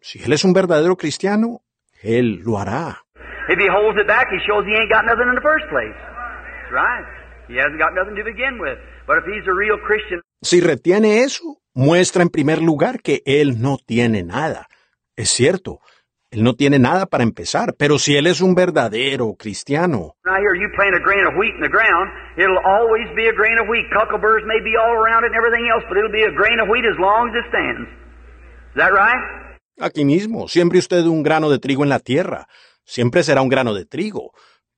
Si 0.00 0.22
él 0.22 0.32
es 0.32 0.44
un 0.44 0.52
verdadero 0.52 0.96
cristiano, 0.96 1.62
él 2.02 2.40
lo 2.44 2.58
hará. 2.58 3.02
If 3.48 3.58
he 3.58 3.68
holds 3.68 3.98
it 4.00 4.06
back, 4.06 4.28
he 4.30 4.38
shows 4.46 4.64
he 4.64 4.72
ain't 4.72 4.90
got 4.90 5.04
nothing 5.04 5.28
in 5.28 5.34
the 5.34 5.42
first 5.42 5.66
place. 5.68 5.96
That's 5.98 6.72
right. 6.72 7.04
He 7.48 7.56
hasn't 7.56 7.78
got 7.80 7.92
nothing 7.94 8.14
to 8.14 8.24
begin 8.24 8.60
with. 8.60 8.78
But 9.06 9.18
if 9.18 9.24
he's 9.26 9.46
a 9.48 9.52
real 9.52 9.76
Christian, 9.84 10.22
Si 10.42 10.60
retiene 10.60 11.24
eso, 11.24 11.60
muestra 11.74 12.22
en 12.22 12.30
primer 12.30 12.62
lugar 12.62 13.02
que 13.02 13.22
él 13.26 13.60
no 13.60 13.76
tiene 13.84 14.22
nada. 14.22 14.68
Es 15.16 15.30
cierto, 15.30 15.80
él 16.30 16.44
no 16.44 16.54
tiene 16.54 16.78
nada 16.78 17.06
para 17.06 17.24
empezar, 17.24 17.74
pero 17.76 17.98
si 17.98 18.16
él 18.16 18.26
es 18.26 18.40
un 18.40 18.54
verdadero 18.54 19.34
cristiano, 19.36 20.14
Now 20.24 20.36
here, 20.36 20.54
you 20.54 20.70
plant 20.76 20.94
a 20.94 21.02
grain 21.02 21.26
of 21.26 21.34
wheat 21.34 21.54
in 21.54 21.60
the 21.60 21.68
ground, 21.68 22.10
it'll 22.36 22.62
always 22.64 23.10
be 23.16 23.26
a 23.26 23.34
grain 23.34 23.58
of 23.58 23.66
wheat. 23.68 23.90
Cuckleburs 23.90 24.46
may 24.46 24.60
be 24.62 24.78
all 24.78 24.94
around 24.94 25.24
it 25.24 25.34
and 25.34 25.36
everything 25.36 25.66
else, 25.68 25.82
but 25.88 25.98
it'll 25.98 26.12
be 26.12 26.22
a 26.22 26.30
grain 26.30 26.60
of 26.60 26.68
wheat 26.68 26.86
as 26.86 26.96
long 26.98 27.30
as 27.30 27.34
it 27.34 27.46
stands. 27.50 27.90
Is 28.70 28.76
that 28.76 28.92
right? 28.94 29.50
Aquí 29.80 30.04
mismo, 30.04 30.46
siembre 30.46 30.78
usted 30.78 31.04
un 31.06 31.22
grano 31.22 31.50
de 31.50 31.58
trigo 31.58 31.82
en 31.82 31.88
la 31.88 31.98
tierra. 31.98 32.46
Siempre 32.84 33.24
será 33.24 33.42
un 33.42 33.48
grano 33.48 33.74
de 33.74 33.86
trigo. 33.86 34.32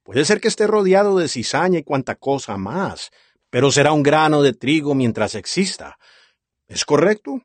Puede 0.05 0.25
ser 0.25 0.41
que 0.41 0.49
esté 0.49 0.67
rodeado 0.67 1.19
de 1.19 1.29
cizaña 1.29 1.79
y 1.79 1.83
cuanta 1.83 2.15
cosa 2.15 2.57
más, 2.57 3.11
pero 3.51 3.71
será 3.71 3.93
un 3.93 4.03
grano 4.03 4.43
de 4.43 4.53
trigo 4.55 4.95
mientras 4.95 5.35
exista. 5.35 5.99
¿Es 6.67 6.85
correcto? 6.85 7.43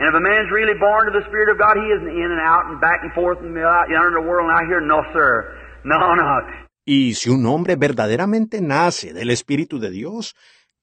And 0.00 0.08
if 0.08 0.14
a 0.16 0.20
man's 0.20 0.48
really 0.50 0.80
born 0.80 1.12
to 1.12 1.12
the 1.12 1.20
Spirit 1.28 1.52
of 1.52 1.58
God, 1.58 1.76
he 1.76 1.84
isn't 1.92 2.08
in 2.08 2.30
and 2.32 2.40
out 2.40 2.64
and 2.72 2.80
back 2.80 3.04
and 3.04 3.12
forth 3.12 3.36
and 3.44 3.52
out 3.58 3.84
yonder 3.92 4.08
in 4.08 4.24
the 4.24 4.24
world 4.24 4.48
and 4.48 4.56
out 4.56 4.64
here. 4.64 4.80
No, 4.80 5.04
sir. 5.12 5.44
No, 5.84 6.14
no. 6.14 6.40
Y 6.86 7.12
si 7.12 7.28
un 7.28 7.44
hombre 7.44 7.76
verdaderamente 7.76 8.62
nace 8.62 9.12
del 9.12 9.28
Espíritu 9.28 9.78
de 9.78 9.90
Dios, 9.90 10.34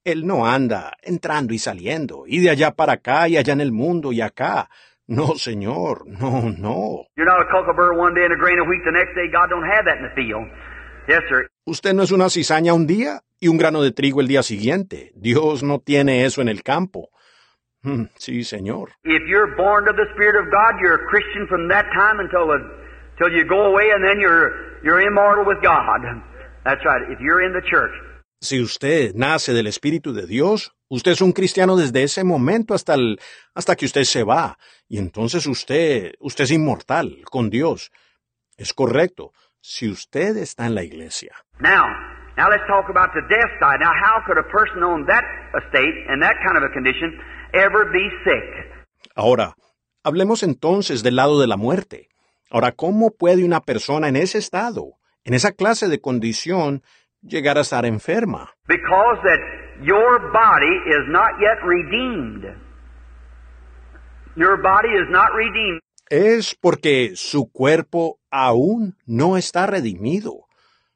él 0.03 0.27
no 0.27 0.45
anda 0.45 0.93
entrando 1.01 1.55
y 1.55 1.57
saliendo, 1.57 2.25
y 2.27 2.41
de 2.41 2.51
allá 2.51 2.75
para 2.75 2.93
acá 2.93 3.27
y 3.27 3.37
allá 3.37 3.53
en 3.53 3.61
el 3.61 3.71
mundo 3.71 4.11
y 4.11 4.21
acá. 4.21 4.69
No, 5.07 5.33
señor, 5.35 6.05
no, 6.05 6.51
no. 6.55 7.07
You're 7.17 7.25
not 7.25 7.41
a 7.41 7.47
cucklebur 7.49 7.97
one 7.97 8.13
day 8.13 8.23
and 8.23 8.33
a 8.33 8.37
grain 8.37 8.59
of 8.59 8.67
wheat 8.67 8.83
the 8.85 8.91
next 8.91 9.15
day. 9.15 9.27
God 9.31 9.49
don't 9.49 9.65
have 9.65 9.85
that 9.85 9.97
in 9.97 10.03
the 10.03 10.13
field. 10.13 10.45
Yes, 11.07 11.23
sir. 11.27 11.49
Usted 11.65 11.95
no 11.95 12.03
es 12.03 12.11
una 12.11 12.29
cizaña 12.29 12.75
un 12.75 12.85
día 12.85 13.21
y 13.39 13.47
un 13.47 13.57
grano 13.57 13.81
de 13.81 13.91
trigo 13.91 14.21
el 14.21 14.27
día 14.27 14.43
siguiente. 14.43 15.11
Dios 15.15 15.63
no 15.63 15.79
tiene 15.79 16.23
eso 16.25 16.41
en 16.41 16.49
el 16.49 16.61
campo. 16.61 17.09
Mm, 17.87 18.09
Sí, 18.17 18.43
señor. 18.43 18.89
If 19.03 19.23
you're 19.27 19.55
born 19.55 19.87
of 19.87 19.95
the 19.95 20.07
Spirit 20.15 20.35
of 20.35 20.51
God, 20.51 20.75
you're 20.81 20.95
a 20.95 21.05
Christian 21.07 21.47
from 21.47 21.69
that 21.69 21.85
time 21.95 22.19
until 22.19 22.47
the, 22.47 22.59
till 23.17 23.31
you 23.31 23.45
go 23.47 23.65
away, 23.71 23.91
and 23.95 24.03
then 24.03 24.19
you're 24.19 24.51
you're 24.83 25.01
immortal 25.01 25.45
with 25.45 25.61
God. 25.63 26.01
That's 26.65 26.83
right. 26.85 27.03
If 27.09 27.19
you're 27.21 27.41
in 27.45 27.53
the 27.53 27.61
church, 27.61 27.93
Si 28.39 28.61
usted 28.61 29.15
nace 29.15 29.51
del 29.53 29.65
Espíritu 29.67 30.13
de 30.13 30.27
Dios, 30.27 30.71
usted 30.89 31.13
es 31.13 31.21
un 31.21 31.31
cristiano 31.31 31.75
desde 31.75 32.03
ese 32.03 32.23
momento 32.23 32.75
hasta 32.75 32.93
el, 32.93 33.19
hasta 33.55 33.75
que 33.75 33.85
usted 33.85 34.03
se 34.03 34.23
va. 34.23 34.57
Y 34.87 34.99
entonces 34.99 35.47
usted, 35.47 36.13
usted 36.19 36.43
es 36.43 36.51
inmortal 36.51 37.23
con 37.31 37.49
Dios. 37.49 37.91
Es 38.57 38.73
correcto. 38.73 39.31
Si 39.59 39.89
usted 39.89 40.37
está 40.37 40.67
en 40.67 40.75
la 40.75 40.83
iglesia. 40.83 41.33
now, 41.59 41.85
now 42.37 42.47
let's 42.49 42.67
talk 42.67 42.89
about 42.89 43.09
the 43.15 43.21
death 43.27 43.49
side. 43.59 43.79
Now, 43.79 43.91
how 43.91 44.21
could 44.27 44.37
a 44.37 44.47
person 44.51 44.83
on 44.83 45.05
that 45.07 45.23
estate 45.57 45.95
and 46.07 46.21
that 46.21 46.35
kind 46.45 46.57
of 46.57 46.63
a 46.63 46.71
condition 46.73 47.17
ever 47.53 47.89
be 47.91 48.09
sick? 48.23 48.87
Ahora, 49.15 49.55
hablemos 50.03 50.43
entonces 50.43 51.03
del 51.03 51.15
lado 51.15 51.39
de 51.39 51.47
la 51.47 51.57
muerte. 51.57 52.09
Ahora, 52.49 52.71
¿cómo 52.71 53.11
puede 53.11 53.43
una 53.43 53.61
persona 53.61 54.07
en 54.07 54.15
ese 54.15 54.37
estado, 54.37 54.93
en 55.23 55.33
esa 55.33 55.51
clase 55.51 55.87
de 55.87 55.99
condición, 55.99 56.81
llegar 57.21 57.57
a 57.57 57.61
estar 57.61 57.85
enferma. 57.85 58.49
Because 58.67 59.19
that 59.23 59.39
your 59.81 60.31
body 60.31 60.75
is 60.87 61.07
not 61.07 61.39
yet 61.39 61.61
redeemed. 61.63 62.45
Your 64.35 64.57
body 64.61 64.89
is 64.89 65.09
not 65.09 65.29
redeemed. 65.35 65.81
Es 66.09 66.55
porque 66.55 67.13
su 67.15 67.51
cuerpo 67.51 68.19
aún 68.31 68.95
no 69.05 69.37
está 69.37 69.65
redimido. 69.65 70.45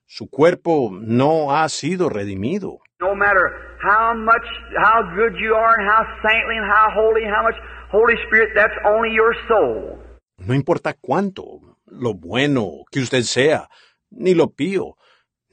Su 0.05 0.29
cuerpo 0.29 0.89
no 0.91 1.55
ha 1.55 1.67
sido 1.69 2.09
redimido. 2.09 2.79
No 3.01 3.15
matter 3.15 3.49
how 3.81 4.13
much, 4.13 4.45
how 4.77 5.01
good 5.15 5.33
you 5.39 5.55
are, 5.55 5.73
and 5.79 5.89
how 5.89 6.05
saintly, 6.21 6.55
and 6.55 6.69
how 6.69 6.87
holy, 6.93 7.23
how 7.25 7.41
much 7.41 7.55
Holy 7.89 8.13
Spirit, 8.27 8.49
that's 8.53 8.77
only 8.85 9.09
your 9.11 9.33
soul. 9.47 9.97
No 10.37 10.53
importa 10.53 10.93
cuánto, 10.93 11.77
lo 11.87 12.13
bueno 12.13 12.85
que 12.91 13.01
usted 13.01 13.23
sea, 13.23 13.67
ni 14.11 14.35
lo 14.35 14.51
pío, 14.51 14.97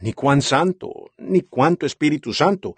ni 0.00 0.12
cuán 0.12 0.42
santo, 0.42 1.10
ni 1.16 1.40
cuánto 1.40 1.86
Espíritu 1.86 2.34
Santo. 2.34 2.74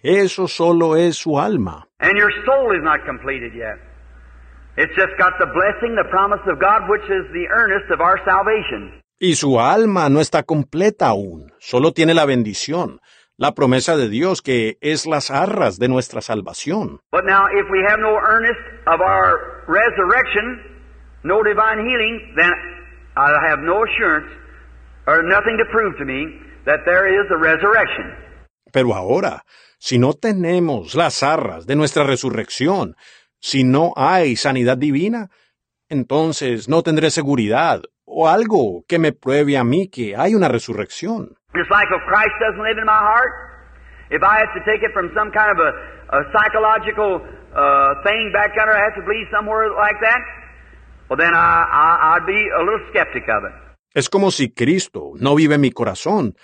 Eso 0.00 0.46
solo 0.46 0.94
es 0.96 1.16
su 1.16 1.38
alma. 1.38 1.88
And 1.98 2.16
your 2.16 2.30
soul 2.46 2.76
is 2.76 2.82
not 2.82 3.04
completed 3.04 3.52
yet. 3.54 3.76
It's 4.76 4.94
just 4.94 5.18
got 5.18 5.32
the 5.38 5.46
blessing, 5.46 5.96
the 5.96 6.08
promise 6.10 6.40
of 6.46 6.60
God, 6.60 6.88
which 6.88 7.04
is 7.10 7.26
the 7.32 7.46
earnest 7.50 7.90
of 7.92 8.00
our 8.00 8.18
salvation. 8.24 9.02
Y 9.20 9.34
su 9.34 9.60
alma 9.60 10.08
no 10.08 10.20
está 10.20 10.42
completa 10.44 11.08
aún, 11.08 11.52
solo 11.58 11.92
tiene 11.92 12.14
la 12.14 12.24
bendición, 12.24 13.00
la 13.42 13.54
promesa 13.54 13.96
de 13.96 14.08
Dios 14.08 14.40
que 14.40 14.78
es 14.80 15.04
las 15.04 15.32
arras 15.32 15.80
de 15.80 15.88
nuestra 15.88 16.20
salvación. 16.20 17.00
But 17.10 17.24
now, 17.24 17.46
if 17.52 17.66
we 17.72 17.82
have 17.88 17.98
no 17.98 18.14
earnest 18.14 18.60
of 18.86 19.00
our 19.00 19.64
resurrection, 19.66 20.62
no 21.24 21.42
divine 21.42 21.80
healing, 21.84 22.34
then 22.36 22.52
I 23.16 23.32
have 23.50 23.58
no 23.58 23.82
assurance 23.82 24.30
or 25.08 25.24
nothing 25.24 25.58
to 25.58 25.64
prove 25.72 25.98
to 25.98 26.04
me 26.04 26.38
that 26.66 26.84
there 26.84 27.08
is 27.08 27.26
a 27.32 27.36
resurrection. 27.36 28.14
Pero 28.70 28.94
ahora, 28.94 29.42
si 29.76 29.98
no 29.98 30.12
tenemos 30.12 30.94
las 30.94 31.24
arras 31.24 31.66
de 31.66 31.74
nuestra 31.74 32.04
resurrección, 32.04 32.94
si 33.40 33.64
no 33.64 33.92
hay 33.96 34.36
sanidad 34.36 34.78
divina, 34.78 35.30
entonces 35.88 36.68
no 36.68 36.84
tendré 36.84 37.10
seguridad 37.10 37.82
o 38.04 38.28
algo 38.28 38.84
que 38.86 39.00
me 39.00 39.10
pruebe 39.10 39.58
a 39.58 39.64
mí 39.64 39.88
que 39.88 40.14
hay 40.14 40.36
una 40.36 40.46
resurrección. 40.46 41.38
Just 41.54 41.70
like 41.70 41.88
if 41.92 42.00
Christ 42.08 42.32
doesn't 42.40 42.62
live 42.62 42.78
in 42.78 42.86
my 42.86 42.96
heart, 42.96 43.32
if 44.10 44.22
I 44.22 44.40
have 44.40 44.52
to 44.56 44.60
take 44.64 44.82
it 44.82 44.92
from 44.92 45.10
some 45.14 45.30
kind 45.32 45.50
of 45.52 45.58
a, 45.60 45.70
a 46.16 46.20
psychological 46.32 47.20
uh, 47.52 48.02
thing 48.04 48.32
back 48.32 48.52
under, 48.60 48.72
I 48.72 48.82
have 48.88 48.96
to 48.96 49.04
believe 49.04 49.28
somewhere 49.32 49.68
like 49.76 50.00
that, 50.00 50.20
well 51.08 51.18
then 51.18 51.34
I, 51.34 51.64
I, 51.68 52.16
I'd 52.16 52.26
be 52.26 52.40
a 52.56 52.62
little 52.64 52.80
skeptic 52.90 53.28
of 53.28 53.44
it. 53.44 53.54
Es 53.94 54.08
como 54.08 54.30
si 54.30 54.50
Cristo 54.50 55.12
no 55.16 55.34
vive 55.34 55.56
en 55.56 55.60
mi 55.60 55.70
corazón. 55.70 56.34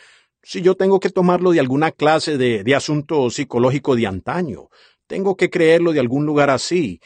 Si 0.42 0.60
yo 0.60 0.74
tengo 0.76 1.00
que 1.00 1.10
tomarlo 1.10 1.50
de 1.52 1.60
alguna 1.60 1.90
clase 1.92 2.36
de, 2.36 2.62
de 2.62 2.74
asunto 2.74 3.30
psicológico 3.30 3.96
de 3.96 4.06
antaño, 4.06 4.68
tengo 5.06 5.36
que 5.36 5.48
creerlo 5.48 5.92
de 5.92 6.00
algún 6.00 6.26
lugar 6.26 6.50
así, 6.50 7.00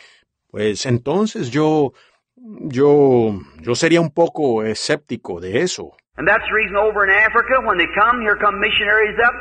pues 0.50 0.84
entonces 0.86 1.50
yo, 1.50 1.92
yo, 2.36 3.38
yo 3.60 3.74
sería 3.74 4.00
un 4.00 4.10
poco 4.10 4.64
escéptico 4.64 5.40
de 5.40 5.60
eso. 5.60 5.96
And 6.16 6.28
that's 6.28 6.44
the 6.44 6.54
reason 6.54 6.76
over 6.76 7.04
in 7.04 7.10
Africa, 7.10 7.64
when 7.64 7.78
they 7.78 7.88
come, 7.96 8.20
here 8.20 8.36
come 8.36 8.60
missionaries 8.60 9.16
up, 9.24 9.32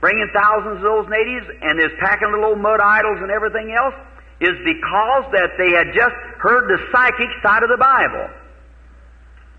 bringing 0.00 0.30
thousands 0.32 0.76
of 0.78 0.82
those 0.82 1.08
natives, 1.10 1.46
and 1.62 1.78
they're 1.78 1.96
packing 1.98 2.30
little 2.30 2.54
old 2.54 2.60
mud 2.60 2.78
idols 2.78 3.18
and 3.20 3.30
everything 3.30 3.74
else, 3.74 3.94
is 4.40 4.54
because 4.62 5.24
that 5.34 5.50
they 5.58 5.74
had 5.74 5.90
just 5.90 6.14
heard 6.38 6.70
the 6.70 6.78
psychic 6.92 7.30
side 7.42 7.62
of 7.62 7.70
the 7.70 7.76
Bible. 7.76 8.30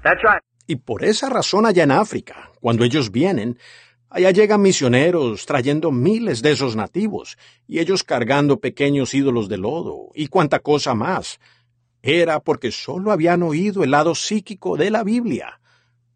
That's 0.04 0.24
right. 0.24 0.42
Y 0.66 0.78
por 0.78 1.04
esa 1.04 1.30
razón 1.30 1.66
allá 1.66 1.84
en 1.84 1.92
África, 1.92 2.50
cuando 2.62 2.86
ellos 2.86 3.12
vienen, 3.12 3.58
allá 4.10 4.32
llegan 4.32 4.62
misioneros 4.62 5.46
trayendo 5.46 5.92
miles 5.92 6.42
de 6.42 6.52
esos 6.52 6.78
nativos, 6.78 7.38
y 7.68 7.80
ellos 7.80 8.04
cargando 8.04 8.62
pequeños 8.62 9.14
ídolos 9.14 9.50
de 9.50 9.58
lodo, 9.58 10.12
y 10.16 10.28
cuanta 10.28 10.60
cosa 10.60 10.96
más. 10.96 11.42
Era 12.02 12.40
porque 12.40 12.72
solo 12.72 13.12
habían 13.12 13.44
oído 13.44 13.84
el 13.84 13.92
lado 13.92 14.16
psíquico 14.16 14.78
de 14.78 14.92
la 14.92 15.04
Biblia. 15.04 15.60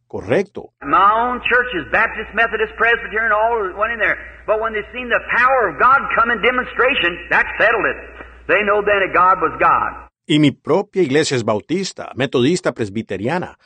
Correcto. 0.08 0.72
My 0.82 1.12
own 1.12 1.42
churches, 1.44 1.92
Baptist, 1.92 2.34
Methodist, 2.34 2.74
Presbyterian, 2.78 3.32
all 3.32 3.76
went 3.76 3.92
in 3.92 4.00
there. 4.00 4.16
But 4.48 4.62
when 4.62 4.72
they 4.72 4.84
seen 4.96 5.10
the 5.10 5.20
power 5.36 5.70
of 5.70 5.80
God 5.80 6.00
come 6.16 6.32
in 6.32 6.42
demonstration, 6.42 7.28
that 7.30 7.46
settled 7.60 7.86
it. 7.92 8.00
They 8.48 8.64
know 8.64 8.80
then 8.82 9.04
that 9.04 9.14
God 9.14 9.42
was 9.44 9.52
God. 9.60 10.08
Y 10.26 10.40
mi 10.40 10.52
propia 10.52 11.04
iglesia 11.04 11.36
es 11.36 11.44
bautista, 11.44 12.12
metodista, 12.16 12.74
presbiteriana. 12.74 13.58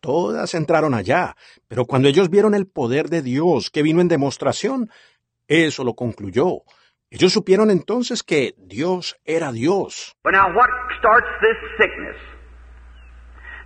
Todas 0.00 0.54
entraron 0.54 0.94
allá, 0.94 1.36
pero 1.68 1.84
cuando 1.84 2.08
ellos 2.08 2.30
vieron 2.30 2.54
el 2.54 2.66
poder 2.66 3.08
de 3.08 3.20
Dios 3.20 3.70
que 3.70 3.82
vino 3.82 4.00
en 4.00 4.08
demostración, 4.08 4.90
eso 5.46 5.84
lo 5.84 5.94
concluyó. 5.94 6.62
Ellos 7.10 7.32
supieron 7.32 7.70
entonces 7.70 8.22
que 8.22 8.54
Dios 8.56 9.16
era 9.24 9.52
Dios. 9.52 10.14
But 10.22 10.32
now 10.32 10.54
what 10.54 10.70
starts 10.98 11.26
this 11.42 11.56
sickness? 11.78 12.16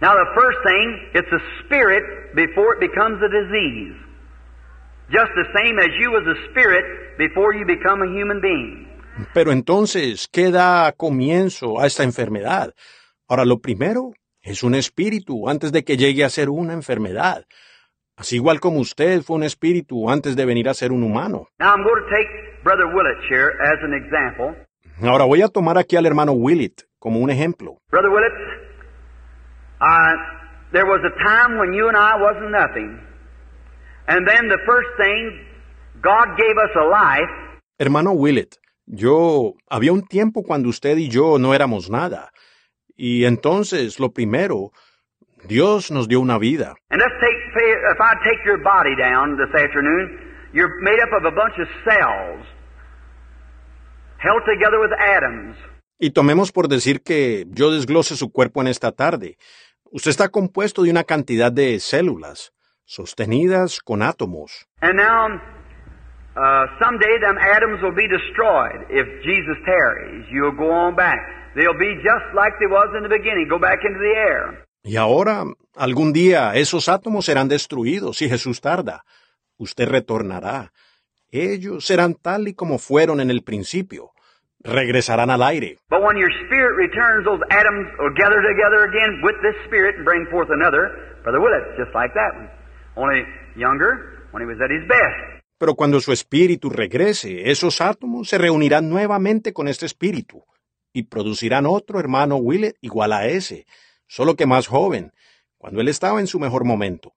Now 0.04 0.12
the 0.12 0.30
first 0.36 0.58
thing, 0.68 0.86
it's 1.14 1.32
a 1.32 1.40
spirit 1.64 2.04
before 2.34 2.74
it 2.74 2.80
becomes 2.88 3.22
a 3.22 3.30
disease. 3.40 3.96
Just 5.08 5.32
the 5.34 5.46
same 5.56 5.78
as 5.78 5.88
you 5.98 6.10
was 6.12 6.26
a 6.28 6.36
spirit 6.50 7.16
before 7.16 7.54
you 7.54 7.64
become 7.64 8.02
a 8.02 8.10
human 8.12 8.38
being. 8.42 8.86
Pero 9.32 9.50
entonces, 9.50 10.28
¿qué 10.30 10.50
da 10.50 10.92
comienzo 10.92 11.80
a 11.80 11.86
esta 11.86 12.02
enfermedad? 12.02 12.74
Ahora, 13.28 13.46
lo 13.46 13.60
primero 13.60 14.12
es 14.42 14.62
un 14.62 14.74
espíritu 14.74 15.48
antes 15.48 15.72
de 15.72 15.84
que 15.84 15.96
llegue 15.96 16.22
a 16.22 16.28
ser 16.28 16.50
una 16.50 16.74
enfermedad. 16.74 17.46
Así 18.14 18.36
igual 18.36 18.60
como 18.60 18.80
usted 18.80 19.22
fue 19.22 19.36
un 19.36 19.44
espíritu 19.44 20.10
antes 20.10 20.36
de 20.36 20.44
venir 20.44 20.68
a 20.68 20.74
ser 20.74 20.92
un 20.92 21.02
humano. 21.02 21.48
Now 21.58 21.72
I'm 21.74 21.82
going 21.82 22.02
to 22.02 22.10
take 22.10 22.62
Brother 22.62 22.88
Willett 22.94 23.24
here 23.30 23.52
as 23.72 23.82
an 23.82 23.94
example. 23.94 24.54
Ahora 25.02 25.24
voy 25.24 25.40
a 25.40 25.48
tomar 25.48 25.78
aquí 25.78 25.96
al 25.96 26.04
hermano 26.04 26.32
Willett 26.32 26.82
como 26.98 27.20
un 27.20 27.30
ejemplo. 27.30 27.78
Brother 27.90 28.10
Willett, 28.10 28.32
uh, 29.84 30.12
there 30.72 30.86
was 30.86 31.00
a 31.04 31.12
time 31.24 31.58
when 31.58 31.72
you 31.74 31.88
and 31.88 31.96
I 31.96 32.16
wasn't 32.16 32.50
nothing. 32.50 32.98
And 34.08 34.26
then 34.26 34.48
the 34.48 34.58
first 34.66 34.88
thing, 34.96 35.46
God 36.00 36.36
gave 36.36 36.56
us 36.58 36.72
a 36.76 36.84
life. 36.88 37.30
Hermano 37.78 38.12
Willett, 38.12 38.56
yo 38.86 39.54
había 39.70 39.92
un 39.92 40.02
tiempo 40.06 40.42
cuando 40.42 40.68
usted 40.68 40.96
y 40.96 41.08
yo 41.08 41.38
no 41.38 41.54
éramos 41.54 41.90
nada. 41.90 42.30
Y 42.96 43.24
entonces, 43.24 43.98
lo 43.98 44.10
primero, 44.10 44.72
Dios 45.46 45.90
nos 45.90 46.06
dio 46.08 46.20
una 46.20 46.38
vida. 46.38 46.74
And 46.90 47.00
let's 47.00 47.14
take, 47.20 47.36
if 47.92 48.00
I 48.00 48.14
take 48.24 48.44
your 48.44 48.62
body 48.62 48.94
down 48.96 49.36
this 49.36 49.52
afternoon, 49.54 50.18
you're 50.52 50.80
made 50.80 51.00
up 51.02 51.12
of 51.12 51.24
a 51.24 51.34
bunch 51.34 51.58
of 51.58 51.68
cells 51.84 52.46
held 54.18 54.42
together 54.46 54.78
with 54.80 54.92
atoms. 54.92 55.56
Y 55.98 56.10
tomemos 56.10 56.52
por 56.52 56.68
decir 56.68 57.02
que 57.02 57.46
yo 57.50 57.70
desglose 57.70 58.16
su 58.16 58.30
cuerpo 58.30 58.60
en 58.60 58.68
esta 58.68 58.92
tarde. 58.92 59.36
Usted 59.94 60.10
está 60.10 60.28
compuesto 60.28 60.82
de 60.82 60.90
una 60.90 61.04
cantidad 61.04 61.52
de 61.52 61.78
células, 61.78 62.52
sostenidas 62.84 63.78
con 63.78 64.02
átomos. 64.02 64.66
And 64.80 64.96
now, 64.96 65.28
uh, 66.34 66.66
someday 66.82 67.20
them 67.20 67.38
atoms 67.38 67.80
will 67.80 67.94
be 67.94 68.08
destroyed 68.08 68.90
if 68.90 69.06
Jesus 69.22 69.56
tarries. 69.64 70.26
You'll 70.32 70.56
go 70.56 70.68
on 70.68 70.96
back. 70.96 71.20
They'll 71.54 71.78
be 71.78 71.94
just 72.02 72.34
like 72.34 72.58
they 72.58 72.66
was 72.66 72.90
in 72.96 73.04
the 73.04 73.08
beginning, 73.08 73.46
go 73.48 73.60
back 73.60 73.84
into 73.86 74.00
the 74.00 74.16
air. 74.16 74.66
Y 74.82 74.96
ahora, 74.96 75.44
algún 75.76 76.12
día, 76.12 76.56
esos 76.56 76.88
átomos 76.88 77.26
serán 77.26 77.46
destruidos 77.46 78.16
si 78.16 78.28
Jesús 78.28 78.60
tarda. 78.60 79.04
Usted 79.58 79.86
retornará. 79.86 80.72
Ellos 81.30 81.84
serán 81.84 82.14
tal 82.14 82.48
y 82.48 82.54
como 82.54 82.80
fueron 82.80 83.20
en 83.20 83.30
el 83.30 83.44
principio. 83.44 84.10
Regresarán 84.64 85.30
al 85.30 85.42
aire. 85.42 85.76
But 85.90 86.02
when 86.02 86.16
your 86.16 86.32
spirit 86.46 86.74
returns, 86.76 87.24
those 87.24 87.40
atoms 87.50 87.86
will 87.98 88.14
gather 88.16 88.40
together 88.40 88.88
again 88.88 89.20
with 89.22 89.36
this 89.42 89.54
spirit 89.66 89.96
and 89.96 90.04
bring 90.04 90.26
forth 90.30 90.48
another. 90.50 90.88
Brother 91.22 91.40
Willett, 91.40 91.76
just 91.76 91.94
like 91.94 92.14
that 92.14 92.32
one. 92.34 92.48
Only 92.96 93.24
younger, 93.56 94.26
when 94.32 94.42
he 94.42 94.46
was 94.46 94.58
at 94.64 94.70
his 94.70 94.88
best. 94.88 95.44
Pero 95.58 95.74
cuando 95.74 96.00
su 96.00 96.12
espíritu 96.12 96.70
regrese, 96.70 97.50
esos 97.50 97.80
átomos 97.80 98.28
se 98.28 98.38
reunirán 98.38 98.88
nuevamente 98.88 99.52
con 99.52 99.68
este 99.68 99.86
espíritu 99.86 100.42
y 100.92 101.04
producirán 101.04 101.66
otro 101.66 102.00
hermano 102.00 102.36
Willett 102.36 102.76
igual 102.80 103.12
a 103.12 103.26
ese, 103.26 103.66
solo 104.06 104.34
que 104.34 104.46
más 104.46 104.66
joven, 104.66 105.12
cuando 105.58 105.80
él 105.80 105.88
estaba 105.88 106.20
en 106.20 106.26
su 106.26 106.40
mejor 106.40 106.64
momento. 106.64 107.12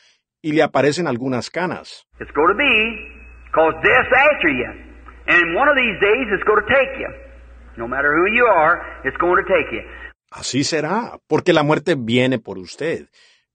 y 0.43 0.53
le 0.53 0.63
aparecen 0.63 1.07
algunas 1.07 1.51
canas. 1.51 2.07
It's 2.19 2.33
going 2.33 2.49
to 2.49 2.57
be, 2.57 2.99
death's 3.83 4.13
after 4.13 4.51
you. 4.51 4.67
And 5.29 5.57
one 5.57 5.69
of 5.69 5.77
these 5.77 6.01
days 6.01 6.27
it's 6.33 6.45
going 6.45 6.63
to 6.63 6.75
take 6.75 6.99
you. 6.99 7.09
No 7.77 7.87
matter 7.87 8.11
who 8.13 8.35
you 8.35 8.47
are, 8.47 8.81
it's 9.05 9.17
going 9.21 9.37
to 9.37 9.49
take 9.49 9.73
you. 9.73 9.83
Así 10.33 10.65
será, 10.65 11.19
porque 11.29 11.53
la 11.53 11.63
muerte 11.63 11.95
viene 11.97 12.39
por 12.39 12.59
usted. 12.59 13.09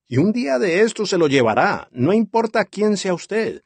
Y 0.08 0.18
un 0.18 0.32
día 0.32 0.58
de 0.58 0.80
esto 0.80 1.04
se 1.04 1.18
lo 1.18 1.26
llevará, 1.26 1.88
no 1.90 2.12
importa 2.12 2.64
quién 2.64 2.96
sea 2.96 3.14
usted. 3.14 3.62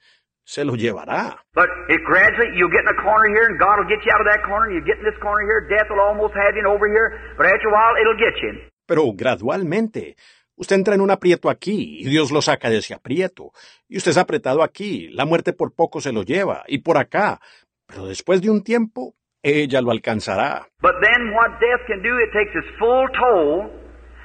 Se 0.51 0.65
lo 0.65 0.75
llevará. 0.75 1.39
But 1.55 1.71
it 1.89 2.03
gradually, 2.03 2.51
you'll 2.59 2.75
get 2.75 2.83
in 2.83 2.91
a 2.91 2.99
corner 2.99 3.31
here 3.31 3.47
and 3.47 3.57
God 3.57 3.79
will 3.79 3.87
get 3.87 4.03
you 4.03 4.11
out 4.11 4.21
of 4.21 4.29
that 4.35 4.43
corner 4.43 4.67
and 4.67 4.75
you 4.75 4.83
get 4.83 4.99
in 4.99 5.07
this 5.07 5.19
corner 5.23 5.47
here, 5.47 5.63
death 5.71 5.87
will 5.89 6.03
almost 6.03 6.35
have 6.35 6.59
you 6.59 6.67
over 6.67 6.91
here, 6.91 7.09
but 7.39 7.47
after 7.47 7.71
a 7.71 7.73
while 7.73 7.95
it'll 7.95 8.19
get 8.19 8.35
you. 8.43 8.59
Pero 8.85 9.13
gradualmente, 9.15 10.17
usted 10.57 10.75
entra 10.75 10.95
en 10.95 11.03
un 11.03 11.13
aprieto 11.13 11.49
aquí 11.51 12.01
y 12.03 12.11
Dios 12.11 12.33
lo 12.33 12.43
saca 12.43 12.69
de 12.69 12.79
ese 12.79 12.95
aprieto. 12.95 13.53
Y 13.89 13.97
usted 13.97 14.11
es 14.11 14.19
apretado 14.19 14.65
aquí, 14.65 15.09
la 15.11 15.25
muerte 15.25 15.53
por 15.53 15.73
poco 15.73 16.01
se 16.01 16.13
lo 16.13 16.25
lleva, 16.25 16.65
y 16.67 16.79
por 16.79 16.99
acá. 16.99 17.39
Pero 17.87 18.07
después 18.07 18.43
de 18.43 18.51
un 18.51 18.65
tiempo, 18.65 19.15
ella 19.45 19.81
lo 19.81 19.93
alcanzará. 19.93 20.67
But 20.83 20.95
then 21.01 21.33
what 21.33 21.61
death 21.61 21.87
can 21.87 22.03
do, 22.03 22.19
it 22.19 22.33
takes 22.33 22.51
its 22.59 22.77
full 22.81 23.07
toll, 23.15 23.71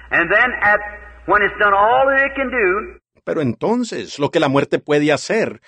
and 0.10 0.32
then 0.34 0.50
at, 0.64 0.80
when 1.28 1.44
it's 1.44 1.58
done 1.60 1.74
all 1.74 2.08
that 2.10 2.26
it 2.26 2.36
can 2.36 2.50
do, 2.50 3.00
Pero 3.26 3.42
entonces, 3.42 4.20
lo 4.20 4.30
que 4.30 4.40
la 4.40 4.50
muerte 4.50 4.78
puede 4.78 5.12
hacer, 5.12 5.60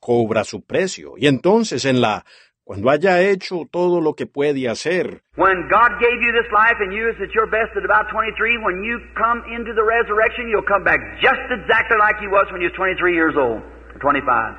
cobra 0.00 0.44
su 0.44 0.64
precio. 0.64 1.14
Y 1.16 1.26
entonces, 1.26 1.84
en 1.84 2.00
la, 2.00 2.24
cuando 2.64 2.90
haya 2.90 3.20
hecho 3.20 3.68
todo 3.70 4.00
lo 4.00 4.14
que 4.14 4.26
puede 4.26 4.68
hacer, 4.68 5.22
When 5.36 5.68
God 5.68 6.00
gave 6.00 6.18
you 6.20 6.32
this 6.32 6.50
life 6.50 6.78
and 6.80 6.92
you 6.92 7.08
is 7.08 7.20
at 7.22 7.32
your 7.34 7.46
best 7.46 7.76
at 7.76 7.84
about 7.84 8.10
23, 8.10 8.58
when 8.64 8.82
you 8.82 8.98
come 9.14 9.44
into 9.54 9.72
the 9.74 9.84
resurrection, 9.84 10.48
you'll 10.48 10.66
come 10.66 10.82
back 10.82 10.98
just 11.20 11.46
exactly 11.52 11.98
like 11.98 12.16
you 12.20 12.30
was 12.30 12.50
when 12.50 12.60
you 12.60 12.68
was 12.68 12.76
23 12.76 13.14
years 13.14 13.36
old, 13.36 13.62
or 13.94 13.98
25. 14.00 14.56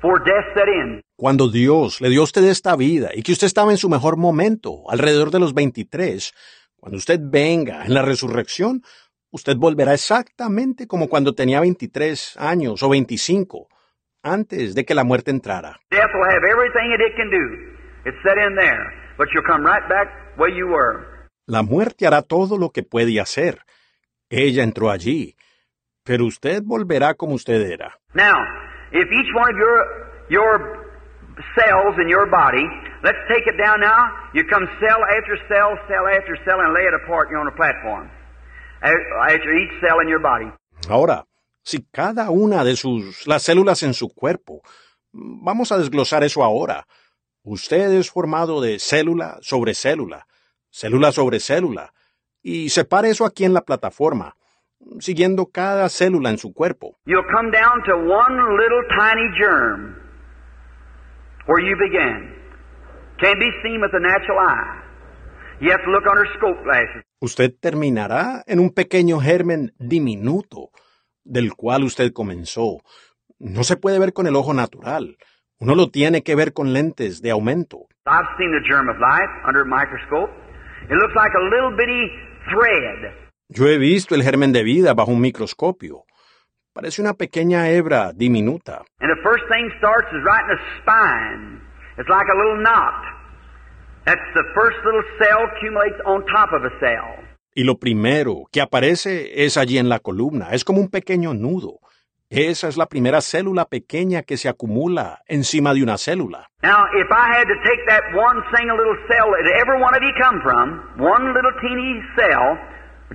For 0.00 0.18
death 0.22 0.46
set 0.54 0.68
in. 0.68 1.02
cuando 1.18 1.48
Dios 1.48 2.00
le 2.00 2.10
dio 2.10 2.20
a 2.20 2.24
usted 2.24 2.44
esta 2.44 2.76
vida 2.76 3.10
y 3.12 3.22
que 3.24 3.32
usted 3.32 3.48
estaba 3.48 3.72
en 3.72 3.76
su 3.76 3.88
mejor 3.88 4.16
momento, 4.16 4.88
alrededor 4.88 5.32
de 5.32 5.40
los 5.40 5.52
23, 5.52 6.32
cuando 6.76 6.96
usted 6.96 7.18
venga 7.20 7.84
en 7.84 7.92
la 7.92 8.02
resurrección, 8.02 8.84
usted 9.32 9.56
volverá 9.56 9.94
exactamente 9.94 10.86
como 10.86 11.08
cuando 11.08 11.34
tenía 11.34 11.58
23 11.58 12.36
años 12.36 12.84
o 12.84 12.88
25, 12.88 13.66
antes 14.22 14.74
de 14.74 14.84
que 14.84 14.94
la 14.94 15.04
muerte 15.04 15.30
entrara. 15.30 15.78
Death 15.90 16.10
will 16.14 16.30
have 16.30 16.42
everything 16.50 16.90
that 16.90 17.00
it 17.00 17.14
can 17.16 17.30
do. 17.30 17.78
It's 18.04 18.18
set 18.22 18.38
in 18.38 18.54
there. 18.56 18.92
But 19.16 19.28
you'll 19.34 19.46
come 19.46 19.64
right 19.64 19.86
back 19.88 20.08
where 20.36 20.50
you 20.50 20.68
were. 20.68 21.04
La 21.46 21.62
muerte 21.62 22.06
hará 22.06 22.22
todo 22.22 22.56
lo 22.58 22.70
que 22.70 22.82
puede 22.82 23.20
hacer. 23.20 23.60
Ella 24.30 24.62
entró 24.62 24.90
allí, 24.90 25.34
pero 26.04 26.26
usted 26.26 26.62
volverá 26.62 27.14
como 27.14 27.34
usted 27.34 27.62
era. 27.62 27.94
Now, 28.14 28.36
if 28.92 29.08
each 29.10 29.34
one 29.34 29.50
of 29.50 29.56
your 29.56 30.18
your 30.28 30.86
cells 31.56 31.96
in 31.98 32.08
your 32.08 32.26
body, 32.30 32.64
let's 33.02 33.18
take 33.28 33.46
it 33.46 33.56
down 33.56 33.80
now. 33.80 34.10
You 34.34 34.44
come 34.44 34.66
cell 34.78 35.00
after 35.16 35.36
cell, 35.48 35.78
cell 35.88 36.06
after 36.06 36.36
cell, 36.44 36.60
and 36.60 36.74
lay 36.74 36.84
it 36.84 36.94
apart. 37.02 37.28
You're 37.30 37.40
on 37.40 37.48
a 37.48 37.56
platform. 37.56 38.10
After 38.82 39.52
each 39.54 39.72
cell 39.80 40.00
in 40.00 40.08
your 40.08 40.20
body. 40.20 40.52
Ahora, 40.88 41.24
si 41.68 41.84
cada 41.92 42.30
una 42.30 42.64
de 42.64 42.76
sus 42.76 43.26
las 43.26 43.42
células 43.42 43.82
en 43.82 43.92
su 43.92 44.08
cuerpo, 44.08 44.62
vamos 45.12 45.70
a 45.70 45.76
desglosar 45.76 46.24
eso 46.24 46.42
ahora. 46.42 46.86
Usted 47.42 47.92
es 47.92 48.10
formado 48.10 48.62
de 48.62 48.78
célula 48.78 49.36
sobre 49.42 49.74
célula, 49.74 50.26
célula 50.70 51.12
sobre 51.12 51.40
célula, 51.40 51.92
y 52.42 52.70
separe 52.70 53.10
eso 53.10 53.26
aquí 53.26 53.44
en 53.44 53.52
la 53.52 53.60
plataforma, 53.60 54.34
siguiendo 54.98 55.50
cada 55.52 55.90
célula 55.90 56.30
en 56.30 56.38
su 56.38 56.54
cuerpo. 56.54 56.96
You'll 57.04 57.28
come 57.30 57.50
down 57.50 57.82
to 57.84 57.96
one 57.96 58.36
little 58.56 58.82
tiny 58.96 59.28
germ 59.38 59.94
where 61.46 61.62
you 61.62 61.76
began. 61.76 62.34
Can't 63.20 63.38
be 63.38 63.50
seen 63.62 63.82
with 63.82 63.90
the 63.92 64.00
natural 64.00 64.38
eye. 64.38 64.80
You 65.60 65.70
have 65.70 65.84
to 65.84 65.90
look 65.90 66.06
under 66.06 66.24
scope 66.38 66.62
glasses. 66.64 67.04
Usted 67.20 67.52
terminará 67.60 68.42
en 68.46 68.58
un 68.58 68.70
pequeño 68.70 69.20
germen 69.20 69.74
diminuto, 69.78 70.70
del 71.28 71.54
cual 71.54 71.84
usted 71.84 72.12
comenzó. 72.12 72.78
No 73.38 73.62
se 73.62 73.76
puede 73.76 73.98
ver 73.98 74.12
con 74.12 74.26
el 74.26 74.36
ojo 74.36 74.54
natural. 74.54 75.16
Uno 75.60 75.74
lo 75.74 75.90
tiene 75.90 76.22
que 76.22 76.34
ver 76.34 76.52
con 76.52 76.72
lentes 76.72 77.20
de 77.20 77.30
aumento. 77.30 77.86
I've 78.06 78.26
seen 78.38 78.50
the 78.52 78.66
germ 78.68 78.88
of 78.88 78.96
life 78.98 79.30
under 79.46 79.62
a 79.62 79.66
microscope. 79.66 80.30
It 80.88 80.94
looks 80.94 81.14
like 81.14 81.32
a 81.34 81.44
little 81.50 81.76
bitty 81.76 82.10
thread. 82.50 83.12
Yo 83.48 83.66
he 83.66 83.78
visto 83.78 84.14
el 84.14 84.22
germen 84.22 84.52
de 84.52 84.62
vida 84.62 84.94
bajo 84.94 85.10
un 85.10 85.20
microscopio. 85.20 86.04
Parece 86.72 87.02
una 87.02 87.14
pequeña 87.14 87.68
hebra 87.68 88.12
diminuta. 88.12 88.84
And 89.00 89.10
the 89.10 89.22
first 89.22 89.44
thing 89.50 89.70
starts 89.78 90.08
is 90.12 90.22
right 90.24 90.44
in 90.44 90.56
the 90.56 90.62
spine. 90.80 91.60
It's 91.98 92.08
like 92.08 92.28
a 92.32 92.36
little 92.36 92.62
knot. 92.62 93.04
That's 94.06 94.24
the 94.34 94.44
first 94.54 94.78
little 94.84 95.02
cell 95.18 95.44
accumulates 95.52 96.00
on 96.06 96.24
top 96.26 96.52
of 96.52 96.64
a 96.64 96.70
cell. 96.80 97.27
Y 97.58 97.64
lo 97.64 97.80
primero 97.80 98.44
que 98.52 98.60
aparece 98.60 99.44
es 99.44 99.56
allí 99.56 99.78
en 99.78 99.88
la 99.88 99.98
columna. 99.98 100.50
Es 100.52 100.62
como 100.62 100.80
un 100.80 100.90
pequeño 100.90 101.34
nudo. 101.34 101.80
Esa 102.30 102.68
es 102.68 102.76
la 102.76 102.86
primera 102.86 103.20
célula 103.20 103.64
pequeña 103.64 104.22
que 104.22 104.36
se 104.36 104.48
acumula 104.48 105.22
encima 105.26 105.74
de 105.74 105.82
una 105.82 105.98
célula. 105.98 106.46
Now, 106.62 106.84
if 106.94 107.10
I 107.10 107.36
had 107.36 107.48
to 107.48 107.58
take 107.64 107.84
that 107.88 108.14
one 108.14 108.44
single 108.56 108.76
little 108.76 108.96
cell 109.08 109.26
that 109.42 109.58
every 109.60 109.82
one 109.82 109.92
of 109.92 110.00
you 110.00 110.14
come 110.22 110.40
from, 110.40 111.02
one 111.04 111.34
little 111.34 111.50
teeny 111.60 112.00
cell, 112.14 112.58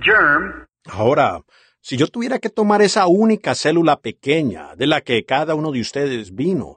germ, 0.02 0.66
Ahora, 0.92 1.40
si 1.80 1.96
yo 1.96 2.08
tuviera 2.08 2.38
que 2.38 2.50
tomar 2.50 2.82
esa 2.82 3.06
única 3.06 3.54
célula 3.54 4.02
pequeña 4.02 4.76
de 4.76 4.86
la 4.86 5.00
que 5.00 5.24
cada 5.24 5.54
uno 5.54 5.72
de 5.72 5.80
ustedes 5.80 6.34
vino, 6.34 6.76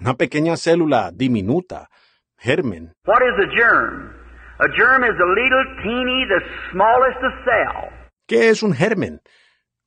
una 0.00 0.14
pequeña 0.14 0.56
célula 0.56 1.12
diminuta, 1.14 1.90
germen, 2.38 2.92
what 3.06 3.22
is 3.22 3.38
a 3.38 3.46
germ? 3.54 4.23
A 4.60 4.68
germ 4.68 5.02
is 5.02 5.18
a 5.18 5.30
little 5.34 5.64
teeny, 5.82 6.26
the 6.28 6.40
smallest 6.70 7.18
of 7.24 7.32
cell. 7.44 7.90
¿qué 8.26 8.50
es 8.50 8.62
un 8.62 8.72
germen? 8.72 9.20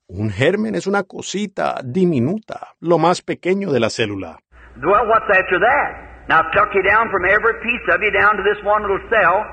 Un 0.08 0.30
germen 0.30 0.76
es 0.76 0.88
una 0.88 1.04
cosita 1.04 1.82
diminuta, 1.84 2.76
lo 2.80 2.98
más 2.98 3.22
pequeño 3.22 3.72
de 3.72 3.80
la 3.80 3.90
célula. 3.90 4.40
Well, 4.78 5.08
what's 5.08 5.30
after 5.30 5.60
that? 5.60 6.28
Now, 6.30 6.40
I've 6.40 6.54
tucked 6.54 6.76
you 6.76 6.84
down 6.84 7.10
from 7.10 7.26
every 7.26 7.54
piece 7.64 7.94
of 7.94 8.02
you 8.02 8.12
down 8.12 8.38
to 8.38 8.44
this 8.44 8.64
one 8.64 8.84
little 8.84 9.02
cell, 9.10 9.44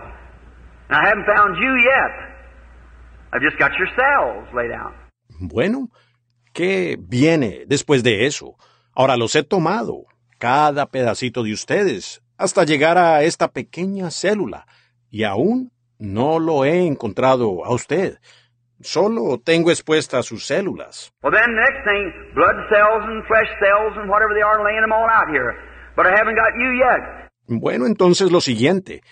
and 0.89 0.97
I 0.99 1.09
haven't 1.09 1.27
found 1.27 1.57
you 1.57 1.77
yet. 1.77 2.13
I've 3.33 3.43
just 3.43 3.59
got 3.59 3.73
your 3.79 3.89
cells 3.97 4.47
laid 4.55 4.71
out. 4.71 4.93
Bueno, 5.41 5.89
¿qué 6.53 6.97
viene 6.99 7.65
después 7.67 8.03
de 8.03 8.27
eso? 8.27 8.57
Ahora 8.95 9.17
los 9.17 9.35
he 9.35 9.43
tomado, 9.43 10.05
cada 10.39 10.87
pedacito 10.87 11.43
de 11.43 11.53
ustedes, 11.53 12.23
hasta 12.37 12.65
llegar 12.65 12.99
a 12.99 13.23
esta 13.23 13.49
pequeña 13.49 14.11
célula, 14.11 14.67
y 15.15 15.23
aún 15.23 15.71
no 16.01 16.41
lo 16.41 16.65
he 16.65 16.89
encontrado 16.89 17.65
a 17.65 17.73
usted. 17.73 18.19
Solo 18.81 19.39
tengo 19.39 19.71
expuestas 19.71 20.27
sus 20.27 20.45
células. 20.45 21.13
Well, 21.23 21.33
then 21.33 21.55
the 21.55 21.61
next 21.61 21.85
thing, 21.85 22.35
blood 22.35 22.57
cells 22.69 23.05
and 23.07 23.25
flesh 23.29 23.49
cells 23.61 23.97
and 23.97 24.11
whatever 24.11 24.35
they 24.35 24.43
are, 24.43 24.59
laying 24.65 24.81
them 24.81 24.91
all 24.91 25.09
out 25.09 25.31
here. 25.31 25.55
But 25.95 26.07
I 26.07 26.19
haven't 26.19 26.35
got 26.35 26.51
you 26.59 26.73
yet. 26.75 27.31
Bueno, 27.47 27.87
entonces 27.87 28.33
lo 28.33 28.41
siguiente, 28.41 29.03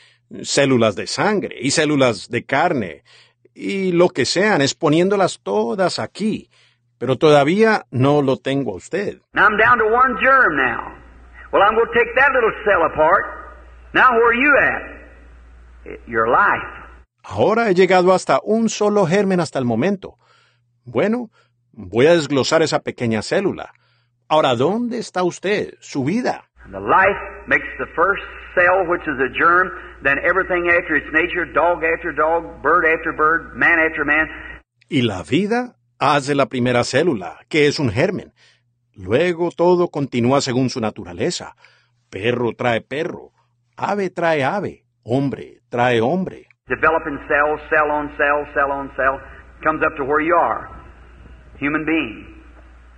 células 0.43 0.97
de 0.97 1.07
sangre 1.07 1.55
y 1.61 1.71
células 1.71 2.29
de 2.29 2.45
carne, 2.45 3.05
y 3.55 3.93
lo 3.93 4.09
que 4.09 4.25
sean, 4.25 4.61
es 4.61 4.75
poniéndolas 4.75 5.39
todas 5.41 6.01
aquí, 6.01 6.51
pero 6.99 7.17
todavía 7.17 7.85
no 7.93 8.23
lo 8.23 8.39
tengo 8.39 8.73
a 8.73 8.77
usted. 8.77 9.21
Now 9.35 9.47
I'm 9.47 9.57
down 9.57 9.79
to 9.79 9.85
one 9.85 10.17
germ 10.21 10.57
now. 10.57 10.99
Well, 11.53 11.63
I'm 11.63 11.77
going 11.77 11.87
to 11.87 11.95
take 11.95 12.13
that 12.17 12.33
little 12.35 12.53
cell 12.65 12.83
apart. 12.93 13.23
Now 13.95 14.11
where 14.11 14.31
are 14.31 14.35
you 14.35 14.53
at? 14.59 15.02
Your 16.07 16.29
life. 16.29 16.83
Ahora 17.25 17.71
he 17.71 17.75
llegado 17.75 18.13
hasta 18.13 18.41
un 18.43 18.69
solo 18.69 19.07
germen 19.07 19.41
hasta 19.41 19.59
el 19.59 19.65
momento. 19.65 20.19
Bueno, 20.85 21.31
voy 21.73 22.07
a 22.07 22.15
desglosar 22.15 22.63
esa 22.63 22.81
pequeña 22.81 23.23
célula. 23.23 23.73
Ahora, 24.29 24.55
¿dónde 24.55 24.99
está 24.99 25.23
usted? 25.23 25.75
Su 25.81 26.05
vida. 26.05 26.45
The 26.71 26.81
life 26.81 27.19
makes 27.47 27.67
the 27.79 27.87
first 27.95 28.23
cell, 28.55 28.87
which 28.89 29.03
is 29.03 29.19
a 29.21 29.29
germ, 29.37 29.71
then 30.03 30.19
everything 30.19 30.69
after 30.69 30.97
its 30.97 31.13
nature, 31.13 31.45
dog 31.53 31.83
after 31.85 32.13
dog, 32.15 32.63
bird 32.63 32.85
after 32.87 33.13
bird, 33.13 33.55
man 33.55 33.79
after 33.79 34.05
man. 34.05 34.29
Y 34.89 35.03
la 35.03 35.23
vida 35.23 35.77
hace 35.99 36.35
la 36.35 36.47
primera 36.47 36.85
célula, 36.85 37.39
que 37.49 37.67
es 37.67 37.79
un 37.79 37.91
germen. 37.91 38.33
Luego 38.95 39.51
todo 39.51 39.89
continúa 39.89 40.41
según 40.41 40.71
su 40.71 40.81
naturaleza. 40.81 41.57
Perro 42.11 42.53
trae 42.53 42.81
perro, 42.81 43.33
ave 43.77 44.11
trae 44.11 44.45
ave, 44.45 44.85
hombre 45.03 45.62
trae 45.73 46.01
hombre. 46.01 46.47
Developing 46.69 47.19
cells, 47.27 47.61
cell 47.71 47.91
on 47.91 48.13
cell, 48.17 48.47
cell 48.55 48.71
on 48.71 48.93
cell, 48.95 49.19
comes 49.65 49.83
up 49.83 49.97
to 49.97 50.05
where 50.05 50.21
you 50.21 50.37
are. 50.37 50.69
Human 51.59 51.85
being. 51.85 52.19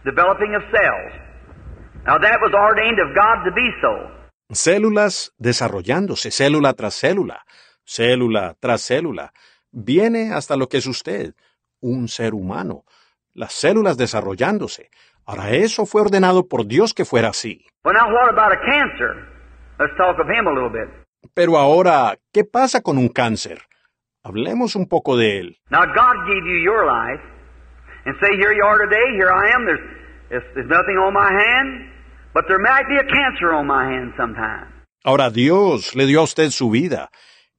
Developing 0.04 0.54
of 0.54 0.62
cells. 0.74 1.12
Now 2.04 2.18
that 2.18 2.38
was 2.42 2.52
ordained 2.52 2.98
of 2.98 3.14
God 3.14 3.44
to 3.46 3.52
be 3.54 3.70
so. 3.80 3.92
Células 4.52 5.32
desarrollándose, 5.38 6.30
célula 6.30 6.74
tras 6.74 6.94
célula, 6.94 7.44
célula 7.84 8.54
tras 8.60 8.82
célula. 8.82 9.32
Viene 9.72 10.34
hasta 10.34 10.56
lo 10.56 10.68
que 10.68 10.76
es 10.78 10.86
usted, 10.86 11.34
un 11.80 12.08
ser 12.08 12.34
humano. 12.34 12.84
Las 13.32 13.54
células 13.54 13.96
desarrollándose. 13.96 14.90
Ahora 15.24 15.50
eso 15.52 15.86
fue 15.86 16.02
ordenado 16.02 16.46
por 16.46 16.66
Dios 16.66 16.92
que 16.92 17.06
fuera 17.06 17.28
así. 17.28 17.64
Well, 17.84 17.94
now 17.94 18.12
what 18.12 18.30
about 18.30 18.52
a 18.52 18.60
cancer? 18.60 19.26
Let's 19.78 19.96
talk 19.96 20.18
of 20.20 20.28
him 20.28 20.46
a 20.46 20.52
little 20.52 20.70
bit. 20.70 21.03
Pero 21.32 21.56
ahora, 21.56 22.16
¿qué 22.32 22.44
pasa 22.44 22.82
con 22.82 22.98
un 22.98 23.08
cáncer? 23.08 23.62
Hablemos 24.22 24.76
un 24.76 24.86
poco 24.88 25.16
de 25.16 25.38
él. 25.38 25.56
Now 25.70 25.84
God 25.86 26.16
gave 26.26 26.44
you 26.46 26.58
your 26.62 26.86
life, 26.86 27.22
and 28.04 28.14
say, 28.20 28.36
here 28.36 28.52
you 28.52 28.64
are 28.64 28.78
today, 28.78 29.16
here 29.16 29.30
I 29.30 29.50
am, 29.54 29.64
there's, 29.64 29.80
there's, 30.28 30.44
there's 30.54 30.68
nothing 30.68 30.96
on 30.96 31.12
my 31.12 31.30
hand, 31.30 31.94
But 32.34 32.48
there 32.48 32.58
might 32.58 32.88
be 32.88 32.96
a 32.96 33.06
cancer 33.06 33.52
on 33.54 33.68
my 33.68 33.86
hand 33.86 34.12
sometime. 34.16 34.66
Ahora 35.04 35.30
Dios 35.30 35.94
le 35.94 36.04
dio 36.04 36.20
a 36.20 36.24
usted 36.24 36.50
su 36.50 36.68
vida. 36.68 37.10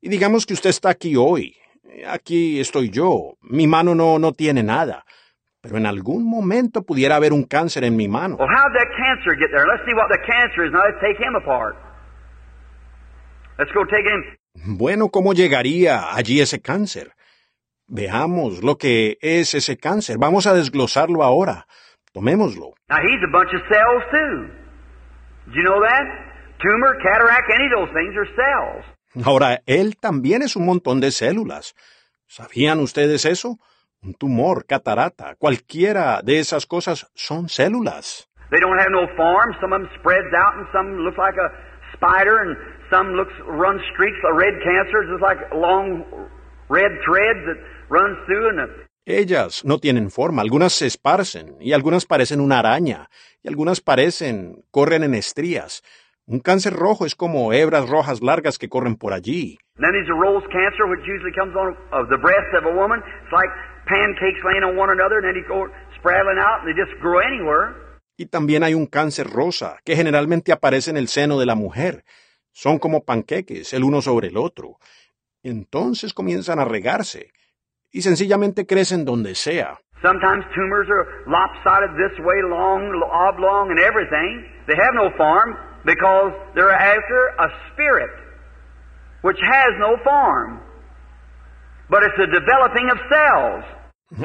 Y 0.01 0.09
digamos 0.09 0.45
que 0.45 0.53
usted 0.53 0.69
está 0.69 0.89
aquí 0.89 1.15
hoy. 1.15 1.55
Aquí 2.05 2.59
estoy 2.59 2.89
yo. 2.89 3.37
Mi 3.41 3.67
mano 3.67 3.95
no, 3.95 4.19
no 4.19 4.33
tiene 4.33 4.63
nada. 4.63 5.05
Pero 5.61 5.77
en 5.77 5.85
algún 5.85 6.25
momento 6.29 6.83
pudiera 6.83 7.15
haber 7.15 7.31
un 7.31 7.45
cáncer 7.45 7.85
en 7.85 7.95
mi 7.95 8.09
mano. 8.09 8.35
Well, 8.35 8.49
how'd 8.49 8.73
that 8.73 8.89
cancer 8.97 9.33
get 9.39 9.49
there? 9.51 9.65
Let's 9.65 9.85
see 9.85 9.95
what 9.95 10.09
the 10.11 10.19
cancer 10.27 10.65
is. 10.65 10.73
Now 10.73 10.83
let's 10.83 10.99
take 10.99 11.17
him 11.17 11.35
apart. 11.35 11.77
Let's 13.57 13.71
go 13.73 13.85
take 13.85 14.05
him. 14.05 14.37
Bueno, 14.77 15.09
¿cómo 15.09 15.33
llegaría 15.33 16.13
allí 16.15 16.41
ese 16.41 16.61
cáncer? 16.61 17.11
Veamos 17.87 18.63
lo 18.63 18.77
que 18.77 19.17
es 19.21 19.53
ese 19.53 19.77
cáncer. 19.77 20.17
Vamos 20.17 20.47
a 20.47 20.53
desglosarlo 20.53 21.23
ahora. 21.23 21.67
Tomémoslo. 22.13 22.73
Now 22.89 22.97
he's 22.99 23.21
a 23.23 23.31
bunch 23.31 23.53
of 23.53 23.61
cells 23.67 24.03
too. 24.11 24.47
Did 25.47 25.55
you 25.55 25.63
know 25.63 25.81
that? 25.81 26.25
Tumor, 26.59 26.97
cataract, 27.03 27.51
any 27.53 27.65
of 27.65 27.71
those 27.71 27.93
things 27.93 28.15
are 28.15 28.27
cells. 28.35 28.85
Ahora, 29.25 29.61
él 29.65 29.97
también 29.97 30.41
es 30.41 30.55
un 30.55 30.65
montón 30.65 30.99
de 30.99 31.11
células. 31.11 31.75
¿Sabían 32.27 32.79
ustedes 32.79 33.25
eso? 33.25 33.59
Un 34.01 34.13
tumor, 34.13 34.65
catarata, 34.65 35.35
cualquiera 35.35 36.21
de 36.21 36.39
esas 36.39 36.65
cosas 36.65 37.09
son 37.13 37.49
células. 37.49 38.27
They 38.51 38.59
don't 38.59 38.79
have 38.79 38.91
no 38.91 39.07
form. 39.15 39.53
Some 39.61 39.73
of 39.73 39.81
them 39.81 39.89
spreads 39.99 40.33
out, 40.33 40.57
and 40.57 40.67
some 40.71 41.03
looks 41.03 41.17
like 41.17 41.37
a 41.37 41.49
spider, 41.93 42.39
and 42.41 42.57
some 42.89 43.13
looks 43.13 43.33
run 43.47 43.79
streaks 43.93 44.19
of 44.29 44.37
red 44.37 44.53
cancer, 44.63 45.03
just 45.09 45.21
like 45.21 45.39
long 45.53 46.03
red 46.69 46.91
threads 47.05 47.39
that 47.47 47.57
runs 47.89 48.17
through, 48.25 48.49
and 48.49 48.85
Ellas 49.07 49.63
no 49.63 49.77
tienen 49.77 50.09
forma, 50.09 50.41
algunas 50.41 50.73
se 50.73 50.87
esparcen 50.87 51.57
y 51.59 51.73
algunas 51.73 52.07
parecen 52.07 52.41
una 52.41 52.57
araña 52.57 53.07
y 53.43 53.47
algunas 53.47 53.79
parecen, 53.79 54.63
corren 54.71 55.03
en 55.03 55.13
estrías. 55.13 55.83
Un 56.25 56.39
cáncer 56.39 56.73
rojo 56.73 57.05
es 57.05 57.13
como 57.13 57.53
hebras 57.53 57.87
rojas 57.87 58.23
largas 58.23 58.57
que 58.57 58.67
corren 58.67 58.95
por 58.95 59.13
allí. 59.13 59.59
And 59.77 59.83
then 59.83 59.91
there's 59.91 60.09
a 60.09 60.17
rose 60.17 60.43
cancer, 60.51 60.87
which 60.87 61.05
usually 61.05 61.33
comes 61.35 61.55
on 61.55 61.77
of 61.91 62.09
the 62.09 62.17
breast 62.17 62.49
of 62.57 62.65
a 62.65 62.73
woman. 62.73 63.03
It's 63.23 63.31
like 63.31 63.51
pancakes 63.85 64.41
laying 64.43 64.63
on 64.63 64.75
one 64.75 64.89
another, 64.89 65.17
and 65.19 65.25
then 65.25 65.35
they 65.35 65.47
go 65.47 65.67
spraddling 65.99 66.39
out, 66.39 66.63
and 66.63 66.67
they 66.67 66.73
just 66.73 66.97
grow 66.99 67.19
anywhere. 67.19 67.75
Y 68.17 68.25
también 68.25 68.63
hay 68.63 68.73
un 68.73 68.87
cáncer 68.87 69.27
rosa, 69.27 69.77
que 69.83 69.95
generalmente 69.95 70.51
aparece 70.51 70.89
en 70.89 70.97
el 70.97 71.09
seno 71.09 71.37
de 71.37 71.45
la 71.45 71.53
mujer. 71.53 72.05
Son 72.55 72.79
como 72.79 73.03
panqueques, 73.03 73.73
el 73.73 73.83
uno 73.83 74.01
sobre 74.01 74.29
el 74.29 74.37
otro. 74.37 74.77
Entonces 75.43 76.13
comienzan 76.13 76.57
a 76.57 76.63
regarse 76.63 77.33
y 77.91 78.01
sencillamente 78.01 78.65
crecen 78.65 79.03
donde 79.03 79.35
sea. 79.35 79.77
Sometimes 80.01 80.45
tumors 80.55 80.87
are 80.89 81.05
lopsided 81.27 81.91
this 81.97 82.17
way, 82.23 82.41
long, 82.49 82.93
oblong, 83.11 83.71
and 83.71 83.79
everything. 83.79 84.45
They 84.67 84.75
have 84.75 84.95
no 84.95 85.11
form 85.17 85.57
because 85.83 86.31
they're 86.55 86.71
after 86.71 87.35
a 87.39 87.49
spirit 87.73 88.09
which 89.21 89.37
has 89.43 89.73
no 89.77 89.97
form. 90.03 90.61
But 91.89 92.03
it's 92.03 92.19
a 92.19 92.27
developing 92.27 92.89
of 92.89 92.97
cells. 93.09 93.65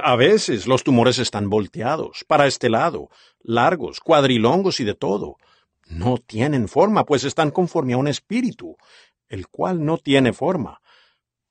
A 0.05 0.15
veces 0.15 0.69
los 0.69 0.85
tumores 0.85 1.19
están 1.19 1.51
volteados, 1.51 2.25
para 2.29 2.47
este 2.47 2.71
lado, 2.71 3.09
largos, 3.43 3.99
cuadrilongos 3.99 4.79
y 4.79 4.85
de 4.85 4.95
todo. 4.95 5.37
No 5.91 6.19
tienen 6.19 6.69
forma, 6.69 7.05
pues 7.05 7.25
están 7.25 7.51
conforme 7.51 7.95
a 7.95 7.97
un 7.97 8.07
espíritu, 8.07 8.77
el 9.29 9.49
cual 9.49 9.85
no 9.85 9.99
tiene 9.99 10.33
forma, 10.33 10.81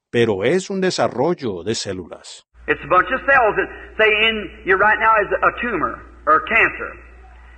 pero 0.10 0.44
es 0.44 0.70
un 0.70 0.80
desarrollo 0.80 1.64
de 1.64 1.76
células. 1.76 2.46
It's 2.68 2.82
a 2.84 2.88
bunch 2.88 3.12
of 3.12 3.20
cells 3.26 3.56
that 3.58 3.70
say 3.98 4.30
in 4.30 4.64
you 4.66 4.78
right 4.78 5.00
now 5.00 5.16
is 5.22 5.30
a 5.44 5.52
tumor 5.62 6.02
or 6.26 6.44
cancer. 6.46 6.92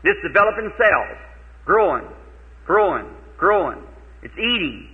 It's 0.04 0.22
developing 0.24 0.72
cells, 0.78 1.18
growing, 1.66 2.08
growing, 2.66 3.06
growing. 3.38 3.80
It's 4.24 4.38
eating, 4.38 4.88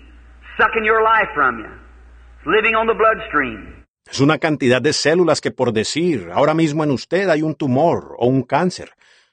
sucking 0.58 0.84
your 0.84 1.02
life 1.02 1.30
from 1.34 1.60
you. 1.60 1.70
It's 1.70 2.48
living 2.48 2.76
on 2.76 2.88
the 2.88 2.96
bloodstream. 2.96 3.86
Es 4.10 4.20
una 4.22 4.40
cantidad 4.40 4.82
de 4.82 4.94
células 4.94 5.42
que, 5.42 5.52
por 5.52 5.72
decir, 5.72 6.32
ahora 6.34 6.54
mismo 6.54 6.84
en 6.84 6.92
usted 6.92 7.30
hay 7.30 7.42
un 7.42 7.56
tumor 7.56 8.16
o 8.18 8.28
un 8.28 8.44
cáncer. 8.44 8.92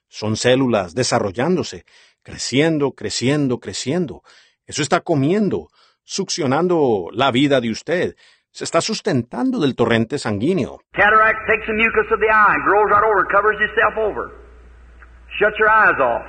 Son 0.09 0.37
células 0.37 0.95
desarrollándose, 0.95 1.85
creciendo, 2.25 2.93
creciendo, 2.93 3.61
creciendo. 3.61 4.23
Eso 4.67 4.83
está 4.83 5.01
comiendo, 5.01 5.69
succionando 6.03 7.09
la 7.13 7.31
vida 7.31 7.61
de 7.61 7.71
usted. 7.71 8.17
Se 8.51 8.65
está 8.65 8.81
sustentando 8.81 9.61
del 9.61 9.75
torrente 9.75 10.19
sanguíneo. 10.19 10.81
Cataract 10.93 11.39
takes 11.47 11.67
the 11.67 11.73
mucus 11.75 12.11
of 12.13 12.21
the 12.21 12.31
eye, 12.31 12.57
grows 12.65 12.89
right 12.91 13.05
over, 13.05 13.27
covers 13.31 13.59
yourself 13.61 13.95
over. 13.99 14.31
Shuts 15.39 15.59
your 15.59 15.69
eyes 15.69 15.99
off. 16.01 16.23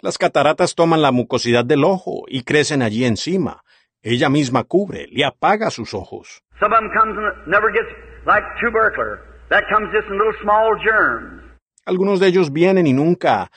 Las 0.00 0.18
cataratas 0.18 0.74
toman 0.74 1.02
la 1.02 1.12
mucosidad 1.12 1.64
del 1.64 1.84
ojo 1.84 2.24
y 2.26 2.42
crecen 2.42 2.82
allí 2.82 3.04
encima. 3.04 3.62
Ella 4.02 4.28
misma 4.28 4.64
cubre, 4.64 5.06
le 5.10 5.24
apaga 5.24 5.70
sus 5.70 5.94
ojos. 5.94 6.42
Some 6.58 6.72
of 6.74 6.80
them 6.80 6.90
comes 6.92 7.16
and 7.16 7.46
never 7.46 7.70
gets 7.72 7.86
like 8.26 8.42
tubercular. 8.60 9.20
That 9.50 9.64
comes 9.70 9.92
just 9.92 10.08
in 10.08 10.18
little 10.18 10.34
small 10.42 10.74
germs. 10.82 11.42
Algunos 11.84 12.20
de 12.20 12.28
ellos 12.28 12.52
vienen 12.52 12.86
y 12.86 12.92
nunca, 12.92 13.50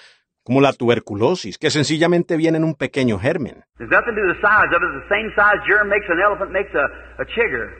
como 0.46 0.62
la 0.62 0.74
tuberculosis, 0.74 1.58
que 1.58 1.72
sencillamente 1.72 2.38
vienen 2.38 2.64
un 2.64 2.76
pequeño 2.76 3.18
germen. 3.18 3.64
There's 3.78 3.90
nothing 3.90 4.14
to 4.14 4.22
do 4.22 4.28
with 4.28 4.36
the 4.36 4.48
size 4.48 4.70
of 4.70 4.82
it. 4.82 4.92
The 5.02 5.10
same 5.10 5.30
size 5.36 5.60
germ 5.68 5.90
makes 5.90 6.08
an 6.08 6.22
elephant 6.22 6.52
makes 6.52 6.74
a, 6.76 6.86
a 7.20 7.26
chigger. 7.26 7.74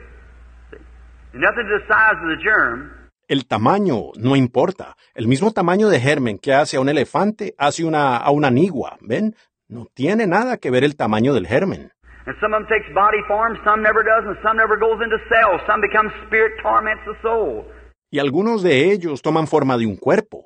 There's 1.30 1.44
nothing 1.46 1.64
to 1.70 1.78
the 1.78 1.86
size 1.86 2.18
of 2.20 2.28
the 2.28 2.42
germ. 2.42 2.90
El 3.28 3.46
tamaño 3.46 4.12
no 4.16 4.34
importa. 4.34 4.96
El 5.14 5.28
mismo 5.28 5.52
tamaño 5.52 5.88
de 5.88 6.00
germen 6.00 6.38
que 6.38 6.52
hace 6.52 6.76
a 6.76 6.80
un 6.80 6.88
elefante 6.88 7.54
hace 7.56 7.84
una, 7.84 8.16
a 8.16 8.30
una 8.30 8.50
nigua, 8.50 8.98
¿ven? 9.00 9.34
No 9.68 9.86
tiene 9.94 10.26
nada 10.26 10.58
que 10.58 10.70
ver 10.70 10.84
el 10.84 10.96
tamaño 10.96 11.34
del 11.34 11.46
germen. 11.46 11.92
And 12.26 12.34
some 12.40 12.52
of 12.52 12.66
them 12.66 12.68
takes 12.68 12.92
body 12.92 13.22
form, 13.28 13.56
some 13.62 13.80
never 13.82 14.02
does, 14.02 14.26
and 14.26 14.36
some 14.42 14.56
never 14.56 14.76
goes 14.76 15.00
into 15.00 15.18
cells. 15.30 15.60
Some 15.68 15.80
becomes 15.80 16.12
spirit, 16.26 16.54
torments 16.60 17.02
the 17.06 17.14
soul. 17.22 17.64
Y 18.10 18.18
algunos 18.18 18.62
de 18.64 18.90
ellos 18.92 19.22
toman 19.22 19.46
forma 19.46 19.76
de 19.78 19.86
un 19.86 19.96
cuerpo. 19.96 20.44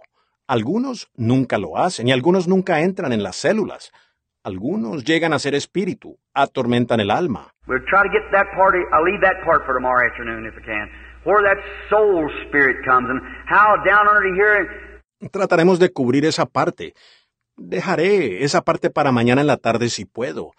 Algunos 0.50 1.08
nunca 1.16 1.58
lo 1.58 1.78
hacen 1.78 2.08
y 2.08 2.12
algunos 2.12 2.48
nunca 2.48 2.80
entran 2.80 3.12
en 3.12 3.22
las 3.22 3.36
células. 3.36 3.92
Algunos 4.42 5.04
llegan 5.04 5.32
a 5.32 5.38
ser 5.38 5.54
espíritu, 5.54 6.18
atormentan 6.34 6.98
el 6.98 7.12
alma. 7.12 7.52
We'll 7.68 7.84
try 7.84 8.02
to 8.02 8.10
get 8.10 8.32
that 8.32 8.48
part, 8.56 8.74
I'll 8.92 9.04
leave 9.04 9.20
that 9.20 9.44
part 9.44 9.64
for 9.64 9.74
tomorrow 9.74 10.04
afternoon 10.10 10.46
if 10.46 10.54
I 10.58 10.66
can. 10.66 10.90
Where 11.24 11.40
that 11.44 11.62
soul 11.88 12.28
spirit 12.48 12.84
comes 12.84 13.08
and 13.10 13.20
how 13.46 13.76
down 13.84 14.08
under 14.08 14.26
here 14.34 14.90
Trataremos 15.30 15.78
de 15.78 15.92
cubrir 15.92 16.24
esa 16.24 16.46
parte. 16.46 16.94
Dejaré 17.56 18.42
esa 18.42 18.62
parte 18.62 18.90
para 18.90 19.12
mañana 19.12 19.42
en 19.42 19.46
la 19.46 19.58
tarde 19.58 19.88
si 19.88 20.04
puedo. 20.04 20.50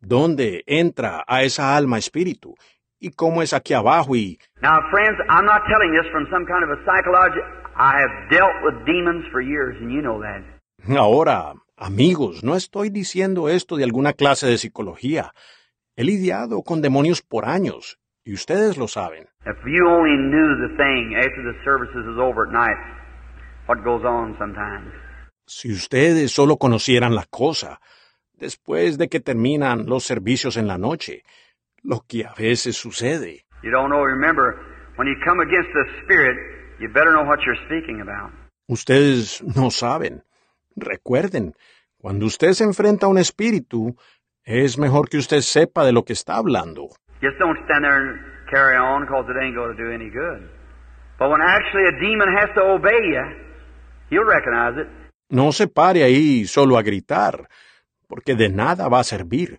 ¿Dónde 0.00 0.62
entra 0.66 1.22
a 1.26 1.42
esa 1.42 1.76
alma 1.76 1.98
espíritu? 1.98 2.54
¿Y 2.98 3.10
cómo 3.10 3.42
es 3.42 3.52
aquí 3.52 3.74
abajo? 3.74 4.16
Y 4.16 4.38
Now, 4.62 4.80
friends, 4.90 5.20
I'm 5.28 5.44
not 5.44 5.60
telling 5.68 5.92
this 5.92 6.10
from 6.10 6.24
some 6.30 6.46
kind 6.46 6.64
of 6.64 6.70
a 6.70 6.80
psychology. 6.86 7.63
I 7.76 8.00
have 8.00 8.30
dealt 8.30 8.54
with 8.62 8.86
demons 8.86 9.24
for 9.32 9.40
years, 9.40 9.76
and 9.80 9.90
you 9.90 10.00
know 10.00 10.20
that. 10.20 10.42
ahora, 10.96 11.54
amigos, 11.76 12.44
no 12.44 12.54
estoy 12.54 12.90
diciendo 12.90 13.48
esto 13.48 13.76
de 13.76 13.84
alguna 13.84 14.12
clase 14.12 14.46
de 14.46 14.58
psicología. 14.58 15.32
He 15.96 16.04
lidiado 16.04 16.62
con 16.62 16.82
demonios 16.82 17.22
por 17.22 17.46
años, 17.46 17.98
y 18.24 18.32
ustedes 18.32 18.76
lo 18.76 18.86
saben. 18.86 19.28
If 19.44 19.56
you 19.66 19.86
only 19.88 20.16
knew 20.16 20.68
the 20.68 20.76
thing 20.76 21.16
after 21.16 21.42
the 21.42 21.58
services 21.64 22.06
is 22.06 22.18
over 22.18 22.46
at 22.46 22.52
night, 22.52 22.78
what 23.66 23.82
goes 23.84 24.04
on 24.04 24.36
sometimes. 24.38 24.92
Si 25.46 25.72
ustedes 25.72 26.30
solo 26.30 26.56
conocieran 26.56 27.14
la 27.14 27.26
cosa, 27.28 27.80
después 28.34 28.98
de 28.98 29.08
que 29.08 29.20
terminan 29.20 29.86
los 29.86 30.04
servicios 30.04 30.56
en 30.56 30.68
la 30.68 30.78
noche, 30.78 31.24
lo 31.82 32.04
que 32.06 32.24
a 32.24 32.34
veces 32.34 32.76
sucede. 32.76 33.44
You 33.62 33.70
don't 33.70 33.90
know. 33.90 34.04
Remember, 34.04 34.54
when 34.96 35.08
you 35.08 35.16
come 35.24 35.40
against 35.40 35.70
the 35.74 35.84
spirit, 36.04 36.53
you 36.84 36.92
better 36.92 37.12
know 37.12 37.24
what 37.24 37.40
you're 37.46 37.58
speaking 37.66 38.00
about. 38.02 38.30
Ustedes 38.68 39.42
no 39.42 39.70
saben. 39.70 40.22
Recuerden, 40.76 41.54
cuando 41.98 42.26
usted 42.26 42.52
se 42.52 42.64
enfrenta 42.64 43.06
a 43.06 43.08
un 43.08 43.18
espíritu, 43.18 43.96
es 44.44 44.76
mejor 44.76 45.08
que 45.08 45.16
usted 45.16 45.40
sepa 45.40 45.84
de 45.84 45.92
lo 45.92 46.04
que 46.04 46.12
está 46.12 46.36
hablando. 46.36 46.88
Just 47.22 47.38
don't 47.38 47.58
stand 47.64 47.84
there 47.84 47.96
and 47.96 48.20
carry 48.50 48.76
on 48.76 49.06
because 49.06 49.24
it 49.30 49.36
ain't 49.42 49.56
going 49.56 49.74
to 49.74 49.82
do 49.82 49.90
any 49.90 50.10
good. 50.10 50.50
But 51.18 51.30
when 51.30 51.40
actually 51.40 51.86
a 51.88 52.00
demon 52.00 52.28
has 52.36 52.50
to 52.54 52.60
obey 52.60 53.00
you, 53.02 53.22
you'll 54.10 54.26
recognize 54.26 54.76
it. 54.78 54.88
No 55.30 55.52
se 55.52 55.66
pare 55.68 56.02
ahí 56.02 56.46
solo 56.46 56.76
a 56.76 56.82
gritar, 56.82 57.48
porque 58.08 58.34
de 58.34 58.50
nada 58.50 58.88
va 58.88 59.00
a 59.00 59.04
servir. 59.04 59.58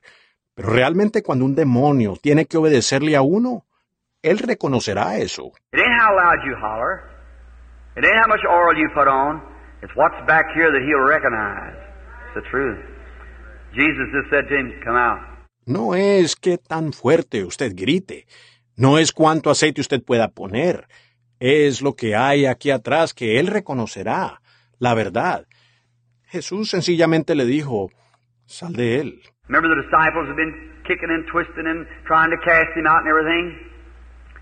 Pero 0.54 0.70
realmente 0.70 1.24
cuando 1.24 1.46
un 1.46 1.56
demonio 1.56 2.16
tiene 2.22 2.46
que 2.46 2.58
obedecerle 2.58 3.16
a 3.16 3.22
uno, 3.22 3.66
él 4.22 4.38
reconocerá 4.38 5.18
eso. 5.18 5.54
It 5.74 5.80
ain't 5.80 6.02
how 6.02 6.16
loud 6.16 6.46
you 6.46 6.56
holler. 6.56 7.15
It 7.96 8.04
ain't 8.04 8.20
how 8.22 8.28
much 8.28 8.44
oil 8.50 8.76
you 8.76 8.90
put 8.94 9.08
on. 9.08 9.42
It's 9.82 9.96
what's 9.96 10.20
back 10.28 10.46
here 10.54 10.72
that 10.72 10.82
he'll 10.84 11.08
recognize. 11.08 11.80
It's 12.26 12.44
the 12.44 12.50
truth. 12.52 12.84
Jesus 13.74 14.08
just 14.12 14.30
said 14.30 14.50
to 14.50 14.56
him, 14.56 14.82
Come 14.84 14.96
out. 14.96 15.20
No 15.66 15.96
es 15.96 16.36
que 16.36 16.58
tan 16.58 16.94
fuerte 16.94 17.44
usted 17.44 17.74
grite, 17.76 18.28
no 18.76 18.98
es 18.98 19.12
cuánto 19.12 19.50
aceite 19.50 19.82
usted 19.82 20.04
pueda 20.04 20.28
poner, 20.28 20.88
es 21.40 21.82
lo 21.82 21.96
que 21.96 22.16
hay 22.16 22.46
aquí 22.46 22.70
atrás 22.70 23.16
que 23.16 23.40
él 23.40 23.48
reconocerá, 23.48 24.42
la 24.78 24.94
verdad. 24.94 25.48
Jesús 26.28 26.70
sencillamente 26.70 27.34
le 27.34 27.46
dijo, 27.46 27.90
sal 28.46 28.74
de 28.74 29.00
él. 29.00 29.22
Remember 29.48 29.70
the 29.70 29.82
disciples 29.82 30.28
have 30.28 30.36
been 30.36 30.54
kicking 30.86 31.10
and 31.10 31.26
twisting 31.32 31.66
and 31.66 31.88
trying 32.06 32.30
to 32.30 32.38
cast 32.46 32.76
him 32.76 32.86
out 32.86 33.02
and 33.02 33.08
everything? 33.08 33.58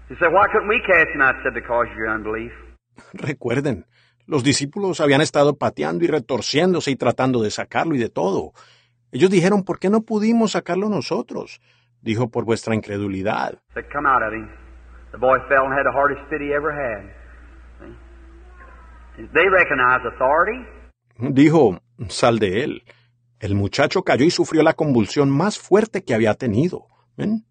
He 0.09 0.15
said, 0.19 0.33
why 0.33 0.47
couldn't 0.51 0.67
we 0.67 0.81
cast 0.81 1.07
him 1.13 1.21
out? 1.21 1.35
He 1.35 1.43
said, 1.43 1.53
because 1.53 1.87
of 1.89 1.95
your 1.95 2.09
unbelief. 2.09 2.51
Recuerden, 3.13 3.85
los 4.25 4.43
discípulos 4.43 5.01
habían 5.01 5.21
estado 5.21 5.57
pateando 5.57 6.05
y 6.05 6.07
retorciéndose 6.07 6.91
y 6.91 6.95
tratando 6.95 7.41
de 7.41 7.51
sacarlo 7.51 7.95
y 7.95 7.99
de 7.99 8.09
todo. 8.09 8.53
Ellos 9.11 9.29
dijeron, 9.29 9.63
¿por 9.63 9.79
qué 9.79 9.89
no 9.89 10.01
pudimos 10.01 10.51
sacarlo 10.51 10.89
nosotros? 10.89 11.61
Dijo, 12.01 12.29
por 12.29 12.45
vuestra 12.45 12.75
incredulidad. 12.75 13.59
He 13.69 13.73
said, 13.73 13.85
come 13.91 14.07
out 14.07 14.23
of 14.23 14.33
him. 14.33 14.49
The 15.11 15.17
boy 15.17 15.37
fell 15.47 15.65
and 15.65 15.73
had 15.73 15.85
the 15.85 15.93
hardest 15.93 16.21
fit 16.29 16.41
he 16.41 16.53
ever 16.53 16.73
had. 16.73 17.13
See? 17.79 19.27
They 19.33 19.47
recognize 19.47 20.01
authority. 20.05 20.65
Dijo, 21.19 21.79
sal 22.09 22.39
de 22.39 22.63
él. 22.63 22.83
El 23.39 23.55
muchacho 23.55 24.03
cayó 24.03 24.25
y 24.25 24.31
sufrió 24.31 24.63
la 24.63 24.73
convulsión 24.73 25.29
más 25.29 25.59
fuerte 25.59 26.03
que 26.03 26.13
había 26.13 26.33
tenido. 26.33 26.87
¿Ven? 27.15 27.45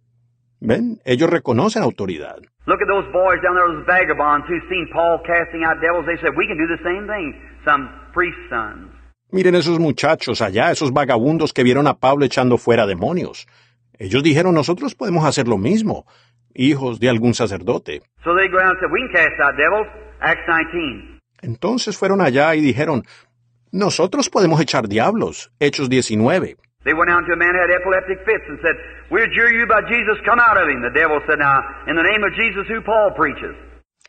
¿Ven? 0.64 1.00
Ellos 1.04 1.28
reconocen 1.28 1.82
autoridad. 1.82 2.38
Look 2.66 2.80
at 2.80 2.86
those 2.86 3.10
boys 3.12 3.42
down 3.42 3.56
there, 3.56 3.66
those 3.66 3.84
vagabonds 3.84 4.46
who 4.46 4.60
seen 4.68 4.88
Paul 4.92 5.18
casting 5.26 5.64
out 5.64 5.80
devils. 5.82 6.06
They 6.06 6.16
said, 6.22 6.36
we 6.36 6.46
can 6.46 6.56
do 6.56 6.68
the 6.70 6.78
same 6.84 7.08
thing. 7.08 7.34
Some 7.64 7.90
priest's 8.14 8.48
sons. 8.48 8.92
Miren 9.32 9.56
esos 9.56 9.80
muchachos 9.80 10.40
allá, 10.40 10.70
esos 10.70 10.92
vagabundos 10.92 11.52
que 11.52 11.64
vieron 11.64 11.88
a 11.88 11.98
Pablo 11.98 12.24
echando 12.24 12.58
fuera 12.58 12.86
demonios. 12.86 13.48
Ellos 13.98 14.22
dijeron, 14.22 14.54
nosotros 14.54 14.94
podemos 14.94 15.24
hacer 15.24 15.48
lo 15.48 15.58
mismo, 15.58 16.06
hijos 16.54 17.00
de 17.00 17.08
algún 17.08 17.34
sacerdote. 17.34 18.02
So 18.22 18.36
they 18.36 18.48
go 18.48 18.58
around 18.58 18.76
and 18.76 18.80
said, 18.80 18.90
we 18.92 19.00
can 19.00 19.12
cast 19.12 19.40
out 19.40 19.56
devils. 19.56 19.88
Acts 20.20 20.46
19. 20.46 21.18
Entonces 21.42 21.96
fueron 21.96 22.20
allá 22.20 22.54
y 22.54 22.60
dijeron, 22.60 23.02
nosotros 23.72 24.30
podemos 24.30 24.60
echar 24.60 24.86
diablos. 24.86 25.50
Hechos 25.58 25.88
19. 25.88 26.56
They 26.84 26.94
went 26.94 27.10
out 27.10 27.22
to 27.26 27.32
a 27.32 27.36
man 27.36 27.54
who 27.54 27.60
had 27.62 27.70
epileptic 27.70 28.24
fits 28.26 28.44
and 28.48 28.58
said, 28.58 28.74
We 29.10 29.22
adjure 29.22 29.52
you 29.52 29.66
by 29.66 29.82
Jesus, 29.86 30.18
come 30.26 30.40
out 30.40 30.56
of 30.58 30.68
him. 30.68 30.82
The 30.82 30.90
devil 30.90 31.20
said, 31.28 31.38
Now, 31.38 31.62
in 31.86 31.94
the 31.94 32.02
name 32.02 32.24
of 32.24 32.34
Jesus, 32.34 32.66
who 32.66 32.82
Paul 32.82 33.14
preaches. 33.14 33.54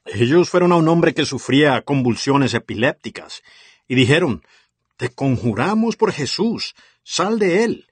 Ellos 0.06 0.50
fueron 0.50 0.72
a 0.72 0.76
un 0.76 0.88
hombre 0.88 1.14
que 1.14 1.26
sufría 1.26 1.82
convulsiones 1.84 2.54
epilépticas 2.54 3.44
y 3.88 3.96
dijeron, 3.96 4.42
Te 4.98 5.10
conjuramos 5.10 5.96
por 5.96 6.12
Jesús, 6.12 6.76
sal 7.04 7.40
de 7.40 7.64
él. 7.64 7.86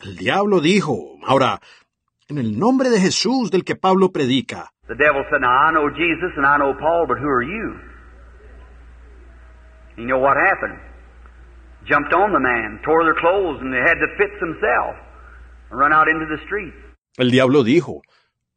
El 0.00 0.16
diablo 0.16 0.60
dijo, 0.60 1.16
ahora, 1.26 1.60
en 2.28 2.38
el 2.38 2.58
nombre 2.58 2.90
de 2.90 3.00
Jesús 3.00 3.50
del 3.50 3.64
que 3.64 3.76
Pablo 3.76 4.12
predica. 4.12 4.70
The 4.88 4.94
devil 4.94 5.24
said, 5.30 5.40
Now, 5.40 5.48
I 5.48 5.72
know 5.72 5.88
Jesus 5.90 6.32
and 6.36 6.46
I 6.46 6.58
know 6.58 6.74
Paul, 6.78 7.06
but 7.08 7.18
who 7.18 7.26
are 7.26 7.42
you? 7.42 7.80
You 9.96 10.06
know 10.06 10.18
what 10.18 10.36
happened? 10.36 10.78
Jumped 11.88 12.12
on 12.12 12.32
the 12.32 12.40
man, 12.40 12.80
tore 12.84 13.04
their 13.04 13.14
clothes, 13.14 13.60
and 13.62 13.72
they 13.72 13.78
had 13.78 13.98
the 13.98 14.10
fits 14.18 14.34
themselves 14.40 14.98
and 15.70 15.78
run 15.78 15.92
out 15.92 16.08
into 16.08 16.26
the 16.26 16.42
street. 16.46 16.74
El 17.16 17.30
diablo 17.30 17.62
dijo, 17.62 18.02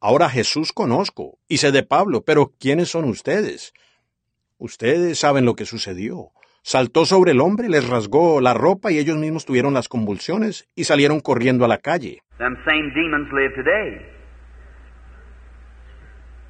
Ahora 0.02 0.30
Jesús 0.30 0.74
conozco 0.74 1.38
y 1.48 1.58
sé 1.58 1.72
de 1.72 1.84
Pablo, 1.84 2.24
pero 2.26 2.54
¿quiénes 2.60 2.90
son 2.90 3.06
ustedes? 3.06 3.74
Ustedes 4.58 5.20
saben 5.20 5.46
lo 5.46 5.56
que 5.56 5.66
sucedió. 5.66 6.32
Saltó 6.64 7.06
sobre 7.06 7.32
el 7.32 7.42
hombre, 7.42 7.70
les 7.70 7.88
rasgó 7.88 8.42
la 8.42 8.54
ropa 8.54 8.92
y 8.92 8.98
ellos 8.98 9.18
mismos 9.18 9.46
tuvieron 9.46 9.74
las 9.74 9.88
convulsiones 9.90 10.68
y 10.76 10.86
salieron 10.86 11.20
corriendo 11.20 11.66
a 11.66 11.68
la 11.68 11.78
calle. 11.78 12.22
Them 12.38 12.56
same 12.66 12.92
demons 12.96 13.32
live 13.32 13.54
today. 13.56 14.06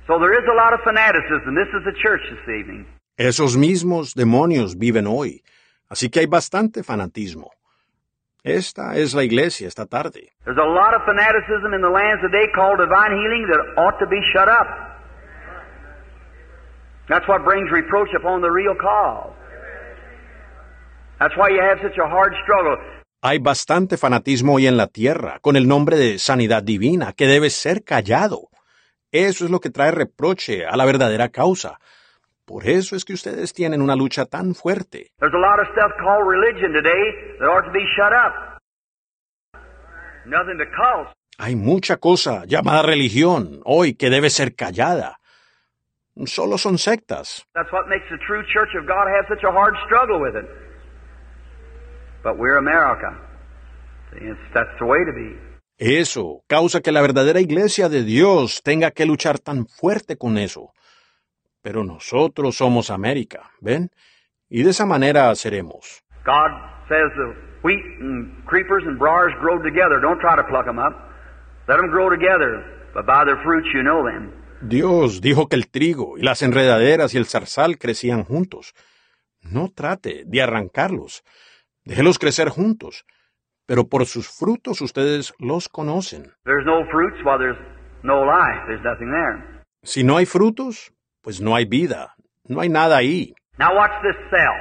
So 0.07 0.17
there 0.17 0.33
is 0.33 0.47
a 0.47 0.55
lot 0.55 0.73
of 0.73 0.81
fanaticism. 0.83 1.55
This 1.55 1.69
is 1.73 1.83
the 1.85 1.93
church 2.01 2.21
this 2.29 2.47
evening. 2.47 2.87
Esos 3.17 3.57
mismos 3.57 4.15
demonios 4.15 4.77
viven 4.77 5.07
hoy, 5.07 5.43
así 5.89 6.09
que 6.09 6.21
hay 6.21 6.27
bastante 6.27 6.83
fanatismo. 6.83 7.51
Esta 8.43 8.95
es 8.95 9.13
la 9.13 9.23
iglesia 9.23 9.67
esta 9.67 9.85
tarde. 9.85 10.31
There's 10.45 10.57
a 10.57 10.63
lot 10.63 10.93
of 10.95 11.01
fanaticism 11.05 11.73
in 11.73 11.81
the 11.81 11.89
lands 11.89 12.21
today 12.21 12.47
called 12.55 12.79
divine 12.79 13.11
healing 13.11 13.45
that 13.51 13.59
ought 13.77 13.99
to 13.99 14.07
be 14.07 14.21
shut 14.31 14.47
up. 14.47 14.67
That's 17.09 17.27
what 17.27 17.43
brings 17.43 17.69
reproach 17.71 18.13
upon 18.15 18.41
the 18.41 18.49
real 18.49 18.75
cause. 18.77 19.33
That's 21.19 21.35
why 21.35 21.49
you 21.49 21.59
have 21.59 21.79
such 21.81 21.97
a 21.97 22.07
hard 22.07 22.33
struggle. 22.43 22.77
Hay 23.21 23.39
bastante 23.39 23.97
fanatismo 23.97 24.53
hoy 24.53 24.67
en 24.67 24.77
la 24.77 24.87
tierra 24.87 25.39
con 25.41 25.57
el 25.57 25.67
nombre 25.67 25.97
de 25.97 26.19
sanidad 26.19 26.63
divina 26.63 27.11
que 27.11 27.27
debe 27.27 27.49
ser 27.49 27.83
callado. 27.83 28.47
Eso 29.11 29.43
es 29.43 29.51
lo 29.51 29.59
que 29.59 29.69
trae 29.69 29.91
reproche 29.91 30.65
a 30.65 30.77
la 30.77 30.85
verdadera 30.85 31.27
causa. 31.27 31.79
Por 32.49 32.67
eso 32.67 32.95
es 32.95 33.05
que 33.05 33.13
ustedes 33.13 33.53
tienen 33.53 33.79
una 33.79 33.95
lucha 33.95 34.25
tan 34.25 34.55
fuerte. 34.55 35.11
There's 35.19 35.35
a 35.35 35.37
lot 35.37 35.59
of 35.59 35.67
stuff 35.71 35.91
called 36.01 36.25
religion 36.27 36.73
today 36.73 37.37
that 37.37 37.45
ought 37.45 37.63
to 37.63 37.71
be 37.71 37.85
shut 37.95 38.11
up. 38.11 38.57
Nothing 40.25 40.57
but 40.57 40.69
cults. 40.73 41.13
Hay 41.37 41.55
mucha 41.55 41.97
cosa 41.97 42.45
llamada 42.47 42.81
religión 42.81 43.61
hoy 43.65 43.93
que 43.93 44.09
debe 44.09 44.31
ser 44.31 44.55
callada. 44.55 45.19
Solo 46.25 46.57
son 46.57 46.79
sectas. 46.79 47.45
That's 47.53 47.71
what 47.71 47.87
makes 47.87 48.09
the 48.09 48.17
true 48.25 48.43
church 48.51 48.73
of 48.75 48.87
God 48.87 49.05
have 49.05 49.27
such 49.29 49.43
a 49.43 49.51
hard 49.51 49.75
struggle 49.85 50.19
with 50.19 50.35
it. 50.35 50.49
But 52.23 52.39
we're 52.39 52.57
America. 52.57 53.15
See, 54.11 54.25
it's, 54.25 54.39
that's 54.55 54.73
the 54.79 54.87
way 54.87 55.05
to 55.05 55.13
be. 55.13 55.37
Eso 55.77 56.41
causa 56.47 56.81
que 56.81 56.91
la 56.91 57.01
verdadera 57.01 57.41
iglesia 57.41 57.89
de 57.89 58.03
Dios 58.03 58.63
tenga 58.63 58.89
que 58.89 59.05
luchar 59.05 59.37
tan 59.37 59.67
fuerte 59.67 60.17
con 60.17 60.39
eso. 60.39 60.73
Pero 61.61 61.83
nosotros 61.83 62.55
somos 62.55 62.89
América, 62.89 63.51
¿ven? 63.59 63.91
Y 64.49 64.63
de 64.63 64.71
esa 64.71 64.85
manera 64.85 65.33
seremos. 65.35 66.03
God 66.25 66.51
says 66.87 67.11
the 67.15 67.33
wheat 67.63 67.83
and 68.01 68.45
creepers 68.45 68.83
and 68.85 68.97
briars 68.97 69.33
grow 69.39 69.61
together. 69.61 69.99
Don't 70.01 70.19
try 70.19 70.35
to 70.35 70.47
pluck 70.47 70.65
them 70.65 70.79
up. 70.79 70.95
Let 71.67 71.77
them 71.77 71.89
grow 71.91 72.09
together. 72.09 72.63
But 72.93 73.05
by 73.05 73.25
their 73.25 73.37
fruits 73.43 73.67
you 73.73 73.83
know 73.83 74.03
them. 74.03 74.31
Dios 74.61 75.21
dijo 75.21 75.47
que 75.47 75.55
el 75.55 75.69
trigo 75.69 76.17
y 76.17 76.23
las 76.23 76.41
enredaderas 76.41 77.13
y 77.13 77.17
el 77.17 77.25
zarzal 77.25 77.77
crecían 77.77 78.23
juntos. 78.23 78.73
No 79.41 79.69
trate 79.69 80.23
de 80.25 80.41
arrancarlos. 80.41 81.23
Déjelos 81.85 82.19
crecer 82.19 82.49
juntos. 82.49 83.05
Pero 83.65 83.87
por 83.87 84.05
sus 84.05 84.27
frutos 84.27 84.81
ustedes 84.81 85.33
los 85.37 85.69
conocen. 85.69 86.33
There's 86.43 86.65
no 86.65 86.83
fruits 86.91 87.23
while 87.23 87.37
there's 87.37 87.57
no 88.03 88.25
life. 88.25 88.65
There's 88.67 88.83
nothing 88.83 89.11
there. 89.11 89.63
Si 89.83 90.03
no 90.03 90.17
hay 90.17 90.25
frutos, 90.25 90.91
pues 91.21 91.41
no 91.41 91.55
hay 91.55 91.65
vida. 91.65 92.15
No 92.47 92.61
hay 92.61 92.69
nada 92.69 92.97
ahí. 92.97 93.33
Now 93.57 93.75
watch 93.75 93.91
this 94.01 94.15
cell. 94.29 94.57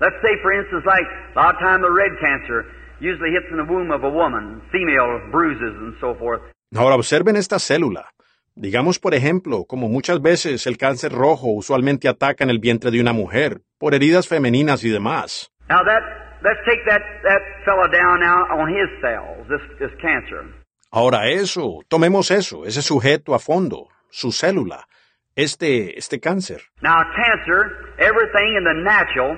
Let's 0.00 0.16
say, 0.22 0.34
for 0.42 0.52
instance, 0.52 0.84
like 0.84 1.06
a 1.34 1.38
lot 1.38 1.54
of 1.54 1.60
time 1.60 1.80
the 1.80 1.90
red 1.90 2.12
cancer 2.20 2.66
usually 3.00 3.30
hits 3.30 3.46
in 3.50 3.56
the 3.56 3.64
womb 3.64 3.90
of 3.90 4.04
a 4.04 4.10
woman, 4.10 4.60
female 4.70 5.20
bruises 5.30 5.74
and 5.78 5.94
so 6.00 6.14
forth. 6.14 6.42
Ahora 6.74 6.94
observen 6.94 7.36
esta 7.36 7.58
célula. 7.58 8.06
Digamos, 8.54 8.98
por 8.98 9.14
ejemplo, 9.14 9.64
como 9.64 9.88
muchas 9.88 10.20
veces 10.20 10.66
el 10.66 10.76
cáncer 10.76 11.12
rojo 11.12 11.48
usualmente 11.48 12.08
ataca 12.08 12.44
en 12.44 12.50
el 12.50 12.58
vientre 12.58 12.90
de 12.90 13.00
una 13.00 13.12
mujer, 13.12 13.62
por 13.78 13.94
heridas 13.94 14.28
femeninas 14.28 14.84
y 14.84 14.90
demás. 14.90 15.50
Now 15.68 15.82
that 15.84 16.02
let's 16.42 16.60
take 16.66 16.84
that 16.86 17.00
that 17.22 17.40
fella 17.64 17.88
down 17.90 18.20
now 18.20 18.60
on 18.60 18.68
his 18.68 18.90
cells, 19.00 19.48
this 19.48 19.62
this 19.78 19.92
cancer. 20.00 20.44
Ahora 20.90 21.28
eso, 21.30 21.80
tomemos 21.88 22.30
eso, 22.30 22.66
ese 22.66 22.82
sujeto 22.82 23.34
a 23.34 23.38
fondo, 23.38 23.88
su 24.10 24.32
célula, 24.32 24.86
este, 25.36 25.98
este 25.98 26.20
cáncer. 26.20 26.62
Now 26.82 27.02
cancer, 27.16 27.94
everything 27.98 28.56
in 28.56 28.64
the 28.64 28.74
natural 28.74 29.36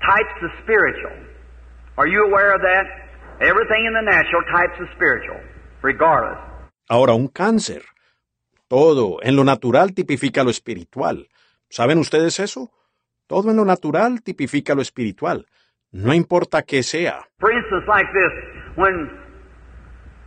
types 0.00 0.34
the 0.40 0.50
spiritual. 0.62 1.12
Are 1.96 2.06
you 2.06 2.24
aware 2.24 2.54
of 2.54 2.62
that? 2.62 2.86
Everything 3.40 3.86
in 3.86 3.94
the 3.94 4.02
natural 4.02 4.42
types 4.52 4.78
the 4.78 4.86
spiritual, 4.94 5.40
regardless. 5.82 6.38
Ahora 6.88 7.14
un 7.14 7.28
cáncer. 7.28 7.82
Todo 8.68 9.18
en 9.22 9.34
lo 9.36 9.44
natural 9.44 9.94
tipifica 9.94 10.44
lo 10.44 10.50
espiritual. 10.50 11.28
¿Saben 11.68 11.98
ustedes 11.98 12.38
eso? 12.38 12.70
Todo 13.26 13.50
en 13.50 13.56
lo 13.56 13.64
natural 13.64 14.22
tipifica 14.22 14.74
lo 14.74 14.82
espiritual. 14.82 15.46
No 15.92 16.14
importa 16.14 16.62
qué 16.62 16.82
sea. 16.82 17.26
For 17.40 17.50
instance, 17.50 17.84
like 17.88 18.06
this, 18.12 18.32
when 18.76 19.10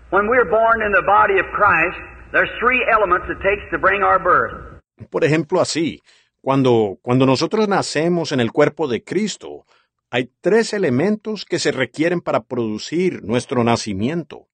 when 0.09 0.27
we're 0.27 0.49
born 0.49 0.81
in 0.81 0.91
the 0.91 1.03
body 1.05 1.39
of 1.39 1.45
Christ, 1.53 1.97
there's 2.31 2.49
three 2.59 2.85
elements 2.91 3.27
it 3.29 3.41
takes 3.41 3.63
to 3.71 3.77
bring 3.77 4.03
our 4.03 4.19
birth. 4.19 4.72
Por 5.03 5.23
ejemplo, 5.23 5.61
así, 5.61 6.01
cuando, 6.41 6.97
cuando 7.01 7.25
nosotros 7.25 7.67
nacemos 7.67 8.31
en 8.31 8.39
el 8.39 8.51
cuerpo 8.51 8.87
de 8.87 9.03
Cristo, 9.03 9.65
hay 10.11 10.29
tres 10.41 10.73
elementos 10.73 11.45
que 11.45 11.59
se 11.59 11.71
requieren 11.71 12.21
para 12.21 12.41
producir 12.41 13.23
nuestro 13.23 13.63
nacimiento. 13.63 14.47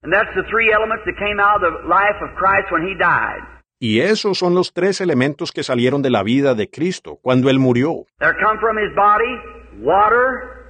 Y 3.81 3.99
esos 4.01 4.37
son 4.37 4.55
los 4.55 4.73
tres 4.73 5.01
elementos 5.01 5.51
que 5.51 5.63
salieron 5.63 6.01
de 6.01 6.09
la 6.09 6.23
vida 6.23 6.53
de 6.53 6.69
Cristo 6.69 7.17
cuando 7.21 7.49
Él 7.49 7.59
murió. 7.59 8.05
There 8.19 8.35
come 8.41 8.59
from 8.59 8.77
his 8.77 8.93
body 8.95 9.59
water, 9.81 10.65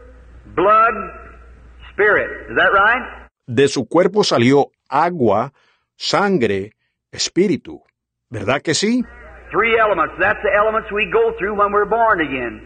blood, 0.56 0.94
spirit. 1.92 2.50
Is 2.50 2.56
that 2.56 2.72
right? 2.72 3.30
De 3.48 3.68
su 3.68 3.88
cuerpo 3.88 4.24
salió 4.24 4.72
agua, 4.88 5.54
sangre, 5.96 6.74
espíritu. 7.12 7.82
¿Verdad 8.30 8.62
que 8.62 8.76
sí? 8.76 9.04
Three 9.52 9.78
elements. 9.80 10.14
That's 10.20 10.42
the 10.44 10.54
elements 10.54 10.92
we 10.92 11.10
go 11.12 11.34
through 11.38 11.56
when 11.58 11.72
we're 11.72 11.90
born 11.90 12.22
again. 12.22 12.62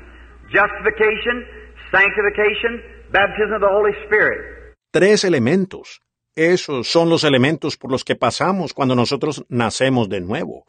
Justification, 0.52 1.48
sanctification, 1.92 2.82
Baptism 3.12 3.54
of 3.54 3.62
the 3.62 3.70
Holy 3.70 3.94
Spirit. 4.06 4.76
Tres 4.92 5.24
elementos. 5.24 6.02
Esos 6.36 6.88
son 6.88 7.10
los 7.10 7.24
elementos 7.24 7.78
por 7.78 7.92
los 7.92 8.04
que 8.04 8.16
pasamos 8.16 8.74
cuando 8.74 8.96
nosotros 8.96 9.46
nacemos 9.50 10.10
de 10.10 10.20
nuevo. 10.20 10.66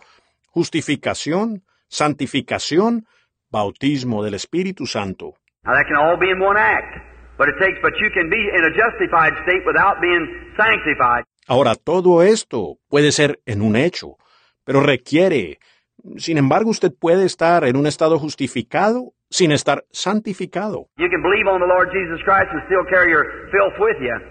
Justificación, 0.50 1.64
santificación, 1.88 3.06
bautismo 3.50 4.22
del 4.22 4.34
Espíritu 4.34 4.86
Santo. 4.86 5.36
Now 5.64 5.72
that 5.72 5.86
can 5.86 5.96
all 5.96 6.18
be 6.18 6.30
in 6.30 6.40
one 6.40 6.58
act. 6.58 7.14
But 7.38 7.48
it 7.48 7.56
takes, 7.58 7.80
but 7.82 7.94
you 7.98 8.10
can 8.12 8.30
be 8.30 8.36
in 8.36 8.62
a 8.62 8.70
justified 8.70 9.32
state 9.42 9.64
without 9.66 10.00
being 10.00 10.52
sanctified. 10.56 11.24
Ahora, 11.48 11.74
todo 11.74 12.22
esto 12.22 12.78
puede 12.88 13.10
ser 13.10 13.40
en 13.44 13.60
un 13.62 13.74
hecho, 13.74 14.18
pero 14.64 14.80
requiere, 14.80 15.58
sin 16.16 16.38
embargo, 16.38 16.70
usted 16.70 16.92
puede 16.92 17.24
estar 17.24 17.64
en 17.64 17.76
un 17.76 17.86
estado 17.86 18.18
justificado 18.18 19.12
sin 19.30 19.50
estar 19.50 19.84
santificado. 19.90 20.88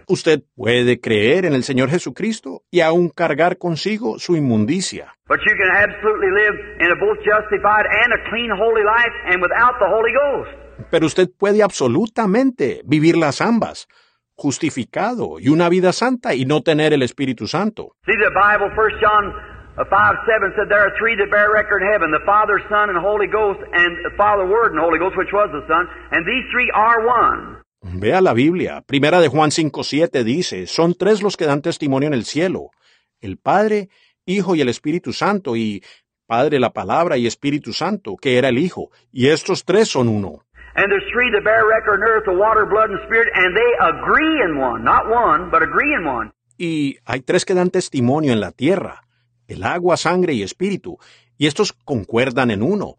Usted 0.07 0.43
puede 0.55 1.01
creer 1.01 1.45
en 1.45 1.53
el 1.53 1.63
Señor 1.63 1.89
Jesucristo 1.89 2.61
y 2.71 2.79
aún 2.81 3.09
cargar 3.09 3.57
consigo 3.57 4.17
su 4.19 4.35
inmundicia. 4.35 5.13
But 5.27 5.39
you 5.39 5.55
can 5.57 5.75
absolutely 5.75 6.31
live 6.31 6.55
in 6.79 6.91
a 6.91 6.95
both 6.95 7.17
justified 7.19 7.85
and 8.03 8.13
a 8.13 8.29
clean, 8.29 8.51
holy 8.51 8.83
life 8.83 9.13
and 9.27 9.41
without 9.41 9.79
the 9.79 9.87
Holy 9.87 10.11
Ghost. 10.13 10.89
Pero 10.91 11.05
usted 11.05 11.29
puede 11.37 11.63
absolutamente 11.63 12.81
vivir 12.85 13.17
las 13.17 13.41
ambas, 13.41 13.87
justificado 14.35 15.39
y 15.39 15.49
una 15.49 15.69
vida 15.69 15.91
santa 15.91 16.33
y 16.35 16.45
no 16.45 16.61
tener 16.61 16.93
el 16.93 17.01
Espíritu 17.01 17.47
Santo. 17.47 17.95
See 18.05 18.15
the 18.17 18.29
Bible, 18.29 18.71
1 18.75 18.99
John 19.01 19.52
uh, 19.77 19.83
5 19.83 20.15
7 20.25 20.53
said, 20.55 20.69
There 20.69 20.81
are 20.81 20.93
three 20.99 21.15
that 21.15 21.29
bear 21.31 21.51
record 21.51 21.81
in 21.81 21.89
heaven 21.91 22.11
the 22.11 22.23
Father, 22.25 22.61
Son, 22.69 22.89
and 22.89 22.97
Holy 22.97 23.27
Ghost, 23.27 23.59
and 23.73 23.97
the 24.05 24.15
Father, 24.15 24.45
Word, 24.45 24.71
and 24.71 24.79
Holy 24.79 24.99
Ghost, 24.99 25.17
which 25.17 25.33
was 25.33 25.49
the 25.51 25.65
Son, 25.67 25.87
and 26.11 26.25
these 26.25 26.45
three 26.51 26.69
are 26.73 27.05
one. 27.05 27.63
Vea 27.83 28.21
la 28.21 28.33
Biblia. 28.33 28.81
Primera 28.85 29.19
de 29.19 29.27
Juan 29.27 29.51
5.7 29.51 30.23
dice, 30.23 30.67
son 30.67 30.95
tres 30.95 31.21
los 31.21 31.35
que 31.35 31.45
dan 31.45 31.61
testimonio 31.61 32.07
en 32.07 32.13
el 32.13 32.23
cielo. 32.23 32.71
El 33.19 33.37
Padre, 33.37 33.89
Hijo 34.25 34.55
y 34.55 34.61
el 34.61 34.69
Espíritu 34.69 35.11
Santo, 35.11 35.55
y 35.55 35.83
Padre 36.25 36.59
la 36.59 36.71
Palabra 36.71 37.17
y 37.17 37.27
Espíritu 37.27 37.73
Santo, 37.73 38.15
que 38.15 38.37
era 38.37 38.49
el 38.49 38.57
Hijo. 38.57 38.89
Y 39.11 39.27
estos 39.27 39.65
tres 39.65 39.89
son 39.89 40.07
uno. 40.07 40.43
And 40.75 40.89
there's 40.89 41.05
three 41.11 41.29
that 41.31 41.43
bear 41.43 41.67
record 41.67 42.01
on 42.01 42.09
earth 42.09 42.25
the 42.25 42.33
water, 42.33 42.65
blood, 42.65 42.89
and 42.89 42.99
spirit, 43.05 43.29
and 43.35 43.53
they 43.53 43.71
agree 43.79 44.41
in 44.43 44.57
one. 44.57 44.83
Not 44.83 45.05
one, 45.05 45.51
but 45.51 45.61
agree 45.61 45.93
in 45.93 46.07
one. 46.07 46.31
Y 46.57 46.97
hay 47.05 47.21
tres 47.21 47.45
que 47.45 47.53
dan 47.53 47.69
testimonio 47.69 48.31
en 48.33 48.39
la 48.39 48.51
tierra, 48.51 49.02
el 49.47 49.63
agua, 49.63 49.97
sangre 49.97 50.33
y 50.33 50.43
espíritu, 50.43 50.97
y 51.37 51.47
estos 51.47 51.73
concuerdan 51.73 52.51
en 52.51 52.63
uno. 52.63 52.95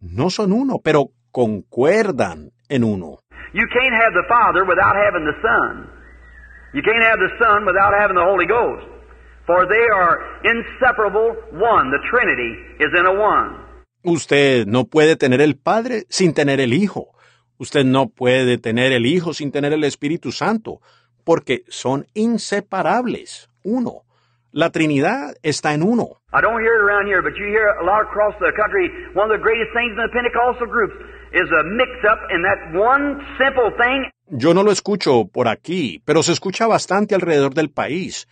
No 0.00 0.30
son 0.30 0.52
uno, 0.52 0.80
pero 0.82 1.10
concuerdan 1.30 2.52
en 2.68 2.84
uno. 2.84 3.20
You 3.52 3.66
can't 3.72 3.94
have 3.94 4.12
the 4.14 4.26
Father 4.28 4.64
without 4.64 4.96
having 4.96 5.24
the 5.24 5.36
Son. 5.40 5.88
You 6.74 6.82
can't 6.82 7.04
have 7.04 7.18
the 7.20 7.30
Son 7.38 7.64
without 7.64 7.94
having 7.94 8.16
the 8.16 8.24
Holy 8.24 8.46
Ghost. 8.46 8.84
For 9.46 9.66
they 9.66 9.86
are 9.94 10.18
inseparable 10.42 11.36
one. 11.52 11.90
The 11.90 12.00
Trinity 12.10 12.56
is 12.80 12.90
in 12.98 13.06
a 13.06 13.12
one. 13.12 13.64
Usted 14.02 14.66
no 14.66 14.86
puede 14.86 15.16
tener 15.16 15.40
el 15.40 15.56
Padre 15.56 16.04
sin 16.08 16.34
tener 16.34 16.60
el 16.60 16.72
Hijo. 16.72 17.14
Usted 17.58 17.84
no 17.84 18.08
puede 18.08 18.58
tener 18.58 18.92
el 18.92 19.06
Hijo 19.06 19.34
sin 19.34 19.52
tener 19.52 19.72
el 19.72 19.84
Espíritu 19.84 20.32
Santo, 20.32 20.80
porque 21.24 21.64
son 21.68 22.06
inseparables. 22.14 23.48
Uno. 23.62 24.03
La 24.54 24.70
Trinidad 24.70 25.34
está 25.42 25.74
en 25.74 25.82
uno. 25.82 26.20
I 26.32 26.40
don't 26.40 26.62
hear 26.62 26.76
it 26.76 26.82
around 26.86 27.08
here, 27.08 27.20
but 27.20 27.34
you 27.36 27.46
hear 27.46 27.74
a 27.74 27.84
lot 27.84 28.02
across 28.02 28.38
the 28.38 28.52
country. 28.54 28.86
One 29.12 29.28
of 29.28 29.36
the 29.36 29.42
greatest 29.42 29.74
things 29.74 29.90
in 29.90 29.98
the 29.98 30.08
Pentecostal 30.14 30.68
groups 30.68 30.94
is 31.32 31.50
a 31.50 31.64
mix-up 31.74 32.20
in 32.30 32.40
that 32.46 32.70
one 32.72 33.18
simple 33.36 33.74
thing. 33.74 34.08
Yo 34.30 34.54
no 34.54 34.62
lo 34.62 34.70
escucho 34.70 35.26
por 35.26 35.48
aquí, 35.48 36.00
pero 36.04 36.22
se 36.22 36.30
escucha 36.30 36.68
bastante 36.68 37.16
alrededor 37.16 37.52
del 37.52 37.72
país. 37.72 38.28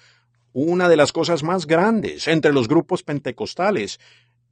Una 0.53 0.89
de 0.89 0.97
las 0.97 1.11
cosas 1.11 1.43
más 1.43 1.67
grandes 1.67 2.29
entre 2.29 2.53
los 2.53 2.69
grupos 2.69 3.03
pentecostales 3.03 3.99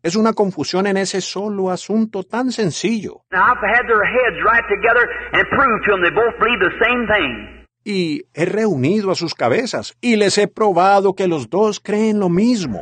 es 0.03 0.17
una 0.17 0.33
confusión 0.33 0.89
en 0.89 0.97
ese 0.97 1.21
solo 1.21 1.71
asunto 1.71 2.25
tan 2.25 2.51
sencillo. 2.51 3.23
Now, 3.31 3.45
I've 3.45 3.63
had 3.63 3.87
their 3.87 4.03
heads 4.03 4.43
right 4.43 4.65
together 4.67 5.07
and 5.35 5.47
proved 5.51 5.85
to 5.87 5.93
them 5.93 6.03
they 6.03 6.11
both 6.11 6.35
believe 6.41 6.59
the 6.59 6.85
same 6.85 7.07
thing. 7.07 7.60
Y 7.91 8.23
he 8.35 8.45
reunido 8.45 9.11
a 9.11 9.17
sus 9.17 9.35
cabezas 9.35 9.97
y 10.01 10.15
les 10.15 10.39
he 10.39 10.47
probado 10.47 11.15
que 11.15 11.27
los 11.27 11.51
dos 11.51 11.81
creen 11.81 12.21
lo 12.21 12.29
mismo. 12.29 12.79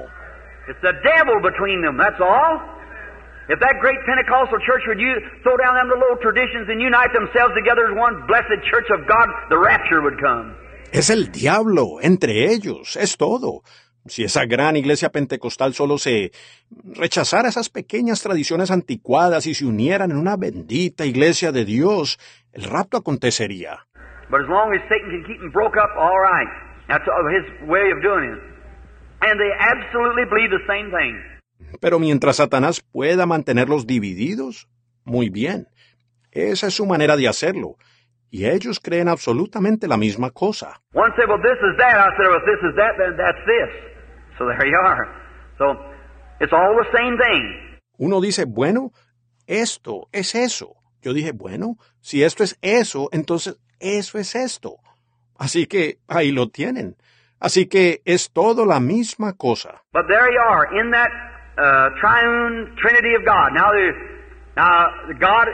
It's 0.68 0.80
the 0.82 0.92
devil 1.02 1.40
between 1.40 1.80
them, 1.80 1.96
that's 1.96 2.20
all. 2.20 2.60
If 3.48 3.58
that 3.60 3.80
great 3.80 3.96
Pentecostal 4.04 4.58
church 4.66 4.84
would 4.86 5.00
you 5.00 5.14
throw 5.42 5.56
down 5.56 5.76
them 5.80 5.88
little 5.88 6.20
traditions 6.20 6.68
and 6.68 6.78
unite 6.78 7.08
themselves 7.14 7.54
together 7.56 7.88
as 7.88 7.96
one 7.96 8.26
blessed 8.26 8.60
church 8.68 8.84
of 8.92 9.08
God, 9.08 9.28
the 9.48 9.56
rapture 9.56 10.02
would 10.02 10.20
come. 10.20 10.54
Es 10.92 11.08
el 11.08 11.32
diablo 11.32 12.02
entre 12.02 12.52
ellos, 12.52 12.96
es 12.96 13.16
todo. 13.16 13.62
Si 14.04 14.24
esa 14.24 14.44
gran 14.44 14.76
iglesia 14.76 15.08
pentecostal 15.08 15.72
solo 15.72 15.96
se 15.96 16.32
rechazara 16.84 17.48
esas 17.48 17.70
pequeñas 17.70 18.20
tradiciones 18.20 18.70
anticuadas 18.70 19.46
y 19.46 19.54
se 19.54 19.64
unieran 19.64 20.10
en 20.10 20.18
una 20.18 20.36
bendita 20.36 21.06
iglesia 21.06 21.50
de 21.50 21.64
Dios, 21.64 22.18
el 22.52 22.64
rapto 22.64 22.98
acontecería. 22.98 23.86
But 24.30 24.42
as 24.42 24.48
long 24.48 24.74
as 24.74 24.80
Satan 24.88 25.10
can 25.10 25.24
keep 25.24 25.40
them 25.40 25.50
broke 25.50 25.76
up, 25.76 25.90
all 25.96 26.18
right. 26.20 26.48
That's 26.88 27.04
his 27.04 27.68
way 27.68 27.90
of 27.92 28.02
doing 28.02 28.24
it. 28.32 28.40
And 29.20 29.38
they 29.40 29.50
absolutely 29.58 30.24
believe 30.24 30.50
the 30.50 30.64
same 30.66 30.90
thing. 30.90 31.16
Pero 31.80 31.98
mientras 31.98 32.36
Satanás 32.36 32.80
pueda 32.80 33.26
mantenerlos 33.26 33.86
divididos, 33.86 34.68
muy 35.04 35.28
bien. 35.28 35.66
Esa 36.30 36.68
es 36.68 36.74
su 36.74 36.86
manera 36.86 37.16
de 37.16 37.28
hacerlo. 37.28 37.76
Y 38.30 38.46
ellos 38.46 38.78
creen 38.80 39.08
absolutamente 39.08 39.88
la 39.88 39.96
misma 39.96 40.30
cosa. 40.30 40.80
One 40.92 41.10
said, 41.16 41.28
well, 41.28 41.40
this 41.40 41.58
is 41.58 41.76
that. 41.78 41.96
I 41.96 42.10
said, 42.16 42.28
well, 42.28 42.38
if 42.38 42.44
this 42.44 42.62
is 42.68 42.76
that, 42.76 42.92
then 42.98 43.16
that's 43.16 43.42
this. 43.46 43.70
So 44.38 44.46
there 44.46 44.66
you 44.66 44.78
are. 44.84 45.08
So 45.56 45.74
it's 46.40 46.52
all 46.52 46.76
the 46.76 46.86
same 46.96 47.16
thing. 47.16 47.80
Uno 47.98 48.20
dice, 48.20 48.44
bueno, 48.44 48.92
esto 49.46 50.08
es 50.12 50.34
eso. 50.34 50.76
Yo 51.02 51.12
dije, 51.12 51.32
bueno, 51.32 51.76
si 52.00 52.22
esto 52.22 52.44
es 52.44 52.58
eso, 52.60 53.08
entonces 53.12 53.58
eso 53.80 54.18
es 54.18 54.34
esto. 54.34 54.76
Así 55.38 55.66
que 55.66 55.98
ahí 56.08 56.32
lo 56.32 56.48
tienen. 56.48 56.96
Así 57.40 57.68
que 57.68 58.00
es 58.04 58.30
todo 58.32 58.66
la 58.66 58.80
misma 58.80 59.34
cosa. 59.34 59.82
But 59.92 60.06
there 60.08 60.30
you 60.32 60.40
are, 60.40 60.80
in 60.80 60.90
that 60.90 61.08
uh, 61.56 61.90
triune 62.00 62.74
Trinity 62.80 63.14
of 63.14 63.24
God. 63.24 63.52
Now, 63.54 63.70
the, 63.70 63.92
now 64.56 64.88
God 65.20 65.48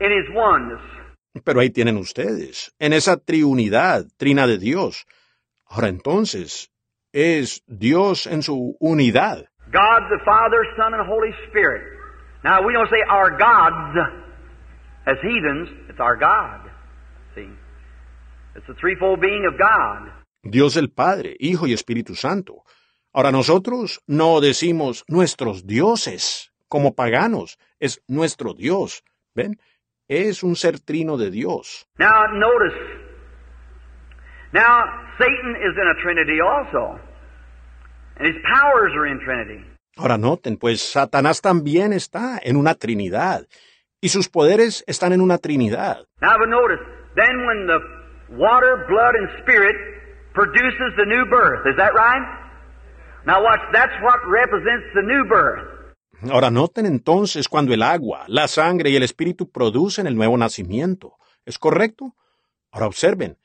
in 0.00 0.10
His 0.10 0.28
oneness. 0.34 0.82
Pero 1.44 1.60
ahí 1.60 1.70
tienen 1.70 1.96
ustedes, 1.96 2.74
en 2.80 2.92
esa 2.92 3.16
triunidad, 3.16 4.06
trina 4.16 4.46
de 4.46 4.58
Dios. 4.58 5.06
Ahora 5.68 5.88
entonces, 5.88 6.70
es 7.12 7.62
Dios 7.66 8.26
en 8.26 8.42
su 8.42 8.76
unidad. 8.80 9.46
God 9.70 10.08
the 10.10 10.18
Father, 10.24 10.64
Son, 10.76 10.94
and 10.94 11.06
Holy 11.06 11.30
Spirit. 11.48 11.82
Now, 12.42 12.62
we 12.62 12.72
don't 12.72 12.88
say 12.88 13.02
our 13.08 13.30
gods 13.30 13.98
as 15.06 15.16
heathens, 15.22 15.68
it's 15.88 16.00
our 16.00 16.16
God. 16.16 16.70
See? 17.34 17.42
It's 17.42 17.48
the 17.48 17.48
threefold 17.48 17.48
being 17.48 17.52
of 17.52 17.56
God. 17.56 18.46
Dios 20.42 20.76
el 20.76 20.90
Padre, 20.90 21.36
Hijo 21.38 21.66
y 21.66 21.72
Espíritu 21.72 22.14
Santo. 22.14 22.64
Ahora 23.12 23.32
nosotros 23.32 24.00
no 24.06 24.40
decimos 24.40 25.04
nuestros 25.08 25.66
dioses 25.66 26.52
como 26.68 26.94
paganos, 26.94 27.58
es 27.80 28.02
nuestro 28.06 28.54
Dios. 28.54 29.02
¿Ven? 29.34 29.58
Es 30.08 30.42
un 30.42 30.56
ser 30.56 30.80
trino 30.80 31.16
de 31.16 31.30
Dios. 31.30 31.86
Now, 31.98 32.26
notice. 32.32 32.76
Now, 34.52 34.84
Satan 35.18 35.56
is 35.56 35.76
in 35.76 35.86
a 35.88 36.02
Trinity 36.02 36.40
also. 36.40 36.98
And 38.16 38.26
his 38.26 38.36
powers 38.42 38.92
are 38.96 39.06
in 39.06 39.20
Trinity. 39.20 39.64
Ahora 39.96 40.16
noten, 40.16 40.56
pues 40.56 40.80
Satanás 40.80 41.40
también 41.40 41.92
está 41.92 42.38
en 42.42 42.56
una 42.56 42.74
Trinidad 42.74 43.46
y 44.00 44.10
sus 44.10 44.28
poderes 44.28 44.84
están 44.86 45.12
en 45.12 45.20
una 45.20 45.38
Trinidad. 45.38 46.06
Now, 46.20 46.38
but 46.38 46.48
notice, 46.48 46.80
then 47.16 47.46
when 47.46 47.66
the 47.66 47.97
water, 48.30 48.84
blood, 48.88 49.14
and 49.16 49.28
spirit 49.42 49.74
produces 50.34 50.94
the 50.96 51.06
new 51.06 51.24
birth, 51.26 51.66
is 51.66 51.76
that 51.76 51.92
right? 51.94 52.22
Now 53.26 53.42
watch, 53.42 53.60
that's 53.72 53.92
what 54.02 54.20
represents 54.28 54.86
the 54.94 55.02
new 55.02 55.24
birth. 55.28 55.74
Ahora 56.30 56.50
noten 56.50 56.86
entonces 56.86 57.48
cuando 57.48 57.72
el 57.74 57.82
agua, 57.82 58.24
la 58.26 58.48
sangre 58.48 58.90
y 58.90 58.96
el 58.96 59.02
espíritu 59.04 59.50
producen 59.50 60.06
el 60.06 60.16
nuevo 60.16 60.36
nacimiento. 60.36 61.14
¿Es 61.46 61.58
correcto? 61.58 62.14
Ahora 62.72 62.86
observen, 62.86 63.36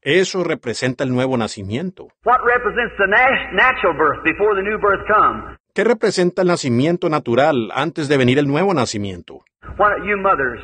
eso 0.00 0.44
representa 0.44 1.04
el 1.04 1.12
nuevo 1.12 1.36
nacimiento. 1.36 2.08
What 2.24 2.40
represents 2.44 2.94
the 2.98 3.06
nat- 3.08 3.52
natural 3.52 3.94
birth 3.96 4.22
before 4.24 4.54
the 4.54 4.62
new 4.62 4.78
birth 4.78 5.06
comes? 5.08 5.56
¿Qué 5.74 5.84
representa 5.84 6.42
el 6.42 6.48
nacimiento 6.48 7.08
natural 7.08 7.70
antes 7.74 8.08
de 8.08 8.16
venir 8.16 8.38
el 8.38 8.46
nuevo 8.48 8.72
nacimiento? 8.74 9.40
When, 9.76 10.04
you 10.04 10.16
mothers, 10.16 10.60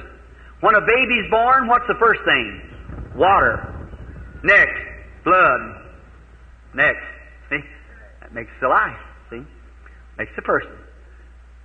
when 0.62 0.74
a 0.74 0.80
baby's 0.80 1.30
born, 1.30 1.68
what's 1.68 1.86
the 1.88 1.98
first 1.98 2.22
thing? 2.24 2.60
Water. 3.16 3.59
Next, 4.44 4.76
blood. 5.24 5.60
Next, 6.74 7.05
see? 7.51 7.60
That 8.20 8.32
makes 8.34 8.51
the 8.60 8.68
life, 8.68 9.01
see? 9.30 9.43
Makes 10.18 10.32
the 10.36 10.43
person. 10.43 10.72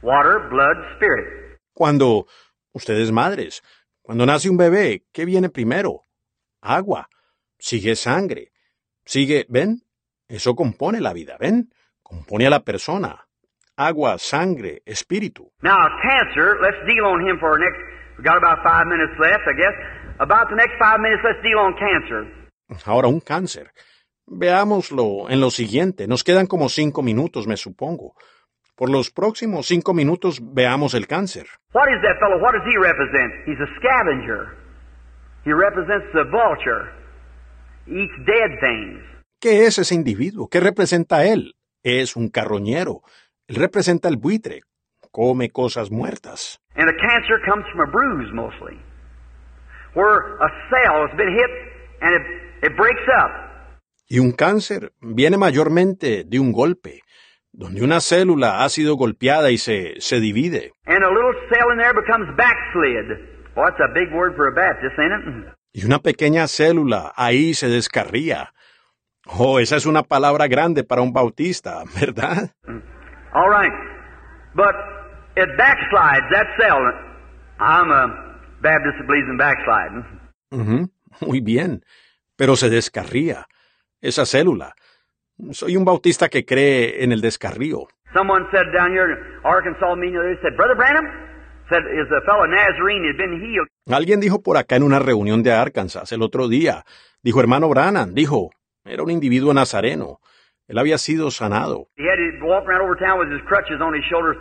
Water, 0.01 0.47
blood, 0.49 0.77
spirit. 0.95 1.57
Cuando 1.73 2.25
ustedes 2.73 3.11
madres, 3.11 3.61
cuando 4.01 4.25
nace 4.25 4.49
un 4.49 4.57
bebé, 4.57 5.03
¿qué 5.13 5.25
viene 5.25 5.49
primero? 5.49 6.05
agua, 6.61 7.09
sigue 7.59 7.95
sangre, 7.95 8.51
sigue, 9.05 9.45
¿ven? 9.49 9.81
Eso 10.27 10.55
compone 10.55 11.01
la 11.01 11.13
vida, 11.13 11.37
¿ven? 11.39 11.69
Compone 12.03 12.47
a 12.47 12.49
la 12.49 12.63
persona. 12.63 13.27
Agua, 13.75 14.17
sangre, 14.17 14.81
espíritu. 14.85 15.51
Now, 15.61 15.77
cancer, 16.03 16.57
let's 16.61 16.77
deal 16.85 17.05
on 17.05 17.21
him 17.21 17.37
for 17.39 17.49
our 17.49 17.59
next, 17.59 17.79
we 18.17 18.23
got 18.23 18.37
about 18.37 18.59
five 18.63 18.85
minutes 18.85 19.13
left, 19.19 19.43
I 19.47 19.53
guess. 19.57 19.73
About 20.21 20.49
the 20.49 20.55
next 20.55 20.77
five 20.77 20.99
minutes, 20.99 21.23
let's 21.23 21.41
deal 21.41 21.57
on 21.57 21.73
cancer. 21.73 22.27
Ahora 22.85 23.07
un 23.07 23.21
cáncer. 23.21 23.71
Veámoslo 24.27 25.27
en 25.31 25.41
lo 25.41 25.49
siguiente. 25.49 26.07
Nos 26.07 26.23
quedan 26.23 26.45
como 26.45 26.69
cinco 26.69 27.01
minutos, 27.01 27.47
me 27.47 27.57
supongo. 27.57 28.13
Por 28.75 28.91
los 28.91 29.09
próximos 29.09 29.65
cinco 29.65 29.95
minutos 29.95 30.39
veamos 30.53 30.93
el 30.93 31.07
cáncer. 31.07 31.47
What 31.73 31.89
is 31.89 32.01
that 32.03 32.19
fellow? 32.19 32.39
What 32.39 32.53
does 32.53 32.61
he 32.69 32.77
represent? 32.77 33.33
He's 33.47 33.59
a 33.59 33.67
scavenger. 33.79 34.55
He 35.43 35.53
represents 35.53 36.05
the 36.13 36.23
vulture. 36.29 36.91
He 37.87 38.03
eats 38.03 38.13
dead 38.27 38.59
things. 38.61 39.01
¿Qué 39.39 39.65
es 39.65 39.79
ese 39.79 39.95
individuo? 39.95 40.49
¿Qué 40.49 40.59
representa 40.59 41.25
él? 41.25 41.55
Es 41.81 42.15
un 42.15 42.29
carroñero. 42.29 43.01
Él 43.47 43.55
representa 43.55 44.07
el 44.07 44.17
buitre. 44.17 44.61
Come 45.11 45.49
cosas 45.49 45.89
muertas. 45.89 46.61
And 46.75 46.87
a 46.87 46.93
cancer 46.93 47.41
comes 47.43 47.65
from 47.71 47.81
a 47.81 47.91
bruise 47.91 48.31
mostly, 48.31 48.79
where 49.93 50.37
a 50.39 50.49
cell 50.69 51.07
has 51.07 51.15
been 51.17 51.31
hit 51.31 51.51
and 52.01 52.15
it, 52.15 52.71
it 52.71 52.77
breaks 52.77 53.07
up. 53.21 53.31
Y 54.09 54.19
un 54.19 54.33
cáncer 54.33 54.91
viene 54.99 55.37
mayormente 55.37 56.25
de 56.25 56.39
un 56.39 56.51
golpe, 56.51 57.01
donde 57.53 57.81
una 57.81 58.01
célula 58.01 58.63
ha 58.63 58.69
sido 58.69 58.95
golpeada 58.95 59.51
y 59.51 59.57
se, 59.57 60.01
se 60.01 60.19
divide. 60.19 60.73
And 60.85 61.03
a 61.03 61.09
little 61.09 61.33
cell 61.49 61.71
in 61.71 61.77
there 61.77 61.93
becomes 61.93 62.27
backslid. 62.35 63.07
Boy, 63.55 63.65
that's 63.69 63.79
a 63.79 63.93
big 63.93 64.13
word 64.13 64.35
for 64.35 64.47
a 64.47 64.53
Baptist, 64.53 64.97
ain't 64.99 65.13
it? 65.13 65.53
Y 65.73 65.85
una 65.85 65.99
pequeña 65.99 66.47
célula 66.47 67.13
ahí 67.15 67.53
se 67.53 67.69
descarría. 67.69 68.53
Oh, 69.25 69.59
esa 69.59 69.77
es 69.77 69.85
una 69.85 70.03
palabra 70.03 70.47
grande 70.47 70.83
para 70.83 71.01
un 71.01 71.13
bautista, 71.13 71.83
¿verdad? 71.99 72.51
All 73.33 73.49
right. 73.49 73.71
But 74.55 74.75
it 75.37 75.47
backslides, 75.57 76.27
that 76.31 76.47
cell. 76.59 76.81
I'm 77.59 77.91
a 77.91 78.30
Baptist 78.61 78.97
that 78.99 79.07
believes 79.07 79.27
in 79.29 79.37
backsliding. 79.37 80.05
Ujú, 80.51 80.89
Muy 81.27 81.41
bien. 81.41 81.83
Pero 82.35 82.55
se 82.55 82.69
descarría. 82.69 83.45
Esa 84.01 84.25
célula. 84.25 84.73
Soy 85.51 85.75
un 85.77 85.85
bautista 85.85 86.29
que 86.29 86.45
cree 86.45 87.03
en 87.03 87.11
el 87.11 87.21
descarrío. 87.21 87.87
Someone 88.13 88.45
said 88.51 88.65
down 88.73 88.91
here 88.91 89.11
in 89.11 89.17
Arkansas 89.43 89.95
meeting, 89.95 90.19
they 90.21 90.35
said, 90.41 90.55
Brother 90.57 90.75
Branham, 90.75 91.05
said, 91.69 91.81
is 91.93 92.07
a 92.11 92.21
fellow 92.25 92.45
Nazarene 92.45 93.05
had 93.07 93.17
been 93.17 93.39
healed. 93.39 93.67
Alguien 93.89 94.19
dijo 94.19 94.41
por 94.41 94.57
acá 94.57 94.75
en 94.75 94.83
una 94.83 94.99
reunión 94.99 95.41
de 95.43 95.51
Arkansas 95.53 96.11
el 96.11 96.21
otro 96.21 96.47
día, 96.47 96.83
dijo 97.23 97.39
hermano 97.39 97.69
Branham, 97.69 98.13
dijo, 98.13 98.51
era 98.83 99.01
un 99.03 99.11
individuo 99.11 99.53
nazareno. 99.53 100.19
Él 100.67 100.77
había 100.77 100.97
sido 100.97 101.31
sanado. 101.31 101.87
He 101.97 102.03
had 102.03 102.17
to 102.17 102.45
walk 102.45 102.65
around 102.67 102.81
over 102.83 102.97
town 102.97 103.19
with 103.19 103.31
his 103.31 103.41
crutches 103.47 103.79
on 103.81 103.93
his 103.95 104.03
shoulders. 104.09 104.37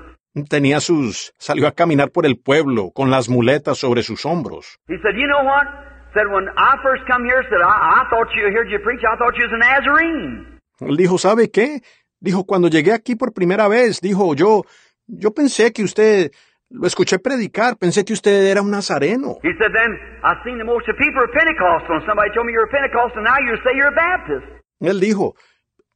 Tenía 0.49 0.81
sus, 0.81 1.33
salió 1.39 1.67
a 1.67 1.73
caminar 1.73 2.11
por 2.11 2.25
el 2.25 2.39
pueblo 2.39 2.93
con 2.93 3.11
las 3.11 3.29
muletas 3.29 3.79
sobre 3.79 4.03
sus 4.03 4.25
hombros. 4.25 4.79
He 4.89 4.97
said, 5.03 5.15
you 5.17 5.27
know 5.27 5.45
what? 5.45 5.67
Said, 6.15 6.27
when 6.33 6.49
I 6.57 6.77
first 6.83 7.03
come 7.07 7.25
here, 7.25 7.43
said, 7.51 7.61
I, 7.63 8.03
I 8.03 8.11
thought 8.11 8.29
you 8.35 8.47
heard 8.55 8.71
you 8.71 8.79
preach, 8.79 9.03
I 9.03 9.17
thought 9.17 9.35
you 9.37 9.47
was 9.47 9.53
a 9.53 9.59
Nazarene. 9.59 10.61
Él 10.81 10.97
dijo, 10.97 11.19
¿sabe 11.19 11.51
qué? 11.51 11.83
Dijo, 12.21 12.45
cuando 12.45 12.69
llegué 12.69 12.93
aquí 12.93 13.17
por 13.17 13.33
primera 13.33 13.69
vez, 13.69 14.01
dijo, 14.01 14.35
yo, 14.35 14.65
yo 15.07 15.33
pensé 15.33 15.73
que 15.73 15.83
usted, 15.83 16.31
lo 16.71 16.87
escuché 16.87 17.19
predicar, 17.19 17.77
pensé 17.77 18.05
que 18.05 18.13
usted 18.13 18.47
era 18.47 18.63
un 18.63 18.71
nazareno. 18.71 19.39
He 19.43 19.53
said, 19.59 19.73
then 19.75 19.99
I 20.23 20.35
seen 20.45 20.59
the 20.59 20.65
most 20.65 20.89
of 20.89 20.97
people 20.97 21.21
are 21.23 21.33
Pentecostal, 21.33 21.97
and 21.97 22.07
somebody 22.07 22.31
told 22.35 22.47
me 22.47 22.53
you're 22.53 22.67
a 22.67 22.71
Pentecostal, 22.71 23.23
now 23.23 23.39
you 23.39 23.57
say 23.65 23.75
you're 23.75 23.89
a 23.89 23.95
Baptist. 23.95 24.47
Él 24.81 25.01
dijo, 25.01 25.35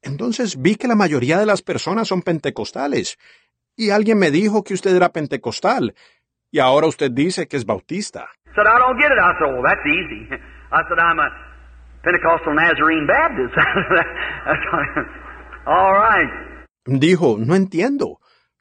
entonces 0.02 0.60
vi 0.60 0.76
que 0.76 0.88
la 0.88 0.96
mayoría 0.96 1.38
de 1.38 1.46
las 1.46 1.62
personas 1.62 2.08
son 2.08 2.22
pentecostales. 2.22 3.18
Y 3.76 3.90
alguien 3.90 4.18
me 4.18 4.30
dijo 4.30 4.62
que 4.62 4.74
usted 4.74 4.94
era 4.94 5.10
pentecostal. 5.10 5.94
Y 6.50 6.60
ahora 6.60 6.86
usted 6.86 7.10
dice 7.10 7.48
que 7.48 7.56
es 7.56 7.64
bautista. 7.66 8.28
Said, 8.54 8.66
I 8.66 8.78
don't 8.78 8.96
get 9.00 9.10
it. 9.10 9.18
I 9.18 9.34
said, 9.38 9.52
well, 9.52 9.62
that's 9.64 9.84
easy. 9.86 10.28
I 10.70 10.82
said, 10.88 10.98
I'm 10.98 11.18
a 11.18 11.28
Pentecostal 12.04 12.54
Nazarene 12.54 13.06
Baptist. 13.06 13.54
That's 13.56 14.60
all 15.66 15.92
right. 15.92 16.30
Dijo, 16.86 17.38
no 17.38 17.54
entiendo. 17.56 18.20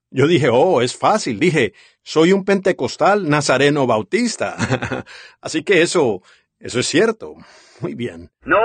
Yo 0.10 0.28
dije, 0.28 0.50
oh, 0.50 0.82
es 0.82 0.98
fácil. 0.98 1.40
Dije, 1.40 1.74
soy 2.04 2.32
un 2.32 2.46
pentecostal 2.46 3.30
nazareno 3.30 3.86
bautista. 3.86 4.56
Así 5.42 5.64
que 5.64 5.82
eso, 5.82 6.22
eso 6.60 6.80
es 6.80 6.88
cierto. 6.88 7.36
Muy 7.82 7.96
bien. 7.96 8.30
No, 8.46 8.62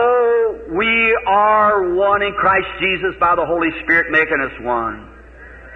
we 0.71 1.15
are 1.27 1.95
one 1.97 2.23
in 2.23 2.35
Christ 2.35 2.69
Jesus 2.79 3.19
by 3.19 3.35
the 3.35 3.45
Holy 3.45 3.71
Spirit 3.83 4.11
making 4.11 4.41
us 4.41 4.53
one. 4.65 5.09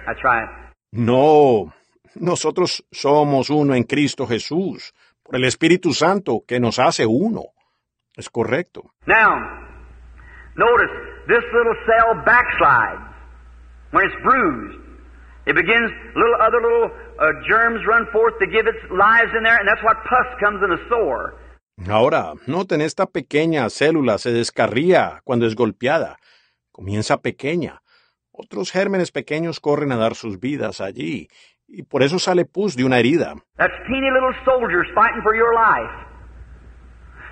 That's 0.05 0.23
right. 0.23 0.47
No, 0.95 1.73
nosotros 2.13 2.85
somos 2.91 3.49
uno 3.49 3.73
en 3.73 3.83
Cristo 3.83 4.27
Jesús, 4.27 4.93
por 5.23 5.35
el 5.35 5.45
Espíritu 5.45 5.91
Santo 5.91 6.43
que 6.47 6.59
nos 6.59 6.77
hace 6.77 7.07
uno. 7.07 7.45
Es 8.15 8.29
correcto. 8.29 8.91
Now, 9.07 9.33
notice 10.55 10.91
this 11.25 11.43
little 11.51 11.73
cell 11.87 12.23
backslides 12.23 13.09
when 13.91 14.05
it's 14.05 14.15
bruised. 14.23 14.77
It 15.47 15.55
begins 15.55 15.89
little 16.15 16.37
other 16.39 16.61
little 16.61 16.91
uh, 17.19 17.41
germs 17.49 17.81
run 17.87 18.05
forth 18.13 18.37
to 18.37 18.45
give 18.45 18.67
its 18.67 18.77
lives 18.91 19.33
in 19.35 19.43
there, 19.43 19.57
and 19.57 19.67
that's 19.67 19.83
what 19.83 19.97
pus 20.05 20.27
comes 20.39 20.61
in 20.63 20.71
a 20.71 20.89
sore. 20.89 21.33
Ahora, 21.89 22.35
noten, 22.45 22.81
esta 22.81 23.07
pequeña 23.07 23.67
célula 23.71 24.19
se 24.19 24.31
descarría 24.31 25.21
cuando 25.23 25.47
es 25.47 25.55
golpeada. 25.55 26.17
Comienza 26.71 27.17
pequeña. 27.17 27.81
Otros 28.35 28.71
gérmenes 28.71 29.11
pequeños 29.11 29.59
corren 29.59 29.91
a 29.91 29.97
dar 29.97 30.15
sus 30.15 30.39
vidas 30.39 30.81
allí, 30.81 31.27
y 31.67 31.83
por 31.83 32.01
eso 32.01 32.17
sale 32.17 32.45
pus 32.45 32.75
de 32.75 32.83
una 32.83 32.97
herida. 32.99 33.35
That's 33.57 33.73
teeny 33.87 34.09
little 34.11 34.33
soldiers 34.43 34.87
fighting 34.95 35.21
for 35.21 35.35
your 35.35 35.53
life. 35.53 35.93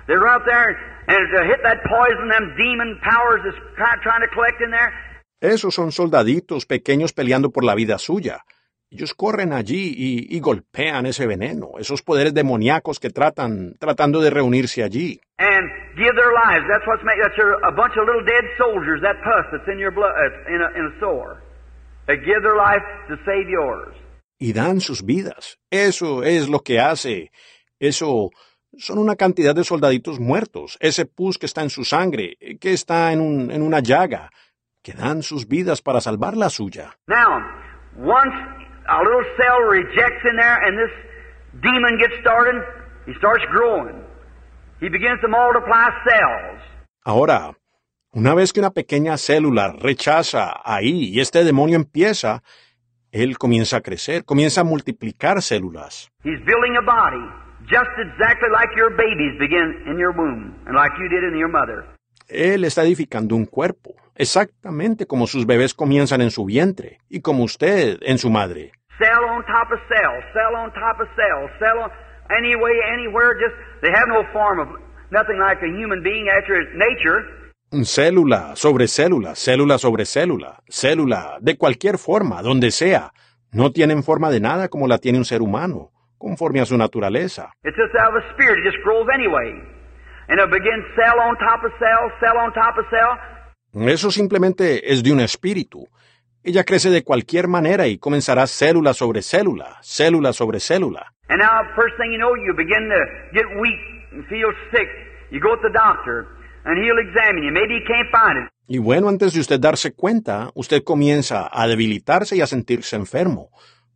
They're 0.06 0.26
out 0.28 0.44
there 0.44 0.76
and 1.08 1.28
to 1.34 1.44
hit 1.44 1.60
that 1.64 1.78
poison, 1.88 2.28
them 2.28 2.54
demon 2.56 2.98
powers 3.02 3.42
is 3.46 3.54
try- 3.76 3.98
trying 4.02 4.22
to 4.22 4.32
collect 4.34 4.60
in 4.60 4.70
there. 4.70 4.92
Esos 5.40 5.74
son 5.74 5.90
soldaditos 5.90 6.66
pequeños 6.66 7.12
peleando 7.12 7.50
por 7.50 7.64
la 7.64 7.74
vida 7.74 7.98
suya. 7.98 8.44
Ellos 8.90 9.14
corren 9.14 9.52
allí 9.52 9.94
y, 9.96 10.36
y 10.36 10.40
golpean 10.40 11.06
ese 11.06 11.26
veneno, 11.26 11.70
esos 11.78 12.02
poderes 12.02 12.34
demoníacos 12.34 13.00
que 13.00 13.10
tratan, 13.10 13.74
tratando 13.80 14.20
de 14.20 14.30
reunirse 14.30 14.84
allí. 14.84 15.20
and 15.38 15.68
give 15.96 16.14
their 16.16 16.32
lives. 16.32 16.64
That's 16.70 16.86
what's 16.86 17.04
made. 17.04 17.18
That's 17.22 17.36
your, 17.36 17.54
a 17.62 17.72
bunch 17.72 17.94
of 17.96 18.06
little 18.06 18.24
dead 18.24 18.44
soldiers. 18.58 19.00
That 19.02 19.20
pus 19.22 19.46
that's 19.52 19.68
in 19.68 19.78
your 19.78 19.90
blood, 19.90 20.12
uh, 20.12 20.54
in 20.54 20.60
a, 20.60 20.68
in 20.78 20.84
a 20.90 21.00
sore. 21.00 21.42
They 22.06 22.16
give 22.16 22.42
their 22.42 22.56
life 22.56 22.82
to 23.08 23.16
save 23.24 23.48
yours. 23.48 23.94
y 24.42 24.52
dan 24.52 24.80
sus 24.80 25.04
vidas. 25.04 25.60
Eso 25.70 26.24
es 26.24 26.48
lo 26.48 26.64
que 26.64 26.80
hace. 26.80 27.30
Eso 27.78 28.30
son 28.76 28.98
una 28.98 29.14
cantidad 29.14 29.54
de 29.54 29.62
soldaditos 29.62 30.18
muertos. 30.18 30.76
Ese 30.80 31.06
pus 31.06 31.38
que 31.38 31.46
está 31.46 31.62
en 31.62 31.70
su 31.70 31.84
sangre, 31.84 32.36
que 32.60 32.72
está 32.72 33.12
en, 33.12 33.20
un, 33.20 33.52
en 33.52 33.62
una 33.62 33.78
llaga, 33.78 34.30
que 34.82 34.94
dan 34.94 35.22
sus 35.22 35.46
vidas 35.46 35.80
para 35.80 36.00
salvar 36.00 36.36
la 36.36 36.50
suya. 36.50 36.96
Now, 37.06 37.38
once 37.96 38.34
a 38.88 38.98
little 39.04 39.24
cell 39.36 39.62
rejects 39.70 40.24
in 40.28 40.36
there, 40.36 40.58
and 40.66 40.76
this 40.76 40.90
demon 41.62 41.98
gets 41.98 42.18
started, 42.20 42.64
he 43.06 43.14
starts 43.18 43.44
growing. 43.52 44.01
He 44.82 44.88
begins 44.88 45.20
to 45.20 45.28
multiply 45.28 45.90
cells. 46.02 46.60
Ahora, 47.04 47.52
una 48.12 48.34
vez 48.34 48.52
que 48.52 48.58
una 48.58 48.70
pequeña 48.70 49.16
célula 49.16 49.76
rechaza 49.78 50.60
ahí 50.64 51.04
y 51.04 51.20
este 51.20 51.44
demonio 51.44 51.76
empieza, 51.76 52.42
él 53.12 53.38
comienza 53.38 53.76
a 53.76 53.80
crecer, 53.80 54.24
comienza 54.24 54.62
a 54.62 54.64
multiplicar 54.64 55.40
células. 55.40 56.10
He's 56.24 56.40
building 56.44 56.76
a 56.76 56.84
body, 56.84 57.24
just 57.60 57.92
exactly 57.96 58.48
like 58.50 58.74
your 58.76 58.90
babies 58.90 59.38
begin 59.38 59.84
in 59.86 60.00
your 60.00 60.10
womb, 60.16 60.52
and 60.66 60.74
like 60.74 60.92
you 60.98 61.08
did 61.08 61.22
in 61.32 61.38
your 61.38 61.48
mother. 61.48 61.84
Él 62.26 62.64
está 62.64 62.82
edificando 62.82 63.36
un 63.36 63.46
cuerpo, 63.46 63.94
exactamente 64.16 65.06
como 65.06 65.28
sus 65.28 65.46
bebés 65.46 65.74
comienzan 65.74 66.22
en 66.22 66.32
su 66.32 66.44
vientre 66.44 66.98
y 67.08 67.20
como 67.20 67.44
usted 67.44 68.00
en 68.02 68.18
su 68.18 68.30
madre. 68.30 68.72
cell 68.98 69.24
on 69.30 69.44
top 69.46 69.70
of 69.72 69.80
cell, 69.88 70.22
cell 70.32 70.54
on 70.56 70.72
top 70.72 71.00
of 71.00 71.08
cell, 71.14 71.48
cell 71.58 71.78
on 71.78 71.90
any 72.38 72.54
way, 72.56 72.74
anywhere. 72.92 73.34
Just 73.38 73.54
they 73.82 73.90
have 73.90 74.08
no 74.08 74.24
form 74.32 74.60
of 74.60 74.68
nothing 75.10 75.38
like 75.38 75.60
a 75.62 75.68
human 75.68 76.02
being 76.02 76.26
nature. 76.74 77.42
Célula 77.84 78.54
sobre 78.54 78.86
célula, 78.86 79.34
célula 79.34 79.78
sobre 79.78 80.04
célula, 80.04 80.62
célula 80.68 81.38
de 81.40 81.56
cualquier 81.56 81.96
forma, 81.98 82.42
donde 82.42 82.70
sea. 82.70 83.12
No 83.50 83.72
tienen 83.72 84.02
forma 84.02 84.30
de 84.30 84.40
nada 84.40 84.68
como 84.68 84.86
la 84.86 84.98
tiene 84.98 85.18
un 85.18 85.24
ser 85.24 85.42
humano, 85.42 85.90
conforme 86.18 86.60
a 86.60 86.66
su 86.66 86.76
naturaleza. 86.76 87.52
It's 87.64 87.76
just 87.76 87.94
out 87.94 88.14
of 88.14 88.22
a 88.22 88.32
spirit. 88.34 88.58
It 88.58 88.64
just 88.64 88.82
grows 88.84 89.06
anyway, 89.14 89.52
and 90.28 90.40
it 90.40 90.50
begins 90.50 90.84
cell 90.94 91.18
on 91.20 91.36
top 91.38 91.64
of 91.64 91.72
cell, 91.78 92.10
cell 92.20 92.36
on 92.36 92.52
top 92.52 92.78
of 92.78 92.86
cell. 92.90 93.88
Eso 93.88 94.10
simplemente 94.10 94.92
es 94.92 95.02
de 95.02 95.12
un 95.12 95.20
espíritu. 95.20 95.88
Ella 96.44 96.64
crece 96.64 96.90
de 96.90 97.04
cualquier 97.04 97.48
manera 97.48 97.86
y 97.86 97.98
comenzará 97.98 98.46
célula 98.46 98.92
sobre 98.94 99.22
célula, 99.22 99.78
célula 99.80 100.32
sobre 100.32 100.60
célula. 100.60 101.12
And 101.32 101.40
now, 101.40 101.64
first 101.74 101.96
thing 101.96 102.12
you 102.12 102.18
know, 102.18 102.34
you 102.36 102.52
begin 102.52 102.92
to 102.92 103.00
get 103.32 103.46
weak 103.58 103.80
and 104.12 104.22
feel 104.26 104.52
sick. 104.70 104.88
You 105.30 105.40
go 105.40 105.56
to 105.56 105.62
the 105.64 105.72
doctor, 105.72 106.28
and 106.66 106.76
he'll 106.76 107.00
examine 107.00 107.42
you. 107.42 107.50
Maybe 107.50 107.80
he 107.80 107.84
can't 107.88 108.10
find 108.12 108.44
it. 108.44 108.48
Y 108.68 108.78
bueno, 108.78 109.08
antes 109.08 109.32
de 109.32 109.40
usted 109.40 109.58
darse 109.58 109.94
cuenta, 109.94 110.50
usted 110.54 110.84
comienza 110.84 111.48
a 111.50 111.66
debilitarse 111.66 112.36
y 112.36 112.42
a 112.42 112.46
sentirse 112.46 112.96
enfermo. 112.96 113.48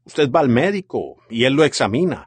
Usted 0.07 0.31
va 0.31 0.41
al 0.41 0.49
médico 0.49 1.19
y 1.29 1.45
él 1.45 1.53
lo 1.53 1.65
examina. 1.65 2.27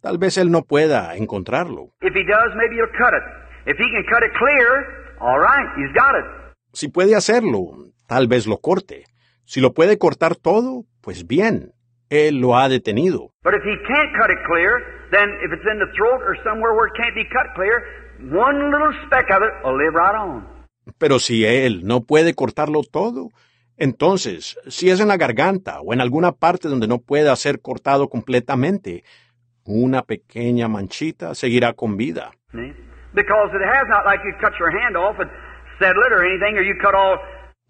Tal 0.00 0.18
vez 0.18 0.38
él 0.38 0.52
no 0.52 0.62
pueda 0.62 1.16
encontrarlo. 1.16 1.90
If 2.00 2.14
he 2.14 2.22
does, 2.22 2.54
maybe 2.54 2.76
he'll 2.76 2.96
cut 2.96 3.12
it. 3.12 3.24
If 3.66 3.76
he 3.76 3.90
can 3.90 4.04
cut 4.08 4.22
it 4.22 4.32
clear, 4.38 4.86
all 5.20 5.40
right, 5.40 5.68
he's 5.76 5.92
got 5.94 6.14
it. 6.14 6.26
Si 6.72 6.86
puede 6.86 7.16
hacerlo, 7.16 7.90
tal 8.06 8.28
vez 8.28 8.46
lo 8.46 8.58
corte. 8.58 9.04
Si 9.46 9.60
lo 9.60 9.74
puede 9.74 9.98
cortar 9.98 10.36
todo, 10.36 10.84
pues 11.00 11.26
bien, 11.26 11.73
él 12.10 12.40
lo 12.40 12.56
ha 12.56 12.68
detenido. 12.68 13.30
But 13.42 13.54
if 13.54 13.62
he 13.62 13.76
can't 13.86 14.12
cut 14.18 14.30
it 14.30 14.38
clear, 14.46 14.80
then 15.10 15.28
if 15.42 15.52
it's 15.52 15.66
in 15.70 15.78
the 15.78 15.90
throat 15.96 16.22
or 16.22 16.36
somewhere 16.44 16.74
where 16.74 16.88
it 16.88 16.94
can't 16.96 17.14
be 17.14 17.24
cut 17.24 17.54
clear, 17.54 17.82
one 18.30 18.70
little 18.70 18.92
speck 19.06 19.30
of 19.30 19.42
it 19.42 19.52
will 19.64 19.76
live 19.76 19.94
right 19.94 20.14
on. 20.14 20.46
Pero 20.98 21.18
si 21.18 21.44
él 21.44 21.84
no 21.84 22.02
puede 22.02 22.34
cortarlo 22.34 22.82
todo, 22.82 23.30
entonces, 23.76 24.58
si 24.68 24.90
es 24.90 25.00
en 25.00 25.08
la 25.08 25.16
garganta 25.16 25.80
o 25.80 25.92
en 25.92 26.00
alguna 26.00 26.32
parte 26.32 26.68
donde 26.68 26.86
no 26.86 26.98
pueda 26.98 27.34
ser 27.36 27.60
cortado 27.60 28.08
completamente, 28.08 29.02
una 29.64 30.02
pequeña 30.02 30.68
manchita 30.68 31.34
seguirá 31.34 31.72
con 31.72 31.96
vida. 31.96 32.32
Because 32.52 33.50
it 33.54 33.62
has 33.62 33.88
not 33.88 34.04
like 34.04 34.20
you 34.24 34.32
cut 34.40 34.52
your 34.58 34.70
hand 34.70 34.96
off 34.96 35.18
and 35.18 35.30
settle 35.78 36.02
it 36.06 36.12
or 36.12 36.24
anything, 36.24 36.56
or 36.56 36.62
you 36.62 36.74
cut 36.80 36.94
all. 36.94 37.18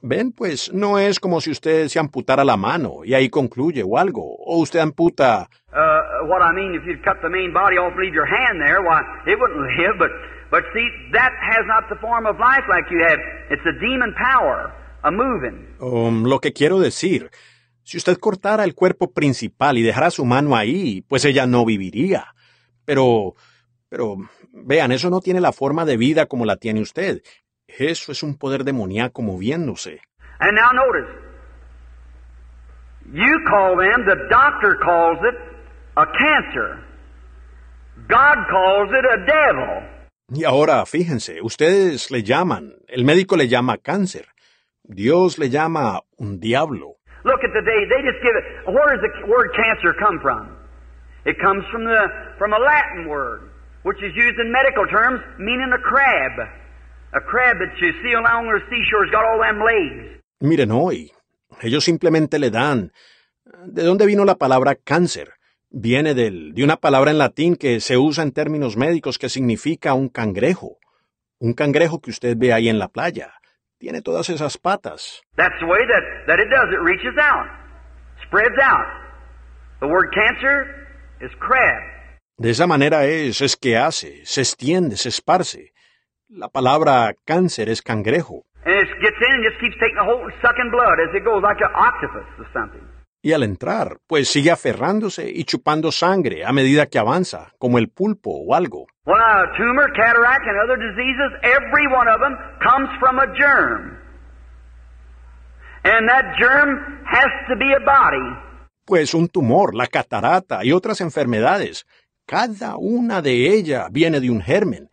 Ven, 0.07 0.33
pues 0.33 0.71
no 0.71 0.99
es 0.99 1.19
como 1.19 1.41
si 1.41 1.51
usted 1.51 1.89
se 1.89 1.99
amputara 1.99 2.45
la 2.45 2.59
mano 2.59 3.05
y 3.07 3.15
ahí 3.15 3.31
concluye 3.31 3.83
o 3.83 3.97
algo, 3.97 4.37
o 4.37 4.59
usted 4.59 4.81
amputa 4.81 5.49
Uh, 5.73 6.29
what 6.29 6.43
I 6.43 6.55
mean, 6.55 6.75
if 6.75 6.87
you'd 6.87 7.03
cut 7.03 7.21
the 7.23 7.31
main 7.31 7.53
body 7.53 7.79
off, 7.79 7.97
leave 7.99 8.15
your 8.15 8.27
hand 8.27 8.61
there, 8.61 8.83
why 8.83 9.01
it 9.27 9.37
wouldn't 9.41 9.65
live. 9.81 9.99
But 9.99 10.11
but 10.51 10.63
see, 10.75 10.87
that 11.13 11.33
has 11.33 11.65
not 11.67 11.89
the 11.89 11.97
form 11.97 12.27
of 12.27 12.37
life 12.39 12.65
like 12.69 12.87
you 12.91 13.03
have. 13.09 13.19
It's 13.51 13.65
a 13.67 13.73
demon 13.81 14.15
power, 14.15 14.71
a 15.03 15.11
moving. 15.11 15.67
Um, 15.81 16.25
lo 16.25 16.39
que 16.39 16.53
quiero 16.53 16.79
decir, 16.79 17.31
si 17.83 17.97
usted 17.97 18.19
cortara 18.19 18.63
el 18.65 18.75
cuerpo 18.75 19.11
principal 19.11 19.79
y 19.79 19.83
dejara 19.83 20.11
su 20.11 20.25
mano 20.25 20.55
ahí, 20.55 21.03
pues 21.09 21.25
ella 21.25 21.47
no 21.47 21.65
viviría. 21.65 22.35
Pero, 22.85 23.35
pero, 23.89 24.17
vean, 24.53 24.93
eso 24.93 25.11
no 25.11 25.21
tiene 25.21 25.41
la 25.41 25.53
forma 25.53 25.85
de 25.85 25.97
vida 25.97 26.27
como 26.27 26.45
la 26.45 26.57
tiene 26.57 26.83
usted. 26.83 27.23
Eso 27.79 28.13
es 28.13 28.23
un 28.23 28.37
poder 28.37 28.65
demoníaco 28.65 29.23
moviéndose. 29.23 30.01
And 30.41 30.57
now 30.57 30.71
notice, 30.73 31.11
you 33.13 33.41
call 33.49 33.77
them, 33.77 34.05
the 34.07 34.29
doctor 34.31 34.77
calls 34.83 35.19
it 35.23 35.35
a 35.97 36.07
cancer. 36.07 36.81
God 38.09 38.37
calls 38.51 38.91
it 38.91 39.05
a 39.05 39.25
devil. 39.25 39.95
Y 40.29 40.45
ahora, 40.45 40.85
fíjense, 40.87 41.41
ustedes 41.43 42.11
le 42.11 42.23
llaman, 42.23 42.75
el 42.89 43.05
médico 43.05 43.37
le 43.37 43.47
llama 43.47 43.79
cáncer. 43.79 44.27
Dios 44.83 45.39
le 45.39 45.49
llama 45.51 46.01
un 46.19 46.41
diablo. 46.41 46.97
Look 47.25 47.41
at 47.43 47.53
the 47.55 47.63
day, 47.63 47.85
they 47.89 48.03
just 48.03 48.21
give 48.23 48.37
it, 48.37 48.73
where 48.73 48.97
does 48.97 49.01
the 49.01 49.27
word 49.27 49.51
cancer 49.55 49.95
come 49.99 50.21
from? 50.21 50.57
It 51.25 51.39
comes 51.41 51.65
from 51.73 51.85
the, 51.85 52.09
from 52.39 52.53
a 52.53 52.59
Latin 52.59 53.09
word, 53.09 53.51
which 53.83 53.97
is 54.03 54.13
used 54.15 54.39
in 54.39 54.53
medical 54.53 54.87
terms, 54.87 55.21
meaning 55.39 55.71
a 55.73 55.79
crab. 55.79 56.49
Miren 60.41 60.73
hoy, 60.73 61.13
ellos 61.63 61.85
simplemente 61.85 62.39
le 62.39 62.51
dan. 62.51 62.93
¿De 63.67 63.83
dónde 63.83 64.07
vino 64.07 64.25
la 64.25 64.35
palabra 64.35 64.75
cáncer? 64.75 65.35
Viene 65.71 66.15
del, 66.15 66.55
de 66.55 66.65
una 66.65 66.77
palabra 66.77 67.11
en 67.11 67.19
latín 67.19 67.57
que 67.57 67.81
se 67.81 67.97
usa 67.97 68.23
en 68.23 68.33
términos 68.33 68.77
médicos 68.77 69.19
que 69.19 69.29
significa 69.29 69.95
un 69.95 70.09
cangrejo. 70.09 70.79
Un 71.39 71.53
cangrejo 71.53 72.01
que 72.01 72.11
usted 72.11 72.37
ve 72.37 72.53
ahí 72.53 72.69
en 72.69 72.79
la 72.79 72.89
playa. 72.89 73.33
Tiene 73.79 74.01
todas 74.01 74.29
esas 74.31 74.57
patas. 74.57 75.23
That's 75.37 75.59
the 75.61 75.67
way 75.67 75.81
that, 75.87 76.27
that 76.27 76.39
it 76.41 76.49
does. 76.49 76.73
It 76.73 76.81
reaches 76.81 77.17
out, 77.19 77.47
spreads 78.27 78.59
out. 78.63 78.87
The 79.81 79.87
word 79.87 80.11
cancer 80.13 80.89
is 81.21 81.31
crab. 81.39 81.83
De 82.39 82.51
esa 82.51 82.67
manera 82.67 83.05
es, 83.05 83.41
es 83.41 83.57
que 83.57 83.77
hace, 83.77 84.25
se 84.25 84.41
extiende, 84.41 84.97
se 84.97 85.09
esparce. 85.11 85.74
La 86.29 86.49
palabra 86.49 87.15
cáncer 87.27 87.69
es 87.69 87.83
cangrejo. 87.83 88.47
And 88.65 88.75
it 88.75 88.89
gets 89.03 89.17
in 89.21 89.31
and 89.31 89.45
just 89.45 89.61
keeps 89.61 89.77
taking 89.79 89.99
a 89.99 90.05
hold 90.05 90.23
and 90.25 90.33
sucking 90.41 90.71
blood 90.71 90.99
as 90.99 91.15
it 91.15 91.23
goes, 91.23 91.43
like 91.43 91.61
an 91.61 91.71
octopus 91.75 92.25
or 92.39 92.47
something. 92.53 92.81
Y 93.23 93.33
al 93.33 93.43
entrar, 93.43 93.99
pues 94.07 94.29
sigue 94.29 94.51
aferrándose 94.51 95.31
y 95.31 95.45
chupando 95.45 95.93
sangre 95.93 96.45
a 96.45 96.53
medida 96.53 96.87
que 96.87 96.99
avanza, 96.99 97.53
como 97.59 97.79
el 97.79 97.89
pulpo 97.89 98.31
o 98.31 98.55
algo. 98.55 98.87
Pues 108.87 109.15
un 109.15 109.29
tumor, 109.29 109.75
la 109.75 109.87
catarata 109.87 110.65
y 110.65 110.73
otras 110.73 111.01
enfermedades, 111.01 111.87
cada 112.27 112.77
una 112.77 113.21
de 113.21 113.55
ellas 113.55 113.89
viene 113.91 114.21
de 114.21 114.31
un 114.31 114.43
germen. 114.43 114.91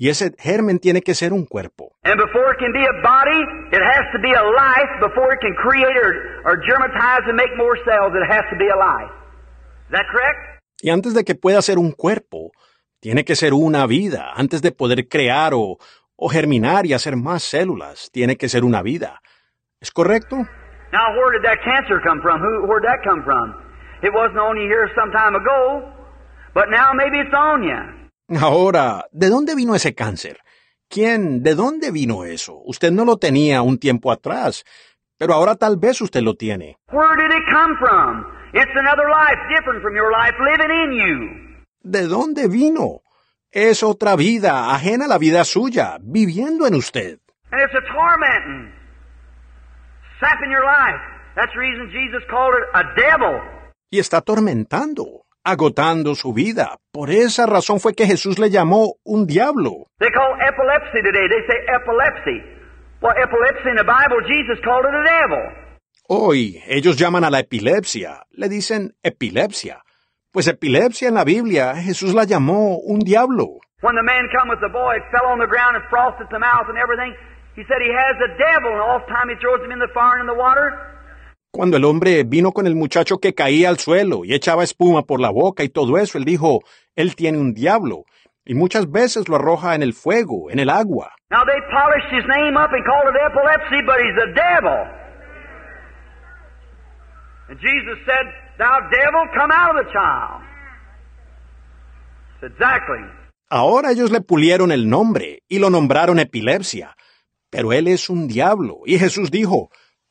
Y 0.00 0.08
ese 0.08 0.32
germen 0.38 0.78
tiene 0.78 1.02
que 1.02 1.14
ser 1.14 1.32
un 1.32 1.44
cuerpo. 1.44 1.90
And 2.04 2.16
before 2.16 2.52
it 2.52 2.58
can 2.60 2.72
be 2.72 2.84
a 2.86 3.02
body, 3.02 3.40
it 3.72 3.82
has 3.82 4.06
to 4.12 4.20
be 4.20 4.30
a 4.30 4.44
life. 4.44 4.90
Before 5.00 5.34
it 5.34 5.40
can 5.40 5.54
create 5.56 5.96
or, 5.96 6.14
or 6.44 6.56
germatize 6.62 7.26
and 7.26 7.34
make 7.34 7.50
more 7.56 7.76
cells, 7.84 8.14
it 8.14 8.30
has 8.30 8.44
to 8.50 8.56
be 8.56 8.68
a 8.68 8.76
life. 8.76 9.10
Is 9.86 9.92
that 9.92 10.06
correct? 10.12 10.62
Y 10.84 10.90
antes 10.90 11.14
de 11.14 11.24
que 11.24 11.34
pueda 11.34 11.60
ser 11.62 11.78
un 11.78 11.90
cuerpo, 11.90 12.52
tiene 13.00 13.24
que 13.24 13.34
ser 13.34 13.52
una 13.54 13.86
vida. 13.88 14.32
Antes 14.36 14.62
de 14.62 14.70
poder 14.70 15.08
crear 15.08 15.52
o, 15.52 15.78
o 16.14 16.28
germinar 16.28 16.86
y 16.86 16.92
hacer 16.94 17.16
más 17.16 17.42
células, 17.42 18.10
tiene 18.12 18.36
que 18.36 18.48
ser 18.48 18.64
una 18.64 18.82
vida. 18.82 19.20
¿Es 19.80 19.90
correcto? 19.90 20.36
Now, 20.92 21.18
where 21.18 21.32
did 21.36 21.42
that 21.42 21.58
cancer 21.64 22.00
come 22.06 22.22
from? 22.22 22.40
Who, 22.40 22.66
where'd 22.68 22.84
that 22.84 23.02
come 23.02 23.24
from? 23.24 23.52
It 24.02 24.14
wasn't 24.14 24.38
on 24.38 24.56
you 24.56 24.68
here 24.68 24.88
some 24.94 25.10
time 25.10 25.34
ago, 25.34 25.92
but 26.54 26.70
now 26.70 26.92
maybe 26.94 27.18
it's 27.18 27.34
on 27.34 27.64
you. 27.64 27.97
Ahora, 28.36 29.06
¿de 29.10 29.30
dónde 29.30 29.54
vino 29.54 29.74
ese 29.74 29.94
cáncer? 29.94 30.38
¿Quién? 30.88 31.42
¿De 31.42 31.54
dónde 31.54 31.90
vino 31.90 32.24
eso? 32.24 32.60
Usted 32.64 32.92
no 32.92 33.04
lo 33.06 33.16
tenía 33.16 33.62
un 33.62 33.78
tiempo 33.78 34.12
atrás, 34.12 34.64
pero 35.18 35.32
ahora 35.32 35.56
tal 35.56 35.78
vez 35.78 36.00
usted 36.02 36.20
lo 36.20 36.34
tiene. 36.34 36.76
Where 36.92 37.16
did 37.16 37.34
it 37.34 37.44
come 37.50 37.74
from? 37.78 38.26
It's 38.52 38.70
another 38.76 39.08
life 39.08 39.38
different 39.48 39.82
from 39.82 39.94
your 39.94 40.10
life 40.12 40.34
living 40.40 40.70
in 40.70 40.92
you. 40.92 41.64
¿De 41.82 42.06
dónde 42.06 42.48
vino? 42.48 43.02
Es 43.50 43.82
otra 43.82 44.14
vida, 44.14 44.74
ajena 44.74 45.06
a 45.06 45.08
la 45.08 45.18
vida 45.18 45.44
suya, 45.44 45.96
viviendo 46.02 46.66
en 46.66 46.74
usted. 46.74 47.18
And 47.50 47.62
it's 47.62 47.74
a 47.74 47.80
tormenting, 47.92 48.72
sapping 50.20 50.50
your 50.50 50.64
life. 50.64 51.00
That's 51.34 51.52
the 51.54 51.60
reason 51.60 51.88
Jesus 51.90 52.22
called 52.28 52.52
it 52.52 52.68
a 52.74 52.82
devil. 52.94 53.40
Y 53.90 53.98
está 54.00 54.18
atormentando, 54.18 55.24
agotando 55.50 56.14
su 56.14 56.32
vida. 56.32 56.76
Por 56.92 57.10
esa 57.10 57.46
razón 57.46 57.80
fue 57.80 57.94
que 57.94 58.06
Jesús 58.06 58.38
le 58.38 58.50
llamó 58.50 58.94
un 59.04 59.26
diablo. 59.26 59.86
They 59.98 60.10
call 60.10 60.36
epilepsy 60.46 61.00
today. 61.02 61.26
They 61.28 61.42
say 61.46 61.58
epilepsy. 61.74 62.42
Well, 63.00 63.14
epilepsy 63.16 63.70
in 63.70 63.76
the 63.76 63.84
Bible, 63.84 64.20
Jesus 64.26 64.58
called 64.62 64.84
it 64.84 64.94
a 64.94 65.04
devil. 65.04 65.42
Hoy 66.08 66.62
ellos 66.66 66.96
llaman 66.96 67.24
a 67.24 67.30
la 67.30 67.40
epilepsia, 67.40 68.24
le 68.30 68.48
dicen 68.48 68.94
epilepsia. 69.02 69.82
Pues 70.32 70.48
epilepsia 70.48 71.08
en 71.08 71.14
la 71.14 71.24
Biblia 71.24 71.74
Jesús 71.76 72.14
la 72.14 72.24
llamó 72.24 72.78
un 72.78 73.00
diablo. 73.00 73.60
When 73.80 73.94
the 73.94 74.02
man 74.02 74.28
come 74.34 74.50
with 74.50 74.60
the 74.60 74.72
boy, 74.72 74.96
it 74.96 75.04
fell 75.12 75.30
on 75.30 75.38
the 75.38 75.46
ground 75.46 75.76
and 75.76 75.84
frosted 75.88 76.26
the 76.30 76.38
mouth 76.38 76.66
and 76.68 76.76
everything. 76.76 77.14
He 77.54 77.62
said 77.64 77.78
he 77.80 77.94
has 77.94 78.16
a 78.18 78.30
devil, 78.36 78.74
and 78.74 78.82
all 78.82 79.00
the 79.00 79.10
time 79.10 79.28
he 79.30 79.36
throws 79.38 79.62
him 79.62 79.70
in 79.70 79.78
the 79.78 79.88
fire 79.94 80.18
and 80.18 80.26
in 80.26 80.30
the 80.30 80.38
water. 80.38 80.97
Cuando 81.50 81.76
el 81.78 81.84
hombre 81.84 82.24
vino 82.24 82.52
con 82.52 82.66
el 82.66 82.74
muchacho 82.74 83.18
que 83.18 83.34
caía 83.34 83.70
al 83.70 83.78
suelo 83.78 84.24
y 84.24 84.34
echaba 84.34 84.64
espuma 84.64 85.02
por 85.02 85.20
la 85.20 85.30
boca 85.30 85.64
y 85.64 85.68
todo 85.70 85.96
eso, 85.98 86.18
él 86.18 86.24
dijo, 86.24 86.60
él 86.94 87.16
tiene 87.16 87.38
un 87.38 87.54
diablo. 87.54 88.04
Y 88.44 88.54
muchas 88.54 88.90
veces 88.90 89.28
lo 89.28 89.36
arroja 89.36 89.74
en 89.74 89.82
el 89.82 89.92
fuego, 89.92 90.50
en 90.50 90.58
el 90.58 90.70
agua. 90.70 91.12
Now 91.30 91.44
they 91.44 91.60
polished 91.70 92.10
his 92.10 92.24
name 92.26 92.56
up 92.56 92.70
and 92.72 92.84
called 92.84 93.08
it 93.08 93.20
epilepsy, 93.20 93.82
but 93.84 93.96
he's 94.00 94.34
devil. 94.34 94.98
And 97.48 97.58
Jesus 97.60 97.98
said, 98.06 98.26
Thou 98.58 98.80
devil, 98.90 99.28
come 99.34 99.50
out 99.52 99.76
of 99.76 99.86
the 99.86 99.92
child. 99.92 100.42
It's 102.36 102.52
exactly. 102.52 103.04
Ahora 103.50 103.92
ellos 103.92 104.10
le 104.10 104.20
pulieron 104.20 104.72
el 104.72 104.88
nombre 104.88 105.42
y 105.48 105.58
lo 105.58 105.70
nombraron 105.70 106.18
epilepsia. 106.18 106.94
Pero 107.50 107.72
él 107.72 107.88
es 107.88 108.10
un 108.10 108.28
diablo. 108.28 108.80
Y 108.84 108.98
Jesús 108.98 109.30
dijo, 109.30 109.70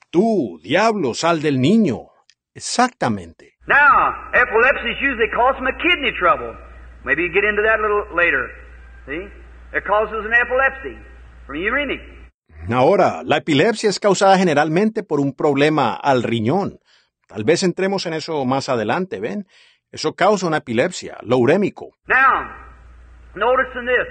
tú, 0.10 0.60
diablo, 0.64 1.14
sal 1.14 1.42
del 1.42 1.60
niño. 1.60 2.10
Exactamente. 2.54 3.54
Now, 3.68 4.32
epilepsy 4.34 4.92
is 4.92 5.02
usually 5.02 5.30
caused 5.36 5.58
from 5.58 5.68
a 5.68 5.78
kidney 5.78 6.12
trouble. 6.20 6.56
Maybe 7.04 7.24
you 7.24 7.32
get 7.32 7.44
into 7.44 7.62
that 7.64 7.80
a 7.80 7.84
little 7.84 8.16
later. 8.16 8.50
See? 9.06 9.28
It 9.74 9.84
causes 9.86 10.26
an 10.26 10.34
epilepsy 10.34 10.98
from 11.46 11.58
uremic. 11.58 12.02
Ahora, 12.70 13.22
la 13.24 13.38
epilepsia 13.38 13.90
es 13.90 14.00
causada 14.00 14.38
generalmente 14.38 15.04
por 15.04 15.20
un 15.20 15.34
problema 15.34 15.94
al 15.96 16.24
riñón. 16.24 16.80
Tal 17.28 17.44
vez 17.44 17.64
entremos 17.64 18.06
en 18.06 18.14
eso 18.14 18.44
más 18.46 18.70
adelante, 18.70 19.20
¿ven? 19.20 19.46
Eso 19.92 20.16
causa 20.16 20.48
una 20.48 20.58
epilepsia, 20.58 21.18
lo 21.22 21.38
urémico. 21.38 21.92
Now, 22.08 22.44
notice 23.36 23.72
in 23.80 23.86
this. 23.86 24.08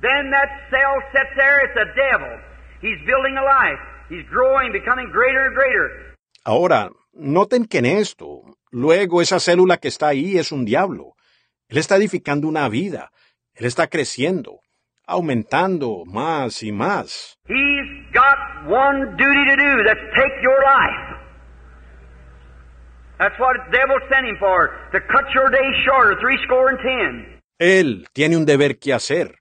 Then 0.00 0.30
that 0.30 0.48
cell 0.70 1.00
sits 1.12 1.34
there, 1.36 1.64
it's 1.64 1.76
a 1.76 1.86
devil. 1.94 2.38
He's 2.80 2.98
building 3.06 3.36
a 3.36 3.44
life. 3.44 3.80
He's 4.12 4.28
growing, 4.28 4.72
becoming 4.72 5.10
greater 5.10 5.46
and 5.46 5.54
greater. 5.54 6.16
Ahora, 6.44 6.90
noten 7.14 7.64
que 7.64 7.78
en 7.78 7.86
esto, 7.86 8.42
luego 8.70 9.22
esa 9.22 9.40
célula 9.40 9.78
que 9.78 9.88
está 9.88 10.08
ahí 10.08 10.36
es 10.36 10.52
un 10.52 10.66
diablo. 10.66 11.14
Él 11.70 11.78
está 11.78 11.96
edificando 11.96 12.46
una 12.46 12.68
vida. 12.68 13.10
Él 13.54 13.64
está 13.64 13.86
creciendo, 13.86 14.60
aumentando 15.06 16.04
más 16.04 16.62
y 16.62 16.72
más. 16.72 17.38
He's 17.48 18.12
got 18.12 18.36
one 18.68 19.16
duty 19.16 19.44
to 19.48 19.56
do, 19.56 19.82
that's 19.82 20.04
take 20.14 20.42
your 20.42 20.60
life. 20.62 21.16
That's 23.18 23.38
what 23.40 23.54
the 23.64 23.78
devil 23.78 23.96
sent 24.10 24.26
him 24.26 24.36
for, 24.38 24.72
to 24.92 25.00
cut 25.00 25.24
your 25.34 25.48
days 25.48 25.74
shorter, 25.86 26.20
three 26.20 26.36
score 26.44 26.68
and 26.68 26.78
ten. 26.82 27.40
Él 27.58 28.06
tiene 28.12 28.36
un 28.36 28.44
deber 28.44 28.78
que 28.78 28.92
hacer, 28.92 29.38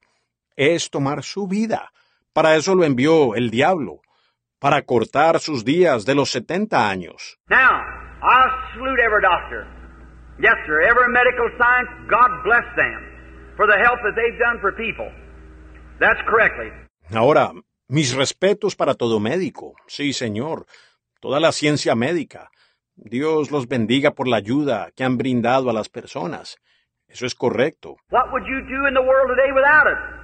es 0.56 0.90
tomar 0.90 1.24
su 1.24 1.46
vida. 1.46 1.92
Para 2.32 2.56
eso 2.56 2.74
lo 2.74 2.86
envió 2.86 3.36
el 3.36 3.50
diablo, 3.50 4.00
para 4.62 4.84
cortar 4.84 5.40
sus 5.40 5.66
días 5.66 6.06
de 6.06 6.14
los 6.14 6.30
70 6.30 6.88
años. 6.88 7.40
Now, 7.50 7.82
I 8.22 8.74
salute 8.74 9.02
every 9.02 9.22
doctor. 9.24 9.66
Yes, 10.38 10.54
sir, 10.68 10.84
every 10.84 11.10
medical 11.12 11.50
science, 11.58 11.90
God 12.08 12.30
bless 12.44 12.66
them 12.76 13.02
for 13.58 13.66
the 13.66 13.78
help 13.84 13.98
that 14.04 14.14
they've 14.16 14.38
done 14.38 14.60
for 14.62 14.72
people. 14.72 15.10
That's 16.00 16.22
correctly. 16.30 16.72
Ahora, 17.12 17.52
mis 17.90 18.16
respetos 18.16 18.76
para 18.76 18.94
todo 18.94 19.20
médico. 19.20 19.74
Sí, 19.88 20.14
señor. 20.14 20.68
Toda 21.20 21.40
la 21.40 21.52
ciencia 21.52 21.96
médica. 21.96 22.52
Dios 22.96 23.50
los 23.50 23.68
bendiga 23.68 24.12
por 24.12 24.28
la 24.28 24.38
ayuda 24.38 24.92
que 24.96 25.04
han 25.04 25.18
brindado 25.18 25.72
a 25.72 25.74
las 25.74 25.90
personas. 25.90 26.58
Eso 27.08 27.26
es 27.26 27.34
correcto. 27.34 27.98
What 28.12 28.32
would 28.32 28.46
you 28.46 28.62
do 28.62 28.88
in 28.88 28.94
the 28.94 29.02
world 29.02 29.28
today 29.28 29.52
without 29.52 29.88
it? 29.88 30.21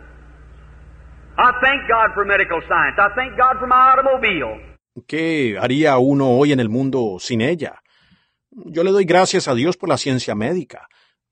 ¿Qué 5.07 5.57
haría 5.59 5.97
uno 5.97 6.30
hoy 6.31 6.51
en 6.51 6.59
el 6.59 6.69
mundo 6.69 7.18
sin 7.19 7.41
ella? 7.41 7.81
Yo 8.51 8.84
le 8.84 8.91
doy 8.91 9.05
gracias 9.05 9.47
a 9.47 9.53
Dios 9.53 9.77
por 9.77 9.89
la 9.89 9.97
ciencia 9.97 10.34
médica. 10.35 10.88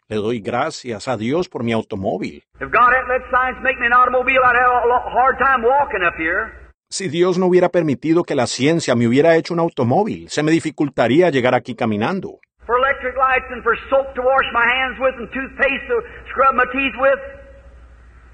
Le 0.07 0.17
doy 0.17 0.39
gracias 0.39 1.07
a 1.07 1.17
Dios 1.17 1.49
por 1.49 1.63
mi 1.63 1.71
automóvil. 1.73 2.43
If 2.59 2.69
God 2.71 2.93
hadn't 2.93 3.09
let 3.09 3.23
science 3.31 3.59
make 3.63 3.79
me 3.79 3.87
an 3.87 3.93
automobile, 3.93 4.37
I'd 4.43 4.55
have 4.55 4.83
a 4.83 4.87
lo- 4.87 5.09
hard 5.09 5.37
time 5.39 5.65
walking 5.65 6.03
up 6.05 6.13
here. 6.15 6.53
Si 6.91 7.09
Dios 7.09 7.39
no 7.39 7.47
hubiera 7.47 7.69
permitido 7.69 8.23
que 8.23 8.35
la 8.35 8.45
ciencia 8.45 8.93
me 8.95 9.07
hubiera 9.07 9.35
hecho 9.35 9.55
un 9.55 9.59
automóvil, 9.59 10.29
se 10.29 10.43
me 10.43 10.51
dificultaría 10.51 11.31
llegar 11.31 11.55
aquí 11.55 11.73
caminando. 11.75 12.39
For 12.67 12.77
electric 12.77 13.15
lights 13.17 13.47
and 13.51 13.63
for 13.63 13.75
soap 13.89 14.13
to 14.13 14.21
wash 14.21 14.45
my 14.53 14.61
hands 14.63 14.99
with 14.99 15.15
and 15.17 15.29
toothpaste 15.33 15.87
to 15.87 15.95
scrub 16.29 16.53
my 16.53 16.65
teeth 16.71 16.93
with. 17.01 17.19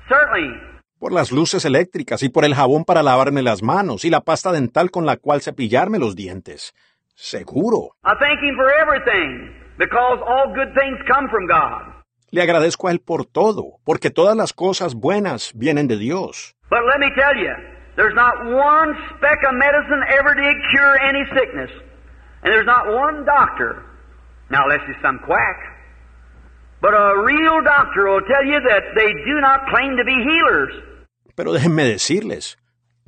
Certainly. 0.09 0.59
Por 1.01 1.13
las 1.13 1.31
luces 1.31 1.65
eléctricas 1.65 2.21
y 2.21 2.29
por 2.29 2.45
el 2.45 2.53
jabón 2.53 2.85
para 2.85 3.01
lavarme 3.01 3.41
las 3.41 3.63
manos 3.63 4.05
y 4.05 4.11
la 4.11 4.21
pasta 4.21 4.51
dental 4.51 4.91
con 4.91 5.07
la 5.07 5.17
cual 5.17 5.41
cepillarme 5.41 5.97
los 5.97 6.15
dientes. 6.15 6.75
Seguro. 7.15 7.95
I 8.05 8.13
thank 8.19 8.37
Him 8.43 8.55
for 8.55 8.69
everything 8.69 9.49
because 9.79 10.21
all 10.21 10.53
good 10.53 10.71
things 10.77 10.99
come 11.11 11.27
from 11.27 11.47
God. 11.47 12.03
Le 12.29 12.43
agradezco 12.43 12.87
a 12.87 12.91
Él 12.91 12.99
por 12.99 13.25
todo, 13.25 13.79
porque 13.83 14.11
todas 14.11 14.37
las 14.37 14.53
cosas 14.53 14.93
buenas 14.93 15.53
vienen 15.55 15.87
de 15.87 15.97
Dios. 15.97 16.53
But 16.69 16.85
let 16.85 16.99
me 16.99 17.09
tell 17.15 17.35
you, 17.35 17.49
there's 17.95 18.13
not 18.13 18.37
one 18.45 18.93
speck 19.17 19.39
of 19.41 19.55
medicine 19.57 20.05
ever 20.07 20.35
did 20.35 20.53
cure 20.69 21.01
any 21.01 21.25
sickness. 21.33 21.71
And 22.43 22.53
there's 22.53 22.67
not 22.67 22.85
one 22.85 23.25
doctor, 23.25 23.81
now 24.51 24.65
unless 24.69 24.85
he's 24.85 25.01
some 25.01 25.17
quack, 25.25 25.57
but 26.79 26.93
a 26.93 27.25
real 27.25 27.63
doctor 27.65 28.05
will 28.07 28.21
tell 28.21 28.45
you 28.45 28.61
that 28.69 28.93
they 28.93 29.11
do 29.25 29.41
not 29.41 29.65
claim 29.73 29.97
to 29.97 30.05
be 30.05 30.13
healers. 30.13 30.90
Pero 31.35 31.53
déjenme 31.53 31.83
decirles, 31.83 32.57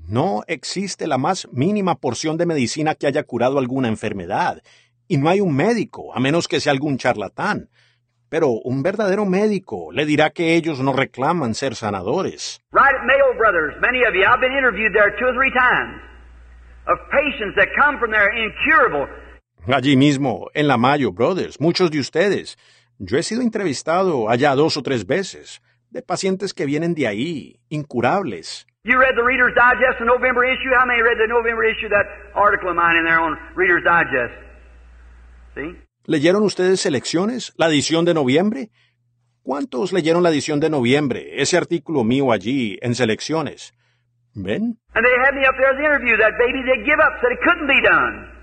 no 0.07 0.43
existe 0.47 1.07
la 1.07 1.17
más 1.17 1.47
mínima 1.51 1.95
porción 1.95 2.37
de 2.37 2.45
medicina 2.45 2.95
que 2.95 3.07
haya 3.07 3.23
curado 3.23 3.59
alguna 3.59 3.87
enfermedad, 3.87 4.61
y 5.07 5.17
no 5.17 5.29
hay 5.29 5.41
un 5.41 5.55
médico, 5.55 6.15
a 6.15 6.19
menos 6.19 6.47
que 6.47 6.59
sea 6.59 6.71
algún 6.71 6.97
charlatán. 6.97 7.69
Pero 8.29 8.49
un 8.49 8.81
verdadero 8.81 9.25
médico 9.25 9.91
le 9.91 10.05
dirá 10.05 10.31
que 10.31 10.55
ellos 10.55 10.79
no 10.79 10.93
reclaman 10.93 11.53
ser 11.53 11.75
sanadores. 11.75 12.59
Right 12.71 12.95
at 12.95 13.05
Mayo 13.05 13.37
Brothers, 13.37 13.75
many 13.79 13.99
of 14.07 14.15
you, 14.15 14.23
I've 14.25 14.41
been 14.41 14.57
interviewed 14.57 14.93
there 14.93 15.15
two 15.19 15.27
or 15.27 15.33
three 15.33 15.51
times, 15.51 16.01
of 16.87 16.97
patients 17.11 17.55
that 17.57 17.69
come 17.77 17.99
from 17.99 18.11
there 18.11 18.29
incurable. 18.33 19.07
Allí 19.67 19.95
mismo, 19.95 20.49
en 20.53 20.67
la 20.67 20.77
Mayo 20.77 21.11
Brothers, 21.11 21.59
muchos 21.59 21.91
de 21.91 21.99
ustedes. 21.99 22.57
Yo 22.97 23.17
he 23.17 23.23
sido 23.23 23.41
entrevistado 23.41 24.29
allá 24.29 24.55
dos 24.55 24.77
o 24.77 24.83
tres 24.83 25.05
veces, 25.05 25.61
de 25.93 26.01
pacientes 26.01 26.53
que 26.53 26.65
vienen 26.65 26.95
de 26.95 27.07
ahí, 27.07 27.59
incurables. 27.69 28.65
You 28.83 28.99
read 28.99 29.15
the 29.15 29.23
Reader's 29.23 29.53
Digest, 29.55 29.99
the 29.99 30.05
November 30.05 30.43
issue? 30.43 30.73
How 30.75 30.85
many 30.85 31.01
read 31.01 31.17
the 31.17 31.27
November 31.27 31.63
issue, 31.63 31.87
that 31.87 32.05
article 32.35 32.69
of 32.69 32.75
mine 32.75 32.97
in 32.97 33.05
there 33.05 33.21
on 33.21 33.37
Reader's 33.55 33.83
Digest? 33.85 34.33
See? 35.55 35.77
¿Leyeron 36.05 36.43
ustedes 36.43 36.81
Selecciones, 36.81 37.53
la 37.55 37.67
edición 37.67 38.03
de 38.03 38.13
noviembre? 38.13 38.71
¿Cuántos 39.43 39.93
leyeron 39.93 40.23
la 40.23 40.29
edición 40.29 40.59
de 40.59 40.69
noviembre, 40.69 41.41
ese 41.41 41.55
artículo 41.57 42.03
mío 42.03 42.31
allí 42.33 42.77
en 42.81 42.95
Selecciones? 42.95 43.73
¿Ven? 44.35 44.79
And 44.95 45.05
they 45.05 45.15
had 45.23 45.35
me 45.35 45.45
up 45.47 45.55
there 45.55 45.69
as 45.69 45.77
the 45.77 45.85
interview. 45.85 46.17
That 46.17 46.33
baby 46.39 46.63
they 46.65 46.83
give 46.83 46.99
up, 46.99 47.13
said 47.21 47.31
it 47.31 47.39
couldn't 47.45 47.67
be 47.67 47.81
done. 47.87 48.33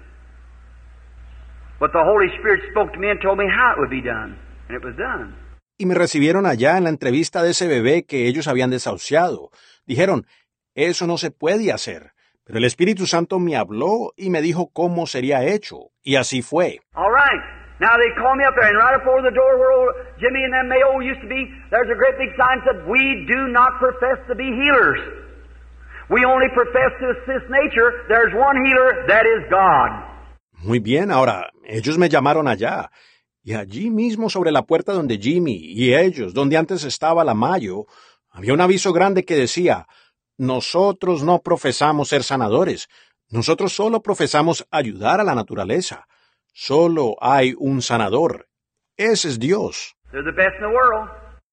But 1.81 1.93
the 1.93 2.05
Holy 2.05 2.29
Spirit 2.39 2.63
spoke 2.71 2.93
to 2.93 2.99
me 2.99 3.11
and 3.11 3.21
told 3.21 3.39
me 3.39 3.47
how 3.49 3.73
it 3.73 3.81
would 3.81 3.91
be 3.91 4.01
done. 4.01 4.39
And 4.69 4.77
it 4.77 4.85
was 4.85 4.95
done. 4.97 5.35
Y 5.81 5.87
me 5.87 5.95
recibieron 5.95 6.45
allá 6.45 6.77
en 6.77 6.85
la 6.85 6.91
entrevista 6.91 7.43
de 7.43 7.53
ese 7.53 7.67
bebé 7.67 8.05
que 8.05 8.27
ellos 8.27 8.49
habían 8.49 8.69
desahuciado. 8.69 9.49
Dijeron, 9.87 10.27
eso 10.75 11.07
no 11.07 11.17
se 11.17 11.31
puede 11.31 11.73
hacer. 11.73 12.13
Pero 12.45 12.59
el 12.59 12.67
Espíritu 12.67 13.07
Santo 13.07 13.39
me 13.39 13.57
habló 13.57 14.13
y 14.15 14.29
me 14.29 14.43
dijo 14.43 14.69
cómo 14.75 15.07
sería 15.07 15.43
hecho. 15.43 15.89
Y 16.03 16.17
así 16.17 16.43
fue. 16.43 16.81
All 16.93 17.09
right. 17.11 17.41
Now 17.81 17.97
they 17.97 18.13
call 18.21 18.37
me 18.37 18.45
up 18.45 18.53
there, 18.61 18.69
and 18.69 18.77
right 18.77 19.01
before 19.01 19.23
the 19.23 19.33
door 19.33 19.57
where 19.57 19.73
old 19.73 19.89
Jimmy 20.21 20.45
and 20.45 20.53
them 20.53 20.69
Mayo 20.69 21.01
used 21.01 21.23
to 21.23 21.29
be, 21.33 21.49
there's 21.71 21.89
a 21.89 21.97
great 21.97 22.19
big 22.21 22.37
sign 22.37 22.61
that 22.61 22.77
said, 22.77 22.85
We 22.87 23.25
do 23.25 23.49
not 23.49 23.81
profess 23.81 24.21
to 24.29 24.35
be 24.35 24.53
healers. 24.53 25.01
We 26.11 26.27
only 26.29 26.53
profess 26.53 26.93
to 27.01 27.07
assist 27.17 27.49
nature. 27.49 28.05
There's 28.13 28.35
one 28.37 28.61
healer, 28.67 29.09
that 29.09 29.25
is 29.25 29.49
God. 29.49 29.97
Muy 30.63 30.81
bien, 30.81 31.11
ahora, 31.11 31.49
ellos 31.65 31.97
me 31.97 32.11
llamaron 32.11 32.49
allá. 32.49 32.91
Y 33.43 33.55
allí 33.55 33.91
mismo 33.91 34.29
sobre 34.29 34.53
la 34.53 34.63
puerta 34.63 34.93
donde 34.93 35.19
Jimmy 35.19 35.57
y 35.57 35.95
ellos, 35.95 36.35
donde 36.35 36.57
antes 36.57 36.85
estaba 36.85 37.25
la 37.25 37.35
Mayo, 37.35 37.87
había 38.31 38.53
un 38.53 38.61
aviso 38.61 38.93
grande 38.93 39.25
que 39.25 39.35
decía, 39.35 39.87
nosotros 40.37 41.23
no 41.23 41.41
profesamos 41.41 42.09
ser 42.09 42.23
sanadores, 42.23 42.89
nosotros 43.31 43.73
solo 43.73 44.03
profesamos 44.03 44.67
ayudar 44.71 45.21
a 45.21 45.25
la 45.25 45.35
naturaleza. 45.35 46.07
Solo 46.53 47.15
hay 47.21 47.55
un 47.59 47.81
sanador. 47.81 48.49
Ese 48.97 49.29
es 49.29 49.39
Dios. 49.39 49.95
They're 50.11 50.25
the 50.25 50.33
best 50.33 50.57
in 50.57 50.63
the 50.63 50.75
world. 50.75 51.09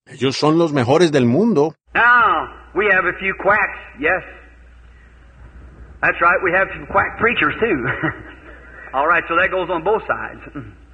Ellos 0.07 0.35
son 0.38 0.57
los 0.57 0.73
mejores 0.73 1.11
del 1.11 1.26
mundo. 1.26 1.76
Now, 1.93 2.47
we 2.73 2.85
have 2.91 3.05
a 3.05 3.14
few 3.19 3.34
quacks, 3.41 3.80
yes. 3.99 4.23
That's 6.01 6.19
right, 6.22 6.39
we 6.43 6.51
have 6.51 6.68
some 6.73 6.88
quack 6.88 7.19
preachers 7.19 7.53
too. 7.59 7.85
All 8.93 9.07
right, 9.07 9.23
so 9.27 9.35
that 9.35 9.51
goes 9.51 9.69
on 9.69 9.84
both 9.84 10.03
sides. 10.07 10.41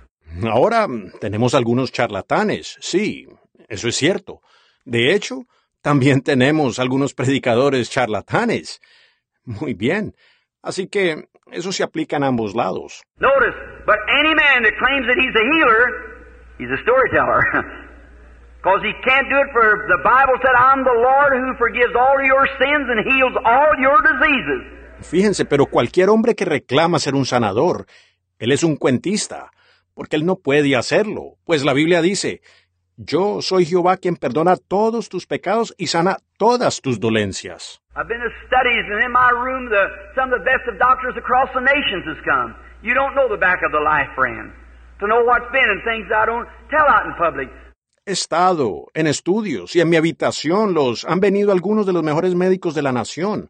Ahora 0.50 0.88
mm, 0.88 1.20
tenemos 1.20 1.54
algunos 1.54 1.92
charlatanes, 1.92 2.78
sí, 2.80 3.28
eso 3.70 3.88
es 3.88 3.96
cierto. 3.96 4.42
De 4.86 5.14
hecho, 5.14 5.44
también 5.82 6.22
tenemos 6.24 6.80
algunos 6.80 7.14
predicadores 7.14 7.90
charlatanes. 7.90 8.82
Muy 9.46 9.74
bien. 9.74 10.16
Así 10.62 10.88
que 10.88 11.28
eso 11.52 11.72
se 11.72 11.84
aplica 11.84 12.18
en 12.18 12.24
ambos 12.24 12.56
lados. 12.56 13.04
Notice, 13.20 13.56
but 13.86 13.98
any 14.08 14.34
man 14.34 14.64
that 14.64 14.74
claims 14.80 15.06
that 15.08 15.18
he's 15.18 15.36
a 15.36 15.46
healer, 15.54 15.90
he's 16.58 16.72
a 16.72 16.82
storyteller. 16.82 17.42
Because 18.64 18.82
he 18.82 18.94
can't 19.04 19.28
do 19.28 19.36
it 19.44 19.52
for 19.52 19.76
the 19.90 20.00
Bible 20.06 20.40
said, 20.42 20.56
I'm 20.56 20.86
the 20.86 20.96
Lord 20.96 21.34
who 21.36 21.54
forgives 21.58 21.94
all 22.00 22.16
your 22.24 22.48
sins 22.58 22.88
and 22.88 23.04
heals 23.04 23.36
all 23.44 23.76
your 23.78 24.00
diseases. 24.02 24.62
Fíjense, 25.02 25.44
pero 25.44 25.66
cualquier 25.66 26.08
hombre 26.10 26.34
que 26.34 26.46
reclama 26.46 26.98
ser 27.00 27.14
un 27.14 27.26
sanador, 27.26 27.88
él 28.40 28.54
es 28.54 28.64
un 28.64 28.78
cuentista, 28.78 29.52
porque 29.94 30.16
él 30.16 30.26
no 30.26 30.38
puede 30.38 30.76
hacerlo, 30.76 31.38
pues 31.46 31.64
la 31.64 31.74
Biblia 31.74 32.02
dice, 32.02 32.42
yo 32.98 33.42
soy 33.42 33.66
Jehová 33.66 33.98
quien 33.98 34.16
perdona 34.18 34.56
todos 34.56 35.10
tus 35.10 35.26
pecados 35.26 35.74
y 35.78 35.88
sana 35.88 36.18
todas 36.38 36.82
tus 36.82 37.00
dolencias. 37.00 37.82
I've 37.96 38.08
been 38.08 38.22
to 38.22 38.30
studies, 38.48 38.86
and 38.90 39.04
in 39.04 39.12
my 39.12 39.30
room, 39.32 39.70
the, 39.70 39.84
some 40.16 40.34
of 40.34 40.40
the 40.40 40.46
best 40.46 40.66
of 40.68 40.80
doctors 40.80 41.16
across 41.18 41.50
the 41.54 41.62
nations 41.62 42.06
has 42.06 42.18
come. 42.26 42.56
You 42.82 42.94
don't 42.94 43.16
know 43.16 43.28
the 43.30 43.38
back 43.38 43.62
of 43.64 43.72
the 43.72 43.80
life, 43.80 44.10
friend. 44.16 44.52
To 45.00 45.08
know 45.08 45.24
what's 45.26 45.50
been 45.52 45.70
and 45.70 45.82
things 45.84 46.10
I 46.12 46.26
don't 46.26 46.48
tell 46.70 46.88
out 46.88 47.06
in 47.06 47.14
public. 47.18 47.50
He 48.06 48.12
estado 48.12 48.88
en 48.94 49.08
estudios 49.08 49.76
y 49.76 49.82
en 49.82 49.90
mi 49.90 49.96
habitación 49.96 50.74
los 50.74 51.06
han 51.06 51.20
venido 51.20 51.52
algunos 51.52 51.86
de 51.86 51.94
los 51.94 52.04
mejores 52.04 52.36
médicos 52.36 52.76
de 52.76 52.82
la 52.82 52.92
nación. 52.92 53.50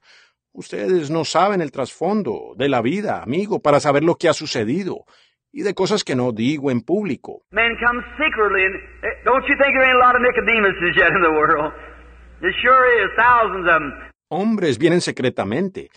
Ustedes 0.52 1.10
no 1.10 1.26
saben 1.26 1.62
el 1.62 1.72
trasfondo 1.72 2.54
de 2.56 2.70
la 2.70 2.82
vida, 2.82 3.24
amigo, 3.24 3.60
para 3.60 3.80
saber 3.80 4.04
lo 4.04 4.16
que 4.16 4.30
ha 4.30 4.34
sucedido 4.34 5.06
y 5.54 5.62
de 5.62 5.74
cosas 5.74 6.04
que 6.04 6.16
no 6.16 6.32
digo 6.32 6.72
en 6.72 6.82
público. 6.82 7.44
Men 7.52 7.78
come 7.80 8.04
secretly, 8.18 8.66
and 8.66 8.76
eh, 9.04 9.24
don't 9.24 9.46
you 9.48 9.56
think 9.56 9.78
there 9.78 9.86
ain't 9.86 9.96
a 9.96 10.00
lot 10.00 10.16
of 10.16 10.22
Nicodemuses 10.22 10.96
yet 10.98 11.12
in 11.14 11.22
the 11.22 11.32
world? 11.32 11.72
It 12.42 12.54
sure 12.62 13.06
is, 13.06 13.12
thousands 13.16 13.68
of 13.68 13.80
them. 13.80 13.94
Hombres 14.30 14.78
vienen 14.80 15.00
secretamente. 15.00 15.90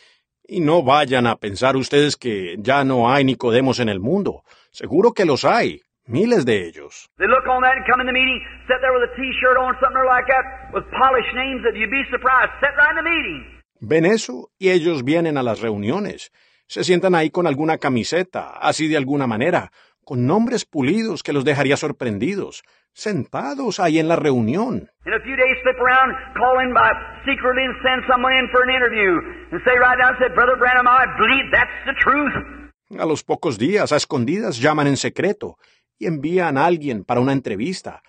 Y 0.47 0.61
no 0.61 0.83
vayan 0.85 1.27
a 1.27 1.37
pensar 1.37 1.75
ustedes 1.75 2.17
que 2.17 2.57
ya 2.61 2.85
no 2.85 3.11
hay 3.11 3.25
Nicodemos 3.25 3.81
en 3.81 3.89
el 3.89 3.99
mundo. 3.99 4.45
Seguro 4.71 5.13
que 5.13 5.25
los 5.25 5.45
hay. 5.45 5.81
Miles 6.07 6.45
de 6.45 6.69
ellos. 6.69 7.09
They 7.19 7.27
look 7.27 7.49
on 7.49 7.63
that 7.63 7.75
and 7.77 7.85
come 7.91 8.01
in 8.01 8.07
the 8.07 8.13
meeting, 8.13 8.39
sit 8.69 8.77
there 8.81 8.93
with 8.93 9.11
a 9.11 9.17
t-shirt 9.17 9.57
on, 9.59 9.75
something 9.81 10.07
like 10.07 10.27
that, 10.29 10.71
with 10.73 10.85
polished 10.93 11.35
names 11.35 11.65
that 11.65 11.75
you'd 11.75 11.91
be 11.91 12.05
surprised. 12.13 12.53
Sit 12.61 12.77
right 12.79 12.91
in 12.91 13.03
the 13.03 13.11
meeting. 13.11 13.43
Ven 13.81 14.05
eso 14.07 14.51
y 14.61 14.71
ellos 14.71 15.03
vienen 15.03 15.37
a 15.37 15.43
las 15.43 15.61
reuniones. 15.61 16.31
Se 16.69 16.85
sientan 16.85 17.15
ahí 17.15 17.31
con 17.31 17.47
alguna 17.47 17.79
camiseta, 17.79 18.59
así 18.61 18.89
de 18.89 18.97
alguna 18.97 19.27
manera, 19.27 19.71
con 20.05 20.27
nombres 20.27 20.65
pulidos 20.65 21.23
que 21.23 21.33
los 21.33 21.45
dejaría 21.45 21.77
sorprendidos, 21.77 22.63
sentados 22.93 23.81
ahí 23.81 23.99
en 23.99 24.09
la 24.09 24.17
reunión. 24.17 24.91
In 25.05 25.13
a 25.13 25.21
few 25.21 25.37
days, 25.37 25.57
slip 25.63 25.77
around, 25.79 26.15
call 26.35 26.61
in 26.65 26.73
by 26.73 26.91
secretly 27.25 27.65
and 27.65 27.75
send 27.83 28.03
someone 28.11 28.35
in 28.35 28.49
for 28.51 28.63
an 28.63 28.71
interview, 28.71 29.19
and 29.53 29.61
say 29.65 29.77
right 29.79 29.99
down, 29.99 30.17
say, 30.19 30.29
Brother 30.35 30.57
Branham, 30.57 30.87
I 30.87 31.07
believe 31.19 31.51
that's 31.53 31.71
the 31.87 31.95
truth. 32.03 33.01
A 33.01 33.05
los 33.05 33.25
pocos 33.25 33.59
días, 33.59 33.93
a 33.93 33.97
escondidas, 33.97 34.61
llaman 34.61 34.87
en 34.87 34.97
secreto 34.97 35.59
y 35.99 36.07
envían 36.07 36.57
a 36.57 36.67
alguien 36.67 37.05
para 37.05 37.21
una 37.21 37.33
entrevista. 37.33 38.03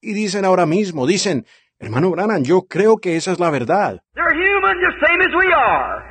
Y 0.00 0.12
dicen 0.12 0.44
ahora 0.44 0.66
mismo, 0.66 1.06
dicen, 1.06 1.46
hermano 1.78 2.10
Branham, 2.10 2.42
yo 2.42 2.62
creo 2.68 2.98
que 2.98 3.16
esa 3.16 3.32
es 3.32 3.40
la 3.40 3.50
verdad. 3.50 4.02
They're 4.14 4.36
human, 4.36 4.76
just 4.84 4.98
same 5.06 5.20
as 5.22 5.34
we 5.34 5.52
are. 5.52 6.09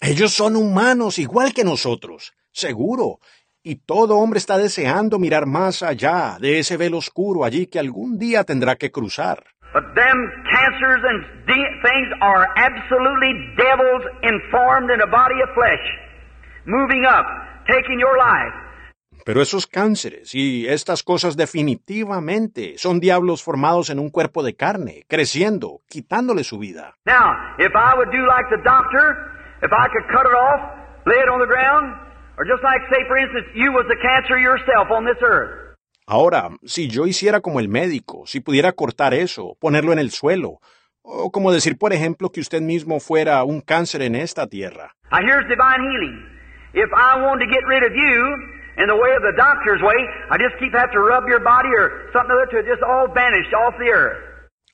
Ellos 0.00 0.32
son 0.32 0.54
humanos 0.56 1.18
igual 1.18 1.52
que 1.52 1.64
nosotros, 1.64 2.32
seguro. 2.52 3.18
Y 3.64 3.76
todo 3.84 4.16
hombre 4.18 4.38
está 4.38 4.56
deseando 4.56 5.18
mirar 5.18 5.44
más 5.46 5.82
allá 5.82 6.38
de 6.40 6.60
ese 6.60 6.76
velo 6.76 6.98
oscuro 6.98 7.44
allí 7.44 7.66
que 7.66 7.78
algún 7.80 8.16
día 8.18 8.44
tendrá 8.44 8.76
que 8.76 8.90
cruzar. 8.92 9.42
But 9.74 9.84
them 9.94 10.16
cancers 10.50 11.02
and 11.04 11.46
de- 11.46 11.80
things 11.82 12.08
are 12.22 12.46
absolutely 12.56 13.34
devils 13.56 14.04
informed 14.22 14.90
in 14.94 15.00
a 15.02 15.06
body 15.06 15.42
of 15.42 15.50
flesh, 15.54 15.84
moving 16.64 17.04
up, 17.04 17.26
taking 17.66 17.98
your 18.00 18.16
life. 18.16 18.54
Pero 19.28 19.42
esos 19.42 19.66
cánceres 19.66 20.34
y 20.34 20.66
estas 20.66 21.02
cosas 21.02 21.36
definitivamente 21.36 22.78
son 22.78 22.98
diablos 22.98 23.42
formados 23.42 23.90
en 23.90 23.98
un 23.98 24.08
cuerpo 24.08 24.42
de 24.42 24.56
carne, 24.56 25.04
creciendo, 25.06 25.82
quitándole 25.86 26.44
su 26.44 26.58
vida. 26.58 26.96
Now, 27.04 27.36
if 27.58 27.72
I 27.74 27.92
would 27.94 28.10
do 28.10 28.24
like 28.24 28.48
the 28.48 28.62
doctor, 28.64 29.04
if 29.60 29.70
I 29.70 29.86
could 29.92 30.08
cut 30.08 30.24
it 30.24 30.32
off, 30.32 31.04
lay 31.04 31.20
it 31.20 31.28
on 31.28 31.40
the 31.40 31.46
ground, 31.46 31.94
or 32.38 32.46
just 32.46 32.62
like, 32.64 32.80
say, 32.88 33.04
for 33.06 33.18
instance, 33.18 33.44
you 33.54 33.70
was 33.70 33.84
the 33.90 34.00
cancer 34.00 34.40
yourself 34.40 34.88
on 34.90 35.04
this 35.04 35.20
earth. 35.20 35.76
Ahora, 36.06 36.48
si 36.64 36.88
yo 36.88 37.06
hiciera 37.06 37.42
como 37.42 37.60
el 37.60 37.68
médico, 37.68 38.24
si 38.24 38.40
pudiera 38.40 38.72
cortar 38.72 39.12
eso, 39.12 39.58
ponerlo 39.60 39.92
en 39.92 39.98
el 39.98 40.10
suelo, 40.10 40.60
o 41.02 41.30
como 41.30 41.52
decir, 41.52 41.76
por 41.76 41.92
ejemplo, 41.92 42.30
que 42.30 42.40
usted 42.40 42.62
mismo 42.62 42.98
fuera 42.98 43.44
un 43.44 43.60
cáncer 43.60 44.00
en 44.00 44.14
esta 44.14 44.46
tierra. 44.46 44.94
Now, 45.12 45.20
here's 45.20 45.46
divine 45.50 45.82
healing. 45.82 46.24
If 46.72 46.88
I 46.96 47.20
wanted 47.20 47.44
to 47.44 47.52
get 47.52 47.66
rid 47.68 47.82
of 47.84 47.92
you 47.92 48.57
in 48.78 48.86
the 48.86 48.94
way 48.94 49.12
of 49.18 49.22
the 49.22 49.34
doctor's 49.36 49.82
way, 49.82 49.98
I 50.30 50.38
just 50.38 50.56
keep 50.58 50.72
have 50.74 50.90
to 50.92 51.00
rub 51.00 51.24
your 51.28 51.42
body 51.42 51.68
or 51.78 52.10
something 52.12 52.30
other 52.30 52.46
to 52.54 52.62
just 52.62 52.82
all 52.82 53.06
vanish 53.12 53.50
off 53.52 53.74
the 53.78 53.90
earth. 53.90 54.18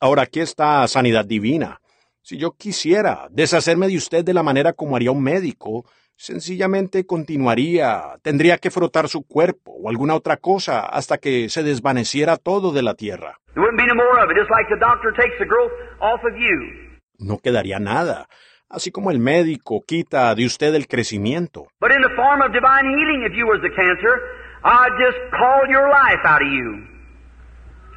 Ahora 0.01 0.23
aquí 0.23 0.41
está 0.41 0.87
sanidad 0.87 1.25
divina. 1.25 1.81
Si 2.23 2.37
yo 2.39 2.53
quisiera 2.53 3.29
deshacerme 3.31 3.87
de 3.87 3.97
usted 3.97 4.25
de 4.25 4.35
la 4.35 4.43
manera 4.43 4.73
como 4.73 4.97
haría 4.97 5.11
un 5.11 5.23
médico, 5.23 5.85
sencillamente 6.17 7.07
continuaría, 7.07 8.17
tendría 8.23 8.59
que 8.59 8.71
frotar 8.71 9.09
su 9.09 9.27
cuerpo 9.27 9.73
o 9.73 9.89
alguna 9.89 10.15
otra 10.15 10.37
cosa 10.37 10.81
hasta 10.87 11.19
que 11.19 11.49
se 11.49 11.63
desvaneciera 11.63 12.37
todo 12.37 12.73
de 12.73 12.83
la 12.83 12.95
tierra. 12.95 13.39
There 13.55 13.63
wouldn't 13.63 13.81
be 13.81 13.87
no 13.87 13.95
more 13.95 14.23
of 14.25 14.31
it, 14.31 14.37
just 14.37 14.51
like 14.51 14.69
the 14.69 14.81
doctor 14.81 15.13
takes 15.15 15.37
the 15.39 15.47
growth 15.47 15.73
off 16.01 16.21
of 16.25 16.35
you. 16.37 16.99
No 17.19 17.39
quedaría 17.39 17.79
nada, 17.79 18.27
así 18.69 18.91
como 18.91 19.11
el 19.11 19.19
médico 19.19 19.83
quita 19.87 20.35
de 20.35 20.47
usted 20.47 20.75
el 20.75 20.87
crecimiento. 20.87 21.69
But 21.81 21.93
in 21.93 22.03
the 22.03 22.15
form 22.15 22.43
of 22.43 22.53
divine 22.53 22.87
healing, 22.87 23.25
if 23.27 23.37
you 23.37 23.47
was 23.47 23.61
the 23.63 23.71
cancer, 23.71 24.21
I'd 24.65 24.93
just 24.99 25.19
call 25.31 25.69
your 25.69 25.89
life 25.89 26.21
out 26.25 26.43
of 26.43 26.49
you. 26.49 26.87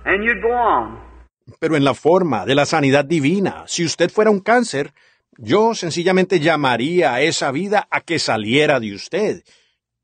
And 0.06 0.24
you'd 0.24 0.42
go 0.42 0.52
on. 0.52 1.00
Pero 1.60 1.76
en 1.76 1.84
la 1.84 1.94
forma 1.94 2.46
de 2.46 2.56
la 2.56 2.66
sanidad 2.66 3.06
divina, 3.06 3.64
si 3.68 3.86
usted 3.86 4.10
fuera 4.10 4.30
un 4.30 4.42
cáncer, 4.42 4.92
yo 5.38 5.74
sencillamente 5.76 6.40
llamaría 6.40 7.14
a 7.14 7.22
esa 7.22 7.52
vida 7.52 7.88
a 7.90 8.02
que 8.02 8.20
saliera 8.20 8.80
de 8.80 8.94
usted. 8.94 9.44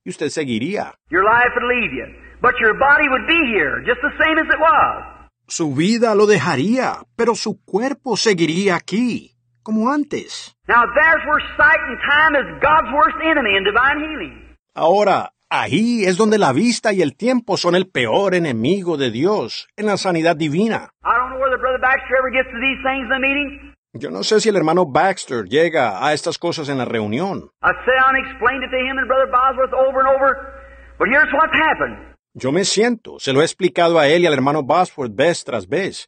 Y 0.06 0.10
usted 0.10 0.30
seguiría. 0.30 0.94
Your 1.10 1.24
life 1.24 1.54
would 1.56 1.70
leave 1.70 1.94
you. 1.94 2.06
But 2.42 2.56
your 2.60 2.74
body 2.78 3.08
would 3.08 3.26
be 3.26 3.40
here, 3.48 3.82
just 3.86 4.02
the 4.02 4.12
same 4.22 4.38
as 4.38 4.48
it 4.48 4.60
was. 4.60 5.30
Su 5.48 5.74
vida 5.74 6.14
lo 6.16 6.26
dejaría, 6.26 7.04
pero 7.16 7.36
su 7.36 7.64
cuerpo 7.64 8.18
seguiría 8.18 8.76
aquí, 8.76 9.33
como 9.64 9.90
antes. 9.90 10.56
Now 10.68 10.84
there's 10.94 11.24
where 11.26 11.42
sight 11.58 11.80
and 11.90 11.98
time 12.04 12.36
is 12.36 12.62
God's 12.62 12.92
worst 12.94 13.18
enemy 13.24 13.58
in 13.58 13.64
divine 13.64 14.00
healing. 14.00 14.56
Ahora, 14.76 15.32
ahí 15.50 16.06
es 16.06 16.18
donde 16.18 16.38
la 16.38 16.52
vista 16.54 16.94
y 16.94 17.02
el 17.02 17.16
tiempo 17.16 17.58
son 17.58 17.76
el 17.76 17.88
peor 17.88 18.36
enemigo 18.36 18.98
de 18.98 19.12
Dios 19.12 19.68
en 19.78 19.86
la 19.88 19.98
sanidad 19.98 20.36
divina. 20.36 20.90
I 21.04 21.18
don't 21.18 21.32
know 21.32 21.40
whether 21.40 21.58
Brother 21.58 21.80
Baxter 21.80 22.16
ever 22.20 22.32
gets 22.32 22.50
to 22.52 22.60
these 22.60 22.82
things 22.84 23.06
in 23.06 23.10
the 23.10 23.20
meeting. 23.20 23.74
Yo 23.96 24.10
no 24.10 24.24
sé 24.24 24.40
si 24.42 24.50
el 24.50 24.56
hermano 24.56 24.86
Baxter 24.88 25.46
llega 25.46 26.04
a 26.04 26.14
estas 26.14 26.40
cosas 26.40 26.68
en 26.70 26.80
la 26.80 26.86
reunión. 26.86 27.52
I 27.62 27.72
sat 27.86 28.02
down 28.02 28.16
and 28.16 28.26
explained 28.26 28.64
it 28.64 28.72
to 28.72 28.78
him 28.78 28.98
and 28.98 29.08
Brother 29.08 29.30
Bosworth 29.32 29.74
over 29.74 30.00
and 30.00 30.10
over. 30.10 30.64
But 30.98 31.10
here's 31.10 31.32
what's 31.32 31.54
happened. 31.54 32.14
Yo 32.34 32.52
me 32.52 32.66
siento, 32.66 33.20
se 33.20 33.32
lo 33.32 33.42
he 33.42 33.46
explicado 33.46 34.00
a 34.00 34.08
él 34.08 34.24
y 34.24 34.26
al 34.26 34.34
hermano 34.34 34.64
Bosworth 34.64 35.14
vez 35.14 35.44
tras 35.44 35.68
vez. 35.70 36.08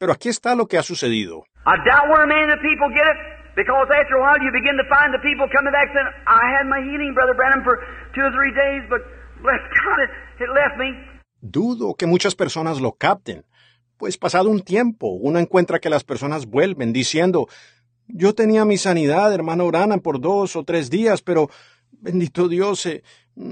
Pero 0.00 0.12
aquí 0.12 0.30
está 0.30 0.54
lo 0.54 0.66
que 0.66 0.78
ha 0.78 0.82
sucedido. 0.82 1.44
I 1.66 1.76
doubt 1.84 2.08
where 2.08 2.26
many 2.26 2.48
of 2.48 2.56
the 2.56 2.62
people 2.64 2.88
get 2.88 3.04
it, 3.04 3.18
because 3.54 3.86
after 3.92 4.16
a 4.16 4.22
while 4.24 4.40
you 4.40 4.50
begin 4.50 4.80
to 4.80 4.86
find 4.88 5.12
the 5.12 5.20
people 5.20 5.44
coming 5.52 5.72
back 5.76 5.92
saying, 5.92 6.08
I 6.26 6.56
had 6.56 6.64
my 6.64 6.80
healing, 6.80 7.12
Brother 7.12 7.36
Branham, 7.36 7.62
for 7.62 7.76
two 8.16 8.24
or 8.24 8.32
three 8.32 8.50
days, 8.56 8.88
but 8.88 9.04
bless 9.44 9.60
God, 9.60 9.98
it, 10.00 10.10
it 10.40 10.50
left 10.56 10.80
me. 10.80 10.96
Dudo 11.42 11.94
que 11.94 12.06
muchas 12.06 12.34
personas 12.34 12.80
lo 12.80 12.92
capten, 12.92 13.44
pues 13.98 14.16
pasado 14.16 14.48
un 14.48 14.62
tiempo 14.62 15.08
uno 15.08 15.38
encuentra 15.38 15.80
que 15.80 15.90
las 15.90 16.02
personas 16.02 16.46
vuelven 16.46 16.94
diciendo, 16.94 17.46
yo 18.08 18.34
tenía 18.34 18.64
mi 18.64 18.78
sanidad, 18.78 19.34
hermano 19.34 19.66
Branham, 19.66 20.00
por 20.00 20.18
dos 20.18 20.56
o 20.56 20.64
tres 20.64 20.88
días, 20.88 21.20
pero 21.20 21.48
bendito 21.92 22.48
Dios, 22.48 22.80
se, 22.80 23.02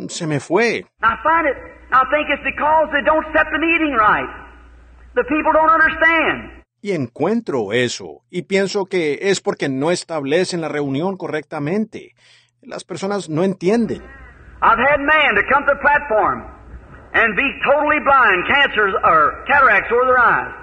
se 0.09 0.27
me 0.27 0.41
fue. 0.41 0.87
I 1.03 1.15
find 1.23 1.47
it, 1.47 1.57
I 1.93 2.05
think 2.09 2.29
it's 2.33 2.43
because 2.43 2.89
they 2.93 3.05
don't 3.05 3.27
set 3.35 3.47
the 3.53 3.59
meeting 3.59 3.95
right. 4.01 4.48
The 5.19 5.25
people 5.25 5.51
don't 5.53 5.69
understand. 5.69 6.63
Y 6.81 6.93
encuentro 6.93 7.73
eso, 7.73 8.23
y 8.31 8.43
pienso 8.43 8.85
que 8.87 9.19
es 9.23 9.41
porque 9.41 9.69
no 9.69 9.91
establecen 9.91 10.61
la 10.61 10.69
reunión 10.69 11.17
correctamente. 11.17 12.15
Las 12.63 12.85
personas 12.85 13.29
no 13.29 13.43
entienden. 13.43 14.01
I've 14.63 14.79
had 14.79 15.01
man 15.01 15.35
to 15.35 15.43
come 15.51 15.67
to 15.67 15.75
the 15.75 15.81
platform 15.83 16.47
and 17.15 17.35
be 17.35 17.51
totally 17.67 17.99
blind, 18.07 18.47
cancers 18.47 18.95
or 19.03 19.43
cataracts 19.49 19.91
over 19.91 20.07
their 20.07 20.23
eyes, 20.23 20.55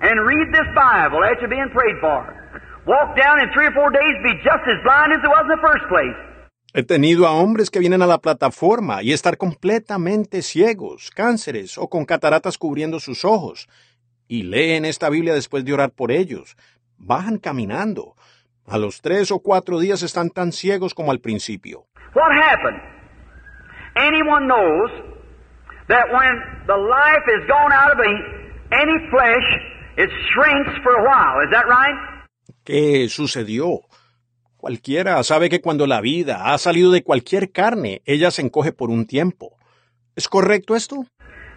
and 0.00 0.16
read 0.24 0.48
this 0.48 0.68
Bible 0.72 1.20
after 1.22 1.46
being 1.46 1.68
prayed 1.68 2.00
for. 2.00 2.24
Walk 2.86 3.14
down 3.20 3.36
in 3.42 3.52
three 3.52 3.66
or 3.66 3.74
four 3.76 3.90
days, 3.90 4.16
be 4.24 4.32
just 4.40 4.64
as 4.64 4.80
blind 4.82 5.12
as 5.12 5.20
it 5.20 5.28
was 5.28 5.44
in 5.44 5.52
the 5.52 5.60
first 5.60 5.84
place. 5.92 6.16
He 6.72 6.84
tenido 6.84 7.26
a 7.26 7.32
hombres 7.32 7.68
que 7.68 7.80
vienen 7.80 8.00
a 8.00 8.06
la 8.06 8.18
plataforma 8.18 9.02
y 9.02 9.12
estar 9.12 9.36
completamente 9.36 10.40
ciegos, 10.40 11.10
cánceres 11.10 11.76
o 11.76 11.88
con 11.88 12.06
cataratas 12.06 12.56
cubriendo 12.56 13.00
sus 13.00 13.24
ojos, 13.24 13.68
y 14.30 14.44
leen 14.44 14.84
esta 14.84 15.10
Biblia 15.10 15.34
después 15.34 15.64
de 15.64 15.74
orar 15.74 15.90
por 15.90 16.12
ellos. 16.12 16.56
Bajan 16.98 17.38
caminando. 17.38 18.14
A 18.64 18.78
los 18.78 19.00
tres 19.02 19.32
o 19.32 19.40
cuatro 19.40 19.80
días 19.80 20.04
están 20.04 20.30
tan 20.30 20.52
ciegos 20.52 20.94
como 20.94 21.10
al 21.10 21.18
principio. 21.18 21.86
What 22.14 22.30
happened? 22.40 22.80
Anyone 23.96 24.46
knows 24.46 24.92
that 25.88 26.06
when 26.12 26.32
the 26.68 26.76
life 26.76 27.26
is 27.26 27.44
gone 27.48 27.72
out 27.72 27.92
of 27.92 27.98
any 28.70 29.10
flesh, 29.10 29.48
it 29.96 30.10
shrinks 30.32 30.80
for 30.84 30.92
a 30.94 31.02
while. 31.02 31.44
Is 31.44 31.50
that 31.50 31.66
right? 31.66 31.96
¿Qué 32.64 33.08
sucedió? 33.08 33.80
Cualquiera 34.56 35.20
sabe 35.24 35.48
que 35.48 35.60
cuando 35.60 35.88
la 35.88 36.00
vida 36.00 36.52
ha 36.52 36.58
salido 36.58 36.92
de 36.92 37.02
cualquier 37.02 37.50
carne, 37.50 38.00
ella 38.04 38.30
se 38.30 38.42
encoge 38.42 38.70
por 38.70 38.90
un 38.90 39.06
tiempo. 39.06 39.56
¿Es 40.14 40.28
correcto 40.28 40.76
esto? 40.76 41.04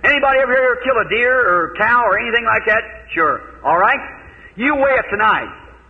Anybody 0.03 0.39
ever 0.43 0.51
here 0.51 0.75
kill 0.83 0.97
a 0.99 1.07
deer 1.09 1.31
or 1.31 1.73
cow 1.79 2.03
or 2.03 2.19
anything 2.19 2.43
like 2.45 2.65
that? 2.67 2.83
Sure. 3.15 3.39
All 3.63 3.77
right? 3.77 3.99
You 4.57 4.75
weigh 4.75 4.99
it 4.99 5.05
tonight. 5.09 5.47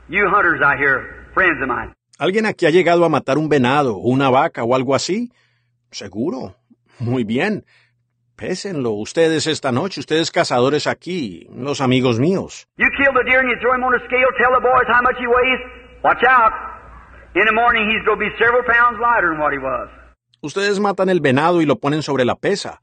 You 0.07 0.29
hunters 0.29 0.61
out 0.61 0.77
here, 0.77 1.27
friends 1.33 1.57
of 1.61 1.67
mine. 1.67 1.93
¿Alguien 2.19 2.45
aquí 2.45 2.67
ha 2.67 2.69
llegado 2.69 3.03
a 3.05 3.09
matar 3.09 3.37
un 3.39 3.49
venado, 3.49 3.97
una 3.97 4.29
vaca 4.29 4.63
o 4.63 4.75
algo 4.75 4.93
así? 4.93 5.31
Seguro. 5.91 6.55
Muy 6.99 7.23
bien. 7.23 7.65
Pésenlo 8.35 8.91
ustedes 8.91 9.47
esta 9.47 9.71
noche, 9.71 9.99
ustedes 9.99 10.29
cazadores 10.31 10.85
aquí, 10.85 11.47
los 11.51 11.81
amigos 11.81 12.19
míos. 12.19 12.67
You 12.77 12.87
kill 12.97 13.13
the 13.13 13.23
deer 13.27 13.39
and 13.39 13.49
you 13.49 13.57
throw 13.61 13.73
him 13.73 13.83
on 13.83 13.95
a 13.95 13.99
scale, 14.05 14.29
tell 14.37 14.53
the 14.53 14.61
boys 14.61 14.87
how 14.93 15.01
much 15.01 15.17
he 15.17 15.25
weighs. 15.25 15.59
Watch 16.03 16.23
out. 16.27 16.51
In 17.35 17.45
the 17.45 17.53
morning 17.53 17.89
he's 17.89 18.05
going 18.05 18.19
to 18.19 18.25
be 18.29 18.31
several 18.37 18.61
pounds 18.61 18.99
lighter 19.01 19.31
than 19.33 19.39
what 19.39 19.53
he 19.53 19.59
was. 19.59 19.89
Ustedes 20.41 20.79
matan 20.79 21.09
el 21.09 21.19
venado 21.19 21.61
y 21.61 21.65
lo 21.65 21.77
ponen 21.77 22.03
sobre 22.03 22.25
la 22.25 22.35
pesa. 22.35 22.79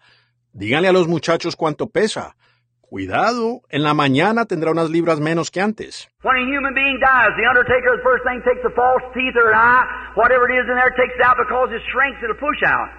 Díganle 0.52 0.88
a 0.88 0.92
los 0.92 1.06
muchachos 1.06 1.56
cuánto 1.56 1.88
pesa. 1.88 2.34
Cuidado, 2.80 3.62
en 3.68 3.84
la 3.84 3.94
mañana 3.94 4.46
tendrá 4.46 4.72
unas 4.72 4.90
libras 4.90 5.20
menos 5.20 5.50
que 5.50 5.60
antes. 5.60 6.08
When 6.24 6.36
a 6.36 6.44
human 6.44 6.74
being 6.74 6.98
dies, 6.98 7.30
the 7.38 7.46
undertaker, 7.46 7.96
the 7.96 8.02
first 8.02 8.24
thing, 8.26 8.42
takes 8.42 8.62
the 8.62 8.74
false 8.74 9.04
teeth 9.14 9.36
or 9.36 9.52
an 9.52 9.54
eye, 9.54 9.86
whatever 10.16 10.50
it 10.50 10.58
is 10.58 10.66
in 10.66 10.74
there, 10.74 10.90
takes 10.98 11.14
it 11.14 11.22
out 11.22 11.36
because 11.38 11.70
it 11.70 11.82
shrinks, 11.92 12.18
it'll 12.18 12.34
push 12.34 12.62
out. 12.66 12.90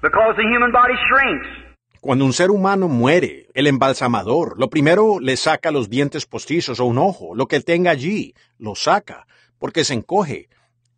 Because 0.00 0.36
the 0.36 0.46
human 0.46 0.70
body 0.70 0.94
shrinks. 1.10 1.48
Cuando 2.00 2.24
un 2.24 2.32
ser 2.32 2.50
humano 2.52 2.86
muere, 2.86 3.48
el 3.54 3.66
embalsamador, 3.66 4.58
lo 4.58 4.70
primero 4.70 5.18
le 5.20 5.36
saca 5.36 5.72
los 5.72 5.88
dientes 5.88 6.26
postizos 6.26 6.78
o 6.78 6.84
un 6.84 6.98
ojo, 6.98 7.34
lo 7.34 7.46
que 7.46 7.60
tenga 7.60 7.90
allí, 7.90 8.34
lo 8.58 8.76
saca, 8.76 9.26
porque 9.58 9.84
se 9.84 9.94
encoge. 9.94 10.48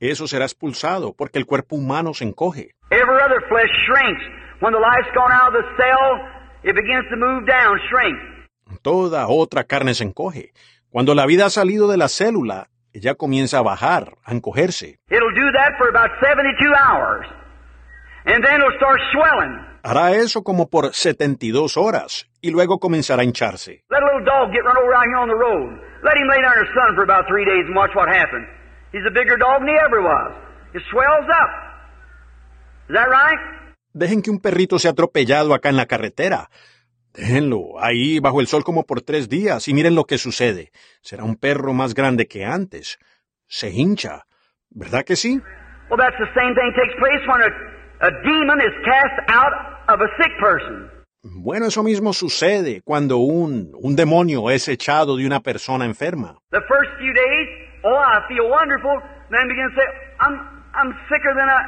Eso 0.05 0.26
será 0.26 0.44
expulsado, 0.44 1.14
porque 1.16 1.39
el 1.39 1.47
cuerpo 1.47 1.76
humano 1.76 2.12
se 2.12 2.24
encoge. 2.24 2.74
Every 2.90 3.16
other 3.24 3.40
flesh 3.48 3.70
shrinks. 3.86 4.22
When 4.60 4.74
the 4.74 4.78
life's 4.78 5.10
gone 5.14 5.32
out 5.32 5.48
of 5.48 5.55
the 5.55 5.66
cell, 5.81 6.20
it 6.62 6.74
begins 6.76 7.09
to 7.09 7.16
move 7.16 7.47
down, 7.47 7.81
shrink. 7.89 8.18
Toda 8.82 9.26
otra 9.28 9.64
carne 9.64 9.94
se 9.94 10.05
encoge. 10.05 10.52
Cuando 10.90 11.14
la 11.14 11.24
vida 11.24 11.47
ha 11.47 11.51
salido 11.51 11.89
de 11.89 11.97
la 11.97 12.09
célula, 12.09 12.68
ella 12.93 13.14
comienza 13.14 13.59
a 13.59 13.62
bajar, 13.62 14.12
a 14.24 14.32
encogerse. 14.32 14.98
It'll 15.09 15.35
do 15.35 15.51
that 15.56 15.72
for 15.78 15.89
about 15.89 16.10
72 16.20 16.52
hours. 16.76 17.26
And 18.26 18.44
then 18.44 18.60
it'll 18.60 18.76
start 18.76 19.01
swelling. 19.10 19.59
Hará 19.82 20.12
eso 20.12 20.43
como 20.43 20.68
por 20.68 20.93
72 20.93 21.78
horas 21.78 22.28
y 22.43 22.51
luego 22.51 22.78
comenzará 22.78 23.22
a 23.22 23.24
hincharse. 23.24 23.85
Let 23.89 24.02
a 24.02 24.06
little 24.06 24.24
dog 24.24 24.52
get 24.52 24.64
run 24.64 24.76
over 24.76 24.93
out 24.94 25.06
here 25.09 25.16
on 25.16 25.28
the 25.28 25.35
road. 25.35 25.81
Let 26.05 26.16
him 26.16 26.28
lay 26.28 26.43
down 26.43 26.59
in 26.60 26.64
the 26.66 26.72
sun 26.74 26.94
for 26.94 27.05
about 27.05 27.24
three 27.26 27.47
days 27.47 27.64
and 27.66 27.74
watch 27.74 27.94
what 27.97 28.09
happens. 28.09 28.47
He's 28.94 29.02
a 29.04 29.10
bigger 29.10 29.36
dog 29.36 29.58
than 29.58 29.74
he 29.74 29.78
ever 29.84 30.00
was. 30.00 30.30
It 30.72 30.82
swells 30.92 31.26
up. 31.26 31.50
Is 32.88 32.94
that 32.94 33.10
right? 33.10 33.40
Dejen 33.92 34.22
que 34.22 34.30
un 34.30 34.38
perrito 34.38 34.78
sea 34.78 34.92
atropellado 34.92 35.52
acá 35.52 35.68
en 35.68 35.76
la 35.76 35.86
carretera. 35.86 36.48
Déjenlo 37.12 37.80
ahí 37.82 38.20
bajo 38.20 38.40
el 38.40 38.46
sol 38.46 38.62
como 38.62 38.84
por 38.84 39.02
tres 39.02 39.28
días 39.28 39.66
y 39.66 39.74
miren 39.74 39.96
lo 39.96 40.04
que 40.04 40.16
sucede. 40.16 40.70
Será 41.02 41.24
un 41.24 41.34
perro 41.34 41.72
más 41.72 41.94
grande 41.94 42.28
que 42.28 42.44
antes. 42.44 42.98
Se 43.48 43.70
hincha. 43.70 44.26
¿Verdad 44.70 45.04
que 45.04 45.16
sí? 45.16 45.40
Well, 45.90 45.98
that's 45.98 46.16
the 46.18 46.30
same 46.38 46.54
thing 46.54 46.72
takes 46.74 46.94
place 46.98 47.22
when 47.26 47.42
a, 47.42 47.50
a 48.06 48.10
demon 48.22 48.60
is 48.60 48.74
cast 48.84 49.18
out 49.28 49.52
of 49.88 50.00
a 50.00 50.08
sick 50.22 50.38
person. 50.38 50.88
Bueno, 51.24 51.66
eso 51.66 51.82
mismo 51.82 52.12
sucede 52.12 52.80
cuando 52.84 53.16
un, 53.16 53.72
un 53.74 53.96
demonio 53.96 54.50
es 54.50 54.68
echado 54.68 55.16
de 55.16 55.26
una 55.26 55.40
persona 55.40 55.84
enferma. 55.84 56.38
The 56.50 56.60
first 56.68 56.90
few 56.98 57.12
days, 57.12 57.63
oh, 57.85 57.97
I 57.97 58.27
feel 58.28 58.48
wonderful. 58.48 59.01
Then 59.31 59.48
begin 59.48 59.69
to 59.70 59.74
say, 59.77 59.86
I'm, 60.20 60.35
I'm 60.74 60.90
sicker 61.09 61.32
than 61.35 61.48
I, 61.48 61.61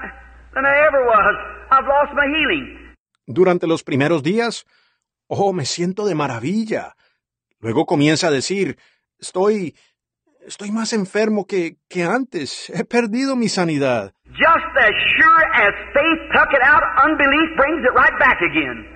than 0.55 0.65
I 0.65 0.75
ever 0.89 1.05
was. 1.05 1.35
I've 1.71 1.87
lost 1.87 2.13
my 2.15 2.27
healing. 2.27 2.95
Durante 3.27 3.67
los 3.67 3.83
primeros 3.83 4.23
días, 4.23 4.67
oh, 5.29 5.53
me 5.53 5.65
siento 5.65 6.07
de 6.07 6.15
maravilla. 6.15 6.95
Luego 7.61 7.87
comienza 7.87 8.29
a 8.29 8.31
decir, 8.31 8.77
estoy, 9.19 9.75
estoy 10.47 10.71
más 10.71 10.93
enfermo 10.93 11.47
que, 11.47 11.77
que 11.89 12.05
antes. 12.05 12.71
He 12.71 12.85
perdido 12.85 13.35
mi 13.37 13.49
sanidad. 13.49 14.13
Just 14.27 14.71
as 14.79 14.93
sure 15.17 15.45
as 15.55 15.73
faith 15.95 16.21
tuck 16.35 16.49
it 16.53 16.63
out, 16.63 16.83
unbelief 17.03 17.57
brings 17.57 17.83
it 17.85 17.95
right 17.95 18.19
back 18.19 18.39
again. 18.43 18.87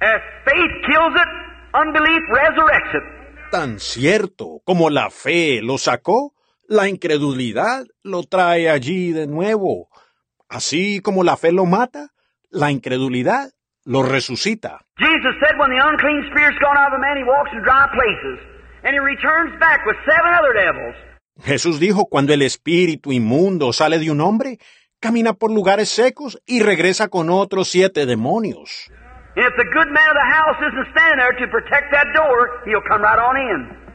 As 0.00 0.20
faith 0.44 0.72
kills 0.86 1.14
it, 1.14 1.28
unbelief 1.72 2.20
resurrects 2.30 2.94
it. 2.94 3.15
Tan 3.50 3.78
cierto 3.78 4.60
como 4.64 4.90
la 4.90 5.10
fe 5.10 5.60
lo 5.62 5.78
sacó, 5.78 6.34
la 6.68 6.88
incredulidad 6.88 7.86
lo 8.02 8.24
trae 8.24 8.68
allí 8.68 9.12
de 9.12 9.26
nuevo. 9.26 9.88
Así 10.48 11.00
como 11.00 11.22
la 11.22 11.36
fe 11.36 11.52
lo 11.52 11.64
mata, 11.64 12.10
la 12.50 12.70
incredulidad 12.70 13.50
lo 13.84 14.02
resucita. 14.02 14.80
Jesus 14.98 15.34
said 15.40 15.58
when 15.58 15.70
the 15.70 15.80
unclean 15.80 16.24
spirit's 16.30 16.58
gone 16.58 16.76
out 16.76 16.92
of 16.92 16.98
a 16.98 17.00
man, 17.00 17.16
he 17.16 17.24
walks 17.24 17.50
in 17.52 17.62
dry 17.62 17.86
places. 17.94 18.40
And 18.82 18.94
he 18.94 19.00
returns 19.00 19.58
back 19.60 19.86
with 19.86 19.96
seven 20.04 20.34
other 20.34 20.52
devils. 20.52 20.96
Jesús 21.44 21.78
dijo, 21.78 22.06
cuando 22.06 22.32
el 22.32 22.42
espíritu 22.42 23.12
inmundo 23.12 23.72
sale 23.72 23.98
de 23.98 24.10
un 24.10 24.20
hombre, 24.20 24.58
camina 25.00 25.34
por 25.34 25.52
lugares 25.52 25.88
secos 25.88 26.40
y 26.46 26.60
regresa 26.60 27.08
con 27.08 27.30
otros 27.30 27.68
siete 27.68 28.06
demonios. 28.06 28.90
And 29.36 29.44
if 29.44 29.52
the 29.56 29.64
good 29.64 29.88
man 29.88 30.08
of 30.08 30.16
the 30.16 30.28
house 30.32 30.56
isn't 30.72 30.88
standing 30.92 31.18
there 31.18 31.36
to 31.38 31.46
protect 31.48 31.92
that 31.92 32.06
door, 32.14 32.62
he'll 32.64 32.80
come 32.88 33.02
right 33.02 33.18
on 33.18 33.36
in. 33.36 33.86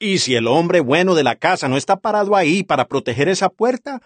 Y 0.00 0.18
si 0.18 0.34
el 0.34 0.46
hombre 0.48 0.80
bueno 0.80 1.14
de 1.14 1.22
la 1.24 1.36
casa 1.36 1.68
no 1.68 1.76
está 1.76 1.96
parado 1.96 2.36
ahí 2.36 2.62
para 2.64 2.86
proteger 2.86 3.28
esa 3.28 3.48
puerta, 3.48 4.00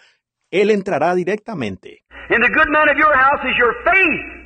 él 0.51 0.71
entrará 0.71 1.15
directamente. 1.15 2.05
And 2.29 2.43
the 2.43 2.51
good 2.51 2.69
man 2.71 2.89
of 2.89 2.97
your 2.97 3.15
house 3.15 3.41
is 3.45 3.57
your 3.59 3.75
faith. 3.85 4.43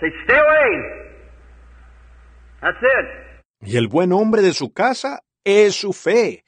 Say, 0.00 0.10
stay 0.24 0.36
away. 0.36 1.04
That's 2.60 2.82
it. 2.82 3.70
Y 3.70 3.76
el 3.76 3.88
buen 3.88 4.12
hombre 4.12 4.42
de 4.42 4.52
su 4.52 4.72
casa 4.72 5.20
es 5.44 5.76
su 5.76 5.92
fe. 5.92 6.44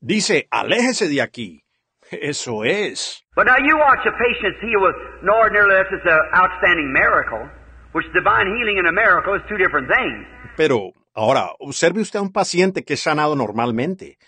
Dice, 0.00 0.48
aléjese 0.50 1.08
de 1.08 1.22
aquí. 1.22 1.64
Eso 2.10 2.64
es. 2.64 3.24
But 3.34 3.46
now 3.46 3.56
you 3.56 3.78
watch 3.78 4.04
a 4.06 4.12
patient 4.12 4.56
healed 4.60 4.82
with, 4.82 4.96
no, 5.22 5.32
ordinarily 5.38 5.76
that's 5.76 6.04
an 6.04 6.20
outstanding 6.34 6.92
miracle, 6.92 7.48
which 7.94 8.06
divine 8.12 8.46
healing 8.56 8.78
and 8.78 8.88
a 8.88 8.92
miracle 8.92 9.34
is 9.34 9.42
two 9.48 9.56
different 9.56 9.88
things. 9.88 10.26
Pero 10.56 10.92
ahora, 11.14 11.50
observe 11.58 12.00
usted 12.00 12.18
a 12.18 12.22
un 12.22 12.32
paciente 12.32 12.84
que 12.84 12.94
es 12.94 13.00
sanado 13.00 13.36
normalmente, 13.36 14.18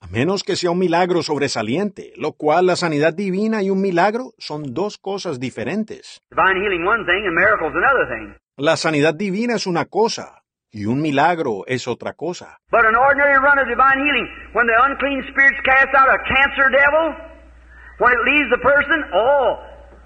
a 0.00 0.06
menos 0.06 0.42
que 0.42 0.56
sea 0.56 0.70
un 0.70 0.78
milagro 0.78 1.22
sobresaliente, 1.22 2.12
lo 2.16 2.32
cual 2.32 2.66
la 2.66 2.76
sanidad 2.76 3.14
divina 3.14 3.62
y 3.62 3.70
un 3.70 3.80
milagro 3.80 4.32
son 4.38 4.74
dos 4.74 4.98
cosas 4.98 5.40
diferentes. 5.40 6.20
Divine 6.30 6.60
healing 6.62 6.86
one 6.86 7.04
thing 7.06 7.24
and 7.26 7.34
miracles 7.34 7.72
another 7.74 8.06
thing. 8.08 8.36
La 8.56 8.76
sanidad 8.76 9.14
divina 9.14 9.54
es 9.54 9.66
una 9.66 9.86
cosa 9.86 10.42
y 10.70 10.86
un 10.86 11.00
milagro 11.00 11.64
es 11.66 11.88
otra 11.88 12.14
cosa. 12.14 12.58
But 12.70 12.84
an 12.84 12.96
ordinary 12.96 13.38
run 13.38 13.58
of 13.58 13.66
divine 13.66 13.98
healing, 13.98 14.28
when 14.52 14.66
the 14.66 14.76
unclean 14.76 15.22
spirits 15.30 15.60
cast 15.64 15.94
out 15.96 16.08
a 16.08 16.18
cancer 16.28 16.68
devil, 16.70 17.16
when 17.98 18.12
it 18.12 18.20
leaves 18.26 18.50
the 18.50 18.58
person, 18.58 19.04
oh, 19.14 19.56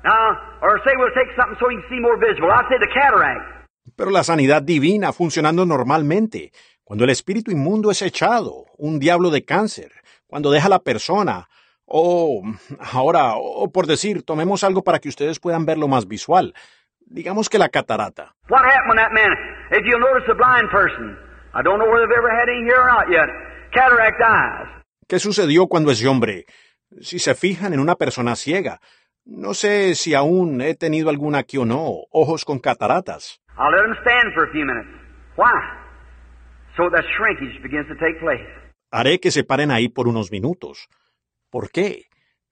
now, 0.08 0.24
or 0.64 0.80
say 0.84 0.92
we'll 0.96 1.12
take 1.12 1.30
something 1.36 1.56
so 1.60 1.68
you 1.70 1.80
can 1.80 1.88
see 1.92 2.00
more 2.00 2.16
visible. 2.16 2.48
I'll 2.50 2.68
say 2.68 2.78
the 2.80 2.88
cataract. 2.88 3.44
Pero 3.96 4.10
la 4.10 4.22
sanidad 4.22 4.62
divina 4.62 5.12
funcionando 5.12 5.64
normalmente, 5.66 6.52
cuando 6.84 7.04
el 7.04 7.10
espíritu 7.10 7.50
inmundo 7.50 7.90
es 7.90 8.02
echado, 8.02 8.66
un 8.78 8.98
diablo 8.98 9.30
de 9.30 9.44
cáncer, 9.44 9.92
cuando 10.26 10.50
deja 10.50 10.66
a 10.66 10.70
la 10.70 10.78
persona, 10.80 11.48
o 11.84 12.42
ahora, 12.92 13.34
o 13.36 13.70
por 13.72 13.86
decir, 13.86 14.22
tomemos 14.22 14.62
algo 14.62 14.82
para 14.82 14.98
que 14.98 15.08
ustedes 15.08 15.40
puedan 15.40 15.64
verlo 15.64 15.88
más 15.88 16.06
visual. 16.06 16.54
Digamos 17.00 17.48
que 17.48 17.58
la 17.58 17.70
catarata. 17.70 18.34
What 18.50 18.64
happened 18.64 18.88
when 18.88 18.98
that 18.98 19.12
man, 19.12 19.32
if 19.72 19.82
you'll 19.86 20.00
notice 20.00 20.28
a 20.30 20.34
blind 20.34 20.68
person, 20.70 21.16
I 21.54 21.62
don't 21.62 21.78
know 21.78 21.88
whether 21.88 22.06
they've 22.06 22.18
ever 22.18 22.30
had 22.30 22.48
any 22.48 22.64
here 22.64 22.78
or 22.78 22.90
not 22.90 23.08
yet, 23.10 23.28
cataract 23.72 24.20
eyes. 24.20 24.84
¿Qué 25.08 25.18
sucedió 25.18 25.66
cuando 25.68 25.90
ese 25.90 26.06
hombre, 26.06 26.44
si 27.00 27.18
se 27.18 27.34
fijan 27.34 27.72
en 27.72 27.80
una 27.80 27.94
persona 27.94 28.36
ciega, 28.36 28.80
no 29.28 29.52
sé 29.52 29.94
si 29.94 30.14
aún 30.14 30.60
he 30.62 30.74
tenido 30.74 31.10
alguna 31.10 31.38
aquí 31.38 31.58
o 31.58 31.66
no, 31.66 32.04
ojos 32.10 32.44
con 32.44 32.58
cataratas? 32.58 33.40
I'll 33.58 33.70
let 33.70 33.82
them 33.82 33.96
stand 34.00 34.32
for 34.34 34.48
a 34.48 34.52
few 34.52 34.64
minutes. 34.64 34.88
Why? 35.36 35.52
So 36.76 36.88
that 36.90 37.04
shrinkage 37.16 37.62
begins 37.62 37.86
to 37.88 37.94
take 37.96 38.18
place. 38.20 38.46
Haré 38.90 39.20
que 39.20 39.30
se 39.30 39.44
paren 39.44 39.70
ahí 39.70 39.88
por 39.88 40.08
unos 40.08 40.30
minutos. 40.30 40.88
¿Por 41.50 41.70
qué? 41.70 42.06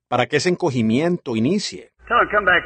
Para 0.09 0.27
que 0.27 0.37
ese 0.37 0.51
encogimiento 0.51 1.35
inicie. 1.35 1.93
Tell 2.09 2.19
them, 2.19 2.29
come 2.31 2.45
back, 2.45 2.63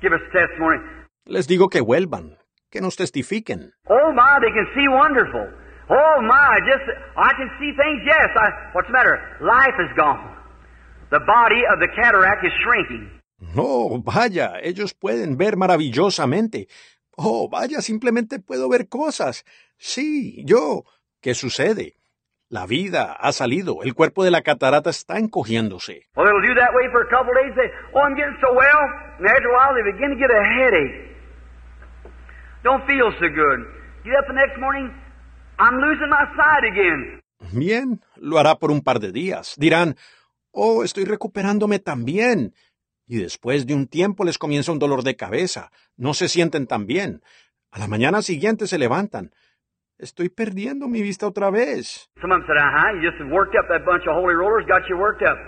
give 0.00 0.12
us 0.12 0.22
testimony. 0.32 0.78
Les 1.24 1.46
digo 1.46 1.68
que 1.68 1.80
vuelvan, 1.80 2.36
que 2.70 2.80
nos 2.80 2.96
testifiquen. 2.96 3.72
Oh 3.86 4.12
my, 4.12 4.40
they 4.40 4.50
can 4.50 4.66
see 4.74 4.88
wonderful. 4.88 5.46
Oh 5.88 6.20
my, 6.22 6.58
just, 6.66 6.88
I 7.16 7.30
can 7.38 7.48
see 7.60 7.70
things, 7.76 8.02
yes. 8.04 8.30
I, 8.34 8.50
what's 8.74 8.88
the 8.88 8.92
matter? 8.92 9.16
Life 9.40 9.78
is 9.78 9.94
gone. 9.96 10.41
The 11.12 11.20
body 11.20 11.60
of 11.70 11.78
the 11.78 11.88
cataract 11.94 12.42
is 12.42 12.52
shrinking. 12.64 13.20
Oh, 13.54 14.00
vaya, 14.02 14.58
ellos 14.62 14.94
pueden 14.94 15.36
ver 15.36 15.58
maravillosamente. 15.58 16.68
Oh, 17.18 17.50
vaya, 17.50 17.82
simplemente 17.82 18.38
puedo 18.38 18.66
ver 18.70 18.88
cosas. 18.88 19.44
Sí, 19.76 20.42
yo. 20.46 20.84
¿Qué 21.20 21.34
sucede? 21.34 21.96
La 22.48 22.64
vida 22.64 23.12
ha 23.12 23.30
salido, 23.32 23.82
el 23.82 23.92
cuerpo 23.94 24.24
de 24.24 24.30
la 24.30 24.40
catarata 24.40 24.88
está 24.88 25.18
encogiéndose. 25.18 26.08
Well, 26.16 26.28
it'll 26.28 26.40
do 26.40 26.54
that 26.54 26.72
way 26.72 26.88
for 26.90 27.02
a 27.02 27.10
couple 27.10 27.34
days. 27.34 27.52
Say, 27.56 27.68
oh, 27.92 28.00
I'm 28.00 28.16
getting 28.16 28.38
so 28.40 28.54
well. 28.54 28.82
And 29.18 29.26
after 29.28 29.48
a 29.48 29.54
while, 29.54 29.74
they 29.76 29.84
begin 29.92 30.10
to 30.10 30.16
get 30.16 30.30
a 30.30 30.42
headache. 30.42 31.12
Don't 32.64 32.86
feel 32.86 33.12
so 33.20 33.28
good. 33.28 33.60
Get 34.04 34.16
up 34.16 34.26
the 34.28 34.34
next 34.34 34.58
morning, 34.58 34.88
I'm 35.58 35.76
losing 35.76 36.08
my 36.08 36.24
sight 36.36 36.64
again. 36.64 37.20
Bien, 37.52 38.00
lo 38.16 38.38
hará 38.38 38.56
por 38.58 38.70
un 38.70 38.80
par 38.80 38.98
de 38.98 39.12
días. 39.12 39.56
Dirán, 39.58 39.96
oh, 40.52 40.84
estoy 40.84 41.04
recuperándome 41.04 41.78
también. 41.78 42.54
Y 43.06 43.16
después 43.18 43.66
de 43.66 43.74
un 43.74 43.88
tiempo 43.88 44.24
les 44.24 44.38
comienza 44.38 44.72
un 44.72 44.78
dolor 44.78 45.02
de 45.02 45.16
cabeza. 45.16 45.70
No 45.96 46.14
se 46.14 46.28
sienten 46.28 46.66
tan 46.66 46.86
bien. 46.86 47.22
A 47.70 47.78
la 47.78 47.88
mañana 47.88 48.22
siguiente 48.22 48.66
se 48.66 48.78
levantan. 48.78 49.32
Estoy 49.98 50.28
perdiendo 50.28 50.88
mi 50.88 51.02
vista 51.02 51.26
otra 51.26 51.50
vez. 51.50 52.10
Some 52.20 52.34
of 52.34 52.40
them 52.40 52.46
said, 52.46 53.02
you 53.02 53.10
just 53.10 53.20
worked 53.32 53.54
up 53.58 53.68
that 53.68 53.84
bunch 53.84 54.06
of 54.06 54.14
holy 54.14 54.34
rollers, 54.34 54.66
got 54.66 54.88
you 54.88 54.96
worked 54.96 55.22
up. 55.22 55.38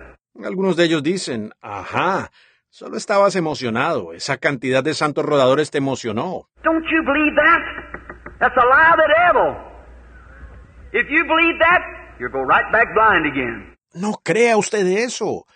Algunos 0.44 0.76
de 0.76 0.84
ellos 0.84 1.02
dicen, 1.02 1.52
ajá, 1.60 2.30
Solo 2.74 2.96
estabas 2.96 3.36
emocionado. 3.36 4.12
Esa 4.14 4.38
cantidad 4.38 4.82
de 4.82 4.94
santos 4.94 5.24
rodadores 5.24 5.70
te 5.70 5.78
emocionó. 5.78 6.48
Don't 6.64 6.84
you 6.90 7.04
believe 7.04 7.36
that? 7.36 7.62
That's 8.40 8.56
a 8.56 8.66
lie 8.66 8.90
of 8.90 8.96
the 8.96 9.06
devil. 9.14 9.74
If 10.92 11.06
you 11.08 11.24
believe 11.24 11.56
that, 11.60 11.82
you'll 12.18 12.32
go 12.32 12.42
right 12.42 12.66
back 12.72 12.92
blind 12.92 13.26
again. 13.26 13.73
No 13.94 14.20
crea 14.22 14.56
usted 14.56 14.86
eso. 14.86 15.46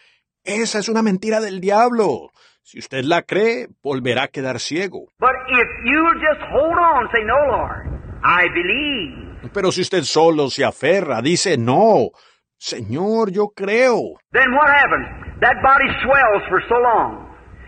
Esa 0.44 0.78
es 0.78 0.89
una 0.89 1.02
mentira 1.02 1.40
del 1.40 1.60
diablo. 1.60 2.31
Si 2.62 2.78
usted 2.78 3.05
la 3.05 3.23
cree, 3.23 3.69
volverá 3.82 4.24
a 4.24 4.28
quedar 4.28 4.60
ciego. 4.60 5.09
But 5.19 5.35
if 5.48 5.69
you 5.85 6.05
just 6.20 6.40
hold 6.52 6.78
on, 6.78 7.09
say, 7.12 7.24
No, 7.24 7.35
Lord, 7.51 7.86
I 8.23 8.47
believe. 8.55 9.51
Pero 9.52 9.73
si 9.73 9.81
usted 9.81 10.02
solo 10.02 10.51
se 10.51 10.65
aferra, 10.65 11.20
dice, 11.23 11.56
no, 11.59 12.10
Señor, 12.59 13.31
yo 13.31 13.48
creo. 13.55 14.19
Then 14.32 14.52
what 14.55 14.69
happens? 14.69 15.06
That 15.40 15.56
body 15.62 15.89
swells 16.02 16.43
for 16.48 16.60
so 16.69 16.74
long. 16.78 17.27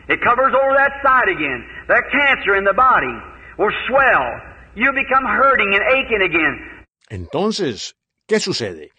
It 0.08 0.20
covers 0.22 0.52
over 0.54 0.74
that 0.76 0.92
side 1.02 1.28
again. 1.30 1.64
That 1.88 2.02
cancer 2.10 2.56
in 2.56 2.64
the 2.64 2.74
body 2.74 3.14
will 3.58 3.72
swell. 3.88 4.26
You 4.74 4.92
become 4.92 5.24
hurting 5.24 5.74
and 5.74 5.82
aching 5.96 6.22
again. 6.22 6.84
Entonces, 7.08 7.94
¿qué 8.28 8.38
sucede? 8.40 8.90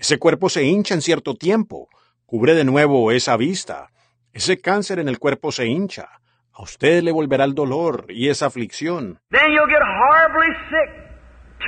Ese 0.00 0.18
cuerpo 0.18 0.48
se 0.48 0.64
hincha 0.64 0.94
en 0.94 1.02
cierto 1.02 1.34
tiempo, 1.34 1.90
cubre 2.24 2.54
de 2.54 2.64
nuevo 2.64 3.12
esa 3.12 3.36
vista. 3.36 3.90
Ese 4.32 4.58
cáncer 4.58 4.98
en 4.98 5.10
el 5.10 5.18
cuerpo 5.18 5.52
se 5.52 5.66
hincha. 5.66 6.08
A 6.54 6.62
usted 6.62 7.02
le 7.02 7.12
volverá 7.12 7.44
el 7.44 7.54
dolor 7.54 8.06
y 8.08 8.30
esa 8.30 8.46
aflicción. 8.46 9.18
Then 9.30 9.50
you'll 9.52 9.68
get 9.68 9.82
horribly 9.82 10.56
sick, 10.70 10.90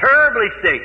terribly 0.00 0.48
sick. 0.62 0.80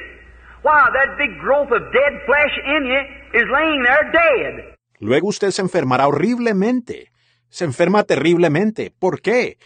Why, 0.61 0.91
that 0.91 1.17
big 1.17 1.39
growth 1.39 1.71
of 1.71 1.83
dead 1.93 2.19
flesh 2.25 2.51
in 2.65 2.85
you 2.85 3.39
is 3.39 3.47
laying 3.49 3.81
there 3.81 4.11
dead. 4.11 4.75
Luego 4.99 5.29
usted 5.29 5.51
se 5.51 5.61
enfermará 5.61 6.07
horriblemente. 6.09 7.13
Se 7.47 7.63
enferma 7.63 8.03
terriblemente. 8.03 8.91
¿Por 8.99 9.21
qué? 9.21 9.57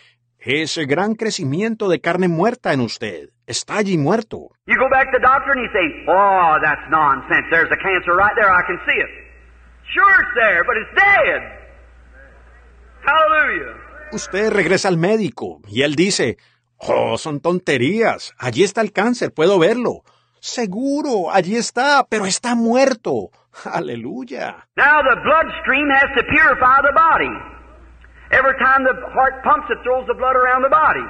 Ese 0.44 0.86
gran 0.86 1.14
crecimiento 1.14 1.88
de 1.88 2.02
carne 2.02 2.28
muerta 2.28 2.74
en 2.74 2.82
usted 2.82 3.30
está 3.46 3.78
allí 3.78 3.98
muerto. 3.98 4.50
You 4.66 4.76
go 4.80 4.90
back 4.90 5.12
to 5.12 5.18
the 5.18 5.22
doctor 5.22 5.52
and 5.54 5.62
you 5.62 5.70
say, 5.72 6.06
Oh, 6.08 6.58
that's 6.64 6.82
nonsense. 6.90 7.46
There's 7.52 7.70
a 7.72 7.78
cancer 7.78 8.16
right 8.18 8.34
there. 8.36 8.50
I 8.50 8.64
can 8.66 8.80
see 8.88 8.98
it. 9.00 9.10
Sure, 9.94 10.10
it's 10.20 10.34
there, 10.42 10.64
but 10.66 10.78
it's 10.78 10.94
dead. 10.96 11.42
Hallelujah. 13.06 13.76
Usted 14.14 14.52
regresa 14.52 14.88
al 14.88 14.98
médico 14.98 15.62
y 15.68 15.84
él 15.84 15.96
dice, 15.96 16.38
Oh, 16.78 17.20
son 17.20 17.40
tonterías. 17.40 18.34
Allí 18.40 18.64
está 18.64 18.82
el 18.82 18.92
cáncer, 18.92 19.32
puedo 19.32 19.60
verlo. 19.60 20.02
Seguro, 20.40 21.30
allí 21.32 21.56
está, 21.56 22.04
pero 22.10 22.26
está 22.26 22.56
muerto. 22.56 23.30
Aleluya. 23.66 24.66
Now 24.76 25.04
the 25.04 25.22
bloodstream 25.22 25.88
has 25.92 26.10
to 26.18 26.24
purify 26.24 26.82
the 26.82 26.94
body. 26.96 27.51
Every 28.32 28.56
time 28.60 28.84
the 28.84 28.96
heart 29.14 29.44
pumps, 29.44 29.68
it 29.70 29.80
throws 29.84 30.08
the 30.08 30.16
blood 30.16 30.36
around 30.36 30.64
the 30.64 30.70
body. 30.70 31.04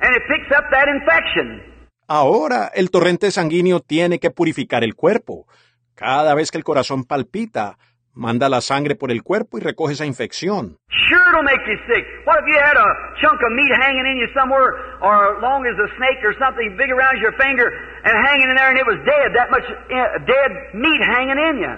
And 0.00 0.16
it 0.16 0.22
picks 0.28 0.50
up 0.56 0.64
that 0.70 0.88
infection. 0.88 1.62
Ahora 2.08 2.70
el 2.74 2.90
torrente 2.90 3.30
sanguíneo 3.30 3.80
tiene 3.80 4.18
que 4.18 4.30
purificar 4.30 4.82
el 4.82 4.94
cuerpo. 4.94 5.46
Cada 5.94 6.34
vez 6.34 6.50
que 6.50 6.58
el 6.58 6.64
corazón 6.64 7.04
palpita, 7.04 7.76
manda 8.14 8.48
la 8.48 8.60
sangre 8.60 8.94
por 8.96 9.10
el 9.10 9.22
cuerpo 9.22 9.58
y 9.58 9.60
recoge 9.60 9.92
esa 9.92 10.06
infección. 10.06 10.78
Sure, 10.88 11.28
it'll 11.30 11.42
make 11.42 11.60
you 11.66 11.76
sick. 11.86 12.04
What 12.26 12.38
if 12.40 12.46
you 12.48 12.58
had 12.58 12.76
a 12.76 12.88
chunk 13.20 13.38
of 13.40 13.52
meat 13.54 13.72
hanging 13.80 14.06
in 14.06 14.16
you 14.16 14.28
somewhere, 14.34 14.72
or 15.02 15.40
long 15.40 15.66
as 15.66 15.76
a 15.78 15.88
snake 15.96 16.24
or 16.24 16.34
something 16.38 16.76
big 16.76 16.90
around 16.90 17.20
your 17.20 17.32
finger, 17.36 17.68
and 18.04 18.14
hanging 18.26 18.48
in 18.48 18.56
there, 18.56 18.70
and 18.70 18.78
it 18.78 18.86
was 18.86 18.98
dead, 19.04 19.36
that 19.36 19.50
much 19.50 19.64
uh, 19.68 20.18
dead 20.26 20.50
meat 20.74 21.00
hanging 21.12 21.38
in 21.38 21.54
you, 21.60 21.74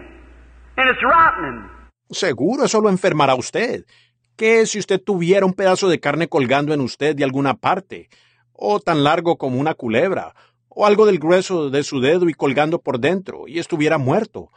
and 0.78 0.88
it's 0.88 1.02
rotting. 1.02 1.68
Seguro 2.10 2.64
eso 2.64 2.80
lo 2.80 2.88
enfermará 2.88 3.34
usted. 3.34 3.84
¿Qué 4.40 4.64
si 4.64 4.78
usted 4.78 4.98
tuviera 4.98 5.44
un 5.44 5.52
pedazo 5.52 5.90
de 5.90 6.00
carne 6.00 6.26
colgando 6.26 6.72
en 6.72 6.80
usted 6.80 7.14
de 7.14 7.24
alguna 7.24 7.52
parte? 7.52 8.08
O 8.54 8.80
tan 8.80 9.04
largo 9.04 9.36
como 9.36 9.60
una 9.60 9.74
culebra, 9.74 10.32
o 10.70 10.86
algo 10.86 11.04
del 11.04 11.18
grueso 11.18 11.68
de 11.68 11.82
su 11.82 12.00
dedo 12.00 12.26
y 12.26 12.32
colgando 12.32 12.80
por 12.80 13.00
dentro, 13.00 13.46
y 13.46 13.58
estuviera 13.58 13.98
muerto. 13.98 14.48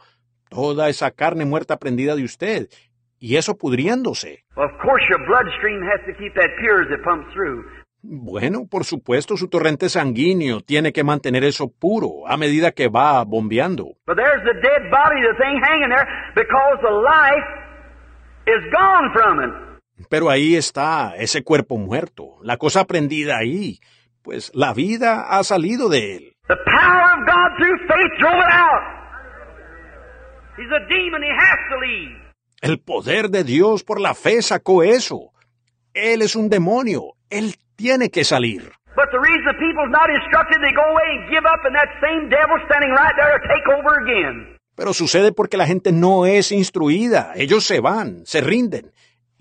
Toda 0.48 0.88
esa 0.88 1.10
carne 1.10 1.44
muerta 1.44 1.76
prendida 1.76 2.16
de 2.16 2.24
usted, 2.24 2.70
y 3.18 3.36
eso 3.36 3.58
pudriéndose. 3.58 4.46
Well, 4.56 4.70
of 4.70 4.80
course, 4.80 5.04
your 5.10 5.20
bloodstream 5.26 5.82
has 5.82 6.00
to 6.06 6.14
keep 6.18 6.32
that 6.32 6.56
pure 6.58 6.80
as 6.82 6.90
it 6.90 7.04
pumps 7.04 7.30
through. 7.34 7.66
Bueno, 8.00 8.66
por 8.66 8.84
supuesto, 8.84 9.36
su 9.36 9.48
torrente 9.48 9.90
sanguíneo 9.90 10.62
tiene 10.62 10.94
que 10.94 11.04
mantener 11.04 11.44
eso 11.44 11.68
puro 11.68 12.26
a 12.26 12.38
medida 12.38 12.72
que 12.72 12.88
va 12.88 13.22
bombeando. 13.24 13.98
The 14.06 14.14
Pero 20.14 20.30
ahí 20.30 20.54
está 20.54 21.16
ese 21.16 21.42
cuerpo 21.42 21.76
muerto, 21.76 22.36
la 22.40 22.56
cosa 22.56 22.84
prendida 22.84 23.36
ahí, 23.36 23.80
pues 24.22 24.52
la 24.54 24.72
vida 24.72 25.26
ha 25.28 25.42
salido 25.42 25.88
de 25.88 26.14
él. 26.14 26.36
The 26.46 26.54
power 26.54 27.02
of 27.02 27.26
God 27.26 27.56
through 27.58 27.78
faith 27.88 28.12
drove 28.20 28.38
it 28.38 28.54
out. 28.54 28.84
He's 30.56 30.70
a 30.70 30.86
demon, 30.86 31.20
he 31.20 31.32
has 31.34 31.58
to 31.68 31.78
leave. 31.80 32.16
El 32.62 32.78
poder 32.78 33.28
de 33.28 33.42
Dios 33.42 33.82
por 33.82 34.00
la 34.00 34.14
fe 34.14 34.40
sacó 34.40 34.84
eso. 34.84 35.32
Él 35.94 36.22
es 36.22 36.36
un 36.36 36.48
demonio, 36.48 37.16
él 37.28 37.56
tiene 37.74 38.10
que 38.10 38.22
salir. 38.22 38.70
But 38.94 39.10
the 39.10 39.18
reason 39.18 39.44
the 39.46 39.58
people's 39.58 39.90
not 39.90 40.10
instructed, 40.10 40.60
they 40.62 40.76
go 40.76 40.86
away 40.94 41.10
and 41.10 41.28
give 41.28 41.44
up, 41.44 41.58
and 41.64 41.74
that 41.74 41.90
same 42.00 42.28
devil 42.30 42.54
standing 42.66 42.92
right 42.92 43.16
there 43.18 43.36
to 43.36 43.48
take 43.48 43.66
over 43.66 43.98
again. 43.98 44.54
Pero 44.76 44.92
sucede 44.92 45.32
porque 45.32 45.56
la 45.56 45.66
gente 45.66 45.90
no 45.90 46.24
es 46.24 46.52
instruida, 46.52 47.32
ellos 47.34 47.64
se 47.64 47.80
van, 47.80 48.26
se 48.26 48.40
rinden, 48.40 48.92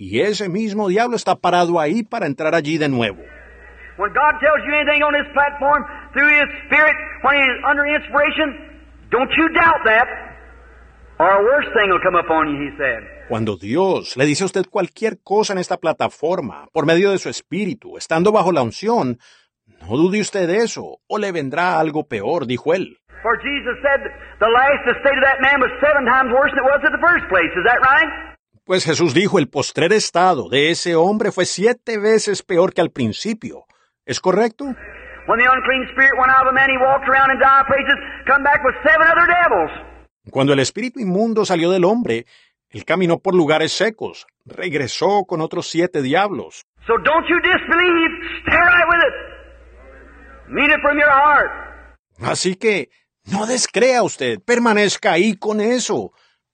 y 0.03 0.19
ese 0.19 0.49
mismo 0.49 0.89
diablo 0.89 1.15
está 1.15 1.33
parado 1.35 1.79
ahí 1.79 2.03
para 2.03 2.25
entrar 2.27 2.53
allí 2.55 2.77
de 2.77 2.89
nuevo. 2.89 3.23
When 3.97 4.11
God 4.11 4.35
tells 4.41 4.59
you 4.65 4.73
anything 4.75 5.01
on 5.01 5.13
this 5.13 5.31
platform 5.31 5.85
through 6.11 6.27
His 6.27 6.49
Spirit, 6.65 6.95
when 7.23 7.39
He's 7.39 7.57
under 7.63 7.85
inspiration, 7.87 8.51
don't 9.09 9.31
you 9.37 9.47
doubt 9.53 9.79
that, 9.85 10.07
or 11.19 11.29
a 11.29 11.43
worse 11.43 11.69
thing 11.71 11.89
will 11.89 12.03
come 12.03 12.19
upon 12.19 12.49
you, 12.49 12.67
He 12.67 12.75
said. 12.75 12.99
Cuando 13.29 13.55
Dios 13.55 14.17
le 14.17 14.25
dice 14.25 14.43
a 14.43 14.47
usted 14.47 14.65
cualquier 14.69 15.19
cosa 15.23 15.53
en 15.53 15.59
esta 15.59 15.77
plataforma, 15.77 16.67
por 16.73 16.85
medio 16.85 17.11
de 17.11 17.17
su 17.17 17.29
espíritu, 17.29 17.97
estando 17.97 18.33
bajo 18.33 18.51
la 18.51 18.61
unción, 18.61 19.19
no 19.79 19.95
dude 19.95 20.19
usted 20.19 20.47
de 20.47 20.57
eso, 20.57 20.99
o 21.07 21.17
le 21.17 21.31
vendrá 21.31 21.79
algo 21.79 22.03
peor, 22.09 22.45
dijo 22.45 22.73
él. 22.73 22.97
For 23.21 23.39
Jesus 23.39 23.79
said 23.81 24.01
the 24.39 24.51
last 24.51 24.83
estate 24.83 25.15
of 25.15 25.23
that 25.23 25.39
man 25.39 25.61
was 25.61 25.71
seven 25.79 26.03
times 26.03 26.29
worse 26.33 26.51
than 26.51 26.59
it 26.59 26.67
was 26.67 26.83
at 26.83 26.91
the 26.91 26.99
first 26.99 27.23
place. 27.29 27.53
Is 27.55 27.63
that 27.63 27.79
right? 27.79 28.32
Pues 28.65 28.85
Jesús 28.85 29.13
dijo, 29.13 29.39
el 29.39 29.49
postrer 29.49 29.91
estado 29.91 30.47
de 30.47 30.71
ese 30.71 30.95
hombre 30.95 31.33
fue 31.33 31.45
siete 31.45 31.97
veces 31.97 32.43
peor 32.43 32.73
que 32.73 32.79
al 32.79 32.91
principio. 32.91 33.65
¿Es 34.05 34.21
correcto? 34.21 34.65
Cuando 40.31 40.53
el 40.53 40.59
espíritu 40.59 40.99
inmundo 41.01 41.43
salió 41.43 41.71
del 41.71 41.83
hombre, 41.83 42.25
él 42.69 42.85
caminó 42.85 43.19
por 43.19 43.35
lugares 43.35 43.73
secos, 43.73 44.27
regresó 44.45 45.25
con 45.27 45.41
otros 45.41 45.69
siete 45.69 46.01
diablos. 46.01 46.65
So 46.87 46.93
don't 47.03 47.27
you 47.27 47.35
disbelieve. 47.41 48.11
Stay 48.47 48.57
right 48.57 48.87
with 48.89 49.01
it. 49.07 50.49
Mean 50.49 50.71
it 50.71 50.79
from 50.81 50.97
your 50.97 51.09
heart. 51.09 51.51
Así 52.21 52.55
que 52.55 52.89
no 53.25 53.45
descrea 53.45 54.03
usted, 54.03 54.39
permanezca 54.41 55.11
ahí 55.11 55.35
con 55.35 55.59
eso. 55.59 56.13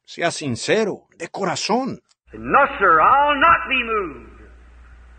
Sea 0.10 0.32
sincero, 0.32 1.06
de 1.20 1.28
corazón. 1.28 2.02
No, 2.34 2.66
sir, 2.80 3.00
I'll 3.00 3.40
not 3.40 3.70
be 3.70 3.84
moved. 3.84 4.42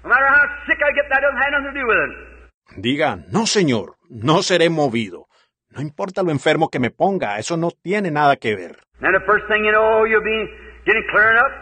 No 0.02 0.08
matter 0.08 0.26
how 0.26 0.42
sick 0.66 0.78
I 0.82 0.90
get, 0.92 1.08
that 1.08 1.20
doesn't 1.22 1.38
have 1.38 1.52
nothing 1.52 1.74
to 1.74 1.80
do 1.80 1.86
with 1.86 1.98
it. 2.08 2.82
Diga, 2.82 3.24
no 3.30 3.46
señor, 3.46 3.98
no 4.08 4.42
seré 4.42 4.68
movido. 4.68 5.28
No 5.68 5.80
importa 5.80 6.24
lo 6.24 6.32
enfermo 6.32 6.70
que 6.70 6.80
me 6.80 6.90
ponga, 6.90 7.38
eso 7.38 7.56
no 7.56 7.70
tiene 7.70 8.10
nada 8.10 8.34
que 8.34 8.56
ver. 8.56 8.80
Then 9.00 9.12
the 9.12 9.24
first 9.24 9.46
thing 9.46 9.64
you 9.64 9.70
know, 9.70 10.06
you'll 10.06 10.24
be 10.24 10.50
getting 10.84 11.04
clearing 11.12 11.38
up. 11.38 11.52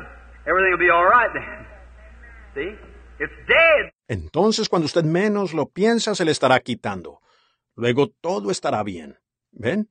Everything 0.47 0.71
will 0.71 0.79
be 0.79 0.91
all 0.91 1.05
right 1.05 1.31
then. 1.35 1.67
See? 2.55 2.79
It's 3.23 3.37
dead. 3.47 3.93
Entonces 4.09 4.71
cuando 4.71 4.87
usted 4.87 5.05
menos 5.05 5.53
lo 5.53 5.67
piensa, 5.67 6.15
se 6.15 6.25
le 6.25 6.31
estará 6.31 6.61
quitando. 6.61 7.21
Luego 7.77 8.09
todo 8.09 8.51
estará 8.51 8.83
bien. 8.85 9.19
¿Ven? 9.53 9.91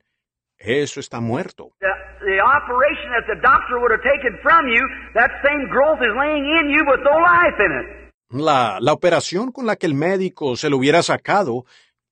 Eso 0.56 0.98
está 0.98 1.20
muerto. 1.20 1.70
The, 1.78 1.86
the 2.28 2.40
operation 2.44 3.08
that 3.16 3.26
the 3.26 3.40
doctor 3.40 3.80
would 3.80 3.92
have 3.96 4.04
taken 4.04 4.36
from 4.44 4.68
you, 4.68 4.82
that 5.14 5.30
same 5.40 5.68
growth 5.72 6.00
is 6.04 6.12
laying 6.12 6.44
in 6.44 6.68
you 6.68 6.84
with 6.84 7.00
no 7.00 7.16
life 7.16 7.56
in 7.56 7.70
it. 7.80 7.86
La, 8.30 8.78
la 8.80 8.92
operación 8.92 9.52
con 9.52 9.64
la 9.64 9.76
que 9.76 9.86
el 9.86 9.94
médico 9.94 10.54
se 10.56 10.68
lo 10.68 10.76
hubiera 10.76 11.02
sacado, 11.02 11.64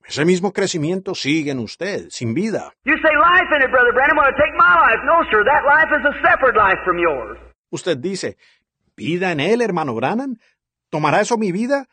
ese 0.09 0.25
mismo 0.25 0.53
crecimiento 0.53 1.15
sigue 1.15 1.51
en 1.51 1.59
usted, 1.59 2.09
sin 2.11 2.33
vida. 2.33 2.73
You 2.85 2.95
say 3.03 3.13
life 3.13 3.51
in 3.55 3.63
it, 3.63 3.71
Brother 3.71 3.93
Branham, 3.93 4.17
want 4.17 4.35
to 4.35 4.43
take 4.43 4.55
my 4.57 4.75
life. 4.87 5.01
No, 5.05 5.23
sir, 5.31 5.45
that 5.45 5.63
life 5.67 5.91
is 5.93 6.05
a 6.07 6.15
separate 6.27 6.57
life 6.57 6.79
from 6.85 6.99
yours. 6.99 7.37
Usted 7.71 7.99
dice, 7.99 8.37
¿vida 8.97 9.33
en 9.33 9.41
él, 9.41 9.61
hermano 9.61 9.95
Branham? 9.95 10.39
¿Tomará 10.91 11.21
eso 11.21 11.37
mi 11.37 11.53
vida? 11.53 11.87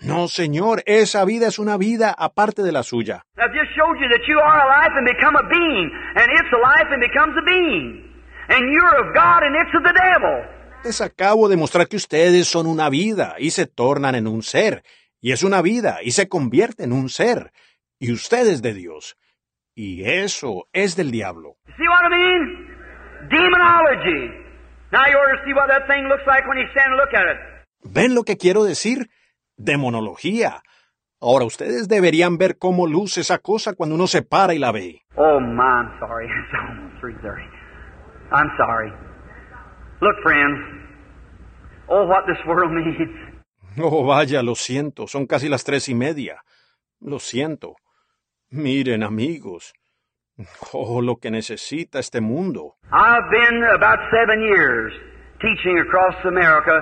No, 0.00 0.28
señor, 0.28 0.82
esa 0.86 1.24
vida 1.24 1.48
es 1.48 1.58
una 1.58 1.76
vida 1.78 2.14
aparte 2.16 2.62
de 2.62 2.72
la 2.72 2.82
suya. 2.82 3.22
I've 3.38 3.52
just 3.52 3.72
showed 3.74 3.96
you 3.98 4.08
that 4.10 4.26
you 4.28 4.38
are 4.38 4.60
a 4.60 4.82
life 4.82 4.92
and 4.96 5.06
become 5.06 5.36
a 5.36 5.48
being, 5.48 5.90
and 6.16 6.26
it's 6.32 6.52
a 6.52 6.60
life 6.60 6.88
and 6.92 7.00
becomes 7.00 7.34
a 7.36 7.44
being. 7.44 8.04
And 8.48 8.70
you're 8.70 8.96
of 9.00 9.14
God 9.14 9.42
and 9.42 9.56
it's 9.56 9.74
of 9.74 9.82
the 9.82 9.92
devil. 9.92 10.56
Les 10.84 11.00
acabo 11.00 11.48
de 11.48 11.56
mostrar 11.56 11.88
que 11.88 11.96
ustedes 11.96 12.46
son 12.46 12.66
una 12.66 12.90
vida 12.90 13.36
y 13.38 13.50
se 13.50 13.66
tornan 13.66 14.14
en 14.14 14.26
un 14.26 14.42
ser, 14.42 14.84
y 15.20 15.32
es 15.32 15.42
una 15.42 15.62
vida 15.62 15.98
y 16.02 16.12
se 16.12 16.28
convierte 16.28 16.84
en 16.84 16.92
un 16.92 17.08
ser, 17.08 17.50
y 17.98 18.12
ustedes 18.12 18.62
de 18.62 18.74
Dios. 18.74 19.16
Y 19.74 20.04
eso 20.04 20.68
es 20.72 20.94
del 20.94 21.10
diablo. 21.10 21.56
See 21.76 21.88
what 21.88 22.04
I 22.04 22.16
mean? 22.16 22.66
Demonology. 23.30 24.30
Now 24.92 25.04
you 25.10 25.18
ought 25.18 25.36
to 25.36 25.44
see 25.44 25.52
what 25.52 25.68
that 25.68 25.86
thing 25.88 26.06
looks 26.08 26.26
like 26.26 26.46
when 26.46 26.58
you 26.58 26.66
stand 26.70 26.92
and 26.92 26.98
look 26.98 27.12
at 27.12 27.26
it. 27.26 27.38
¿Ven 27.82 28.14
lo 28.14 28.22
que 28.22 28.36
quiero 28.36 28.64
decir? 28.64 29.08
Demonología. 29.56 30.62
Ahora 31.20 31.44
ustedes 31.46 31.88
deberían 31.88 32.36
ver 32.38 32.58
cómo 32.58 32.86
luce 32.86 33.22
esa 33.22 33.38
cosa 33.38 33.74
cuando 33.74 33.94
uno 33.94 34.06
se 34.06 34.22
para 34.22 34.54
y 34.54 34.58
la 34.58 34.70
ve. 34.72 35.02
Oh 35.16 35.40
my, 35.40 35.62
I'm 35.62 35.98
sorry. 35.98 36.26
It's 36.30 36.54
almost 36.54 37.00
three 37.00 37.14
thirty. 37.22 37.44
I'm 38.32 38.50
sorry. 38.58 38.92
Look, 40.00 40.16
friends. 40.22 40.58
Oh, 41.88 42.06
what 42.06 42.26
this 42.26 42.38
world 42.46 42.72
needs. 42.74 43.10
Oh, 43.78 44.04
vaya, 44.04 44.42
lo 44.42 44.54
siento, 44.54 45.06
son 45.06 45.26
casi 45.26 45.48
las 45.48 45.64
tres 45.64 45.88
y 45.88 45.94
media. 45.94 46.42
Lo 47.00 47.18
siento. 47.18 47.76
Miren, 48.50 49.02
amigos. 49.02 49.72
Oh, 50.72 51.00
lo 51.00 51.16
que 51.16 51.30
necesita 51.30 51.98
este 51.98 52.20
mundo. 52.20 52.76
I've 52.92 53.28
been 53.30 53.64
about 53.74 53.98
seven 54.10 54.40
years 54.42 54.92
teaching 55.40 55.78
across 55.78 56.14
America, 56.26 56.80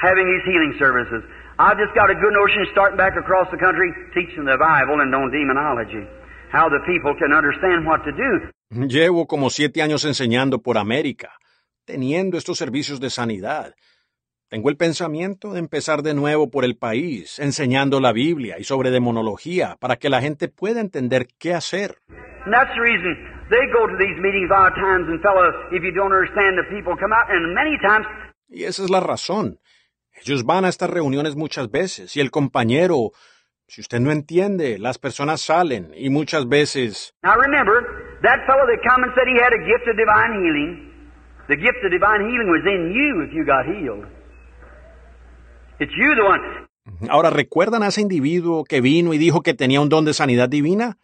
having 0.00 0.26
these 0.26 0.44
healing 0.44 0.74
services. 0.78 1.22
I've 1.58 1.78
just 1.78 1.94
got 1.94 2.10
a 2.10 2.14
good 2.14 2.34
notion 2.34 2.66
starting 2.70 2.98
back 2.98 3.16
across 3.16 3.48
the 3.50 3.56
country, 3.56 3.88
teaching 4.12 4.44
the 4.44 4.58
Bible 4.60 5.00
and 5.00 5.14
on 5.14 5.30
demonology. 5.30 6.04
How 6.52 6.68
the 6.68 6.84
people 6.84 7.16
can 7.16 7.32
understand 7.32 7.86
what 7.86 8.04
to 8.04 8.12
do. 8.12 8.50
Llevo 8.86 9.26
como 9.26 9.48
siete 9.48 9.80
años 9.80 10.04
enseñando 10.04 10.60
por 10.60 10.76
América, 10.76 11.30
teniendo 11.86 12.36
estos 12.36 12.58
servicios 12.58 13.00
de 13.00 13.08
sanidad. 13.08 13.74
Tengo 14.50 14.68
el 14.68 14.76
pensamiento 14.76 15.54
de 15.54 15.60
empezar 15.60 16.02
de 16.02 16.12
nuevo 16.12 16.50
por 16.50 16.64
el 16.64 16.76
país, 16.76 17.38
enseñando 17.38 18.00
la 18.00 18.12
Biblia 18.12 18.58
y 18.58 18.64
sobre 18.64 18.90
demonología, 18.90 19.76
para 19.80 19.96
que 19.96 20.10
la 20.10 20.20
gente 20.20 20.48
pueda 20.48 20.80
entender 20.80 21.26
qué 21.38 21.54
hacer. 21.54 21.96
And 22.44 22.52
that's 22.52 22.70
the 22.74 22.82
reason 22.82 23.16
they 23.48 23.66
go 23.72 23.86
to 23.86 23.96
these 23.96 24.20
meetings 24.20 24.50
a 24.50 24.60
lot 24.60 24.72
of 24.72 24.78
times, 24.78 25.08
and 25.08 25.22
fellow, 25.22 25.48
if 25.72 25.82
you 25.82 25.90
don't 25.90 26.12
understand, 26.12 26.58
the 26.58 26.68
people 26.68 26.94
come 27.00 27.14
out, 27.16 27.30
and 27.30 27.54
many 27.54 27.78
times 27.78 28.06
Y 28.48 28.64
esa 28.64 28.84
es 28.84 28.90
la 28.90 29.00
razón. 29.00 29.58
Ellos 30.16 30.44
van 30.44 30.64
a 30.64 30.68
estas 30.68 30.90
reuniones 30.90 31.36
muchas 31.36 31.70
veces 31.70 32.16
y 32.16 32.20
el 32.20 32.30
compañero, 32.30 33.12
si 33.68 33.80
usted 33.80 34.00
no 34.00 34.10
entiende, 34.10 34.78
las 34.78 34.98
personas 34.98 35.40
salen 35.40 35.92
y 35.94 36.10
muchas 36.10 36.48
veces... 36.48 37.14
Now 37.22 37.36
remember, 37.36 38.18
that 38.22 38.46
fellow 38.46 38.66
that 38.66 38.80
come 38.82 39.04
and 39.04 39.12
said 39.14 39.26
he 39.28 39.38
had 39.40 39.52
a 39.52 39.62
gift 39.64 39.86
of 39.88 39.96
divine 39.96 40.42
healing, 40.42 40.86
the 41.48 41.56
gift 41.56 41.84
of 41.84 41.90
divine 41.90 42.22
healing 42.28 42.48
was 42.48 42.64
in 42.64 42.92
you 42.92 43.22
if 43.22 43.32
you 43.32 43.44
got 43.44 43.66
healed. 43.66 44.06
It's 45.78 45.92
you 45.94 46.14
the 46.14 46.22
one. 46.22 46.66
Ahora, 47.10 47.30
¿recuerdan 47.30 47.82
a 47.82 47.88
ese 47.88 48.00
individuo 48.00 48.64
que 48.64 48.80
vino 48.80 49.12
y 49.12 49.18
dijo 49.18 49.42
que 49.42 49.54
tenía 49.54 49.80
un 49.80 49.88
don 49.88 50.04
de 50.04 50.14
sanidad 50.14 50.48
divina? 50.48 50.98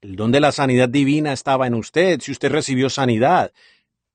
El 0.00 0.16
don 0.16 0.30
de 0.30 0.40
la 0.40 0.52
sanidad 0.52 0.88
divina 0.88 1.32
estaba 1.32 1.66
en 1.66 1.74
usted 1.74 2.20
si 2.20 2.30
usted 2.30 2.52
recibió 2.52 2.88
sanidad. 2.88 3.52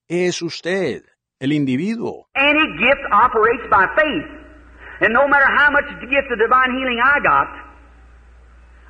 Es 0.08 0.40
usted, 0.40 1.04
el 1.44 1.52
individuo. 1.52 2.26
Any 2.34 2.64
gift 2.78 3.04
operates 3.12 3.68
by 3.70 3.86
faith. 3.96 4.26
And 5.00 5.12
no 5.12 5.28
matter 5.28 5.46
how 5.46 5.70
much 5.70 5.84
the 6.00 6.06
gift 6.06 6.30
of 6.30 6.38
divine 6.38 6.72
healing 6.76 6.98
I 7.02 7.20
got, 7.20 7.48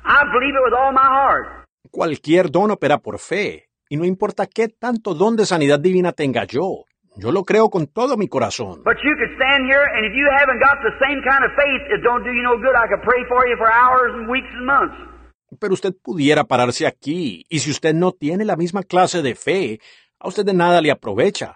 I 0.05 0.23
believe 0.31 0.55
it 0.55 0.63
with 0.63 0.73
all 0.73 0.93
my 0.93 1.01
heart. 1.01 1.47
Cualquier 1.91 2.49
don 2.49 2.71
opera 2.71 2.99
por 2.99 3.19
fe, 3.19 3.69
y 3.89 3.97
no 3.97 4.05
importa 4.05 4.45
qué 4.47 4.69
tanto 4.69 5.13
don 5.13 5.35
de 5.35 5.45
sanidad 5.45 5.79
divina 5.79 6.11
tenga 6.11 6.45
yo. 6.45 6.85
Yo 7.17 7.31
lo 7.31 7.43
creo 7.43 7.69
con 7.69 7.87
todo 7.87 8.17
mi 8.17 8.27
corazón. 8.27 8.83
But 8.83 8.97
you 9.03 9.15
could 9.15 9.33
stand 9.35 9.65
here, 9.65 9.83
and 9.95 10.05
if 10.05 10.13
you 10.13 10.27
haven't 10.37 10.59
got 10.59 10.77
the 10.83 10.91
same 10.99 11.21
kind 11.23 11.45
of 11.45 11.51
faith, 11.55 11.83
it 11.89 12.03
don't 12.03 12.23
do 12.23 12.31
you 12.31 12.43
no 12.43 12.57
good. 12.57 12.75
I 12.75 12.87
could 12.87 13.01
pray 13.03 13.23
for 13.27 13.47
you 13.47 13.55
for 13.57 13.71
hours 13.71 14.11
and 14.13 14.29
weeks 14.29 14.51
and 14.53 14.65
months. 14.65 14.95
Pero 15.59 15.73
usted 15.73 15.93
pudiera 16.03 16.43
pararse 16.43 16.85
aquí, 16.85 17.45
y 17.49 17.59
si 17.59 17.71
usted 17.71 17.93
no 17.93 18.11
tiene 18.11 18.43
la 18.43 18.57
misma 18.57 18.83
clase 18.83 19.21
de 19.21 19.33
fe, 19.33 19.79
a 20.19 20.27
usted 20.27 20.43
de 20.45 20.53
nada 20.53 20.81
le 20.81 20.91
aprovecha. 20.91 21.55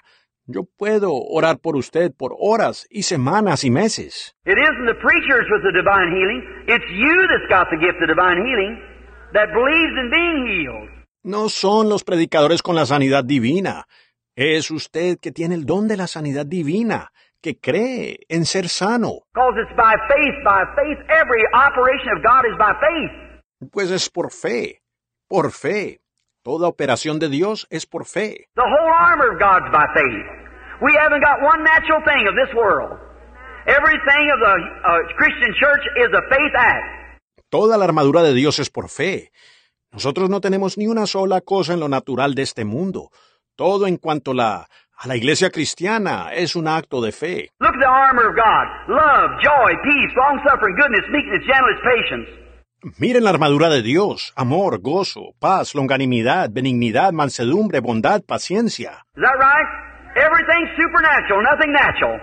Yo 0.51 0.63
puedo 0.63 1.13
orar 1.13 1.59
por 1.59 1.75
usted 1.75 2.11
por 2.11 2.35
horas 2.39 2.87
y 2.89 3.03
semanas 3.03 3.63
y 3.63 3.69
meses. 3.69 4.33
It 4.45 4.57
isn't 4.57 4.87
the 4.87 4.95
preachers 4.95 5.45
with 5.51 5.61
the 5.61 5.71
divine 5.71 6.09
healing. 6.09 6.41
It's 6.65 6.89
you 6.89 7.27
that's 7.29 7.47
got 7.51 7.69
the 7.69 7.77
gift 7.77 8.01
of 8.01 8.07
divine 8.07 8.41
healing 8.41 8.81
that 9.33 9.53
believes 9.53 9.93
in 10.01 10.09
being 10.09 10.47
healed. 10.47 10.89
No 11.21 11.49
son 11.49 11.87
los 11.87 12.03
predicadores 12.03 12.63
con 12.63 12.73
la 12.73 12.87
sanidad 12.87 13.25
divina. 13.25 13.85
Es 14.35 14.71
usted 14.71 15.19
que 15.19 15.31
tiene 15.31 15.53
el 15.53 15.67
don 15.67 15.87
de 15.87 15.97
la 15.97 16.07
sanidad 16.07 16.47
divina, 16.47 17.11
que 17.43 17.59
cree 17.59 18.21
en 18.27 18.45
ser 18.45 18.69
sano. 18.69 19.27
Because 19.35 19.53
it's 19.61 19.75
by 19.77 19.93
faith, 20.07 20.43
by 20.43 20.63
faith. 20.75 20.97
Every 21.09 21.45
operation 21.53 22.09
of 22.17 22.23
God 22.23 22.45
is 22.49 22.57
by 22.57 22.73
faith. 22.81 23.69
Pues 23.71 23.91
es 23.91 24.09
por 24.09 24.31
fe, 24.31 24.81
por 25.27 25.51
fe. 25.51 26.01
Toda 26.41 26.67
operación 26.67 27.19
de 27.19 27.29
Dios 27.29 27.67
es 27.69 27.85
por 27.85 28.05
fe. 28.05 28.47
The 28.55 28.63
whole 28.63 28.93
armor 28.97 29.33
of 29.33 29.39
God's 29.39 29.69
by 29.71 29.85
faith. 29.93 30.38
We 30.81 30.95
haven't 30.95 31.21
got 31.21 31.41
one 31.43 31.63
natural 31.63 31.99
thing 32.07 32.23
of 32.27 32.35
this 32.35 32.51
world. 32.55 32.95
Everything 33.67 34.23
of 34.33 34.39
the 34.39 34.55
uh, 34.55 34.99
Christian 35.19 35.51
church 35.59 35.83
is 35.99 36.09
a 36.15 36.23
faith 36.31 36.55
act. 36.57 37.19
Toda 37.49 37.77
la 37.77 37.85
armadura 37.85 38.23
de 38.23 38.33
Dios 38.33 38.59
es 38.59 38.69
por 38.69 38.87
fe. 38.89 39.31
Nosotros 39.91 40.29
no 40.29 40.39
tenemos 40.39 40.77
ni 40.77 40.87
una 40.87 41.05
sola 41.05 41.41
cosa 41.41 41.73
en 41.73 41.79
lo 41.79 41.89
natural 41.89 42.33
de 42.35 42.43
este 42.43 42.63
mundo. 42.63 43.09
Todo 43.57 43.87
en 43.87 43.97
cuanto 43.97 44.33
la, 44.33 44.67
a 44.97 45.07
la 45.07 45.15
iglesia 45.17 45.49
cristiana 45.49 46.31
es 46.33 46.55
un 46.55 46.67
acto 46.67 47.01
de 47.01 47.11
fe. 47.11 47.49
Look 47.59 47.73
at 47.73 47.79
the 47.81 47.85
armor 47.85 48.27
of 48.29 48.35
God. 48.35 48.67
Love, 48.87 49.31
joy, 49.41 49.73
peace, 49.83 50.13
long 50.15 50.39
suffering, 50.47 50.75
goodness, 50.79 51.05
meekness, 51.11 51.43
gentleness, 51.45 51.81
patience. 51.83 52.29
Miren 52.99 53.25
la 53.25 53.31
armadura 53.31 53.67
de 53.67 53.81
Dios, 53.81 54.31
amor, 54.37 54.79
gozo, 54.79 55.33
paz, 55.39 55.75
longanimidad, 55.75 56.49
benignidad, 56.51 57.11
mansedumbre, 57.11 57.81
bondad, 57.81 58.21
paciencia. 58.23 59.05
Is 59.17 59.23
that 59.23 59.35
right? 59.37 59.67
Everything's 60.15 60.71
supernatural, 60.77 61.43
nothing 61.43 61.71
natural. 61.71 62.19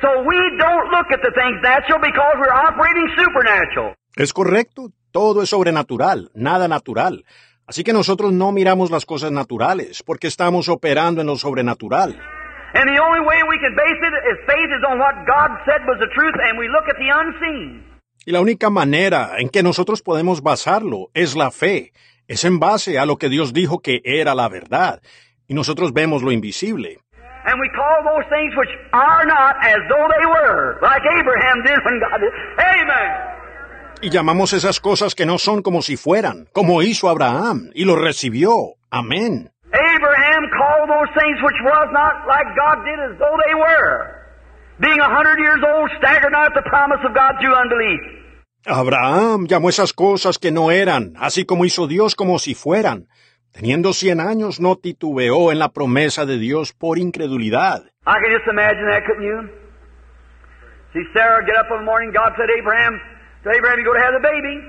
So 0.00 0.08
we 0.24 0.38
don't 0.58 0.90
look 0.90 1.12
at 1.12 1.20
the 1.20 1.32
things 1.34 1.60
natural 1.62 2.00
because 2.00 2.34
we're 2.38 2.54
operating 2.54 3.08
supernatural. 3.16 3.94
Es 4.16 4.32
correcto, 4.32 4.90
todo 5.12 5.42
es 5.42 5.50
sobrenatural, 5.50 6.30
nada 6.34 6.68
natural. 6.68 7.24
Así 7.66 7.84
que 7.84 7.92
nosotros 7.92 8.32
no 8.32 8.50
miramos 8.50 8.90
las 8.90 9.06
cosas 9.06 9.30
naturales, 9.30 10.02
porque 10.02 10.26
estamos 10.26 10.68
operando 10.68 11.20
en 11.20 11.26
lo 11.26 11.36
sobrenatural. 11.36 12.18
And 12.72 12.86
the 12.88 13.00
only 13.00 13.20
way 13.20 13.42
we 13.48 13.58
can 13.58 13.74
base 13.74 13.98
it 14.00 14.14
is 14.30 14.38
faith 14.46 14.70
is 14.70 14.84
on 14.88 14.98
what 14.98 15.14
God 15.26 15.58
said 15.66 15.82
was 15.86 15.98
the 15.98 16.08
truth, 16.14 16.34
and 16.48 16.58
we 16.58 16.68
look 16.68 16.88
at 16.88 16.96
the 16.98 17.10
unseen. 17.10 17.84
Y 18.24 18.32
la 18.32 18.40
única 18.40 18.70
manera 18.70 19.32
en 19.38 19.48
que 19.48 19.62
nosotros 19.62 20.02
podemos 20.02 20.42
basarlo 20.42 21.10
es 21.14 21.36
la 21.36 21.50
fe. 21.50 21.92
Es 22.28 22.44
en 22.44 22.60
base 22.60 22.98
a 22.98 23.06
lo 23.06 23.16
que 23.16 23.28
Dios 23.28 23.52
dijo 23.52 23.80
que 23.80 24.00
era 24.04 24.34
la 24.34 24.48
verdad. 24.48 25.00
Y 25.50 25.54
nosotros 25.54 25.92
vemos 25.92 26.22
lo 26.22 26.30
invisible. 26.30 26.96
And 27.44 27.58
we 27.60 27.68
call 27.74 28.04
those 28.06 28.24
things 28.30 28.54
which 28.54 28.70
are 28.92 29.26
not 29.26 29.56
as 29.66 29.80
though 29.90 30.06
they 30.06 30.26
were, 30.26 30.78
like 30.80 31.02
Abraham 31.02 31.62
did 31.66 31.78
when 31.84 31.98
God 31.98 32.20
did. 32.20 32.32
Amen. 32.56 33.10
Y 34.00 34.10
llamamos 34.10 34.52
esas 34.52 34.78
cosas 34.78 35.16
que 35.16 35.26
no 35.26 35.38
son 35.38 35.62
como 35.62 35.82
si 35.82 35.96
fueran, 35.96 36.46
como 36.52 36.82
hizo 36.82 37.08
Abraham, 37.08 37.70
y 37.74 37.84
lo 37.84 37.96
recibió. 37.96 38.76
Amén. 38.92 39.50
Abraham 39.72 40.42
called 40.54 40.88
those 40.88 41.10
things 41.18 41.42
which 41.42 41.58
was 41.64 41.88
not 41.90 42.14
like 42.28 42.46
God 42.54 42.84
did 42.84 43.00
as 43.10 43.18
though 43.18 43.36
they 43.44 43.54
were. 43.58 44.06
Being 44.78 45.00
a 45.00 45.08
hundred 45.08 45.40
years 45.40 45.58
old, 45.66 45.90
staggered 45.98 46.30
not 46.30 46.46
at 46.46 46.54
the 46.54 46.68
promise 46.70 47.00
of 47.04 47.12
God 47.12 47.34
through 47.40 47.56
unbelief. 47.56 48.00
Abraham 48.66 49.48
llamó 49.48 49.68
esas 49.68 49.92
cosas 49.92 50.38
que 50.38 50.52
no 50.52 50.70
eran, 50.70 51.14
así 51.18 51.44
como 51.44 51.64
hizo 51.64 51.88
Dios 51.88 52.14
como 52.14 52.38
si 52.38 52.54
fueran. 52.54 53.08
Teniendo 53.52 53.92
cien 53.92 54.20
años, 54.20 54.60
no 54.60 54.76
titubeó 54.76 55.50
en 55.50 55.58
la 55.58 55.70
promesa 55.70 56.24
de 56.24 56.38
Dios 56.38 56.72
por 56.72 56.98
incredulidad. 56.98 57.84
I 58.06 58.14
can 58.22 58.30
just 58.32 58.46
imagine 58.50 58.86
that, 58.90 59.04
couldn't 59.06 59.26
you? 59.26 59.50
See 60.92 61.04
Sarah 61.12 61.44
get 61.44 61.56
up 61.56 61.68
the 61.68 61.84
morning, 61.84 62.12
God 62.12 62.32
said, 62.36 62.48
Abraham, 62.58 63.00
to 63.44 63.50
Abraham, 63.50 63.78
you 63.78 63.84
go 63.84 63.92
to 63.94 64.00
have 64.00 64.14
the 64.14 64.22
baby. 64.22 64.60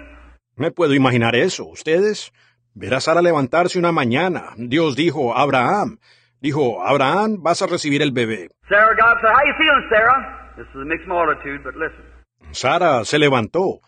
Me 0.56 0.72
puedo 0.72 0.94
imaginar 0.94 1.36
eso. 1.36 1.66
¿Ustedes? 1.66 2.32
Ver 2.74 2.94
a 2.94 3.02
Sara 3.02 3.22
levantarse 3.22 3.80
una 3.80 3.91
mañana. 3.91 4.53
Dios 4.58 4.95
dijo, 4.95 5.36
Abraham, 5.36 5.99
dijo, 6.40 6.84
Abraham, 6.84 7.41
vas 7.41 7.62
a 7.62 7.68
recibir 7.68 8.02
el 8.02 8.12
bebé. 8.12 8.49
Sarah, 8.70 8.95
God 8.95 9.18
said, 9.22 9.32
how 9.32 9.45
you 9.45 9.53
feeling, 9.58 9.90
Sarah? 9.90 10.53
This 10.58 10.68
is 10.68 10.82
a 10.82 10.86
mixed 10.86 11.08
multitude, 11.08 11.64
but 11.64 11.76
listen. 11.76 12.06
Sara 12.52 13.06
se 13.06 13.18
levantó. 13.18 13.80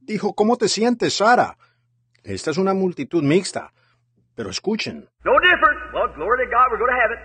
Dijo, 0.00 0.34
¿cómo 0.34 0.56
te 0.56 0.68
sientes, 0.68 1.14
Sara? 1.14 1.56
Esta 2.22 2.50
es 2.50 2.58
una 2.58 2.74
multitud 2.74 3.22
mixta. 3.22 3.72
Pero 4.34 4.50
escuchen, 4.50 5.08
No 5.24 5.32
different. 5.40 5.78
Well, 5.92 6.08
glory 6.16 6.44
to 6.46 6.50
God, 6.50 6.66
we're 6.70 6.78
going 6.78 6.90
to 6.90 7.00
have 7.00 7.12
it. 7.12 7.20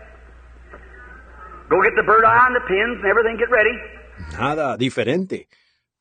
Go 1.69 1.81
get 1.83 1.93
the 1.95 2.03
bird 2.03 2.23
eye 2.25 2.47
and 2.47 2.55
the 2.55 2.65
pins 2.67 2.97
and 3.01 3.05
everything, 3.05 3.37
get 3.37 3.49
ready. 3.49 3.75
nada 4.37 4.77
diferente. 4.77 5.47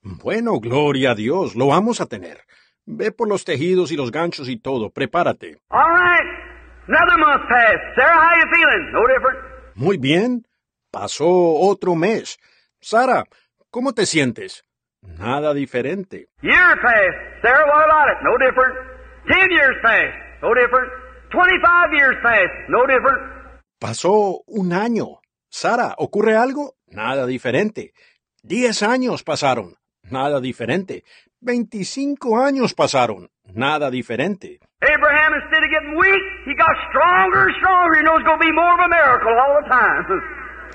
Bueno, 0.02 0.60
gloria 0.60 1.10
a 1.10 1.14
Dios, 1.14 1.54
lo 1.56 1.66
vamos 1.68 2.00
a 2.00 2.06
tener. 2.06 2.38
Ve 2.86 3.12
por 3.12 3.28
los 3.28 3.44
tejidos 3.44 3.90
y 3.92 3.96
los 3.96 4.10
ganchos 4.10 4.48
y 4.48 4.56
todo, 4.58 4.90
prepárate. 4.90 5.60
All 5.70 5.90
right. 5.90 6.26
Another 6.88 7.18
month 7.18 7.42
passed. 7.48 7.84
Sarah, 7.96 8.16
how 8.16 8.36
you 8.38 8.46
feeling? 8.50 8.92
No 8.92 9.06
different. 9.06 9.38
Muy 9.74 9.98
bien. 9.98 10.46
Pasó 10.90 11.26
otro 11.28 11.94
mes. 11.94 12.38
Sara, 12.80 13.24
¿cómo 13.70 13.92
te 13.92 14.06
sientes? 14.06 14.64
Nada 15.02 15.52
diferente. 15.52 16.28
Years 16.40 16.78
passed. 16.80 17.42
Sarah, 17.42 17.66
what 17.66 17.84
about 17.84 18.08
it? 18.08 18.18
No 18.22 18.38
different. 18.38 18.74
Ten 19.28 19.50
years 19.50 19.76
passed. 19.82 20.16
No 20.42 20.54
different. 20.54 20.90
Twenty-five 21.30 21.90
years 21.98 22.16
passed. 22.22 22.68
No 22.68 22.86
different. 22.86 23.20
Pasó 23.78 24.42
un 24.46 24.72
año. 24.72 25.20
Sara, 25.50 25.94
¿ocurre 25.98 26.36
algo? 26.36 26.74
Nada 26.88 27.26
diferente. 27.26 27.92
Diez 28.42 28.82
años 28.82 29.22
pasaron. 29.24 29.76
Nada 30.02 30.40
diferente. 30.40 31.04
Veinticinco 31.40 32.38
años 32.40 32.74
pasaron. 32.74 33.30
Nada 33.54 33.90
diferente. 33.90 34.58
Abraham, 34.80 35.34
instead 35.42 35.62
of 35.64 35.70
getting 35.70 35.96
weak, 35.96 36.22
he 36.46 36.54
got 36.54 36.74
stronger 36.90 37.48
and 37.48 37.56
stronger. 37.58 37.98
He 37.98 38.02
knows 38.04 38.20
it's 38.20 38.26
going 38.26 38.38
to 38.38 38.46
be 38.46 38.52
more 38.52 38.72
of 38.74 38.80
a 38.80 38.88
miracle 38.88 39.34
all 39.38 39.62
the 39.62 39.68
time. 39.68 40.04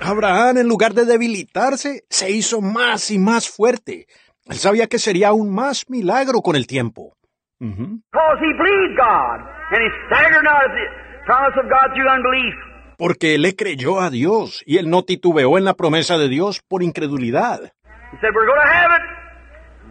Abraham, 0.00 0.58
en 0.58 0.68
lugar 0.68 0.92
de 0.94 1.04
debilitarse, 1.04 2.04
se 2.10 2.30
hizo 2.30 2.60
más 2.60 3.10
y 3.10 3.18
más 3.18 3.48
fuerte. 3.48 4.06
Él 4.46 4.56
sabía 4.56 4.88
que 4.88 4.98
sería 4.98 5.28
aún 5.28 5.54
más 5.54 5.88
milagro 5.88 6.40
con 6.42 6.56
el 6.56 6.66
tiempo. 6.66 7.16
Ujú. 7.64 8.00
Because 8.12 8.38
he 8.44 8.52
believed 8.60 8.96
God. 9.00 9.40
And 9.72 9.80
he 9.80 9.90
staggered 10.06 10.44
not 10.44 10.60
at 10.68 10.72
the 10.76 10.86
promise 11.24 11.56
of 11.56 11.66
God 11.72 11.96
through 11.96 12.08
unbelief. 12.12 12.54
Porque 12.98 13.38
le 13.38 13.56
creyó 13.56 14.00
a 14.00 14.10
Dios 14.10 14.62
y 14.66 14.76
él 14.78 14.88
no 14.90 15.02
titubeó 15.02 15.56
en 15.58 15.64
la 15.64 15.74
promesa 15.74 16.18
de 16.18 16.28
Dios 16.28 16.60
por 16.68 16.82
incredulidad. 16.82 17.72
He 18.12 18.18
said, 18.20 18.30
We're 18.34 18.46
going 18.46 18.60
to 18.60 18.72
have 18.72 18.92
it. 18.92 19.02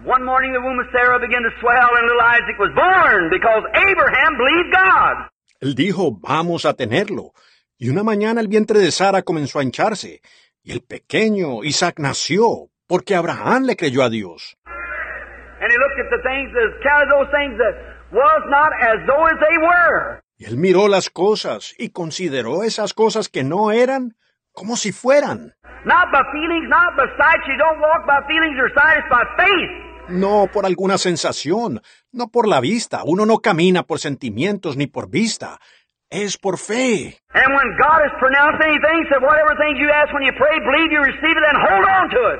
One 0.05 0.23
morning 0.23 0.53
the 0.53 0.59
womb 0.59 0.79
of 0.79 0.87
Sarah 0.91 1.19
began 1.19 1.43
to 1.43 1.51
swell 1.59 1.89
and 1.97 2.05
little 2.07 2.21
Isaac 2.21 2.59
was 2.59 2.71
born 2.75 3.29
because 3.31 3.63
Abraham 3.73 4.37
believed 4.37 4.71
God. 4.71 5.29
Él 5.61 5.75
dijo, 5.75 6.19
vamos 6.21 6.65
a 6.65 6.73
tenerlo. 6.73 7.31
Y 7.77 7.89
una 7.89 8.03
mañana 8.03 8.41
el 8.41 8.49
vientre 8.49 8.79
de 8.79 8.91
Sara 8.91 9.21
comenzó 9.21 9.59
a 9.59 9.63
hincharse, 9.63 10.21
y 10.61 10.71
el 10.73 10.81
pequeño 10.81 11.63
Isaac 11.63 11.99
nació, 11.99 12.69
porque 12.85 13.15
Abraham 13.15 13.63
le 13.63 13.77
creyó 13.77 14.03
a 14.03 14.09
Dios. 14.09 14.57
And 15.63 15.71
he 15.71 15.77
looked 15.79 15.95
at 15.95 16.09
the 16.11 16.19
things, 16.27 16.51
counted 16.83 17.07
those 17.07 17.31
things 17.31 17.55
that 17.55 17.73
was 18.11 18.41
not 18.51 18.75
as 18.83 18.99
though 19.07 19.23
as 19.31 19.39
they 19.39 19.57
were. 19.63 20.19
Y 20.37 20.43
él 20.45 20.57
miró 20.57 20.89
las 20.89 21.09
cosas 21.09 21.73
y 21.79 21.89
consideró 21.91 22.63
esas 22.63 22.93
cosas 22.93 23.29
que 23.29 23.45
no 23.45 23.71
eran 23.71 24.17
como 24.51 24.75
si 24.75 24.91
fueran. 24.91 25.55
Not 25.85 26.11
by 26.11 26.21
feelings, 26.33 26.67
not 26.67 26.97
by 26.97 27.07
sight. 27.15 27.39
You 27.47 27.55
don't 27.55 27.79
walk 27.79 28.05
by 28.05 28.27
feelings 28.27 28.59
or 28.59 28.67
sight, 28.75 28.97
it's 28.99 29.07
by 29.09 29.23
faith. 29.37 30.09
No 30.09 30.47
por 30.51 30.65
alguna 30.65 30.97
sensación, 30.97 31.81
no 32.11 32.27
por 32.27 32.49
la 32.49 32.59
vista. 32.59 33.03
Uno 33.05 33.25
no 33.25 33.37
camina 33.37 33.83
por 33.83 33.99
sentimientos 33.99 34.75
ni 34.75 34.87
por 34.87 35.09
vista. 35.09 35.59
Es 36.09 36.37
por 36.37 36.57
fe. 36.57 37.17
And 37.33 37.55
when 37.55 37.69
God 37.79 38.03
has 38.03 38.11
pronounced 38.19 38.59
anything, 38.61 39.07
said 39.07 39.23
whatever 39.23 39.55
things 39.55 39.79
you 39.79 39.89
ask 39.95 40.11
when 40.13 40.23
you 40.23 40.33
pray, 40.35 40.59
believe 40.59 40.91
you 40.91 40.99
receive 40.99 41.37
it, 41.39 41.43
then 41.47 41.55
hold 41.55 41.85
on 41.87 42.09
to 42.09 42.21
it. 42.35 42.39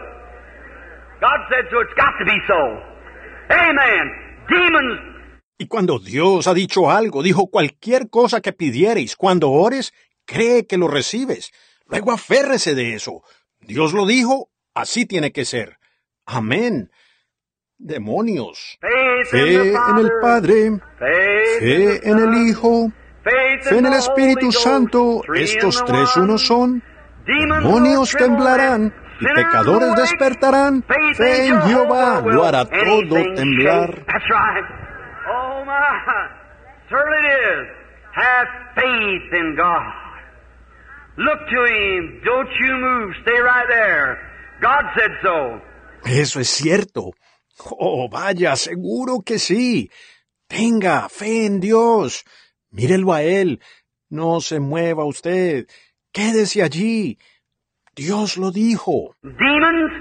God 1.22 1.40
said 1.48 1.72
so, 1.72 1.80
it's 1.80 1.96
got 1.96 2.12
to 2.20 2.26
be 2.26 2.36
so. 2.52 2.93
Y 5.58 5.68
cuando 5.68 6.00
Dios 6.00 6.48
ha 6.48 6.54
dicho 6.54 6.90
algo, 6.90 7.24
dijo 7.24 7.48
cualquier 7.48 8.10
cosa 8.10 8.42
que 8.42 8.54
pidiereis, 8.54 9.16
cuando 9.16 9.52
ores, 9.52 9.94
cree 10.26 10.66
que 10.66 10.78
lo 10.78 10.88
recibes. 10.88 11.52
Luego 11.88 12.12
aférrese 12.12 12.76
de 12.76 12.96
eso. 12.96 13.24
Dios 13.62 13.94
lo 13.94 14.06
dijo, 14.06 14.50
así 14.74 15.06
tiene 15.06 15.32
que 15.32 15.46
ser. 15.46 15.78
Amén. 16.26 16.90
Demonios. 17.78 18.78
Fe 19.30 19.74
en 19.74 19.98
el 19.98 20.12
Padre, 20.22 20.72
fe 20.98 22.10
en 22.10 22.20
el 22.20 22.48
Hijo, 22.48 22.92
fe 23.24 23.78
en 23.78 23.86
el 23.86 23.94
Espíritu 23.94 24.52
Santo. 24.52 25.22
Estos 25.34 25.84
tres 25.86 26.16
unos 26.18 26.46
son. 26.46 26.84
Demonios 27.26 28.12
temblarán 28.12 28.94
y 29.24 29.36
pecadores 29.36 29.96
despertarán. 29.96 30.84
Fe 30.84 31.48
en 31.48 31.62
Jehová 31.62 32.22
lo 32.22 32.44
hará 32.44 32.66
todo 32.66 33.16
temblar. 33.36 33.90
shake. 33.90 34.06
That's 34.06 34.30
right. 34.30 34.66
Oh 35.28 35.64
my, 35.66 36.30
certainly 36.90 37.20
it 37.20 37.32
is. 37.32 37.84
Have 38.16 38.48
faith 38.76 39.34
in 39.34 39.56
God. 39.56 40.04
Look 41.18 41.40
to 41.50 41.66
Him. 41.66 42.22
Don't 42.24 42.50
you 42.60 42.76
move. 42.76 43.16
Stay 43.22 43.40
right 43.40 43.68
there. 43.70 44.18
God 44.62 44.86
said 44.96 45.12
so. 45.22 45.62
Eso 46.06 46.40
es 46.40 46.50
cierto. 46.50 47.14
Oh, 47.80 48.10
vaya, 48.10 48.56
seguro 48.56 49.22
que 49.22 49.40
sí. 49.40 49.90
Tenga 50.48 51.08
fe 51.10 51.46
en 51.46 51.60
Dios. 51.60 52.26
Mírelo 52.72 53.14
a 53.14 53.22
Él. 53.22 53.60
No 54.10 54.42
se 54.42 54.60
mueva 54.60 55.06
usted. 55.06 55.68
Quédese 56.12 56.62
allí. 56.62 57.18
Dios 57.96 58.38
lo 58.38 58.52
dijo. 58.52 59.16
Demons, 59.22 59.92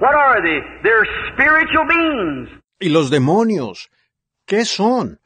what 0.00 0.14
are 0.14 0.42
they? 0.42 0.60
They're 0.82 1.06
spiritual 1.32 1.86
beings. 1.86 2.48
¿Y 2.80 2.90
los 2.90 3.10
demonios? 3.10 3.90
¿Qué 4.46 4.64
son? 4.64 5.20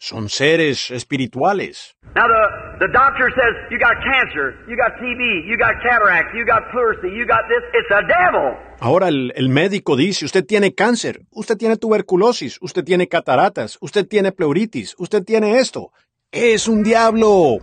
Son 0.00 0.28
seres 0.28 0.92
espirituales. 0.92 1.96
Now 2.14 2.28
the, 2.28 2.86
the 2.86 2.92
doctor 2.92 3.28
says, 3.34 3.54
you 3.68 3.78
got 3.78 3.96
cancer, 4.04 4.54
you 4.68 4.76
got 4.76 4.94
TB, 5.00 5.44
you 5.48 5.58
got 5.58 5.74
cataract, 5.82 6.32
you 6.34 6.46
got 6.46 6.70
pleurisy, 6.70 7.10
you 7.10 7.26
got 7.26 7.42
this. 7.48 7.64
It's 7.74 7.90
a 7.90 8.02
devil. 8.06 8.54
Ahora 8.80 9.08
el, 9.08 9.32
el 9.34 9.48
médico 9.48 9.96
dice, 9.96 10.24
usted 10.24 10.46
tiene 10.46 10.72
cáncer, 10.72 11.22
usted 11.32 11.56
tiene 11.56 11.76
tuberculosis, 11.76 12.58
usted 12.60 12.84
tiene 12.84 13.08
cataratas, 13.08 13.76
usted 13.80 14.06
tiene 14.06 14.30
pleuritis, 14.30 14.94
usted 14.98 15.24
tiene 15.24 15.58
esto. 15.58 15.90
Es 16.30 16.68
un 16.68 16.84
diablo. 16.84 17.56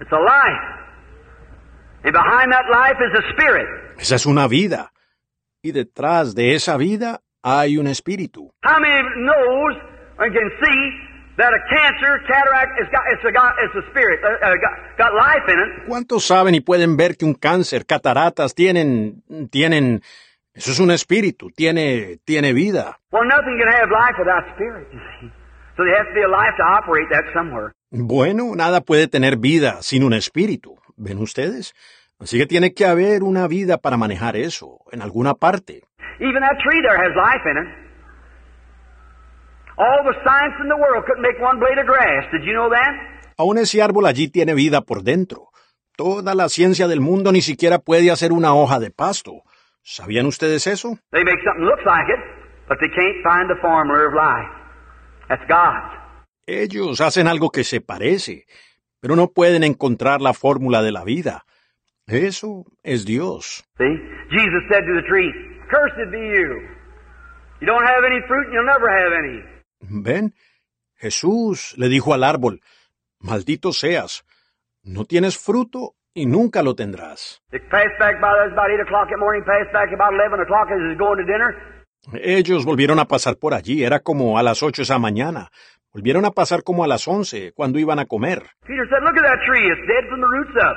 It's 0.00 0.10
a 0.10 0.18
life. 0.18 0.22
And 0.22 0.22
behind 0.22 0.22
that 0.22 0.30
life 0.32 0.48
is 0.48 0.80
a 0.80 0.80
spirit. 0.80 1.91
Esa 3.98 4.14
es 4.16 4.26
una 4.26 4.48
vida. 4.48 4.92
Y 5.62 5.72
detrás 5.72 6.34
de 6.34 6.54
esa 6.54 6.76
vida 6.76 7.20
hay 7.42 7.78
un 7.78 7.86
espíritu. 7.86 8.52
How 8.64 8.80
many 8.80 9.02
knows 9.16 9.76
and 10.18 10.32
can 10.32 10.50
see 10.60 11.12
that 11.36 11.52
a 11.52 11.60
cancer, 11.68 12.20
cataract, 12.26 12.72
it's 12.80 12.90
got, 12.90 13.02
it's 13.12 13.24
a, 13.24 13.32
got, 13.32 13.54
it's 13.62 13.74
a 13.74 13.90
spirit, 13.90 14.20
got, 14.22 14.98
got 14.98 15.14
life 15.14 15.46
in 15.48 15.58
it. 15.58 15.88
¿Cuántos 15.88 16.26
saben 16.26 16.54
y 16.54 16.60
pueden 16.60 16.96
ver 16.96 17.16
que 17.16 17.24
un 17.24 17.34
cáncer, 17.34 17.86
cataratas, 17.86 18.54
tienen, 18.54 19.22
tienen, 19.50 20.02
eso 20.54 20.72
es 20.72 20.80
un 20.80 20.90
espíritu, 20.90 21.50
tiene, 21.50 22.18
tiene 22.24 22.52
vida? 22.52 22.98
Well, 23.12 23.24
nothing 23.26 23.58
can 23.58 23.72
have 23.72 23.90
life 23.90 24.18
without 24.18 24.44
spirit, 24.54 24.88
you 24.92 25.00
see. 25.20 25.30
So 25.76 25.84
there 25.84 25.96
has 25.96 26.06
to 26.08 26.14
be 26.14 26.22
a 26.22 26.28
life 26.28 26.54
to 26.58 26.64
operate 26.64 27.08
that 27.10 27.24
somewhere. 27.32 27.72
Bueno, 27.90 28.54
nada 28.54 28.80
puede 28.82 29.08
tener 29.08 29.36
vida 29.36 29.82
sin 29.82 30.04
un 30.04 30.12
espíritu. 30.12 30.78
¿Ven 30.96 31.18
ustedes? 31.18 31.74
Así 32.18 32.38
que 32.38 32.46
tiene 32.46 32.72
que 32.72 32.86
haber 32.86 33.22
una 33.22 33.48
vida 33.48 33.78
para 33.78 33.96
manejar 33.96 34.36
eso, 34.36 34.78
en 34.92 35.02
alguna 35.02 35.34
parte. 35.34 35.82
Even 36.20 36.40
that 36.42 36.58
tree 36.62 36.80
there 36.82 36.96
has 36.96 37.14
life 37.16 37.42
in 37.50 37.56
it. 37.58 37.82
All 39.76 40.04
the 40.04 40.14
science 40.22 40.54
in 40.62 40.68
the 40.68 40.76
world 40.76 41.04
couldn't 41.06 41.22
make 41.22 41.40
one 41.42 41.58
blade 41.58 41.80
of 41.80 41.86
grass. 41.86 42.30
Did 42.30 42.44
you 42.44 42.52
know 42.52 42.70
that? 42.70 43.34
Aún 43.36 43.58
ese 43.58 43.82
árbol 43.82 44.06
allí 44.06 44.28
tiene 44.28 44.54
vida 44.54 44.82
por 44.82 45.02
dentro. 45.02 45.48
Toda 45.96 46.34
la 46.34 46.48
ciencia 46.48 46.86
del 46.86 47.00
mundo 47.00 47.32
ni 47.32 47.40
siquiera 47.40 47.78
puede 47.78 48.10
hacer 48.10 48.32
una 48.32 48.54
hoja 48.54 48.78
de 48.78 48.90
pasto. 48.90 49.42
¿Sabían 49.82 50.26
ustedes 50.26 50.66
eso? 50.66 50.98
They 51.10 51.24
make 51.24 51.42
something 51.42 51.64
look 51.64 51.80
like 51.84 52.08
it, 52.08 52.20
but 52.68 52.78
they 52.78 52.88
can't 52.88 53.22
find 53.24 53.48
the 53.48 53.60
formula 53.60 54.06
of 54.06 54.14
life. 54.14 54.50
That's 55.28 55.42
God's. 55.48 55.98
Ellos 56.46 57.00
hacen 57.00 57.26
algo 57.26 57.50
que 57.50 57.64
se 57.64 57.80
parece, 57.80 58.46
pero 59.02 59.16
no 59.16 59.32
pueden 59.32 59.64
encontrar 59.64 60.20
la 60.20 60.32
fórmula 60.32 60.80
de 60.80 60.92
la 60.92 61.02
vida. 61.02 61.44
Eso 62.06 62.64
es 62.84 63.04
Dios. 63.04 63.64
See? 63.76 63.98
Jesus 64.30 64.62
said 64.70 64.84
to 64.86 64.94
the 64.94 65.06
tree, 65.08 65.30
Cursed 65.68 66.10
be 66.12 66.18
you. 66.18 66.62
You 67.60 67.66
don't 67.66 67.84
have 67.84 68.04
any 68.06 68.20
fruit 68.28 68.46
and 68.46 68.54
you'll 68.54 68.64
never 68.64 68.88
have 68.88 69.12
any. 69.12 69.42
¿Ven? 69.80 70.34
Jesús 70.94 71.76
le 71.76 71.88
dijo 71.88 72.14
al 72.14 72.22
árbol, 72.22 72.60
maldito 73.18 73.72
seas, 73.72 74.24
no 74.84 75.04
tienes 75.04 75.36
fruto 75.36 75.96
y 76.14 76.26
nunca 76.26 76.62
lo 76.62 76.76
tendrás. 76.76 77.42
They 77.50 77.58
passed 77.58 77.98
back 77.98 78.20
by, 78.20 78.30
that 78.30 78.46
was 78.46 78.52
about 78.52 78.70
8 78.70 78.82
o'clock 78.82 79.08
in 79.08 79.14
the 79.14 79.20
morning, 79.20 79.42
passed 79.44 79.72
back 79.72 79.92
about 79.92 80.14
11 80.14 80.40
o'clock 80.40 80.68
as 80.70 80.78
he 80.78 80.88
was 80.90 80.98
going 80.98 81.18
to 81.18 81.24
dinner. 81.24 81.82
Ellos 82.22 82.64
volvieron 82.64 83.00
a 83.00 83.06
pasar 83.06 83.36
por 83.36 83.52
allí, 83.52 83.82
era 83.82 83.98
como 83.98 84.38
a 84.38 84.44
las 84.44 84.62
ocho 84.62 84.82
esa 84.82 84.98
mañana. 84.98 85.50
Volvieron 85.92 86.24
a 86.24 86.30
pasar 86.30 86.62
como 86.62 86.84
a 86.84 86.88
las 86.88 87.06
once, 87.06 87.52
cuando 87.52 87.78
iban 87.78 87.98
a 87.98 88.06
comer. 88.06 88.42
Peter 88.66 88.86
said, 88.88 89.02
Look 89.04 89.16
at 89.16 89.24
that 89.24 89.40
tree. 89.46 89.66
It's 89.68 89.86
dead 89.86 90.08
from 90.08 90.20
the 90.20 90.28
roots 90.28 90.56
up. 90.56 90.76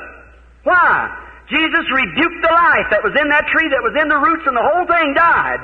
Why? 0.66 1.26
Jesus 1.48 1.86
rebuked 1.94 2.42
the 2.42 2.52
life 2.52 2.88
that 2.90 3.04
was 3.04 3.14
in 3.16 3.30
that 3.30 3.46
tree 3.54 3.70
that 3.70 3.84
was 3.84 3.94
in 4.02 4.10
the 4.10 4.18
roots 4.18 4.44
and 4.48 4.58
the 4.58 4.66
whole 4.66 4.86
thing 4.88 5.14
died. 5.14 5.62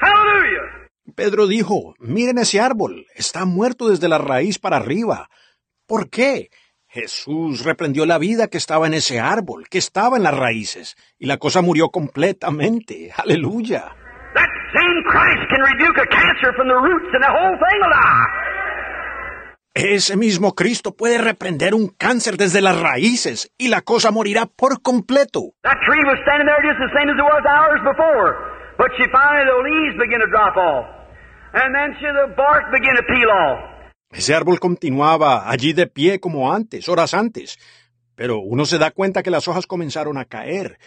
Hallelujah! 0.00 0.78
Pedro 1.14 1.46
dijo, 1.46 1.94
miren 1.98 2.38
ese 2.38 2.60
árbol, 2.60 3.06
está 3.14 3.44
muerto 3.44 3.88
desde 3.88 4.08
la 4.08 4.18
raíz 4.18 4.58
para 4.58 4.76
arriba. 4.76 5.30
¿Por 5.86 6.10
qué? 6.10 6.50
Jesús 6.86 7.64
reprendió 7.64 8.04
la 8.04 8.18
vida 8.18 8.48
que 8.48 8.58
estaba 8.58 8.86
en 8.86 8.94
ese 8.94 9.20
árbol, 9.20 9.68
que 9.68 9.78
estaba 9.78 10.16
en 10.16 10.22
las 10.22 10.36
raíces, 10.36 10.96
y 11.18 11.26
la 11.26 11.38
cosa 11.38 11.62
murió 11.62 11.90
completamente. 11.90 13.12
Aleluya. 13.16 13.94
Same 14.74 15.00
Christ 15.08 15.48
can 15.48 15.62
rebuke 15.64 15.96
a 15.96 16.06
cancer 16.06 16.52
from 16.56 16.68
the 16.68 16.76
roots 16.76 17.08
and 17.14 17.22
the 17.24 17.32
whole 17.32 17.56
thing 17.56 17.78
will 17.80 17.94
die. 17.94 18.48
Ese 19.74 20.16
mismo 20.16 20.54
Cristo 20.54 20.96
puede 20.96 21.18
reprender 21.18 21.72
un 21.72 21.88
cáncer 21.88 22.36
desde 22.36 22.60
las 22.60 22.80
raíces 22.80 23.50
y 23.56 23.68
la 23.68 23.82
cosa 23.82 24.10
morirá 24.10 24.46
por 24.46 24.82
completo. 24.82 25.54
That 25.62 25.78
tree 25.86 26.02
was 26.04 26.18
standing 26.22 26.46
there 26.46 26.60
just 26.62 26.80
the 26.80 26.90
same 26.98 27.08
as 27.08 27.16
it 27.16 27.22
was 27.22 27.44
hours 27.46 27.80
before. 27.84 28.34
But 28.76 28.90
she 28.96 29.04
finally, 29.10 29.46
the 29.46 29.58
leaves 29.62 29.96
begin 29.98 30.20
to 30.20 30.28
drop 30.28 30.56
off. 30.56 30.86
And 31.54 31.74
then 31.74 31.94
she, 31.98 32.06
the 32.06 32.34
bark 32.36 32.70
began 32.72 32.96
to 32.96 33.02
peel 33.04 33.30
off. 33.30 33.78
Ese 34.10 34.34
árbol 34.34 34.58
continuaba 34.58 35.48
allí 35.48 35.72
de 35.72 35.86
pie 35.86 36.18
como 36.18 36.52
antes, 36.52 36.88
horas 36.88 37.14
antes. 37.14 37.58
Pero 38.16 38.38
uno 38.40 38.64
se 38.64 38.78
da 38.78 38.90
cuenta 38.90 39.22
que 39.22 39.30
las 39.30 39.46
hojas 39.48 39.66
comenzaron 39.66 40.18
a 40.18 40.24
caer 40.24 40.78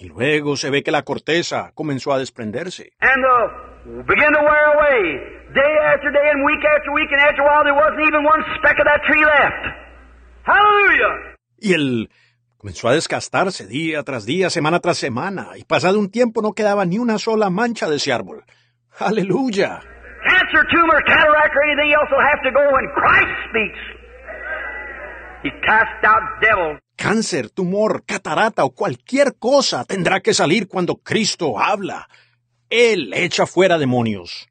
y 0.00 0.08
luego 0.08 0.56
se 0.56 0.70
ve 0.70 0.82
que 0.82 0.90
la 0.90 1.02
corteza 1.02 1.72
comenzó 1.74 2.12
a 2.12 2.18
desprenderse. 2.18 2.92
And 3.00 3.22
the 3.22 4.02
began 4.08 4.32
to 4.32 4.40
wear 4.40 4.66
away. 4.74 5.20
Day 5.52 5.72
after 5.92 6.10
day 6.10 6.30
and 6.32 6.42
week 6.44 6.64
after 6.64 6.90
week, 6.92 7.10
and 7.12 7.20
after 7.20 7.42
a 7.42 7.44
while 7.44 7.64
there 7.64 7.74
wasn't 7.74 8.08
even 8.08 8.24
one 8.24 8.42
speck 8.56 8.78
of 8.78 8.86
that 8.86 9.02
tree 9.06 9.24
left. 9.24 9.76
Hallelujah! 10.44 11.36
Y 11.58 11.74
él 11.74 12.10
comenzó 12.56 12.88
a 12.88 12.94
desgastarse 12.94 13.66
día 13.66 14.02
tras 14.02 14.24
día, 14.24 14.48
semana 14.48 14.80
tras 14.80 14.96
semana, 14.96 15.48
y 15.58 15.64
pasado 15.64 15.98
un 15.98 16.10
tiempo 16.10 16.40
no 16.40 16.52
quedaba 16.54 16.86
ni 16.86 16.98
una 16.98 17.18
sola 17.18 17.50
mancha 17.50 17.88
de 17.90 17.96
ese 17.96 18.12
árbol. 18.12 18.44
Aleluya. 18.98 19.80
Cancer, 20.26 20.64
tumor, 20.70 21.02
cataract, 21.04 21.54
or 21.56 21.62
anything 21.64 21.92
else 21.92 22.08
will 22.10 22.24
have 22.24 22.42
to 22.42 22.50
go 22.50 22.60
when 22.72 22.88
Christ 22.94 23.36
speaks. 23.50 23.80
He 25.42 25.50
cast 25.66 26.04
out 26.04 26.22
devils. 26.40 26.78
Cáncer, 27.00 27.48
tumor, 27.48 28.04
catarata 28.04 28.62
o 28.62 28.74
cualquier 28.74 29.36
cosa 29.38 29.86
tendrá 29.86 30.20
que 30.20 30.34
salir 30.34 30.68
cuando 30.68 30.96
Cristo 30.96 31.58
habla. 31.58 32.06
Él 32.68 33.14
echa 33.14 33.46
fuera 33.46 33.78
demonios. 33.78 34.50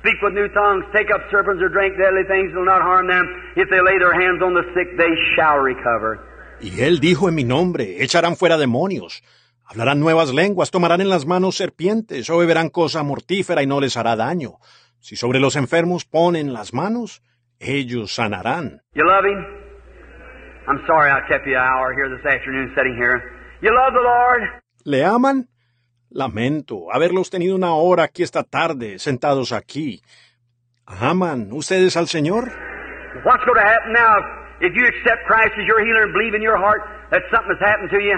Speak 0.00 0.20
with 0.20 0.32
new 0.34 0.48
tongues, 0.48 0.84
take 0.92 1.14
up 1.14 1.22
serpents 1.30 1.62
or 1.62 1.70
drink 1.70 1.96
deadly 1.96 2.24
things, 2.26 2.52
will 2.52 2.64
not 2.64 2.82
harm 2.82 3.06
them. 3.06 3.24
If 3.54 3.70
they 3.70 3.80
lay 3.80 3.96
their 4.00 4.12
hands 4.12 4.42
on 4.42 4.54
the 4.54 4.64
sick, 4.74 4.96
they 4.96 5.14
shall 5.36 5.62
recover. 5.62 6.18
Y 6.60 6.80
él 6.80 6.98
dijo 6.98 7.28
en 7.28 7.36
mi 7.36 7.44
nombre, 7.44 8.02
echarán 8.02 8.34
fuera 8.36 8.58
demonios. 8.58 9.22
Hablarán 9.64 10.00
nuevas 10.00 10.34
lenguas, 10.34 10.72
tomarán 10.72 11.02
en 11.02 11.08
las 11.08 11.24
manos 11.24 11.56
serpientes, 11.56 12.28
o 12.30 12.38
beberán 12.38 12.68
cosa 12.68 13.04
mortífera 13.04 13.62
y 13.62 13.68
no 13.68 13.80
les 13.80 13.96
hará 13.96 14.16
daño. 14.16 14.58
Si 14.98 15.14
sobre 15.14 15.38
los 15.38 15.54
enfermos 15.54 16.04
ponen 16.04 16.52
las 16.52 16.74
manos, 16.74 17.22
ellos 17.62 18.14
sanarán. 18.14 18.82
You 18.94 19.06
love 19.06 19.24
Him? 19.24 19.62
I'm 20.68 20.80
sorry 20.86 21.10
I 21.10 21.20
kept 21.28 21.46
you 21.46 21.56
an 21.56 21.62
hour 21.62 21.94
here 21.94 22.08
this 22.08 22.24
afternoon 22.24 22.72
sitting 22.76 22.94
here. 22.96 23.18
You 23.62 23.70
love 23.74 23.92
the 23.94 24.02
Lord? 24.02 24.62
¿Le 24.84 25.04
aman? 25.04 25.48
Lamento 26.10 26.92
haberlos 26.92 27.30
tenido 27.30 27.56
una 27.56 27.74
hora 27.74 28.04
aquí 28.04 28.22
esta 28.22 28.44
tarde, 28.44 28.98
sentados 28.98 29.52
aquí. 29.52 30.02
¿Aman 30.86 31.52
ustedes 31.52 31.96
al 31.96 32.06
Señor? 32.06 32.52
What's 33.24 33.44
going 33.44 33.56
to 33.56 33.66
happen 33.66 33.92
now 33.92 34.42
if 34.60 34.74
you 34.74 34.86
accept 34.86 35.24
Christ 35.26 35.52
as 35.58 35.66
your 35.66 35.80
healer 35.80 36.04
and 36.04 36.12
believe 36.12 36.34
in 36.34 36.42
your 36.42 36.58
heart 36.58 36.82
that 37.10 37.22
something 37.30 37.56
has 37.56 37.60
happened 37.60 37.90
to 37.90 38.00
you, 38.00 38.16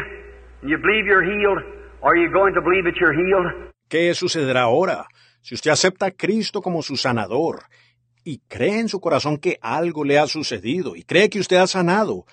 and 0.62 0.70
you 0.70 0.78
believe 0.78 1.06
you're 1.06 1.22
healed, 1.22 1.62
are 2.02 2.16
you 2.16 2.30
going 2.32 2.54
to 2.54 2.60
believe 2.60 2.84
that 2.84 2.96
you're 3.00 3.14
healed? 3.14 3.46
¿Qué 3.88 4.12
sucederá 4.14 4.62
ahora 4.62 5.06
si 5.40 5.54
usted 5.54 5.70
acepta 5.70 6.06
a 6.06 6.10
Cristo 6.10 6.62
como 6.62 6.82
su 6.82 6.96
sanador 6.96 7.64
y 8.24 8.38
cree 8.48 8.80
en 8.80 8.88
su 8.88 9.00
corazón 9.00 9.38
que 9.38 9.58
algo 9.60 10.04
le 10.04 10.18
ha 10.18 10.26
sucedido 10.26 10.96
y 10.96 11.04
cree 11.04 11.28
que 11.28 11.38
usted 11.38 11.58
ha 11.58 11.66
sanado? 11.66 12.24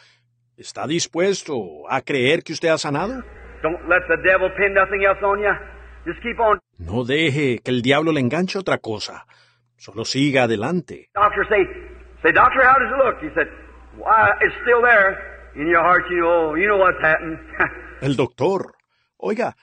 ¿Está 0.58 0.88
dispuesto 0.88 1.90
a 1.90 2.02
creer 2.02 2.44
que 2.44 2.54
usted 2.54 2.70
ha 2.70 2.78
sanado? 2.78 3.24
No 6.78 7.04
deje 7.04 7.60
que 7.60 7.72
el 7.72 7.82
diablo 7.82 8.12
le 8.12 8.22
enganche 8.22 8.58
otra 8.58 8.78
cosa. 8.78 9.26
Solo 9.76 10.06
siga 10.06 10.44
adelante. 10.44 11.10
El 18.02 18.16
doctor. 18.16 18.76
Oiga, 19.18 19.56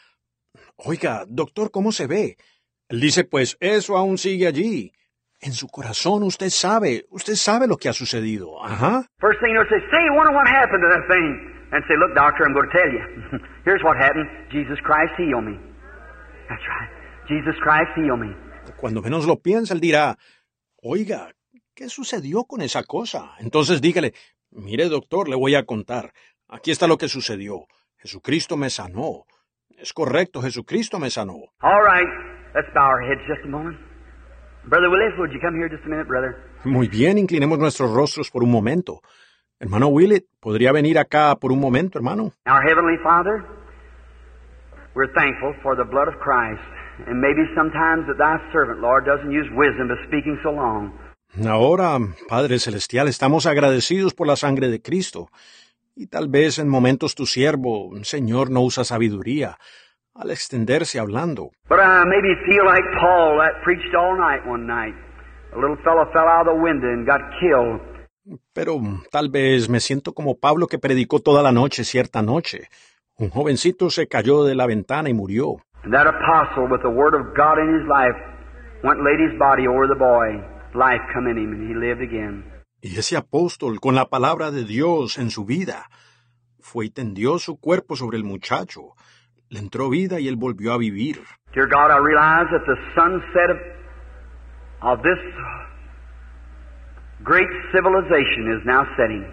oiga, 0.76 1.24
doctor, 1.26 1.70
¿cómo 1.70 1.90
se 1.90 2.06
ve? 2.06 2.36
Él 2.88 3.00
dice, 3.00 3.24
pues 3.24 3.56
eso 3.60 3.96
aún 3.96 4.18
sigue 4.18 4.46
allí. 4.46 4.92
En 5.40 5.52
su 5.52 5.69
corazón 5.69 6.24
usted 6.24 6.51
sabe, 6.51 7.05
usted 7.10 7.35
sabe 7.35 7.66
lo 7.69 7.77
que 7.77 7.89
ha 7.89 7.93
sucedido. 7.93 8.62
Ajá. 8.65 9.05
First 9.20 9.40
thing 9.40 9.55
you 9.55 9.60
know, 9.60 9.69
say, 9.70 9.78
say, 9.90 10.02
you 10.05 10.15
wonder 10.15 10.35
what 10.35 10.48
happened 10.48 10.82
to 10.82 10.89
that 10.90 11.06
thing. 11.06 11.55
And 11.70 11.85
say, 11.86 11.94
look, 11.97 12.15
doctor, 12.15 12.44
I'm 12.44 12.55
going 12.55 12.66
to 12.66 12.73
tell 12.73 12.90
you. 12.90 13.39
Here's 13.65 13.82
what 13.85 13.97
happened. 13.97 14.27
Jesus 14.51 14.81
Christ 14.82 15.12
healed 15.16 15.44
me. 15.44 15.56
That's 16.48 16.65
right. 16.66 16.90
Jesus 17.28 17.55
Christ 17.60 17.90
healed 17.94 18.19
me. 18.19 18.35
Cuando 18.81 19.01
menos 19.01 19.27
lo 19.27 19.36
piensa, 19.36 19.74
él 19.74 19.81
dirá, 19.81 20.16
oiga, 20.82 21.31
¿qué 21.74 21.89
sucedió 21.89 22.44
con 22.44 22.60
esa 22.60 22.82
cosa? 22.82 23.35
Entonces 23.39 23.81
dígale, 23.81 24.15
mire 24.51 24.89
doctor, 24.89 25.28
le 25.28 25.36
voy 25.36 25.55
a 25.55 25.65
contar. 25.65 26.12
Aquí 26.48 26.70
está 26.70 26.86
lo 26.86 26.98
que 26.98 27.09
sucedió. 27.09 27.66
Jesucristo 27.98 28.56
me 28.56 28.70
sanó. 28.70 29.24
Es 29.78 29.93
correcto, 29.93 30.43
Jesucristo 30.43 30.98
me 30.98 31.10
sanó. 31.10 31.52
All 31.60 31.82
right. 31.82 32.09
Let's 32.55 32.69
bow 32.74 32.86
our 32.86 33.02
heads 33.02 33.20
just 33.28 33.44
a 33.44 33.48
moment. 33.48 33.77
Muy 36.64 36.89
bien, 36.89 37.18
inclinemos 37.18 37.59
nuestros 37.59 37.93
rostros 37.93 38.30
por 38.30 38.43
un 38.43 38.51
momento. 38.51 39.01
Hermano 39.60 39.89
Willett, 39.89 40.26
¿podría 40.40 40.72
venir 40.72 40.98
acá 40.98 41.35
por 41.36 41.51
un 41.51 41.60
momento, 41.60 41.98
hermano? 41.98 42.32
Our 42.47 42.62
Heavenly 42.62 42.97
Father, 43.02 43.44
we're 44.94 45.12
thankful 45.14 45.55
for 45.62 45.76
the 45.76 45.85
blood 45.85 46.09
of 46.09 46.14
Christ. 46.20 46.62
And 47.06 47.20
maybe 47.20 47.43
sometimes 47.55 48.06
that 48.06 48.18
thy 48.18 48.39
servant, 48.52 48.80
Lord, 48.80 49.05
doesn't 49.05 49.30
use 49.30 49.48
wisdom 49.55 49.89
by 49.89 49.97
speaking 50.06 50.39
so 50.43 50.51
long. 50.51 50.93
Ahora, 51.47 51.98
Padre 52.28 52.59
Celestial, 52.59 53.09
estamos 53.09 53.47
agradecidos 53.47 54.14
por 54.14 54.26
la 54.26 54.36
sangre 54.36 54.68
de 54.68 54.80
Cristo. 54.80 55.30
Y 55.94 56.06
tal 56.06 56.28
vez 56.28 56.59
en 56.59 56.68
momentos 56.68 57.14
tu 57.14 57.26
siervo, 57.26 57.90
Señor, 58.02 58.51
no 58.51 58.62
usa 58.62 58.85
sabiduría 58.85 59.59
al 60.19 60.31
extenderse 60.31 60.99
hablando. 60.99 61.51
But 61.69 61.78
I 61.78 62.05
maybe 62.05 62.35
feel 62.45 62.65
like 62.65 62.85
Paul 63.01 63.39
that 63.39 63.62
preached 63.62 63.95
all 63.95 64.19
night 64.19 64.45
one 64.47 64.66
night. 64.66 64.95
A 65.55 65.59
little 65.59 65.78
fellow 65.85 66.05
fell 66.12 66.27
out 66.28 66.47
of 66.47 66.55
the 66.55 66.61
window 66.61 66.89
and 66.89 67.07
got 67.07 67.20
killed. 67.40 67.81
Pero 68.53 68.81
tal 69.11 69.31
vez 69.31 69.69
me 69.70 69.81
siento 69.81 70.12
como 70.12 70.36
Pablo 70.36 70.66
que 70.66 70.78
predicó 70.78 71.20
toda 71.20 71.43
la 71.43 71.53
noche 71.53 71.85
cierta 71.85 72.20
noche. 72.20 72.69
Un 73.16 73.31
jovencito 73.31 73.90
se 73.90 74.07
cayó 74.07 74.45
de 74.45 74.55
la 74.55 74.66
ventana 74.66 75.09
y 75.09 75.15
murió. 75.15 75.62
And 75.85 75.95
that 75.95 76.07
apostle 76.07 76.66
with 76.69 76.82
the 76.82 76.90
word 76.90 77.15
of 77.15 77.35
God 77.35 77.59
in 77.59 77.78
his 77.78 77.86
life 77.89 78.16
went 78.82 79.01
laid 79.03 79.20
his 79.20 79.39
body 79.39 79.66
over 79.66 79.86
the 79.86 79.99
boy. 79.99 80.43
Life 80.74 81.01
come 81.15 81.31
in 81.31 81.39
him 81.39 81.53
and 81.53 81.69
he 81.69 81.74
lived 81.74 82.03
again. 82.03 82.45
Y 82.81 82.97
ese 82.99 83.16
apóstol, 83.16 83.81
con 83.81 83.95
la 83.95 84.09
palabra 84.09 84.51
de 84.51 84.65
Dios 84.65 85.19
en 85.19 85.31
su 85.31 85.45
vida, 85.45 85.89
fue 86.61 86.86
y 86.86 86.90
tendió 86.90 87.39
su 87.39 87.59
cuerpo 87.59 87.97
sobre 87.97 88.19
el 88.19 88.24
muchacho. 88.24 88.95
Le 89.51 89.61
entró 89.61 89.89
vida 89.89 90.20
y 90.20 90.29
él 90.29 90.37
volvió 90.37 90.73
a 90.73 90.79
vivir. 90.79 91.19
Dear 91.55 91.66
God, 91.66 91.91
I 91.91 91.99
realize 91.99 92.49
that 92.53 92.66
the 92.66 92.77
sunset 92.95 93.51
of, 93.51 93.59
of 94.83 95.03
this 95.03 95.19
great 97.25 97.49
civilization 97.73 98.53
is 98.53 98.65
now 98.66 98.85
setting. 98.97 99.25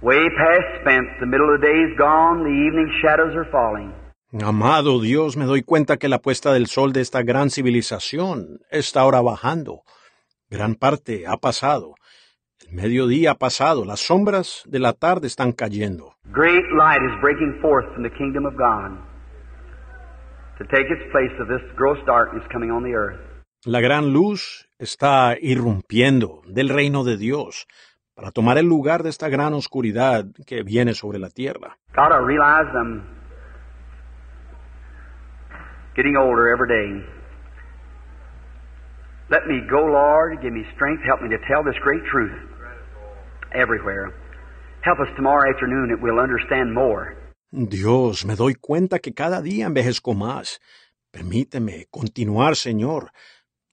Way 0.00 0.28
past 0.30 0.80
spent, 0.80 1.06
the 1.20 1.26
middle 1.26 1.54
of 1.54 1.60
the 1.60 1.66
day 1.66 1.78
is 1.92 1.96
gone, 1.98 2.42
the 2.42 2.50
evening 2.50 2.90
shadows 3.02 3.36
are 3.36 3.48
falling. 3.52 3.92
Amado 4.42 4.98
Dios, 5.00 5.36
me 5.36 5.44
doy 5.44 5.62
cuenta 5.62 5.98
que 5.98 6.08
la 6.08 6.18
puesta 6.18 6.54
del 6.54 6.66
sol 6.66 6.94
de 6.94 7.02
esta 7.02 7.22
gran 7.22 7.50
civilización 7.50 8.60
está 8.70 9.02
ahora 9.02 9.20
bajando. 9.20 9.82
Gran 10.48 10.74
parte 10.74 11.26
ha 11.26 11.36
pasado. 11.36 11.94
Mediodía 12.72 13.32
ha 13.32 13.34
pasado. 13.34 13.84
Las 13.84 14.00
sombras 14.00 14.62
de 14.66 14.78
la 14.78 14.94
tarde 14.94 15.26
están 15.26 15.52
cayendo. 15.52 16.14
Great 16.32 16.64
light 16.72 17.02
is 17.02 17.20
breaking 17.20 17.60
forth 17.60 17.84
from 17.92 18.02
the 18.02 18.10
kingdom 18.16 18.46
of 18.46 18.54
God 18.54 18.96
to 20.56 20.64
take 20.64 20.86
its 20.88 21.04
place 21.12 21.32
of 21.38 21.48
this 21.48 21.60
gross 21.76 21.98
darkness 22.06 22.42
coming 22.50 22.70
on 22.70 22.82
the 22.82 22.94
earth. 22.94 23.20
La 23.66 23.82
gran 23.82 24.14
luz 24.14 24.70
está 24.78 25.36
irrumpiendo 25.38 26.40
del 26.46 26.70
reino 26.70 27.04
de 27.04 27.18
Dios 27.18 27.66
para 28.14 28.30
tomar 28.30 28.56
el 28.56 28.64
lugar 28.64 29.02
de 29.02 29.10
esta 29.10 29.28
gran 29.28 29.52
oscuridad 29.52 30.24
que 30.46 30.62
viene 30.62 30.94
sobre 30.94 31.18
la 31.18 31.28
tierra. 31.28 31.76
God, 31.94 32.10
I 32.10 32.24
realize 32.24 32.72
I'm 32.74 33.04
getting 35.94 36.16
older 36.16 36.48
every 36.48 36.68
day. 36.68 37.06
Let 39.28 39.46
me 39.46 39.60
go, 39.68 39.84
Lord. 39.84 40.40
Give 40.40 40.54
me 40.54 40.64
strength. 40.74 41.02
Help 41.04 41.20
me 41.20 41.28
to 41.28 41.38
tell 41.46 41.62
this 41.62 41.78
great 41.82 42.02
truth 42.10 42.51
everywhere. 43.54 44.12
Help 44.82 44.98
us 45.00 45.08
tomorrow 45.16 45.48
afternoon 45.48 45.88
that 45.88 46.00
we'll 46.02 46.20
understand 46.20 46.72
more. 46.74 47.16
Dios, 47.50 48.24
me 48.24 48.34
doy 48.34 48.54
cuenta 48.54 48.98
que 48.98 49.12
cada 49.12 49.42
día 49.42 49.66
envejezco 49.66 50.14
más. 50.14 50.60
Permíteme 51.10 51.86
continuar, 51.90 52.56
Señor. 52.56 53.10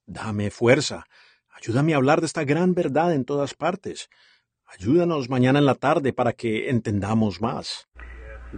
Dame 0.06 0.49
fuerza. 0.51 1.06
Ayúdame 1.49 1.93
a 1.93 1.97
hablar 1.97 2.19
de 2.19 2.26
esta 2.26 2.43
gran 2.43 2.73
verdad 2.73 3.14
en 3.14 3.26
todas 3.26 3.53
partes. 3.53 4.10
Ayúdanos 4.68 5.30
mañana 5.30 5.60
en 5.60 5.65
la 5.65 5.76
tarde 5.76 6.14
para 6.14 6.34
que 6.34 6.69
entendamos 6.69 7.41
más. 7.41 7.88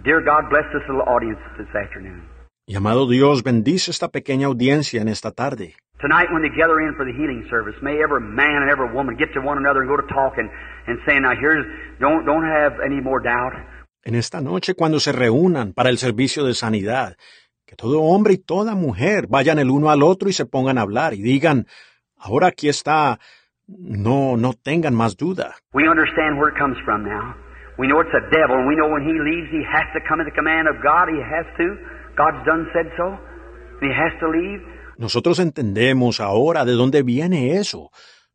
Dear 0.04 0.22
God, 0.22 0.48
bless 0.50 0.64
this 0.72 0.82
little 0.88 1.04
audience 1.06 1.40
this 1.56 1.68
afternoon. 1.74 2.28
Y 2.66 2.76
amado 2.76 3.08
Dios, 3.08 3.42
bendice 3.42 3.90
esta 3.90 4.08
pequeña 4.08 4.46
audiencia 4.46 5.02
en 5.02 5.08
esta 5.08 5.32
tarde. 5.32 5.74
Tonight, 6.02 6.32
when 6.32 6.42
they 6.42 6.50
gather 6.50 6.80
in 6.80 6.94
for 6.96 7.04
the 7.06 7.12
healing 7.12 7.46
service, 7.48 7.76
may 7.80 8.02
every 8.02 8.20
man 8.20 8.62
and 8.62 8.70
every 8.70 8.92
woman 8.92 9.14
get 9.16 9.32
to 9.34 9.40
one 9.40 9.56
another 9.56 9.82
and 9.82 9.88
go 9.88 9.96
to 9.96 10.08
talk 10.12 10.34
and, 10.36 10.50
and 10.88 10.98
say, 11.06 11.20
now 11.20 11.30
here's, 11.38 11.64
don't, 12.00 12.26
don't 12.26 12.42
have 12.42 12.80
any 12.84 13.00
more 13.00 13.20
doubt. 13.22 13.54
En 14.04 14.16
esta 14.16 14.40
noche, 14.40 14.74
cuando 14.74 14.98
se 14.98 15.12
reúnan 15.12 15.74
para 15.74 15.90
el 15.90 15.98
servicio 15.98 16.44
de 16.44 16.54
sanidad, 16.54 17.16
que 17.64 17.76
todo 17.76 18.00
hombre 18.02 18.34
y 18.34 18.38
toda 18.38 18.74
mujer 18.74 19.28
vayan 19.28 19.60
el 19.60 19.70
uno 19.70 19.90
al 19.90 20.02
otro 20.02 20.28
y 20.28 20.32
se 20.32 20.44
pongan 20.44 20.76
a 20.76 20.80
hablar 20.80 21.14
y 21.14 21.22
digan, 21.22 21.66
ahora 22.18 22.48
aquí 22.48 22.68
está, 22.68 23.20
no, 23.68 24.36
no 24.36 24.54
tengan 24.54 24.94
más 24.96 25.16
duda. 25.16 25.54
We 25.72 25.88
understand 25.88 26.36
where 26.36 26.52
it 26.52 26.58
comes 26.58 26.76
from 26.84 27.04
now. 27.04 27.36
We 27.78 27.86
know 27.86 28.00
it's 28.00 28.12
a 28.12 28.28
devil, 28.30 28.58
and 28.58 28.66
we 28.66 28.74
know 28.74 28.90
when 28.90 29.06
he 29.06 29.14
leaves, 29.14 29.48
he 29.50 29.62
has 29.62 29.86
to 29.94 30.00
come 30.06 30.20
at 30.20 30.26
the 30.26 30.34
command 30.34 30.66
of 30.66 30.82
God. 30.82 31.08
He 31.08 31.22
has 31.22 31.46
to. 31.58 31.78
God's 32.16 32.44
done 32.44 32.66
said 32.74 32.90
so. 32.98 33.16
He 33.80 33.88
has 33.88 34.12
to 34.18 34.28
leave. 34.28 34.60
Nosotros 34.96 35.38
entendemos 35.38 36.20
ahora 36.20 36.64
de 36.64 36.72
dónde 36.72 37.02
viene 37.02 37.56
eso. 37.56 37.90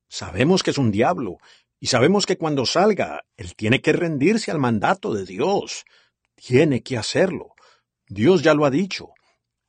Sabemos 0.09 0.63
que 0.63 0.71
es 0.71 0.77
un 0.77 0.91
diablo 0.91 1.37
y 1.79 1.87
sabemos 1.87 2.25
que 2.25 2.37
cuando 2.37 2.65
salga, 2.65 3.23
él 3.35 3.55
tiene 3.55 3.81
que 3.81 3.93
rendirse 3.93 4.51
al 4.51 4.59
mandato 4.59 5.13
de 5.13 5.25
Dios. 5.25 5.85
Tiene 6.35 6.81
que 6.81 6.97
hacerlo. 6.97 7.53
Dios 8.07 8.41
ya 8.41 8.53
lo 8.53 8.65
ha 8.65 8.71
dicho. 8.71 9.09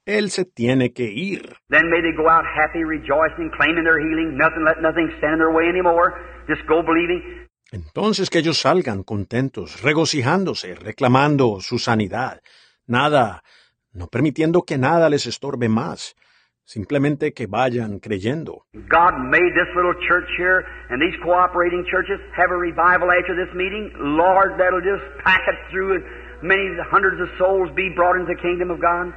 Él 0.07 0.31
se 0.31 0.47
tiene 0.47 0.93
que 0.93 1.05
ir. 1.05 1.57
Then 1.69 1.91
may 1.91 2.01
they 2.01 2.15
go 2.17 2.31
out 2.31 2.45
happy, 2.45 2.83
rejoicing, 2.83 3.51
claiming 3.51 3.85
their 3.85 3.99
healing, 3.99 4.39
nothing, 4.39 4.65
let 4.65 4.81
nothing 4.81 5.11
stand 5.19 5.35
in 5.35 5.39
their 5.41 5.53
way 5.53 5.69
anymore. 5.69 6.15
Just 6.49 6.67
go 6.67 6.83
believing. 6.83 7.49
Entonces 7.71 8.31
que 8.31 8.39
ellos 8.39 8.59
salgan 8.59 9.03
contentos, 9.03 9.83
regocijándose, 9.83 10.75
reclamando 10.75 11.61
su 11.61 11.79
sanidad. 11.79 12.41
Nada, 12.87 13.43
no 13.93 14.07
permitiendo 14.07 14.63
que 14.63 14.79
nada 14.79 15.11
les 15.11 15.27
estorbe 15.27 15.69
más. 15.69 16.15
Simplemente 16.69 17.33
que 17.33 17.47
vayan 17.47 17.99
creyendo. 17.99 18.67
God 18.75 19.17
made 19.25 19.55
this 19.57 19.73
little 19.75 19.97
church 20.07 20.29
here 20.37 20.67
and 20.91 21.01
these 21.01 21.17
cooperating 21.25 21.83
churches 21.91 22.21
have 22.37 22.51
a 22.53 22.59
revival 22.61 23.09
after 23.09 23.33
this 23.33 23.49
meeting. 23.57 23.91
Lord, 23.97 24.61
that'll 24.61 24.85
just 24.85 25.01
pack 25.25 25.41
it 25.49 25.57
through 25.73 25.97
and 25.97 26.05
many 26.43 26.69
hundreds 26.93 27.23
of 27.23 27.31
souls 27.39 27.71
be 27.75 27.89
brought 27.97 28.21
into 28.21 28.29
the 28.29 28.39
kingdom 28.43 28.71
of 28.71 28.83
God. 28.83 29.15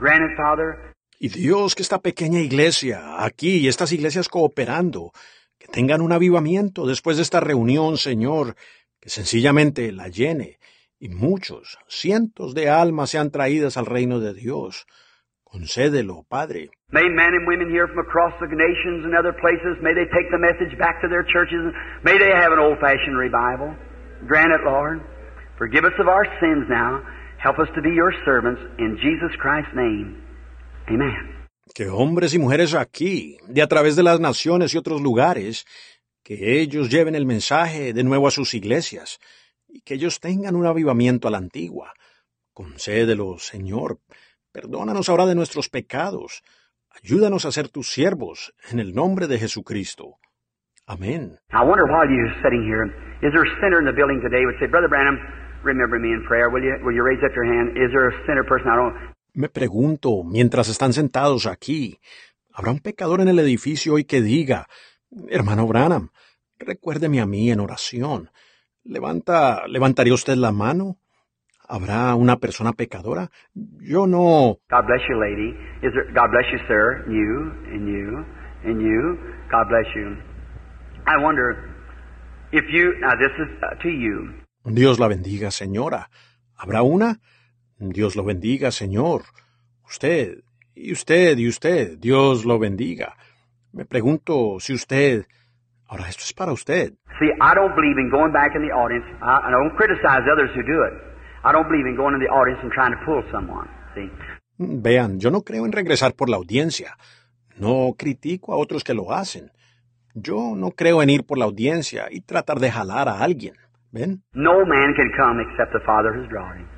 Granted, 0.00 0.30
Father. 0.38 0.94
Y 1.20 1.28
Dios, 1.28 1.74
que 1.74 1.82
esta 1.82 2.00
pequeña 2.00 2.40
iglesia, 2.40 3.22
aquí 3.22 3.58
y 3.58 3.68
estas 3.68 3.92
iglesias 3.92 4.30
cooperando, 4.30 5.12
que 5.58 5.66
tengan 5.68 6.00
un 6.00 6.12
avivamiento 6.12 6.86
después 6.86 7.18
de 7.18 7.22
esta 7.22 7.40
reunión, 7.40 7.98
Señor, 7.98 8.56
que 8.98 9.10
sencillamente 9.10 9.92
la 9.92 10.08
llene, 10.08 10.58
y 10.98 11.10
muchos, 11.10 11.76
cientos 11.86 12.54
de 12.54 12.70
almas 12.70 13.10
sean 13.10 13.30
traídas 13.30 13.76
al 13.76 13.84
reino 13.84 14.20
de 14.20 14.32
Dios. 14.32 14.86
Concédelo, 15.44 16.24
Padre. 16.26 16.70
May 16.90 17.04
men 17.06 17.34
and 17.34 17.46
women 17.46 17.68
here 17.68 17.86
from 17.86 17.98
across 17.98 18.32
the 18.40 18.48
nations 18.48 19.04
and 19.04 19.14
other 19.14 19.34
places, 19.34 19.76
may 19.82 19.92
they 19.92 20.08
take 20.08 20.30
the 20.32 20.38
message 20.40 20.72
back 20.78 21.02
to 21.02 21.08
their 21.08 21.22
churches, 21.22 21.60
may 22.02 22.16
they 22.16 22.32
have 22.32 22.50
an 22.50 22.58
old-fashioned 22.58 23.14
revival. 23.14 23.76
Grant 24.26 24.52
it, 24.56 24.64
Lord. 24.64 25.02
Forgive 25.58 25.84
us 25.84 25.92
of 26.00 26.08
our 26.08 26.24
sins 26.40 26.64
now. 26.70 27.04
Help 27.36 27.58
us 27.58 27.68
to 27.74 27.82
be 27.82 27.90
your 27.90 28.14
servants 28.24 28.62
in 28.78 28.96
Jesus 28.96 29.36
Christ's 29.36 29.76
name. 29.76 30.16
Amen. 30.88 31.44
Que 31.74 31.90
hombres 31.90 32.32
y 32.32 32.38
mujeres 32.38 32.72
aquí, 32.72 33.36
de 33.46 33.60
a 33.60 33.66
través 33.66 33.94
de 33.94 34.02
las 34.02 34.18
naciones 34.18 34.72
y 34.72 34.78
otros 34.78 35.02
lugares, 35.02 35.66
que 36.24 36.58
ellos 36.58 36.88
lleven 36.88 37.14
el 37.14 37.26
mensaje 37.26 37.92
de 37.92 38.02
nuevo 38.02 38.26
a 38.26 38.30
sus 38.30 38.54
iglesias, 38.54 39.20
y 39.68 39.82
que 39.82 39.92
ellos 39.92 40.20
tengan 40.20 40.56
un 40.56 40.64
avivamiento 40.64 41.28
a 41.28 41.30
la 41.32 41.36
antigua. 41.36 41.92
Concédelo, 42.54 43.38
Señor. 43.38 43.98
Perdónanos 44.52 45.10
ahora 45.10 45.26
de 45.26 45.34
nuestros 45.34 45.68
pecados. 45.68 46.42
Ayúdanos 47.04 47.44
a 47.44 47.52
ser 47.52 47.68
tus 47.68 47.92
siervos, 47.92 48.52
en 48.70 48.80
el 48.80 48.94
nombre 48.94 49.28
de 49.28 49.38
Jesucristo. 49.38 50.18
Amén. 50.86 51.38
I 51.52 51.62
wonder 51.62 51.84
while 51.86 52.08
you're 52.08 52.34
sitting 52.42 52.64
here, 52.64 52.86
is 53.22 53.30
there 53.32 53.44
a 53.44 53.54
sinner 53.60 53.78
in 53.78 53.84
the 53.84 53.92
building 53.92 54.20
today 54.20 54.44
would 54.46 54.58
say, 54.58 54.66
Brother 54.66 54.88
Branham, 54.88 55.18
remember 55.62 55.98
me 56.00 56.10
in 56.12 56.24
prayer. 56.26 56.48
Will 56.50 56.64
you, 56.64 56.74
will 56.82 56.94
you 56.94 57.04
raise 57.04 57.22
up 57.22 57.32
your 57.36 57.44
hand? 57.44 57.76
Is 57.76 57.92
there 57.92 58.08
a 58.08 58.14
sinner 58.26 58.42
person? 58.42 58.68
I 58.68 58.76
don't. 58.76 59.14
Me 59.34 59.48
pregunto, 59.48 60.24
mientras 60.24 60.68
están 60.68 60.92
sentados 60.92 61.46
aquí, 61.46 62.00
¿habrá 62.52 62.72
un 62.72 62.80
pecador 62.80 63.20
en 63.20 63.28
el 63.28 63.38
edificio 63.38 63.94
hoy 63.94 64.04
que 64.04 64.20
diga, 64.20 64.66
hermano 65.28 65.66
Branham, 65.66 66.10
recuérdeme 66.58 67.20
a 67.20 67.26
mí 67.26 67.50
en 67.52 67.60
oración? 67.60 68.30
Levanta, 68.82 69.68
¿levantaría 69.68 70.14
usted 70.14 70.34
la 70.34 70.50
mano? 70.50 70.98
¿Habrá 71.68 72.14
una 72.14 72.36
persona 72.36 72.72
pecadora? 72.72 73.30
Yo 73.54 74.06
no. 74.06 74.58
God 74.70 74.86
bless 74.86 75.02
you, 75.06 75.20
lady. 75.20 75.50
Is 75.82 75.92
there, 75.92 76.10
God 76.14 76.30
bless 76.30 76.46
you, 76.50 76.58
sir. 76.66 77.04
You, 77.06 77.52
and 77.70 77.86
you, 77.86 78.24
and 78.64 78.80
you. 78.80 79.18
God 79.50 79.68
bless 79.68 79.86
you. 79.94 80.16
I 81.06 81.22
wonder 81.22 81.56
if 82.52 82.64
you, 82.72 82.94
now 83.00 83.14
this 83.16 83.32
is 83.38 83.48
uh, 83.62 83.82
to 83.82 83.88
you. 83.90 84.32
Dios 84.64 84.98
la 84.98 85.08
bendiga, 85.08 85.50
señora. 85.50 86.08
¿Habrá 86.56 86.82
una? 86.82 87.20
Dios 87.78 88.16
lo 88.16 88.24
bendiga, 88.24 88.70
señor. 88.70 89.24
Usted, 89.86 90.42
y 90.74 90.92
usted, 90.92 91.36
y 91.36 91.48
usted. 91.48 91.98
Dios 91.98 92.46
lo 92.46 92.58
bendiga. 92.58 93.14
Me 93.72 93.84
pregunto 93.84 94.58
si 94.58 94.72
usted. 94.72 95.26
Ahora, 95.86 96.08
esto 96.08 96.22
es 96.24 96.32
para 96.32 96.52
usted. 96.52 96.94
See, 97.18 97.30
I 97.40 97.54
don't 97.54 97.74
believe 97.74 97.98
in 97.98 98.10
going 98.10 98.32
back 98.32 98.54
in 98.54 98.62
the 98.62 98.72
audience. 98.72 99.04
I, 99.20 99.48
I 99.48 99.50
don't 99.50 99.76
criticize 99.76 100.22
others 100.30 100.50
who 100.54 100.62
do 100.62 100.82
it. 100.84 101.07
I 101.44 101.52
don't 101.52 101.68
believe 101.68 101.86
in 101.86 101.96
going 101.96 102.14
in 102.14 102.20
the 102.20 102.28
audience 102.28 102.60
and 102.62 102.72
trying 102.72 102.92
to 102.92 103.04
pull 103.04 103.22
someone. 103.30 103.68
See? 103.94 104.10
Vean, 104.58 105.20
yo 105.20 105.30
no 105.30 105.42
creo 105.42 105.64
en 105.66 105.72
regresar 105.72 106.14
por 106.14 106.28
la 106.28 106.36
audiencia. 106.36 106.96
No 107.56 107.94
critico 107.96 108.52
a 108.52 108.56
otros 108.56 108.82
que 108.82 108.94
lo 108.94 109.12
hacen. 109.12 109.50
Yo 110.14 110.54
no 110.56 110.72
creo 110.72 111.02
en 111.02 111.10
ir 111.10 111.24
por 111.24 111.38
la 111.38 111.44
audiencia 111.44 112.08
y 112.10 112.20
tratar 112.22 112.58
de 112.58 112.70
jalar 112.70 113.08
a 113.08 113.22
alguien. 113.22 113.54
¿Ven? 113.90 114.22
No 114.32 114.66
man 114.66 114.94
can 114.94 115.10
come 115.16 115.42
except 115.42 115.72
the 115.72 115.80
Father 115.80 116.12
has 116.12 116.28
drawn 116.28 116.58
him. 116.58 116.68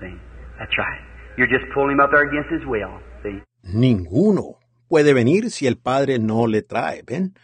See? 0.00 0.18
That's 0.58 0.76
right. 0.76 1.00
You're 1.36 1.48
just 1.48 1.72
pulling 1.72 1.92
him 1.92 2.00
up 2.00 2.10
there 2.10 2.28
against 2.28 2.50
his 2.50 2.66
will. 2.66 3.00
See? 3.22 3.42
Ninguno 3.62 4.58
puede 4.88 5.14
venir 5.14 5.50
si 5.50 5.66
el 5.66 5.78
Padre 5.78 6.18
no 6.18 6.46
le 6.46 6.62
trae. 6.62 7.02
¿Ven? 7.06 7.34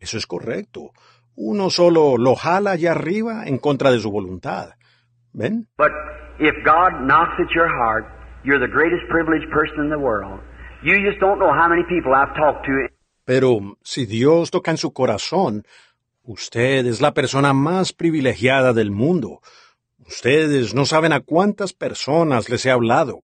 Eso 0.00 0.16
es 0.16 0.26
correcto. 0.26 0.92
Uno 1.34 1.70
solo 1.70 2.16
lo 2.16 2.34
jala 2.36 2.72
allá 2.72 2.92
arriba 2.92 3.44
en 3.46 3.58
contra 3.58 3.90
de 3.90 4.00
su 4.00 4.10
voluntad. 4.10 4.70
¿Ven? 5.32 5.66
But 5.76 5.92
if 6.38 6.54
God 6.64 7.06
knocks 7.06 7.34
at 7.38 7.50
your 7.54 7.68
heart, 7.68 8.04
you're 8.44 8.60
the 8.60 8.72
greatest 8.72 9.08
privileged 9.08 9.50
person 9.50 9.84
in 9.84 9.90
the 9.90 9.98
world. 9.98 10.40
You 10.82 11.00
just 11.04 11.20
don't 11.20 11.38
know 11.38 11.52
how 11.52 11.68
many 11.68 11.82
people 11.88 12.14
I've 12.14 12.34
talked 12.34 12.66
to. 12.66 12.88
Pero 13.24 13.76
si 13.82 14.06
Dios 14.06 14.50
toca 14.50 14.70
en 14.70 14.78
su 14.78 14.92
corazón, 14.92 15.64
usted 16.22 16.86
es 16.86 17.00
la 17.00 17.12
persona 17.12 17.52
más 17.52 17.92
privilegiada 17.92 18.72
del 18.72 18.90
mundo. 18.90 19.40
Ustedes 20.06 20.74
no 20.74 20.86
saben 20.86 21.12
a 21.12 21.20
cuántas 21.20 21.74
personas 21.74 22.48
les 22.48 22.64
he 22.64 22.70
hablado. 22.70 23.22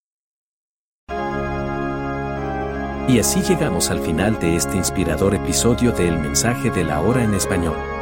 Y 3.09 3.18
así 3.18 3.43
llegamos 3.43 3.90
al 3.90 4.01
final 4.01 4.39
de 4.40 4.56
este 4.56 4.76
inspirador 4.76 5.35
episodio 5.35 5.93
de 5.93 6.09
El 6.09 6.18
mensaje 6.18 6.70
de 6.70 6.85
la 6.85 7.01
hora 7.01 7.22
en 7.22 7.35
español. 7.35 7.93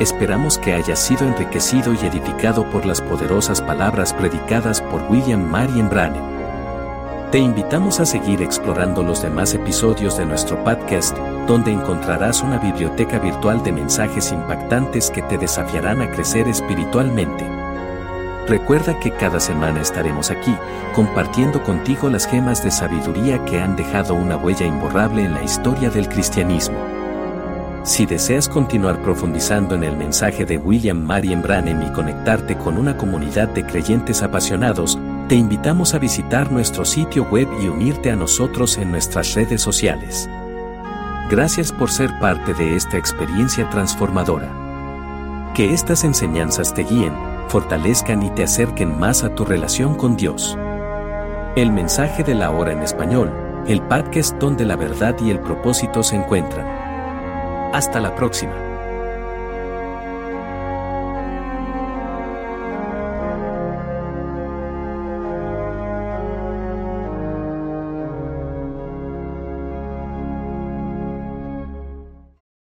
Esperamos 0.00 0.56
que 0.56 0.72
haya 0.72 0.96
sido 0.96 1.26
enriquecido 1.26 1.92
y 1.92 1.98
edificado 1.98 2.64
por 2.70 2.86
las 2.86 3.02
poderosas 3.02 3.60
palabras 3.60 4.14
predicadas 4.14 4.80
por 4.80 5.02
William 5.10 5.42
Marion 5.42 5.90
Branham. 5.90 6.24
Te 7.30 7.38
invitamos 7.38 8.00
a 8.00 8.06
seguir 8.06 8.40
explorando 8.40 9.02
los 9.02 9.20
demás 9.20 9.52
episodios 9.52 10.16
de 10.16 10.24
nuestro 10.24 10.64
podcast, 10.64 11.14
donde 11.46 11.70
encontrarás 11.70 12.40
una 12.40 12.56
biblioteca 12.56 13.18
virtual 13.18 13.62
de 13.62 13.72
mensajes 13.72 14.32
impactantes 14.32 15.10
que 15.10 15.20
te 15.20 15.36
desafiarán 15.36 16.00
a 16.00 16.10
crecer 16.10 16.48
espiritualmente. 16.48 17.46
Recuerda 18.48 18.98
que 19.00 19.10
cada 19.10 19.38
semana 19.38 19.82
estaremos 19.82 20.30
aquí, 20.30 20.56
compartiendo 20.94 21.62
contigo 21.62 22.08
las 22.08 22.26
gemas 22.26 22.64
de 22.64 22.70
sabiduría 22.70 23.44
que 23.44 23.60
han 23.60 23.76
dejado 23.76 24.14
una 24.14 24.38
huella 24.38 24.64
imborrable 24.64 25.24
en 25.24 25.34
la 25.34 25.42
historia 25.42 25.90
del 25.90 26.08
cristianismo. 26.08 26.99
Si 27.82 28.04
deseas 28.04 28.46
continuar 28.46 29.00
profundizando 29.00 29.74
en 29.74 29.84
el 29.84 29.96
mensaje 29.96 30.44
de 30.44 30.58
William 30.58 30.98
Marion 30.98 31.40
Branham 31.40 31.82
y 31.82 31.90
conectarte 31.92 32.56
con 32.56 32.76
una 32.76 32.98
comunidad 32.98 33.48
de 33.48 33.64
creyentes 33.64 34.22
apasionados, 34.22 34.98
te 35.28 35.34
invitamos 35.34 35.94
a 35.94 35.98
visitar 35.98 36.52
nuestro 36.52 36.84
sitio 36.84 37.24
web 37.30 37.48
y 37.62 37.68
unirte 37.68 38.10
a 38.10 38.16
nosotros 38.16 38.76
en 38.76 38.90
nuestras 38.90 39.32
redes 39.34 39.62
sociales. 39.62 40.28
Gracias 41.30 41.72
por 41.72 41.90
ser 41.90 42.10
parte 42.20 42.52
de 42.52 42.76
esta 42.76 42.98
experiencia 42.98 43.70
transformadora. 43.70 45.52
Que 45.54 45.72
estas 45.72 46.04
enseñanzas 46.04 46.74
te 46.74 46.82
guíen, 46.82 47.14
fortalezcan 47.48 48.22
y 48.22 48.30
te 48.30 48.42
acerquen 48.42 48.98
más 48.98 49.24
a 49.24 49.34
tu 49.34 49.46
relación 49.46 49.94
con 49.94 50.18
Dios. 50.18 50.58
El 51.56 51.72
mensaje 51.72 52.24
de 52.24 52.34
la 52.34 52.50
hora 52.50 52.72
en 52.72 52.82
español, 52.82 53.32
el 53.66 53.80
podcast 53.80 54.36
donde 54.38 54.66
la 54.66 54.76
verdad 54.76 55.16
y 55.20 55.30
el 55.30 55.40
propósito 55.40 56.02
se 56.02 56.16
encuentran. 56.16 56.89
Hasta 57.72 58.00
la 58.00 58.16
próxima. 58.16 58.69